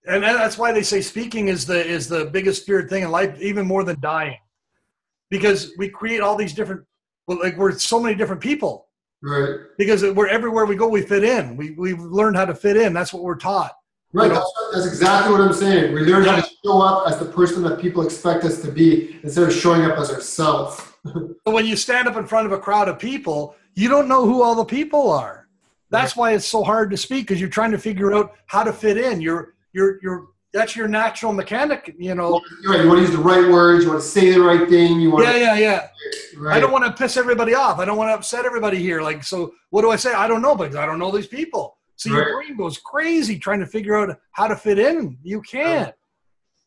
and 0.06 0.22
that's 0.22 0.58
why 0.58 0.72
they 0.72 0.82
say 0.82 1.00
speaking 1.00 1.48
is 1.48 1.64
the 1.64 1.82
is 1.84 2.06
the 2.08 2.26
biggest 2.26 2.62
spirit 2.62 2.90
thing 2.90 3.02
in 3.02 3.10
life, 3.10 3.40
even 3.40 3.66
more 3.66 3.82
than 3.84 3.98
dying, 4.00 4.36
because 5.30 5.72
we 5.78 5.88
create 5.88 6.20
all 6.20 6.36
these 6.36 6.52
different, 6.52 6.82
well, 7.26 7.38
like 7.38 7.56
we're 7.56 7.78
so 7.78 7.98
many 7.98 8.14
different 8.14 8.42
people. 8.42 8.88
right, 9.22 9.54
Because 9.78 10.02
we're 10.04 10.28
everywhere 10.28 10.66
we 10.66 10.76
go, 10.76 10.86
we 10.88 11.00
fit 11.02 11.24
in. 11.24 11.56
We 11.56 11.70
we've 11.70 12.00
learned 12.00 12.36
how 12.36 12.44
to 12.44 12.54
fit 12.54 12.76
in. 12.76 12.92
That's 12.92 13.12
what 13.14 13.22
we're 13.22 13.36
taught. 13.36 13.72
right. 14.12 14.28
That's, 14.28 14.52
that's 14.74 14.86
exactly 14.86 15.32
what 15.32 15.40
I'm 15.40 15.54
saying. 15.54 15.94
We 15.94 16.00
learn 16.02 16.24
how 16.24 16.36
to 16.42 16.48
show 16.62 16.82
up 16.82 17.08
as 17.08 17.18
the 17.18 17.26
person 17.26 17.62
that 17.62 17.80
people 17.80 18.02
expect 18.04 18.44
us 18.44 18.60
to 18.62 18.70
be 18.70 19.18
instead 19.22 19.44
of 19.48 19.54
showing 19.54 19.82
up 19.82 19.98
as 19.98 20.10
ourselves. 20.10 20.82
When 21.44 21.66
you 21.66 21.76
stand 21.76 22.06
up 22.06 22.16
in 22.16 22.26
front 22.26 22.46
of 22.46 22.52
a 22.52 22.58
crowd 22.58 22.88
of 22.88 22.98
people, 22.98 23.56
you 23.74 23.88
don't 23.88 24.06
know 24.06 24.24
who 24.24 24.42
all 24.42 24.54
the 24.54 24.64
people 24.64 25.10
are. 25.10 25.48
That's 25.90 26.14
why 26.14 26.32
it's 26.32 26.46
so 26.46 26.62
hard 26.62 26.90
to 26.90 26.96
speak 26.96 27.26
because 27.26 27.40
you're 27.40 27.50
trying 27.50 27.72
to 27.72 27.78
figure 27.78 28.14
out 28.14 28.34
how 28.46 28.62
to 28.62 28.72
fit 28.72 28.96
in. 28.96 29.20
You're 29.20 29.54
you're 29.72 29.98
you're 30.02 30.28
that's 30.52 30.74
your 30.76 30.88
natural 30.88 31.32
mechanic, 31.32 31.94
you 31.98 32.14
know. 32.14 32.40
Right. 32.66 32.82
You 32.82 32.88
want 32.88 32.98
to 32.98 33.02
use 33.02 33.10
the 33.12 33.18
right 33.18 33.50
words. 33.50 33.84
You 33.84 33.90
want 33.90 34.02
to 34.02 34.08
say 34.08 34.32
the 34.32 34.40
right 34.40 34.68
thing. 34.68 35.00
You 35.00 35.10
want 35.10 35.24
Yeah, 35.24 35.32
to, 35.32 35.38
yeah, 35.38 35.54
yeah. 35.56 35.88
right. 36.36 36.56
I 36.56 36.60
don't 36.60 36.72
want 36.72 36.84
to 36.84 36.92
piss 36.92 37.16
everybody 37.16 37.54
off. 37.54 37.78
I 37.78 37.84
don't 37.84 37.96
want 37.96 38.10
to 38.10 38.14
upset 38.14 38.44
everybody 38.44 38.78
here. 38.78 39.00
Like, 39.00 39.22
so 39.22 39.52
what 39.70 39.82
do 39.82 39.90
I 39.90 39.96
say? 39.96 40.12
I 40.12 40.26
don't 40.26 40.42
know 40.42 40.56
because 40.56 40.76
I 40.76 40.86
don't 40.86 40.98
know 40.98 41.10
these 41.10 41.28
people. 41.28 41.76
So 41.96 42.08
your 42.08 42.34
brain 42.34 42.56
goes 42.56 42.78
crazy 42.78 43.38
trying 43.38 43.60
to 43.60 43.66
figure 43.66 43.94
out 43.94 44.16
how 44.32 44.48
to 44.48 44.56
fit 44.56 44.78
in. 44.78 45.18
You 45.22 45.42
can't. 45.42 45.94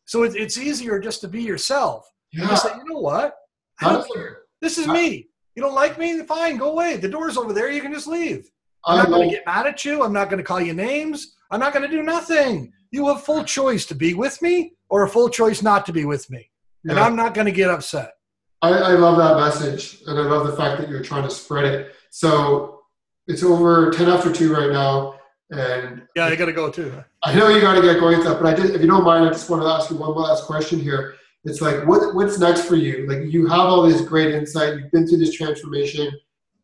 So 0.06 0.22
it's, 0.22 0.34
it's 0.36 0.56
easier 0.56 0.98
just 0.98 1.20
to 1.22 1.28
be 1.28 1.42
yourself. 1.42 2.08
You 2.30 2.42
yeah. 2.42 2.48
just 2.50 2.62
say, 2.62 2.70
you 2.76 2.84
know 2.84 3.00
what? 3.00 3.36
I 3.80 3.92
don't 3.92 4.14
care. 4.14 4.42
This 4.60 4.78
is 4.78 4.88
I- 4.88 4.92
me. 4.92 5.28
You 5.56 5.62
don't 5.62 5.74
like 5.74 5.98
me? 5.98 6.20
Fine, 6.22 6.56
go 6.56 6.72
away. 6.72 6.96
The 6.96 7.08
door's 7.08 7.36
over 7.36 7.52
there. 7.52 7.70
You 7.70 7.80
can 7.80 7.92
just 7.92 8.08
leave. 8.08 8.50
I'm 8.84 8.98
I 8.98 9.02
not 9.02 9.08
going 9.08 9.20
to 9.20 9.26
um, 9.28 9.30
get 9.34 9.46
mad 9.46 9.66
at 9.66 9.84
you. 9.84 10.02
I'm 10.02 10.12
not 10.12 10.28
going 10.28 10.38
to 10.38 10.44
call 10.44 10.60
you 10.60 10.74
names. 10.74 11.36
I'm 11.50 11.60
not 11.60 11.72
going 11.72 11.88
to 11.88 11.96
do 11.96 12.02
nothing. 12.02 12.72
You 12.90 13.06
have 13.08 13.22
full 13.22 13.44
choice 13.44 13.86
to 13.86 13.94
be 13.94 14.14
with 14.14 14.42
me 14.42 14.72
or 14.88 15.04
a 15.04 15.08
full 15.08 15.28
choice 15.28 15.62
not 15.62 15.86
to 15.86 15.92
be 15.92 16.04
with 16.04 16.28
me. 16.28 16.50
And. 16.88 16.98
I'm 16.98 17.14
not 17.14 17.34
going 17.34 17.46
to 17.46 17.52
get 17.52 17.70
upset. 17.70 18.14
I, 18.62 18.70
I 18.70 18.92
love 18.94 19.16
that 19.18 19.36
message, 19.38 20.02
and 20.06 20.18
I 20.18 20.22
love 20.22 20.46
the 20.46 20.56
fact 20.56 20.80
that 20.80 20.88
you're 20.88 21.02
trying 21.02 21.22
to 21.22 21.30
spread 21.30 21.66
it. 21.66 21.94
So 22.10 22.80
it's 23.26 23.42
over 23.42 23.90
ten 23.90 24.08
after 24.08 24.32
two 24.32 24.52
right 24.52 24.70
now, 24.70 25.20
and 25.50 26.02
Yeah, 26.16 26.26
I 26.26 26.36
got 26.36 26.46
to 26.46 26.52
go 26.52 26.70
too. 26.70 26.92
I 27.22 27.34
know 27.34 27.48
you 27.48 27.60
got 27.60 27.74
to 27.74 27.82
get 27.82 28.00
going 28.00 28.18
with 28.18 28.26
that. 28.26 28.42
But 28.42 28.46
I 28.46 28.54
did, 28.54 28.74
if 28.74 28.80
you 28.80 28.86
don't 28.86 29.04
mind, 29.04 29.24
I 29.24 29.28
just 29.30 29.48
want 29.48 29.62
to 29.62 29.68
ask 29.68 29.90
you 29.90 29.96
one 29.96 30.14
last 30.14 30.44
question 30.44 30.80
here. 30.80 31.14
It's 31.44 31.60
like, 31.60 31.86
what 31.86 32.14
what's 32.14 32.38
next 32.38 32.62
for 32.62 32.76
you? 32.76 33.06
Like 33.06 33.32
you 33.32 33.46
have 33.46 33.60
all 33.60 33.82
this 33.82 34.00
great 34.00 34.34
insight. 34.34 34.78
You've 34.78 34.90
been 34.90 35.06
through 35.06 35.18
this 35.18 35.34
transformation. 35.34 36.10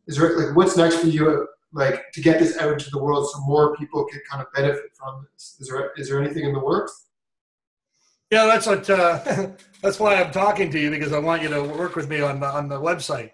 Is 0.07 0.17
there 0.17 0.39
like 0.39 0.57
what's 0.57 0.77
next 0.77 0.97
for 0.97 1.09
you? 1.09 1.47
Like 1.73 2.11
to 2.13 2.21
get 2.21 2.39
this 2.39 2.57
out 2.59 2.73
into 2.73 2.91
the 2.91 2.99
world 2.99 3.29
so 3.31 3.41
more 3.41 3.77
people 3.77 4.05
can 4.07 4.21
kind 4.29 4.43
of 4.43 4.53
benefit 4.53 4.91
from 4.99 5.27
this. 5.35 5.57
Is 5.61 5.69
there 5.69 5.93
is 5.97 6.09
there 6.09 6.21
anything 6.21 6.45
in 6.45 6.53
the 6.55 6.59
works? 6.59 7.09
Yeah, 8.31 8.47
that's 8.47 8.67
what. 8.67 8.89
Uh, 8.89 9.49
that's 9.83 10.01
why 10.01 10.15
I'm 10.15 10.33
talking 10.33 10.71
to 10.71 10.79
you 10.79 10.91
because 10.91 11.13
I 11.13 11.19
want 11.19 11.43
you 11.43 11.49
to 11.49 11.63
work 11.63 11.95
with 11.95 12.09
me 12.09 12.21
on 12.23 12.41
the 12.41 12.47
on 12.47 12.69
the 12.69 12.81
website. 12.81 13.33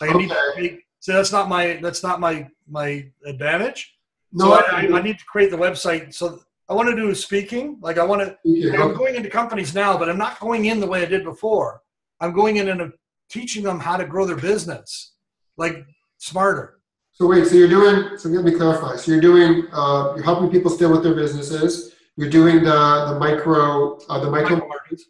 Like 0.00 0.14
I 0.14 0.18
need 0.18 0.28
to 0.28 0.38
Okay. 0.52 0.78
so 1.00 1.14
that's 1.14 1.32
not 1.32 1.48
my 1.48 1.78
that's 1.82 2.02
not 2.02 2.20
my 2.20 2.48
my 2.68 3.06
advantage. 3.24 3.94
No, 4.32 4.46
so 4.46 4.52
I, 4.52 4.82
I, 4.82 4.98
I 4.98 5.02
need 5.02 5.18
to 5.18 5.24
create 5.24 5.50
the 5.50 5.56
website. 5.56 6.12
So 6.12 6.40
I 6.72 6.74
want 6.74 6.88
to 6.88 6.96
do 6.96 7.14
speaking. 7.14 7.76
Like 7.82 7.98
I 7.98 8.04
want 8.04 8.22
to. 8.22 8.34
Like 8.70 8.80
I'm 8.80 8.94
going 8.94 9.14
into 9.14 9.28
companies 9.28 9.74
now, 9.74 9.98
but 9.98 10.08
I'm 10.08 10.16
not 10.16 10.40
going 10.40 10.64
in 10.64 10.80
the 10.80 10.86
way 10.86 11.02
I 11.02 11.04
did 11.04 11.22
before. 11.22 11.82
I'm 12.18 12.32
going 12.32 12.56
in 12.56 12.70
and 12.70 12.92
teaching 13.28 13.62
them 13.62 13.78
how 13.78 13.98
to 13.98 14.06
grow 14.06 14.24
their 14.24 14.38
business, 14.38 15.12
like 15.58 15.84
smarter. 16.16 16.78
So 17.12 17.26
wait, 17.26 17.46
so 17.46 17.56
you're 17.56 17.68
doing. 17.68 18.16
So 18.16 18.30
let 18.30 18.42
me 18.42 18.52
clarify. 18.52 18.96
So 18.96 19.12
you're 19.12 19.20
doing. 19.20 19.66
Uh, 19.70 20.14
you're 20.14 20.24
helping 20.24 20.50
people 20.50 20.70
still 20.70 20.90
with 20.90 21.02
their 21.02 21.14
businesses. 21.14 21.92
You're 22.16 22.30
doing 22.30 22.64
the 22.64 22.78
the 23.10 23.18
micro 23.18 23.98
uh, 24.08 24.20
the 24.20 24.30
micro 24.30 24.56
markets, 24.66 25.04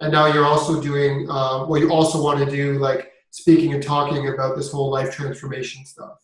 and 0.00 0.12
now 0.12 0.26
you're 0.26 0.44
also 0.44 0.82
doing. 0.82 1.30
Uh, 1.30 1.64
well, 1.66 1.80
you 1.80 1.90
also 1.90 2.22
want 2.22 2.40
to 2.44 2.50
do 2.54 2.78
like 2.78 3.10
speaking 3.30 3.72
and 3.72 3.82
talking 3.82 4.28
about 4.28 4.54
this 4.54 4.70
whole 4.70 4.90
life 4.90 5.16
transformation 5.16 5.86
stuff. 5.86 6.18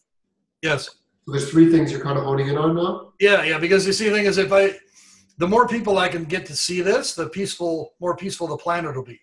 Yes. 0.60 0.90
So 1.24 1.32
there's 1.32 1.50
three 1.50 1.70
things 1.70 1.92
you're 1.92 2.00
kind 2.02 2.18
of 2.18 2.24
honing 2.24 2.48
in 2.48 2.58
on 2.58 2.74
now. 2.74 3.12
Yeah, 3.20 3.44
yeah. 3.44 3.58
Because 3.58 3.86
you 3.86 3.92
see, 3.92 4.08
the 4.08 4.16
thing 4.16 4.26
is, 4.26 4.38
if 4.38 4.52
I, 4.52 4.74
the 5.38 5.46
more 5.46 5.68
people 5.68 5.98
I 5.98 6.08
can 6.08 6.24
get 6.24 6.46
to 6.46 6.56
see 6.56 6.80
this, 6.80 7.14
the 7.14 7.28
peaceful, 7.28 7.94
more 8.00 8.16
peaceful 8.16 8.48
the 8.48 8.56
planet 8.56 8.96
will 8.96 9.04
be. 9.04 9.20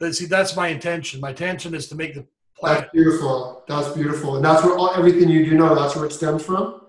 But 0.00 0.14
see, 0.14 0.26
that's 0.26 0.56
my 0.56 0.68
intention. 0.68 1.20
My 1.20 1.30
intention 1.30 1.74
is 1.74 1.86
to 1.88 1.94
make 1.94 2.14
the 2.14 2.26
planet. 2.58 2.80
That's 2.80 2.92
beautiful. 2.92 3.64
That's 3.68 3.88
beautiful, 3.90 4.36
and 4.36 4.44
that's 4.44 4.64
where 4.64 4.76
all, 4.76 4.90
everything 4.94 5.28
you 5.28 5.44
do 5.44 5.56
now. 5.56 5.74
That's 5.74 5.94
where 5.94 6.06
it 6.06 6.12
stems 6.12 6.42
from. 6.42 6.80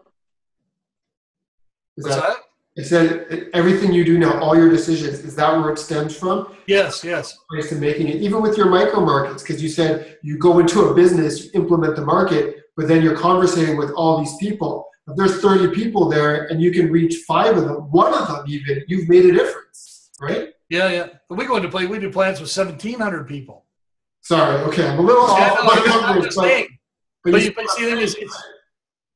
Is 1.97 2.06
What's 2.06 2.16
that? 2.16 2.22
that? 2.22 2.38
It 2.78 2.86
said 2.86 3.49
everything 3.54 3.91
you 3.91 4.06
do 4.06 4.18
now, 4.18 4.39
all 4.39 4.56
your 4.56 4.70
decisions. 4.70 5.20
Is 5.20 5.36
that 5.36 5.58
where 5.58 5.72
it 5.72 5.78
stems 5.78 6.16
from? 6.16 6.56
Yes, 6.68 7.04
yes, 7.04 7.38
place 7.49 7.68
to 7.70 7.76
making 7.76 8.08
it, 8.08 8.22
even 8.22 8.41
with 8.41 8.58
your 8.58 8.68
micro 8.70 9.02
markets, 9.02 9.43
because 9.43 9.62
you 9.62 9.68
said 9.68 10.18
you 10.24 10.38
go 10.38 10.60
into 10.60 10.86
a 10.86 10.93
business, 10.93 11.43
you 11.43 11.52
implement 11.54 11.97
the 11.97 12.06
market, 12.06 12.61
but 12.78 12.88
then 12.88 13.02
you're 13.04 13.18
conversating 13.18 13.78
with 13.78 13.92
all 13.92 14.20
these 14.20 14.36
people. 14.38 14.88
If 15.08 15.16
there's 15.18 15.42
30 15.42 15.74
people 15.76 16.10
there 16.10 16.46
and 16.46 16.62
you 16.62 16.72
can 16.72 16.92
reach 16.92 17.24
five 17.28 17.58
of 17.58 17.66
them, 17.66 17.92
one 17.92 18.14
of 18.14 18.28
them 18.28 18.46
even, 18.48 18.84
you've 18.88 19.10
made 19.10 19.26
a 19.26 19.32
difference, 19.32 20.10
right? 20.22 20.50
yeah, 20.70 20.90
yeah. 20.90 21.08
But 21.28 21.38
we 21.38 21.46
go 21.46 21.58
into 21.58 21.70
play. 21.70 21.86
We 21.86 22.00
do 22.00 22.12
plans 22.12 22.40
with 22.40 22.50
seventeen 22.50 23.00
hundred 23.00 23.28
people. 23.28 23.66
Sorry. 24.22 24.58
Okay, 24.68 24.88
I'm 24.88 25.00
a 25.00 25.02
little 25.02 25.26
Yeah, 25.38 25.52
off 25.52 25.58
no, 25.58 25.64
my 25.66 25.72
I'm 25.74 25.84
just- 25.84 25.98
I'm 25.98 26.16
numbers, 26.16 26.36
but, 26.36 26.68
but 27.24 27.32
But, 27.34 27.44
you- 27.44 27.54
but 27.54 27.70
see, 27.72 27.84
the 27.86 27.92
thing 27.92 28.00
is, 28.00 28.16
it's, 28.16 28.44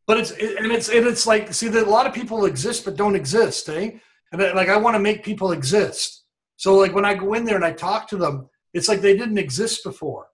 but 0.07 0.17
it's 0.19 0.31
it, 0.31 0.57
and 0.57 0.71
it's 0.71 0.89
and 0.89 1.07
it's 1.07 1.25
like 1.25 1.53
see 1.53 1.67
that 1.69 1.87
a 1.87 1.89
lot 1.89 2.07
of 2.07 2.13
people 2.13 2.45
exist 2.45 2.83
but 2.83 2.95
don't 2.97 3.15
exist, 3.15 3.69
eh? 3.69 3.91
And 4.31 4.41
I- 4.43 4.53
like 4.53 4.67
I 4.69 4.77
want 4.77 4.95
to 4.95 4.99
make 4.99 5.23
people 5.23 5.51
exist. 5.53 6.23
So 6.57 6.75
like 6.75 6.93
when 6.93 7.05
I 7.05 7.13
go 7.13 7.33
in 7.35 7.45
there 7.45 7.55
and 7.55 7.63
I 7.65 7.71
talk 7.71 8.09
to 8.09 8.17
them, 8.17 8.49
it's 8.73 8.89
like 8.89 9.01
they 9.01 9.15
didn't 9.15 9.37
exist 9.37 9.83
before, 9.83 10.27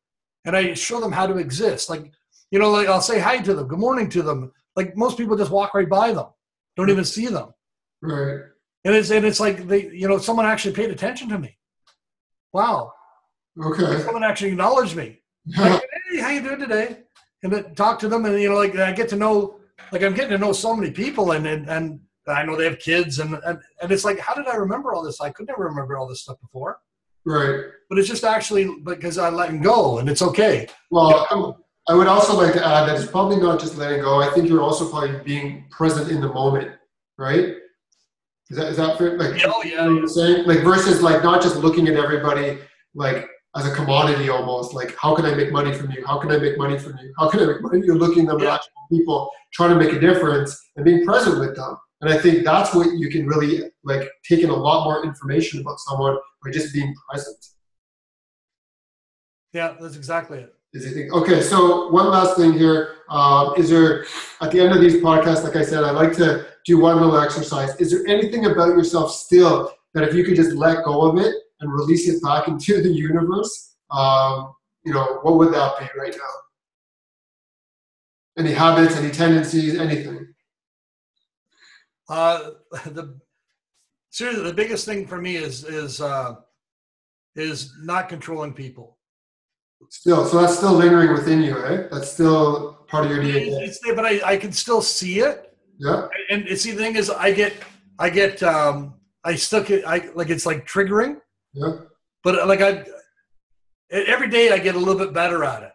and 0.46 0.56
I 0.56 0.74
show 0.74 1.00
them 1.02 1.12
how 1.12 1.28
to 1.28 1.38
exist. 1.38 1.90
Like 1.90 2.12
you 2.52 2.60
know, 2.60 2.70
like 2.70 2.88
I'll 2.88 3.02
say 3.02 3.20
hi 3.20 3.38
to 3.40 3.54
them, 3.54 3.68
good 3.68 3.80
morning 3.80 4.10
to 4.10 4.22
them. 4.22 4.52
Like 4.76 4.96
most 4.96 5.18
people 5.18 5.36
just 5.38 5.52
walk 5.52 5.74
right 5.74 5.90
by 5.90 6.14
them, 6.14 6.28
don't 6.78 6.90
even 6.90 7.06
see 7.06 7.28
them. 7.28 7.50
right. 8.02 8.40
And 8.84 8.96
it's 8.96 9.12
and 9.12 9.26
it's 9.26 9.40
like 9.40 9.68
they 9.68 9.90
you 9.92 10.08
know 10.08 10.18
someone 10.18 10.46
actually 10.46 10.74
paid 10.74 10.90
attention 10.90 11.30
to 11.30 11.38
me. 11.40 11.58
Wow, 12.54 12.94
Okay. 13.64 14.02
someone 14.04 14.24
actually 14.24 14.52
acknowledged 14.52 14.96
me. 14.96 15.22
like, 15.58 15.82
hey, 16.12 16.20
how 16.20 16.30
you 16.30 16.42
doing 16.42 16.60
today? 16.60 16.98
And 17.44 17.52
then 17.54 17.76
talk 17.76 18.00
to 18.00 18.08
them, 18.10 18.26
and 18.26 18.40
you 18.42 18.50
know, 18.50 18.56
like 18.56 18.76
I 18.76 18.92
get 18.92 19.08
to 19.10 19.16
know, 19.16 19.60
like 19.92 20.02
I'm 20.04 20.14
getting 20.14 20.32
to 20.32 20.38
know 20.38 20.52
so 20.52 20.76
many 20.76 20.92
people, 20.92 21.32
and 21.34 21.46
and, 21.48 21.70
and 21.70 22.00
I 22.28 22.44
know 22.44 22.56
they 22.56 22.66
have 22.66 22.80
kids, 22.80 23.20
and, 23.20 23.36
and 23.46 23.60
and 23.82 23.92
it's 23.92 24.04
like, 24.06 24.20
how 24.20 24.34
did 24.34 24.48
I 24.48 24.56
remember 24.56 24.94
all 24.94 25.04
this? 25.04 25.22
I 25.22 25.30
could 25.30 25.48
never 25.48 25.64
remember 25.66 25.98
all 25.98 26.08
this 26.08 26.22
stuff 26.22 26.40
before, 26.42 26.80
right. 27.26 27.66
but 27.90 27.98
it's 28.00 28.08
just 28.08 28.24
actually 28.24 28.66
because 28.84 29.18
I 29.20 29.30
let 29.30 29.50
them 29.50 29.62
go, 29.62 30.00
and 30.00 30.10
it's 30.10 30.22
okay. 30.24 30.68
Well, 30.90 31.28
I'm- 31.32 31.54
I 31.90 31.94
would 31.96 32.08
also 32.08 32.36
like 32.38 32.54
to 32.54 32.66
add 32.66 32.88
that 32.88 33.00
it's 33.02 33.10
probably 33.10 33.38
not 33.38 33.60
just 33.60 33.78
letting 33.78 34.02
go. 34.02 34.22
I 34.22 34.30
think 34.34 34.48
you're 34.48 34.62
also 34.62 34.90
probably 34.90 35.18
being 35.24 35.66
present 35.72 36.12
in 36.12 36.22
the 36.22 36.28
moment, 36.32 36.72
right? 37.18 37.56
Is 38.50 38.58
that 38.58 38.68
is 38.68 38.78
that 38.78 38.98
fair? 38.98 39.18
Like, 39.18 39.42
Oh 39.46 39.62
yeah, 39.64 39.70
you 39.72 39.76
know 39.78 39.94
what 39.96 40.02
I'm 40.04 40.08
saying? 40.10 40.46
Like 40.46 40.60
versus 40.60 41.02
like 41.02 41.24
not 41.24 41.42
just 41.42 41.56
looking 41.58 41.88
at 41.88 41.96
everybody 41.96 42.60
like 42.94 43.28
as 43.56 43.66
a 43.66 43.74
commodity 43.74 44.30
almost. 44.30 44.74
Like 44.74 44.96
how 44.98 45.16
can 45.16 45.26
I 45.26 45.34
make 45.34 45.52
money 45.52 45.74
from 45.74 45.92
you? 45.92 46.06
How 46.06 46.20
can 46.20 46.32
I 46.32 46.38
make 46.38 46.58
money 46.58 46.78
from 46.78 46.98
you? 46.98 47.14
How 47.18 47.30
can 47.30 47.40
I 47.42 47.46
make 47.46 47.62
money? 47.62 47.82
You're 47.84 47.98
looking 47.98 48.30
at 48.30 48.40
Yeah. 48.40 48.56
actual 48.56 48.72
people 48.92 49.32
trying 49.54 49.72
to 49.72 49.84
make 49.84 49.94
a 49.94 50.00
difference 50.00 50.58
and 50.76 50.86
being 50.86 51.04
present 51.06 51.40
with 51.40 51.56
them. 51.56 51.78
And 52.02 52.12
I 52.12 52.18
think 52.18 52.44
that's 52.44 52.74
what 52.76 52.88
you 52.98 53.10
can 53.10 53.26
really 53.28 53.64
like 53.84 54.10
take 54.28 54.42
in 54.44 54.50
a 54.50 54.56
lot 54.56 54.84
more 54.86 55.04
information 55.06 55.62
about 55.62 55.80
someone 55.80 56.18
by 56.44 56.52
just 56.52 56.74
being 56.74 56.94
present. 57.10 57.38
yeah, 59.54 59.76
that's 59.80 59.96
exactly 59.96 60.40
it. 60.40 60.54
Okay, 60.74 61.42
so 61.42 61.90
one 61.90 62.10
last 62.10 62.38
thing 62.38 62.54
here. 62.54 62.96
Um, 63.10 63.54
is 63.58 63.70
there, 63.70 64.06
at 64.40 64.52
the 64.52 64.62
end 64.62 64.74
of 64.74 64.80
these 64.80 64.96
podcasts, 64.96 65.44
like 65.44 65.58
I 65.58 65.64
said, 65.64 65.84
I 65.84 65.92
like 65.92 66.14
to 66.14 66.48
do 66.66 66.80
one 66.80 66.96
little 66.96 67.20
exercise. 67.20 67.76
Is 67.76 67.92
there 67.92 68.08
anything 68.08 68.46
about 68.46 68.70
yourself 68.70 69.12
still 69.12 69.74
that 69.94 70.04
if 70.08 70.14
you 70.14 70.24
could 70.24 70.38
just 70.38 70.54
let 70.54 70.86
go 70.86 71.02
of 71.02 71.18
it 71.18 71.36
and 71.60 71.74
release 71.74 72.08
it 72.08 72.24
back 72.24 72.48
into 72.48 72.82
the 72.82 72.90
universe, 72.90 73.76
um, 73.90 74.54
you 74.86 74.94
know, 74.94 75.20
what 75.24 75.38
would 75.38 75.54
that 75.54 75.78
be 75.78 75.88
right 76.00 76.16
now? 76.16 76.24
Any 78.38 78.54
habits, 78.54 78.96
any 78.96 79.12
tendencies, 79.12 79.78
anything? 79.78 80.34
Uh, 82.08 82.52
the 82.86 83.20
seriously, 84.10 84.44
the 84.44 84.54
biggest 84.54 84.86
thing 84.86 85.06
for 85.06 85.22
me 85.22 85.36
is 85.36 85.66
is 85.66 86.00
uh, 86.00 86.36
is 87.36 87.74
not 87.82 88.08
controlling 88.08 88.54
people. 88.54 88.98
Still, 89.90 90.26
so 90.26 90.40
that's 90.40 90.58
still 90.58 90.74
lingering 90.74 91.12
within 91.14 91.42
you, 91.42 91.58
eh? 91.66 91.88
That's 91.92 92.12
still 92.12 92.86
part 92.88 93.06
of 93.06 93.12
your 93.12 93.24
DNA. 93.24 93.62
it's 93.62 93.80
there, 93.84 93.96
but 93.96 94.06
I, 94.06 94.22
I 94.24 94.38
can 94.38 94.52
still 94.52 94.82
see 94.82 95.20
it. 95.20 95.52
Yeah, 95.80 96.08
and 96.30 96.48
see, 96.60 96.72
the 96.72 96.78
thing 96.78 96.96
is 96.96 97.10
i 97.10 97.32
get 97.32 97.54
i 97.98 98.08
get 98.08 98.44
um 98.44 98.94
i 99.24 99.34
still 99.34 99.64
get 99.64 99.88
i 99.88 100.10
like 100.14 100.30
it's 100.30 100.46
like 100.46 100.68
triggering 100.68 101.18
yeah, 101.54 101.72
but 102.24 102.38
uh, 102.38 102.46
like 102.46 102.62
i 102.62 102.86
every 103.90 104.30
day 104.30 104.52
i 104.52 104.60
get 104.60 104.76
a 104.76 104.78
little 104.78 104.98
bit 104.98 105.12
better 105.12 105.44
at 105.44 105.64
it 105.64 105.72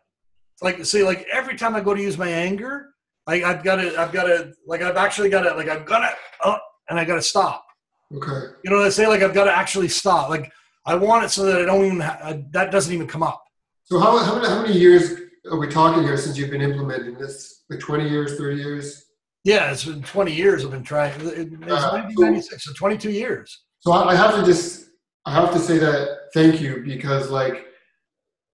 like 0.62 0.84
see 0.84 1.02
like 1.02 1.26
every 1.32 1.56
time 1.56 1.74
i 1.74 1.80
go 1.80 1.92
to 1.92 2.00
use 2.00 2.16
my 2.16 2.28
anger 2.28 2.90
like 3.26 3.42
i've 3.42 3.64
got 3.64 3.76
to 3.76 4.00
i've 4.00 4.12
got 4.12 4.24
to 4.24 4.52
like 4.66 4.80
i've 4.80 4.96
actually 4.96 5.28
got 5.28 5.42
to 5.42 5.52
like 5.54 5.68
i've 5.68 5.86
got 5.86 5.98
to 5.98 6.48
uh, 6.48 6.58
and 6.88 7.00
i 7.00 7.04
got 7.04 7.16
to 7.16 7.22
stop 7.22 7.66
okay. 8.14 8.52
you 8.62 8.70
know 8.70 8.76
what 8.76 8.86
i 8.86 8.90
say 8.90 9.08
like 9.08 9.22
i've 9.22 9.34
got 9.34 9.44
to 9.44 9.52
actually 9.52 9.88
stop 9.88 10.28
like 10.28 10.52
i 10.86 10.94
want 10.94 11.24
it 11.24 11.30
so 11.30 11.44
that 11.44 11.60
i 11.60 11.64
don't 11.64 11.84
even 11.84 12.00
ha- 12.00 12.20
I, 12.22 12.44
that 12.52 12.70
doesn't 12.70 12.94
even 12.94 13.08
come 13.08 13.24
up 13.24 13.42
So 13.86 14.00
how, 14.00 14.18
how, 14.18 14.34
many, 14.34 14.48
how 14.48 14.62
many 14.62 14.76
years 14.76 15.12
are 15.50 15.58
we 15.58 15.68
talking 15.68 16.02
here 16.02 16.16
since 16.16 16.36
you've 16.36 16.50
been 16.50 16.60
implementing 16.60 17.14
this? 17.14 17.62
Like 17.70 17.78
20 17.80 18.08
years, 18.08 18.36
30 18.38 18.56
years? 18.56 19.02
yeah 19.44 19.70
it's 19.70 19.84
been 19.84 20.02
20 20.02 20.32
years 20.32 20.64
i've 20.64 20.72
been 20.72 20.82
trying 20.82 21.12
it- 21.20 21.26
it's 21.38 21.52
Uh, 21.52 21.92
1996 21.92 22.64
so 22.64 22.72
22 22.72 23.10
years 23.12 23.62
So 23.78 23.92
I, 23.92 24.10
I 24.12 24.14
have 24.16 24.34
to 24.34 24.44
just, 24.44 24.86
I 25.24 25.30
have 25.32 25.52
to 25.52 25.60
say 25.60 25.78
that 25.78 25.98
thank 26.34 26.60
you 26.60 26.82
because 26.84 27.30
like, 27.30 27.64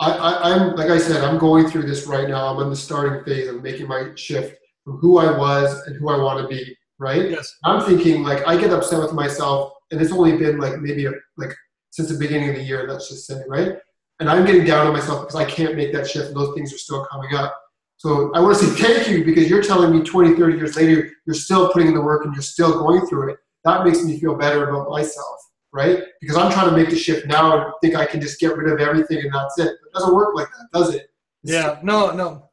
I, 0.01 0.09
I, 0.11 0.31
I'm, 0.51 0.75
like 0.75 0.89
I 0.89 0.97
said, 0.97 1.23
I'm 1.23 1.37
going 1.37 1.69
through 1.69 1.83
this 1.83 2.07
right 2.07 2.27
now. 2.27 2.47
I'm 2.47 2.61
in 2.63 2.69
the 2.69 2.75
starting 2.75 3.23
phase 3.23 3.47
of 3.47 3.63
making 3.63 3.87
my 3.87 4.11
shift 4.15 4.57
from 4.83 4.97
who 4.97 5.17
I 5.17 5.29
was 5.37 5.69
and 5.87 5.95
who 5.95 6.09
I 6.09 6.17
want 6.17 6.37
to 6.41 6.47
be, 6.53 6.75
right? 6.99 7.29
yes 7.29 7.55
I'm 7.63 7.79
thinking 7.89 8.23
like 8.23 8.45
I 8.45 8.57
get 8.59 8.71
upset 8.73 8.99
with 8.99 9.13
myself, 9.13 9.71
and 9.91 10.01
it's 10.01 10.11
only 10.11 10.35
been 10.35 10.57
like 10.59 10.75
maybe 10.79 11.05
a, 11.05 11.11
like 11.37 11.53
since 11.91 12.09
the 12.09 12.17
beginning 12.17 12.49
of 12.49 12.55
the 12.55 12.63
year. 12.63 12.85
Let's 12.89 13.07
just 13.07 13.25
say, 13.27 13.39
right? 13.47 13.73
And 14.21 14.29
I'm 14.29 14.45
getting 14.45 14.63
down 14.63 14.85
on 14.85 14.93
myself 14.93 15.21
because 15.21 15.35
I 15.35 15.45
can't 15.45 15.75
make 15.75 15.91
that 15.93 16.07
shift, 16.07 16.27
and 16.27 16.35
those 16.35 16.53
things 16.53 16.71
are 16.71 16.77
still 16.77 17.03
coming 17.11 17.33
up. 17.33 17.59
So 17.97 18.31
I 18.35 18.39
want 18.39 18.55
to 18.55 18.65
say 18.65 18.83
thank 18.83 19.09
you 19.09 19.25
because 19.25 19.49
you're 19.49 19.63
telling 19.63 19.91
me 19.91 20.03
20, 20.05 20.35
30 20.35 20.57
years 20.57 20.75
later, 20.75 21.09
you're 21.25 21.33
still 21.35 21.71
putting 21.73 21.87
in 21.87 21.95
the 21.95 22.01
work 22.01 22.23
and 22.25 22.33
you're 22.33 22.43
still 22.43 22.79
going 22.79 23.05
through 23.07 23.31
it. 23.31 23.37
That 23.63 23.83
makes 23.83 24.03
me 24.03 24.19
feel 24.19 24.35
better 24.35 24.69
about 24.69 24.89
myself, 24.89 25.37
right? 25.73 26.03
Because 26.19 26.37
I'm 26.37 26.51
trying 26.51 26.69
to 26.69 26.75
make 26.75 26.89
the 26.91 26.95
shift 26.95 27.25
now 27.27 27.57
and 27.57 27.73
think 27.81 27.95
I 27.95 28.05
can 28.05 28.21
just 28.21 28.39
get 28.39 28.55
rid 28.55 28.71
of 28.71 28.79
everything 28.79 29.19
and 29.19 29.33
that's 29.33 29.57
it. 29.59 29.67
It 29.69 29.93
doesn't 29.93 30.13
work 30.15 30.35
like 30.35 30.47
that, 30.47 30.79
does 30.79 30.89
it? 30.95 31.09
It's- 31.43 31.55
yeah 31.55 31.79
no 31.81 32.11
no 32.11 32.49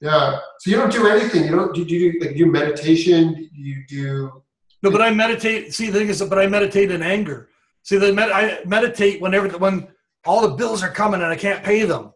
Yeah. 0.00 0.38
So 0.60 0.70
you 0.70 0.76
don't 0.76 0.92
do 0.92 1.06
anything. 1.08 1.44
You 1.44 1.50
don't 1.56 1.74
do, 1.74 1.84
do 1.84 1.94
you 1.94 2.18
like 2.20 2.36
do 2.36 2.46
meditation? 2.46 3.50
You 3.52 3.84
do 3.86 4.42
No, 4.82 4.90
but 4.90 5.02
I 5.02 5.10
meditate. 5.10 5.74
See, 5.74 5.90
the 5.90 5.98
thing 5.98 6.08
is, 6.08 6.22
but 6.22 6.38
I 6.38 6.46
meditate 6.46 6.90
in 6.90 7.02
anger. 7.02 7.50
See, 7.82 7.98
the 7.98 8.12
med- 8.12 8.30
I 8.30 8.60
meditate 8.64 9.20
whenever 9.20 9.48
when 9.58 9.88
all 10.24 10.40
the 10.42 10.54
bills 10.54 10.82
are 10.82 10.90
coming 10.90 11.20
and 11.22 11.30
I 11.30 11.36
can't 11.36 11.64
pay 11.64 11.84
them. 11.84 12.12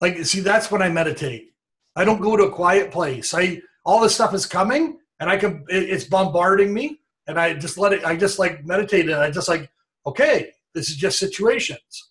Like, 0.00 0.24
see, 0.24 0.40
that's 0.40 0.70
when 0.70 0.82
I 0.82 0.88
meditate. 0.88 1.52
I 1.96 2.04
don't 2.04 2.20
go 2.20 2.36
to 2.36 2.44
a 2.44 2.50
quiet 2.52 2.90
place. 2.90 3.34
I 3.34 3.60
all 3.84 4.00
this 4.00 4.14
stuff 4.14 4.34
is 4.34 4.46
coming 4.46 4.98
and 5.20 5.28
I 5.28 5.36
can 5.36 5.64
it, 5.68 5.90
it's 5.90 6.04
bombarding 6.04 6.72
me, 6.72 7.00
and 7.26 7.38
I 7.38 7.54
just 7.54 7.76
let 7.78 7.92
it. 7.92 8.04
I 8.04 8.16
just 8.16 8.38
like 8.38 8.64
meditate 8.64 9.06
and 9.06 9.16
I 9.16 9.30
just 9.30 9.48
like, 9.48 9.70
okay, 10.06 10.52
this 10.74 10.88
is 10.88 10.96
just 10.96 11.18
situations. 11.18 12.10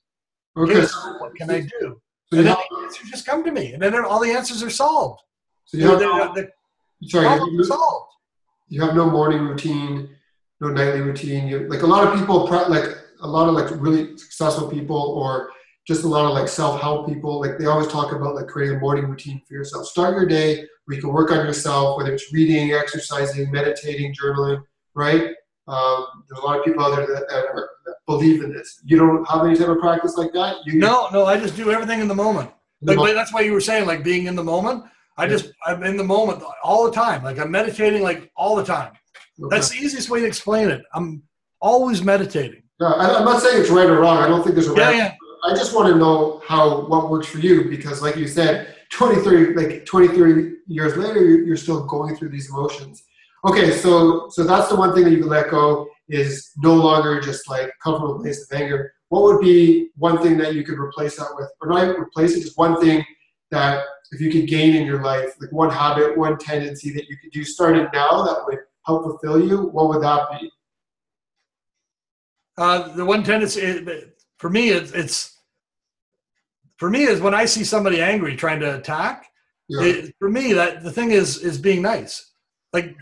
okay? 0.58 0.86
So, 0.86 1.18
what 1.20 1.36
can 1.36 1.50
I 1.50 1.62
do? 1.62 2.00
so 2.32 2.38
And 2.38 2.46
then 2.46 2.46
have, 2.48 2.58
the 2.70 2.78
answers 2.84 3.10
just 3.10 3.26
come 3.26 3.44
to 3.44 3.52
me, 3.52 3.74
and 3.74 3.82
then 3.82 3.96
all 4.06 4.20
the 4.20 4.32
answers 4.32 4.62
are 4.62 4.70
solved. 4.70 5.22
so 5.66 5.78
you 5.78 5.88
have, 5.88 6.00
The, 6.36 6.50
the 7.02 7.10
sorry, 7.10 7.26
problems 7.26 7.54
you, 7.54 7.60
are 7.62 7.64
solved. 7.64 8.12
you 8.68 8.82
have 8.82 8.96
no 8.96 9.10
morning 9.10 9.42
routine, 9.42 10.10
no 10.62 10.68
nightly 10.70 11.02
routine. 11.02 11.48
You 11.48 11.68
like 11.70 11.82
a 11.82 11.88
lot 11.88 12.06
of 12.08 12.20
people, 12.20 12.46
like 12.48 12.86
a 13.22 13.28
lot 13.28 13.48
of 13.48 13.56
like 13.56 13.70
really 13.82 14.18
successful 14.18 14.70
people, 14.70 14.98
or 14.98 15.52
just 15.88 16.04
a 16.04 16.08
lot 16.08 16.26
of 16.26 16.34
like 16.34 16.48
self-help 16.48 17.08
people. 17.08 17.40
Like 17.40 17.58
they 17.58 17.66
always 17.66 17.88
talk 17.88 18.12
about 18.12 18.36
like 18.36 18.48
creating 18.48 18.78
a 18.78 18.80
morning 18.80 19.06
routine 19.06 19.42
for 19.48 19.54
yourself. 19.54 19.88
Start 19.88 20.16
your 20.16 20.26
day 20.26 20.66
where 20.86 20.96
you 20.96 21.02
can 21.02 21.12
work 21.14 21.32
on 21.32 21.46
yourself, 21.46 21.98
whether 21.98 22.14
it's 22.14 22.32
reading, 22.34 22.74
exercising, 22.74 23.52
meditating, 23.52 24.14
journaling. 24.14 24.62
Right? 24.96 25.36
Um, 25.68 26.06
there's 26.28 26.40
a 26.42 26.46
lot 26.46 26.58
of 26.58 26.66
people 26.66 26.84
out 26.84 26.96
there 26.96 27.06
that, 27.06 27.30
that, 27.30 27.46
are, 27.46 27.70
that 27.86 27.96
believe 28.08 28.44
in 28.44 28.52
this. 28.52 28.82
You 28.86 28.98
don't 28.98 29.24
have 29.30 29.46
any 29.46 29.56
type 29.56 29.68
of 29.68 29.78
practice 29.78 30.18
like 30.18 30.34
that. 30.34 30.56
You 30.66 30.80
No, 30.80 31.10
no, 31.14 31.26
I 31.26 31.40
just 31.40 31.56
do 31.56 31.72
everything 31.72 32.00
in 32.00 32.08
the 32.08 32.16
moment. 32.16 32.50
the 32.82 32.96
Like, 32.96 33.10
but 33.10 33.14
that's 33.14 33.32
why 33.32 33.42
you 33.42 33.54
were 33.54 33.62
saying 33.62 33.86
like 33.86 34.04
being 34.04 34.26
in 34.26 34.36
the 34.36 34.44
moment. 34.44 34.84
I 35.18 35.26
Yeah. 35.26 35.30
just 35.32 35.52
I'm 35.66 35.84
in 35.84 35.96
the 35.96 36.04
moment 36.04 36.42
all 36.64 36.86
the 36.86 36.92
time. 36.92 37.24
Like 37.24 37.38
I'm 37.38 37.52
meditating 37.52 38.02
like 38.02 38.32
all 38.36 38.56
the 38.56 38.64
time. 38.64 38.94
Okay. 39.42 39.56
That's 39.56 39.70
the 39.70 39.78
easiest 39.78 40.10
way 40.10 40.22
to 40.22 40.26
explain 40.26 40.70
it. 40.70 40.82
I'm 40.94 41.22
always 41.62 42.04
meditating. 42.04 42.64
I, 42.82 43.18
I'm 43.18 43.26
not 43.26 43.42
saying 43.42 43.62
it's 43.62 43.70
right 43.70 43.90
or 43.90 44.00
wrong. 44.00 44.18
I 44.18 44.28
don't 44.28 44.44
think 44.44 44.56
there's 44.56 44.68
a 44.68 44.74
Yeah, 44.76 44.88
right. 44.88 44.96
yeah. 44.96 45.16
I 45.46 45.56
just 45.56 45.74
want 45.74 45.88
to 45.88 45.96
know 45.96 46.42
how 46.46 46.86
what 46.88 47.10
works 47.10 47.28
for 47.28 47.40
you 47.40 47.70
because, 47.70 48.02
like 48.02 48.16
you 48.16 48.28
said, 48.28 48.76
23 48.92 49.56
like 49.56 49.86
20, 49.86 50.08
30 50.10 50.56
years 50.68 50.98
later, 50.98 51.22
you're 51.22 51.58
still 51.58 51.86
going 51.86 52.16
through 52.16 52.30
these 52.30 52.50
emotions. 52.50 53.04
Okay, 53.46 53.72
so 53.72 54.28
so 54.30 54.44
that's 54.44 54.68
the 54.70 54.76
one 54.76 54.94
thing 54.94 55.06
that 55.06 55.12
you 55.12 55.20
can 55.20 55.30
let 55.30 55.50
go 55.50 55.88
is 56.10 56.52
no 56.58 56.74
longer 56.74 57.22
just 57.22 57.50
like 57.50 57.72
a 57.86 58.14
place 58.16 58.50
of 58.50 58.60
anger. 58.60 58.94
What 59.10 59.24
would 59.24 59.40
be 59.40 59.90
one 59.96 60.22
thing 60.22 60.38
that 60.40 60.56
you 60.56 60.64
could 60.64 60.78
replace 60.78 61.16
that 61.18 61.30
with, 61.36 61.50
or 61.62 61.70
not 61.70 61.84
even 61.84 62.02
replace 62.02 62.36
it, 62.36 62.42
just 62.42 62.58
one 62.58 62.80
thing 62.82 63.04
that 63.52 63.84
if 64.12 64.20
you 64.22 64.32
could 64.32 64.48
gain 64.48 64.76
in 64.76 64.86
your 64.86 65.02
life, 65.04 65.34
like 65.40 65.52
one 65.52 65.70
habit, 65.70 66.18
one 66.18 66.38
tendency 66.38 66.92
that 66.94 67.08
you 67.08 67.18
could 67.18 67.32
do 67.32 67.44
starting 67.44 67.88
now 67.94 68.24
that 68.24 68.44
would 68.46 68.60
help 68.86 69.04
fulfill 69.04 69.44
you. 69.44 69.68
What 69.70 69.90
would 69.90 70.04
that 70.04 70.28
be? 70.32 70.52
Uh, 72.60 72.90
the 72.96 73.06
one 73.06 73.24
tendency 73.24 73.62
it- 73.62 74.16
for 74.38 74.50
me 74.50 74.70
it's, 74.70 74.92
it's 74.92 75.18
for 76.78 76.90
me 76.90 77.04
is 77.04 77.20
when 77.20 77.34
I 77.34 77.46
see 77.46 77.64
somebody 77.64 78.02
angry 78.02 78.36
trying 78.36 78.60
to 78.62 78.78
attack. 78.78 79.26
Yeah, 79.68 79.84
It, 79.84 80.16
for 80.20 80.30
me, 80.30 80.54
that 80.54 80.84
the 80.84 80.92
thing 80.92 81.12
is 81.12 81.38
is 81.50 81.58
being 81.58 81.82
nice. 81.82 82.14
Like 82.74 82.96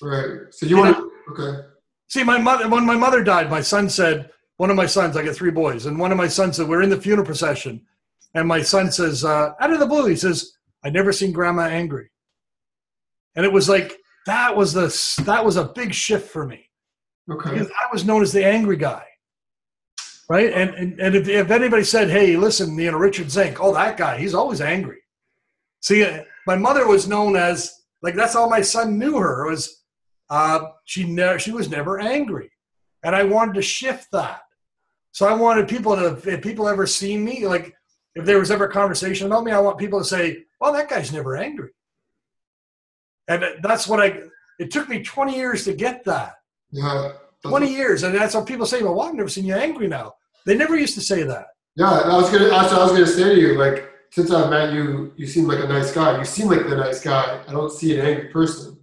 right. 0.00 0.30
So 0.50 0.66
you 0.66 0.76
want 0.78 0.96
to 0.96 1.10
okay. 1.32 1.68
See, 2.08 2.24
my 2.24 2.38
mother, 2.38 2.68
when 2.68 2.84
my 2.84 2.96
mother 2.96 3.22
died, 3.24 3.48
my 3.48 3.62
son 3.62 3.88
said, 3.88 4.30
one 4.58 4.70
of 4.70 4.76
my 4.76 4.86
sons, 4.86 5.16
I 5.16 5.24
got 5.24 5.34
three 5.34 5.50
boys, 5.50 5.86
and 5.86 5.98
one 5.98 6.12
of 6.12 6.18
my 6.18 6.28
sons 6.28 6.56
said, 6.56 6.68
We're 6.68 6.82
in 6.82 6.90
the 6.90 7.00
funeral 7.00 7.24
procession. 7.24 7.86
And 8.34 8.48
my 8.48 8.62
son 8.62 8.90
says, 8.90 9.24
uh, 9.24 9.52
out 9.60 9.72
of 9.72 9.78
the 9.80 9.86
blue, 9.86 10.06
he 10.06 10.16
says, 10.16 10.52
I 10.84 10.90
never 10.90 11.12
seen 11.12 11.32
grandma 11.32 11.62
angry. 11.62 12.10
And 13.36 13.44
it 13.44 13.52
was 13.52 13.68
like, 13.68 13.96
that 14.26 14.56
was 14.56 14.72
the, 14.72 15.22
that 15.24 15.44
was 15.44 15.56
a 15.56 15.64
big 15.74 15.92
shift 15.92 16.30
for 16.30 16.46
me. 16.46 16.68
Okay. 17.30 17.50
Because 17.50 17.68
I 17.68 17.92
was 17.92 18.04
known 18.04 18.22
as 18.22 18.32
the 18.32 18.44
angry 18.44 18.76
guy. 18.76 19.04
Right. 20.28 20.52
And, 20.52 20.70
and, 20.74 21.00
and 21.00 21.14
if, 21.14 21.28
if 21.28 21.50
anybody 21.50 21.84
said, 21.84 22.08
Hey, 22.08 22.36
listen, 22.36 22.78
you 22.78 22.90
know, 22.90 22.98
Richard 22.98 23.30
Zink, 23.30 23.58
oh, 23.60 23.74
that 23.74 23.96
guy, 23.96 24.18
he's 24.18 24.34
always 24.34 24.60
angry. 24.60 24.98
See, 25.80 26.04
uh, 26.04 26.22
my 26.46 26.56
mother 26.56 26.86
was 26.86 27.08
known 27.08 27.36
as, 27.36 27.82
like, 28.02 28.14
that's 28.14 28.34
all 28.34 28.48
my 28.48 28.62
son 28.62 28.98
knew 28.98 29.18
her 29.18 29.48
was, 29.48 29.82
uh, 30.30 30.60
she 30.84 31.04
never, 31.04 31.38
she 31.38 31.50
was 31.50 31.68
never 31.68 32.00
angry. 32.00 32.50
And 33.02 33.14
I 33.14 33.24
wanted 33.24 33.54
to 33.54 33.62
shift 33.62 34.08
that. 34.12 34.40
So 35.10 35.26
I 35.26 35.34
wanted 35.34 35.68
people 35.68 35.94
to, 35.96 36.18
if 36.30 36.40
people 36.40 36.68
ever 36.68 36.86
seen 36.86 37.24
me, 37.24 37.46
like, 37.46 37.74
if 38.14 38.24
there 38.24 38.38
was 38.38 38.50
ever 38.50 38.66
a 38.66 38.72
conversation 38.72 39.26
about 39.26 39.44
me, 39.44 39.52
I 39.52 39.60
want 39.60 39.78
people 39.78 39.98
to 39.98 40.04
say, 40.04 40.44
well, 40.60 40.72
that 40.72 40.88
guy's 40.88 41.12
never 41.12 41.36
angry. 41.36 41.70
And 43.28 43.44
that's 43.62 43.88
what 43.88 44.00
I, 44.00 44.20
it 44.58 44.70
took 44.70 44.88
me 44.88 45.02
20 45.02 45.34
years 45.34 45.64
to 45.64 45.74
get 45.74 46.04
that. 46.04 46.34
Yeah. 46.72 47.12
20 47.44 47.68
years. 47.68 48.02
And 48.02 48.14
that's 48.14 48.34
what 48.34 48.46
people 48.46 48.66
say, 48.66 48.82
well, 48.82 49.00
I've 49.00 49.14
never 49.14 49.28
seen 49.28 49.44
you 49.44 49.54
angry 49.54 49.88
now. 49.88 50.14
They 50.46 50.56
never 50.56 50.76
used 50.76 50.94
to 50.94 51.00
say 51.00 51.22
that. 51.22 51.48
Yeah, 51.76 51.90
I 51.90 52.16
was 52.16 52.30
gonna. 52.30 52.50
What 52.50 52.72
I 52.72 52.82
was 52.82 52.92
gonna 52.92 53.06
say 53.06 53.34
to 53.34 53.40
you. 53.40 53.58
Like, 53.58 53.88
since 54.10 54.30
I've 54.30 54.50
met 54.50 54.74
you, 54.74 55.12
you 55.16 55.26
seem 55.26 55.46
like 55.46 55.60
a 55.64 55.66
nice 55.66 55.92
guy. 55.92 56.18
You 56.18 56.24
seem 56.24 56.48
like 56.48 56.68
the 56.68 56.76
nice 56.76 57.00
guy. 57.02 57.42
I 57.46 57.52
don't 57.52 57.72
see 57.72 57.98
an 57.98 58.04
angry 58.04 58.28
person. 58.28 58.78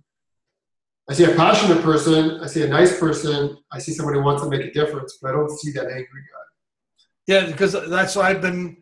I 1.07 1.13
see 1.13 1.25
a 1.25 1.35
passionate 1.35 1.83
person. 1.83 2.39
I 2.41 2.47
see 2.47 2.63
a 2.63 2.67
nice 2.67 2.99
person. 2.99 3.57
I 3.71 3.79
see 3.79 3.93
someone 3.93 4.15
who 4.15 4.23
wants 4.23 4.43
to 4.43 4.49
make 4.49 4.61
a 4.61 4.71
difference, 4.71 5.19
but 5.21 5.29
I 5.29 5.31
don't 5.33 5.51
see 5.51 5.71
that 5.71 5.85
angry 5.85 6.05
guy. 6.05 6.45
Yeah, 7.27 7.45
because 7.45 7.73
that's 7.89 8.15
why 8.15 8.29
I've 8.29 8.41
been 8.41 8.77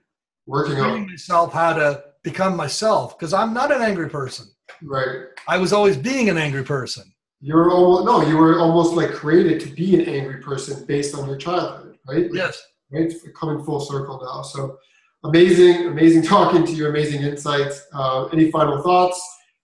working 0.45 0.79
on. 0.79 1.07
myself 1.07 1.51
how 1.51 1.73
to 1.73 2.03
become 2.23 2.55
myself. 2.55 3.17
Because 3.17 3.33
I'm 3.33 3.53
not 3.53 3.73
an 3.73 3.81
angry 3.81 4.09
person. 4.09 4.47
Right. 4.81 5.27
I 5.47 5.57
was 5.57 5.73
always 5.73 5.97
being 5.97 6.29
an 6.29 6.37
angry 6.37 6.63
person. 6.63 7.11
You 7.39 7.55
were 7.55 7.71
almost 7.71 8.05
no. 8.05 8.27
You 8.27 8.37
were 8.37 8.59
almost 8.59 8.93
like 8.93 9.11
created 9.11 9.59
to 9.61 9.67
be 9.67 9.95
an 9.95 10.09
angry 10.09 10.41
person 10.41 10.85
based 10.85 11.15
on 11.15 11.27
your 11.27 11.37
childhood, 11.37 11.97
right? 12.07 12.29
Yes. 12.33 12.61
right? 12.91 13.03
It's 13.03 13.23
coming 13.39 13.63
full 13.63 13.79
circle 13.79 14.19
now. 14.23 14.41
So 14.41 14.77
amazing, 15.23 15.87
amazing 15.87 16.23
talking 16.23 16.65
to 16.65 16.71
you, 16.71 16.87
amazing 16.87 17.21
insights. 17.21 17.85
Uh, 17.93 18.25
any 18.27 18.49
final 18.49 18.81
thoughts? 18.81 19.21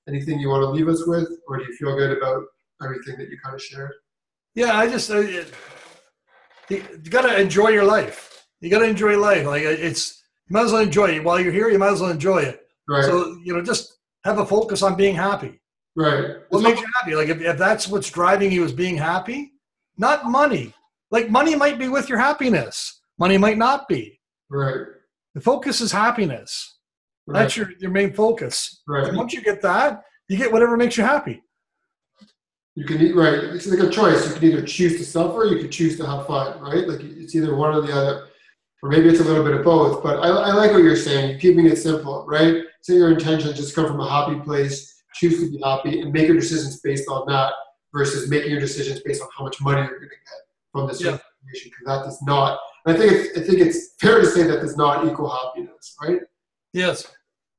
Anything 0.08 0.40
you 0.40 0.50
want 0.50 0.62
to 0.62 0.70
leave 0.70 0.88
us 0.88 1.08
with, 1.08 1.30
or 1.48 1.58
do 1.58 1.64
you 1.64 1.74
feel 1.78 1.96
good 1.96 2.18
about 2.18 2.44
everything 2.84 3.18
that 3.18 3.30
you 3.30 3.38
kind 3.44 3.56
of 3.56 3.62
shared? 3.62 3.94
Yeah, 4.54 4.78
I 4.78 4.88
just 4.88 5.10
uh, 5.10 5.18
it, 5.18 5.52
you, 6.70 6.86
you 7.04 7.10
got 7.10 7.22
to 7.22 7.40
enjoy 7.40 7.70
your 7.70 7.86
life. 7.86 8.46
You 8.62 8.70
got 8.70 8.80
to 8.80 8.86
enjoy 8.86 9.18
life. 9.18 9.46
Like 9.48 9.64
it's 9.64 10.24
you 10.48 10.54
might 10.54 10.66
as 10.66 10.74
well 10.74 10.82
enjoy 10.82 11.16
it 11.16 11.24
while 11.24 11.40
you're 11.40 11.52
here. 11.52 11.70
You 11.70 11.80
might 11.80 11.94
as 11.94 12.02
well 12.02 12.12
enjoy 12.12 12.40
it. 12.40 12.62
Right, 12.88 13.06
So 13.06 13.38
you 13.44 13.54
know, 13.54 13.64
just 13.64 13.98
have 14.26 14.38
a 14.38 14.46
focus 14.46 14.84
on 14.84 14.96
being 14.96 15.16
happy. 15.16 15.62
Right. 15.96 16.38
What 16.50 16.64
makes 16.64 16.80
you 16.82 16.88
happy? 17.02 17.16
Like 17.16 17.30
if, 17.30 17.42
if 17.42 17.58
that's 17.58 17.88
what's 17.88 18.10
driving 18.10 18.52
you 18.52 18.64
is 18.64 18.72
being 18.72 18.98
happy, 18.98 19.54
not 19.98 20.26
money. 20.26 20.74
Like 21.12 21.30
money 21.30 21.56
might 21.56 21.78
be 21.78 21.88
with 21.90 22.10
your 22.10 22.18
happiness. 22.20 23.02
Money 23.20 23.38
might 23.38 23.58
not 23.58 23.88
be. 23.88 24.20
right, 24.50 24.86
The 25.36 25.42
focus 25.42 25.82
is 25.82 25.92
happiness. 25.92 26.78
right, 27.28 27.42
That's 27.42 27.56
your, 27.56 27.70
your 27.80 27.92
main 27.92 28.14
focus. 28.14 28.82
right. 28.88 29.08
And 29.08 29.18
once 29.18 29.34
you 29.34 29.42
get 29.42 29.62
that, 29.62 30.02
you 30.30 30.38
get 30.38 30.52
whatever 30.52 30.76
makes 30.78 30.98
you 30.98 31.04
happy. 31.04 31.44
You 32.76 32.86
can 32.86 33.00
eat 33.02 33.16
right. 33.16 33.36
It's 33.36 33.68
like 33.68 33.80
a 33.88 33.90
choice. 33.92 34.28
You 34.28 34.34
can 34.34 34.44
either 34.46 34.66
choose 34.66 34.98
to 34.98 35.06
suffer, 35.06 35.42
or 35.42 35.46
you 35.46 35.60
can 35.60 35.70
choose 35.70 35.96
to 35.98 36.08
have 36.08 36.26
fun, 36.26 36.60
right? 36.60 36.88
Like 36.88 37.02
it's 37.02 37.36
either 37.36 37.56
one 37.56 37.76
or 37.76 37.82
the 37.82 37.94
other, 37.94 38.28
or 38.82 38.90
maybe 38.90 39.10
it's 39.10 39.20
a 39.20 39.24
little 39.24 39.44
bit 39.44 39.54
of 39.54 39.64
both. 39.64 40.02
But 40.02 40.18
I, 40.20 40.28
I 40.30 40.54
like 40.54 40.72
what 40.72 40.82
you're 40.84 40.96
saying. 40.96 41.40
Keeping 41.40 41.68
it 41.68 41.76
simple, 41.78 42.26
right? 42.28 42.64
Say 42.82 42.96
your 42.96 43.12
intention 43.12 43.54
just 43.54 43.76
come 43.76 43.86
from 43.86 44.00
a 44.00 44.10
happy 44.10 44.40
place, 44.40 44.93
choose 45.14 45.40
to 45.40 45.52
be 45.52 45.62
happy, 45.64 46.02
and 46.02 46.12
make 46.12 46.28
your 46.28 46.36
decisions 46.38 46.80
based 46.82 47.08
on 47.10 47.26
that, 47.28 47.54
versus 47.94 48.30
making 48.30 48.52
your 48.52 48.60
decisions 48.60 49.02
based 49.02 49.22
on 49.22 49.28
how 49.38 49.44
much 49.44 49.62
money 49.62 49.82
you're 49.82 50.00
going 50.00 50.10
to 50.10 50.16
get 50.16 50.42
from 50.72 50.88
this 50.88 51.02
Yeah. 51.02 51.12
information. 51.12 51.72
Because 51.72 51.86
that 51.86 52.04
does 52.06 52.22
not. 52.24 52.60
I 52.86 52.94
think 52.94 53.12
it's, 53.12 53.38
I 53.38 53.42
think 53.42 53.60
it's 53.60 53.94
fair 54.02 54.20
to 54.20 54.26
say 54.26 54.44
that 54.44 54.62
does 54.62 54.76
not 54.78 55.08
equal 55.08 55.30
happiness, 55.30 55.96
right? 56.02 56.20
Yes. 56.74 57.06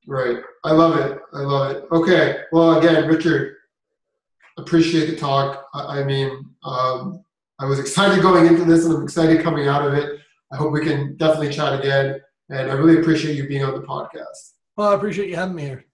Right. 0.07 0.37
I 0.63 0.71
love 0.71 0.97
it. 0.99 1.17
I 1.33 1.39
love 1.39 1.71
it. 1.75 1.85
Okay. 1.91 2.41
Well, 2.51 2.77
again, 2.79 3.07
Richard, 3.07 3.55
appreciate 4.57 5.09
the 5.09 5.15
talk. 5.15 5.65
I, 5.73 6.01
I 6.01 6.03
mean, 6.03 6.45
um, 6.63 7.23
I 7.59 7.65
was 7.65 7.79
excited 7.79 8.21
going 8.21 8.45
into 8.45 8.65
this 8.65 8.85
and 8.85 8.93
I'm 8.95 9.03
excited 9.03 9.41
coming 9.41 9.67
out 9.67 9.87
of 9.87 9.93
it. 9.93 10.19
I 10.51 10.57
hope 10.57 10.73
we 10.73 10.81
can 10.81 11.15
definitely 11.17 11.51
chat 11.53 11.79
again. 11.79 12.19
And 12.49 12.69
I 12.69 12.73
really 12.75 12.99
appreciate 12.99 13.35
you 13.35 13.47
being 13.47 13.63
on 13.63 13.73
the 13.73 13.81
podcast. 13.87 14.53
Well, 14.77 14.89
I 14.89 14.95
appreciate 14.95 15.29
you 15.29 15.35
having 15.37 15.55
me 15.55 15.63
here. 15.63 15.85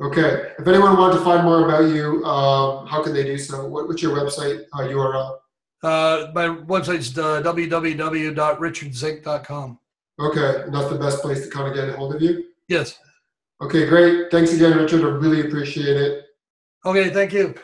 Okay. 0.00 0.52
If 0.58 0.66
anyone 0.66 0.96
wanted 0.96 1.18
to 1.18 1.24
find 1.24 1.44
more 1.44 1.64
about 1.64 1.94
you, 1.94 2.24
um, 2.24 2.84
how 2.86 3.00
can 3.02 3.12
they 3.14 3.22
do 3.22 3.38
so? 3.38 3.64
What, 3.66 3.86
what's 3.86 4.02
your 4.02 4.16
website 4.16 4.64
uh, 4.72 4.80
URL? 4.80 5.36
Uh, 5.82 6.32
my 6.34 6.48
website's 6.48 7.16
uh, 7.16 7.40
www.richardzink.com. 7.42 9.78
Okay. 10.18 10.62
And 10.62 10.74
that's 10.74 10.88
the 10.88 10.98
best 10.98 11.22
place 11.22 11.44
to 11.44 11.50
kind 11.50 11.68
of 11.68 11.74
get 11.74 11.88
a 11.88 11.92
hold 11.96 12.12
of 12.14 12.22
you. 12.22 12.46
Yes. 12.68 12.98
Okay. 13.60 13.86
Great. 13.86 14.32
Thanks 14.32 14.52
again, 14.52 14.76
Richard. 14.76 15.02
I 15.02 15.08
really 15.08 15.46
appreciate 15.46 15.96
it. 15.96 16.24
Okay. 16.84 17.10
Thank 17.10 17.32
you. 17.32 17.54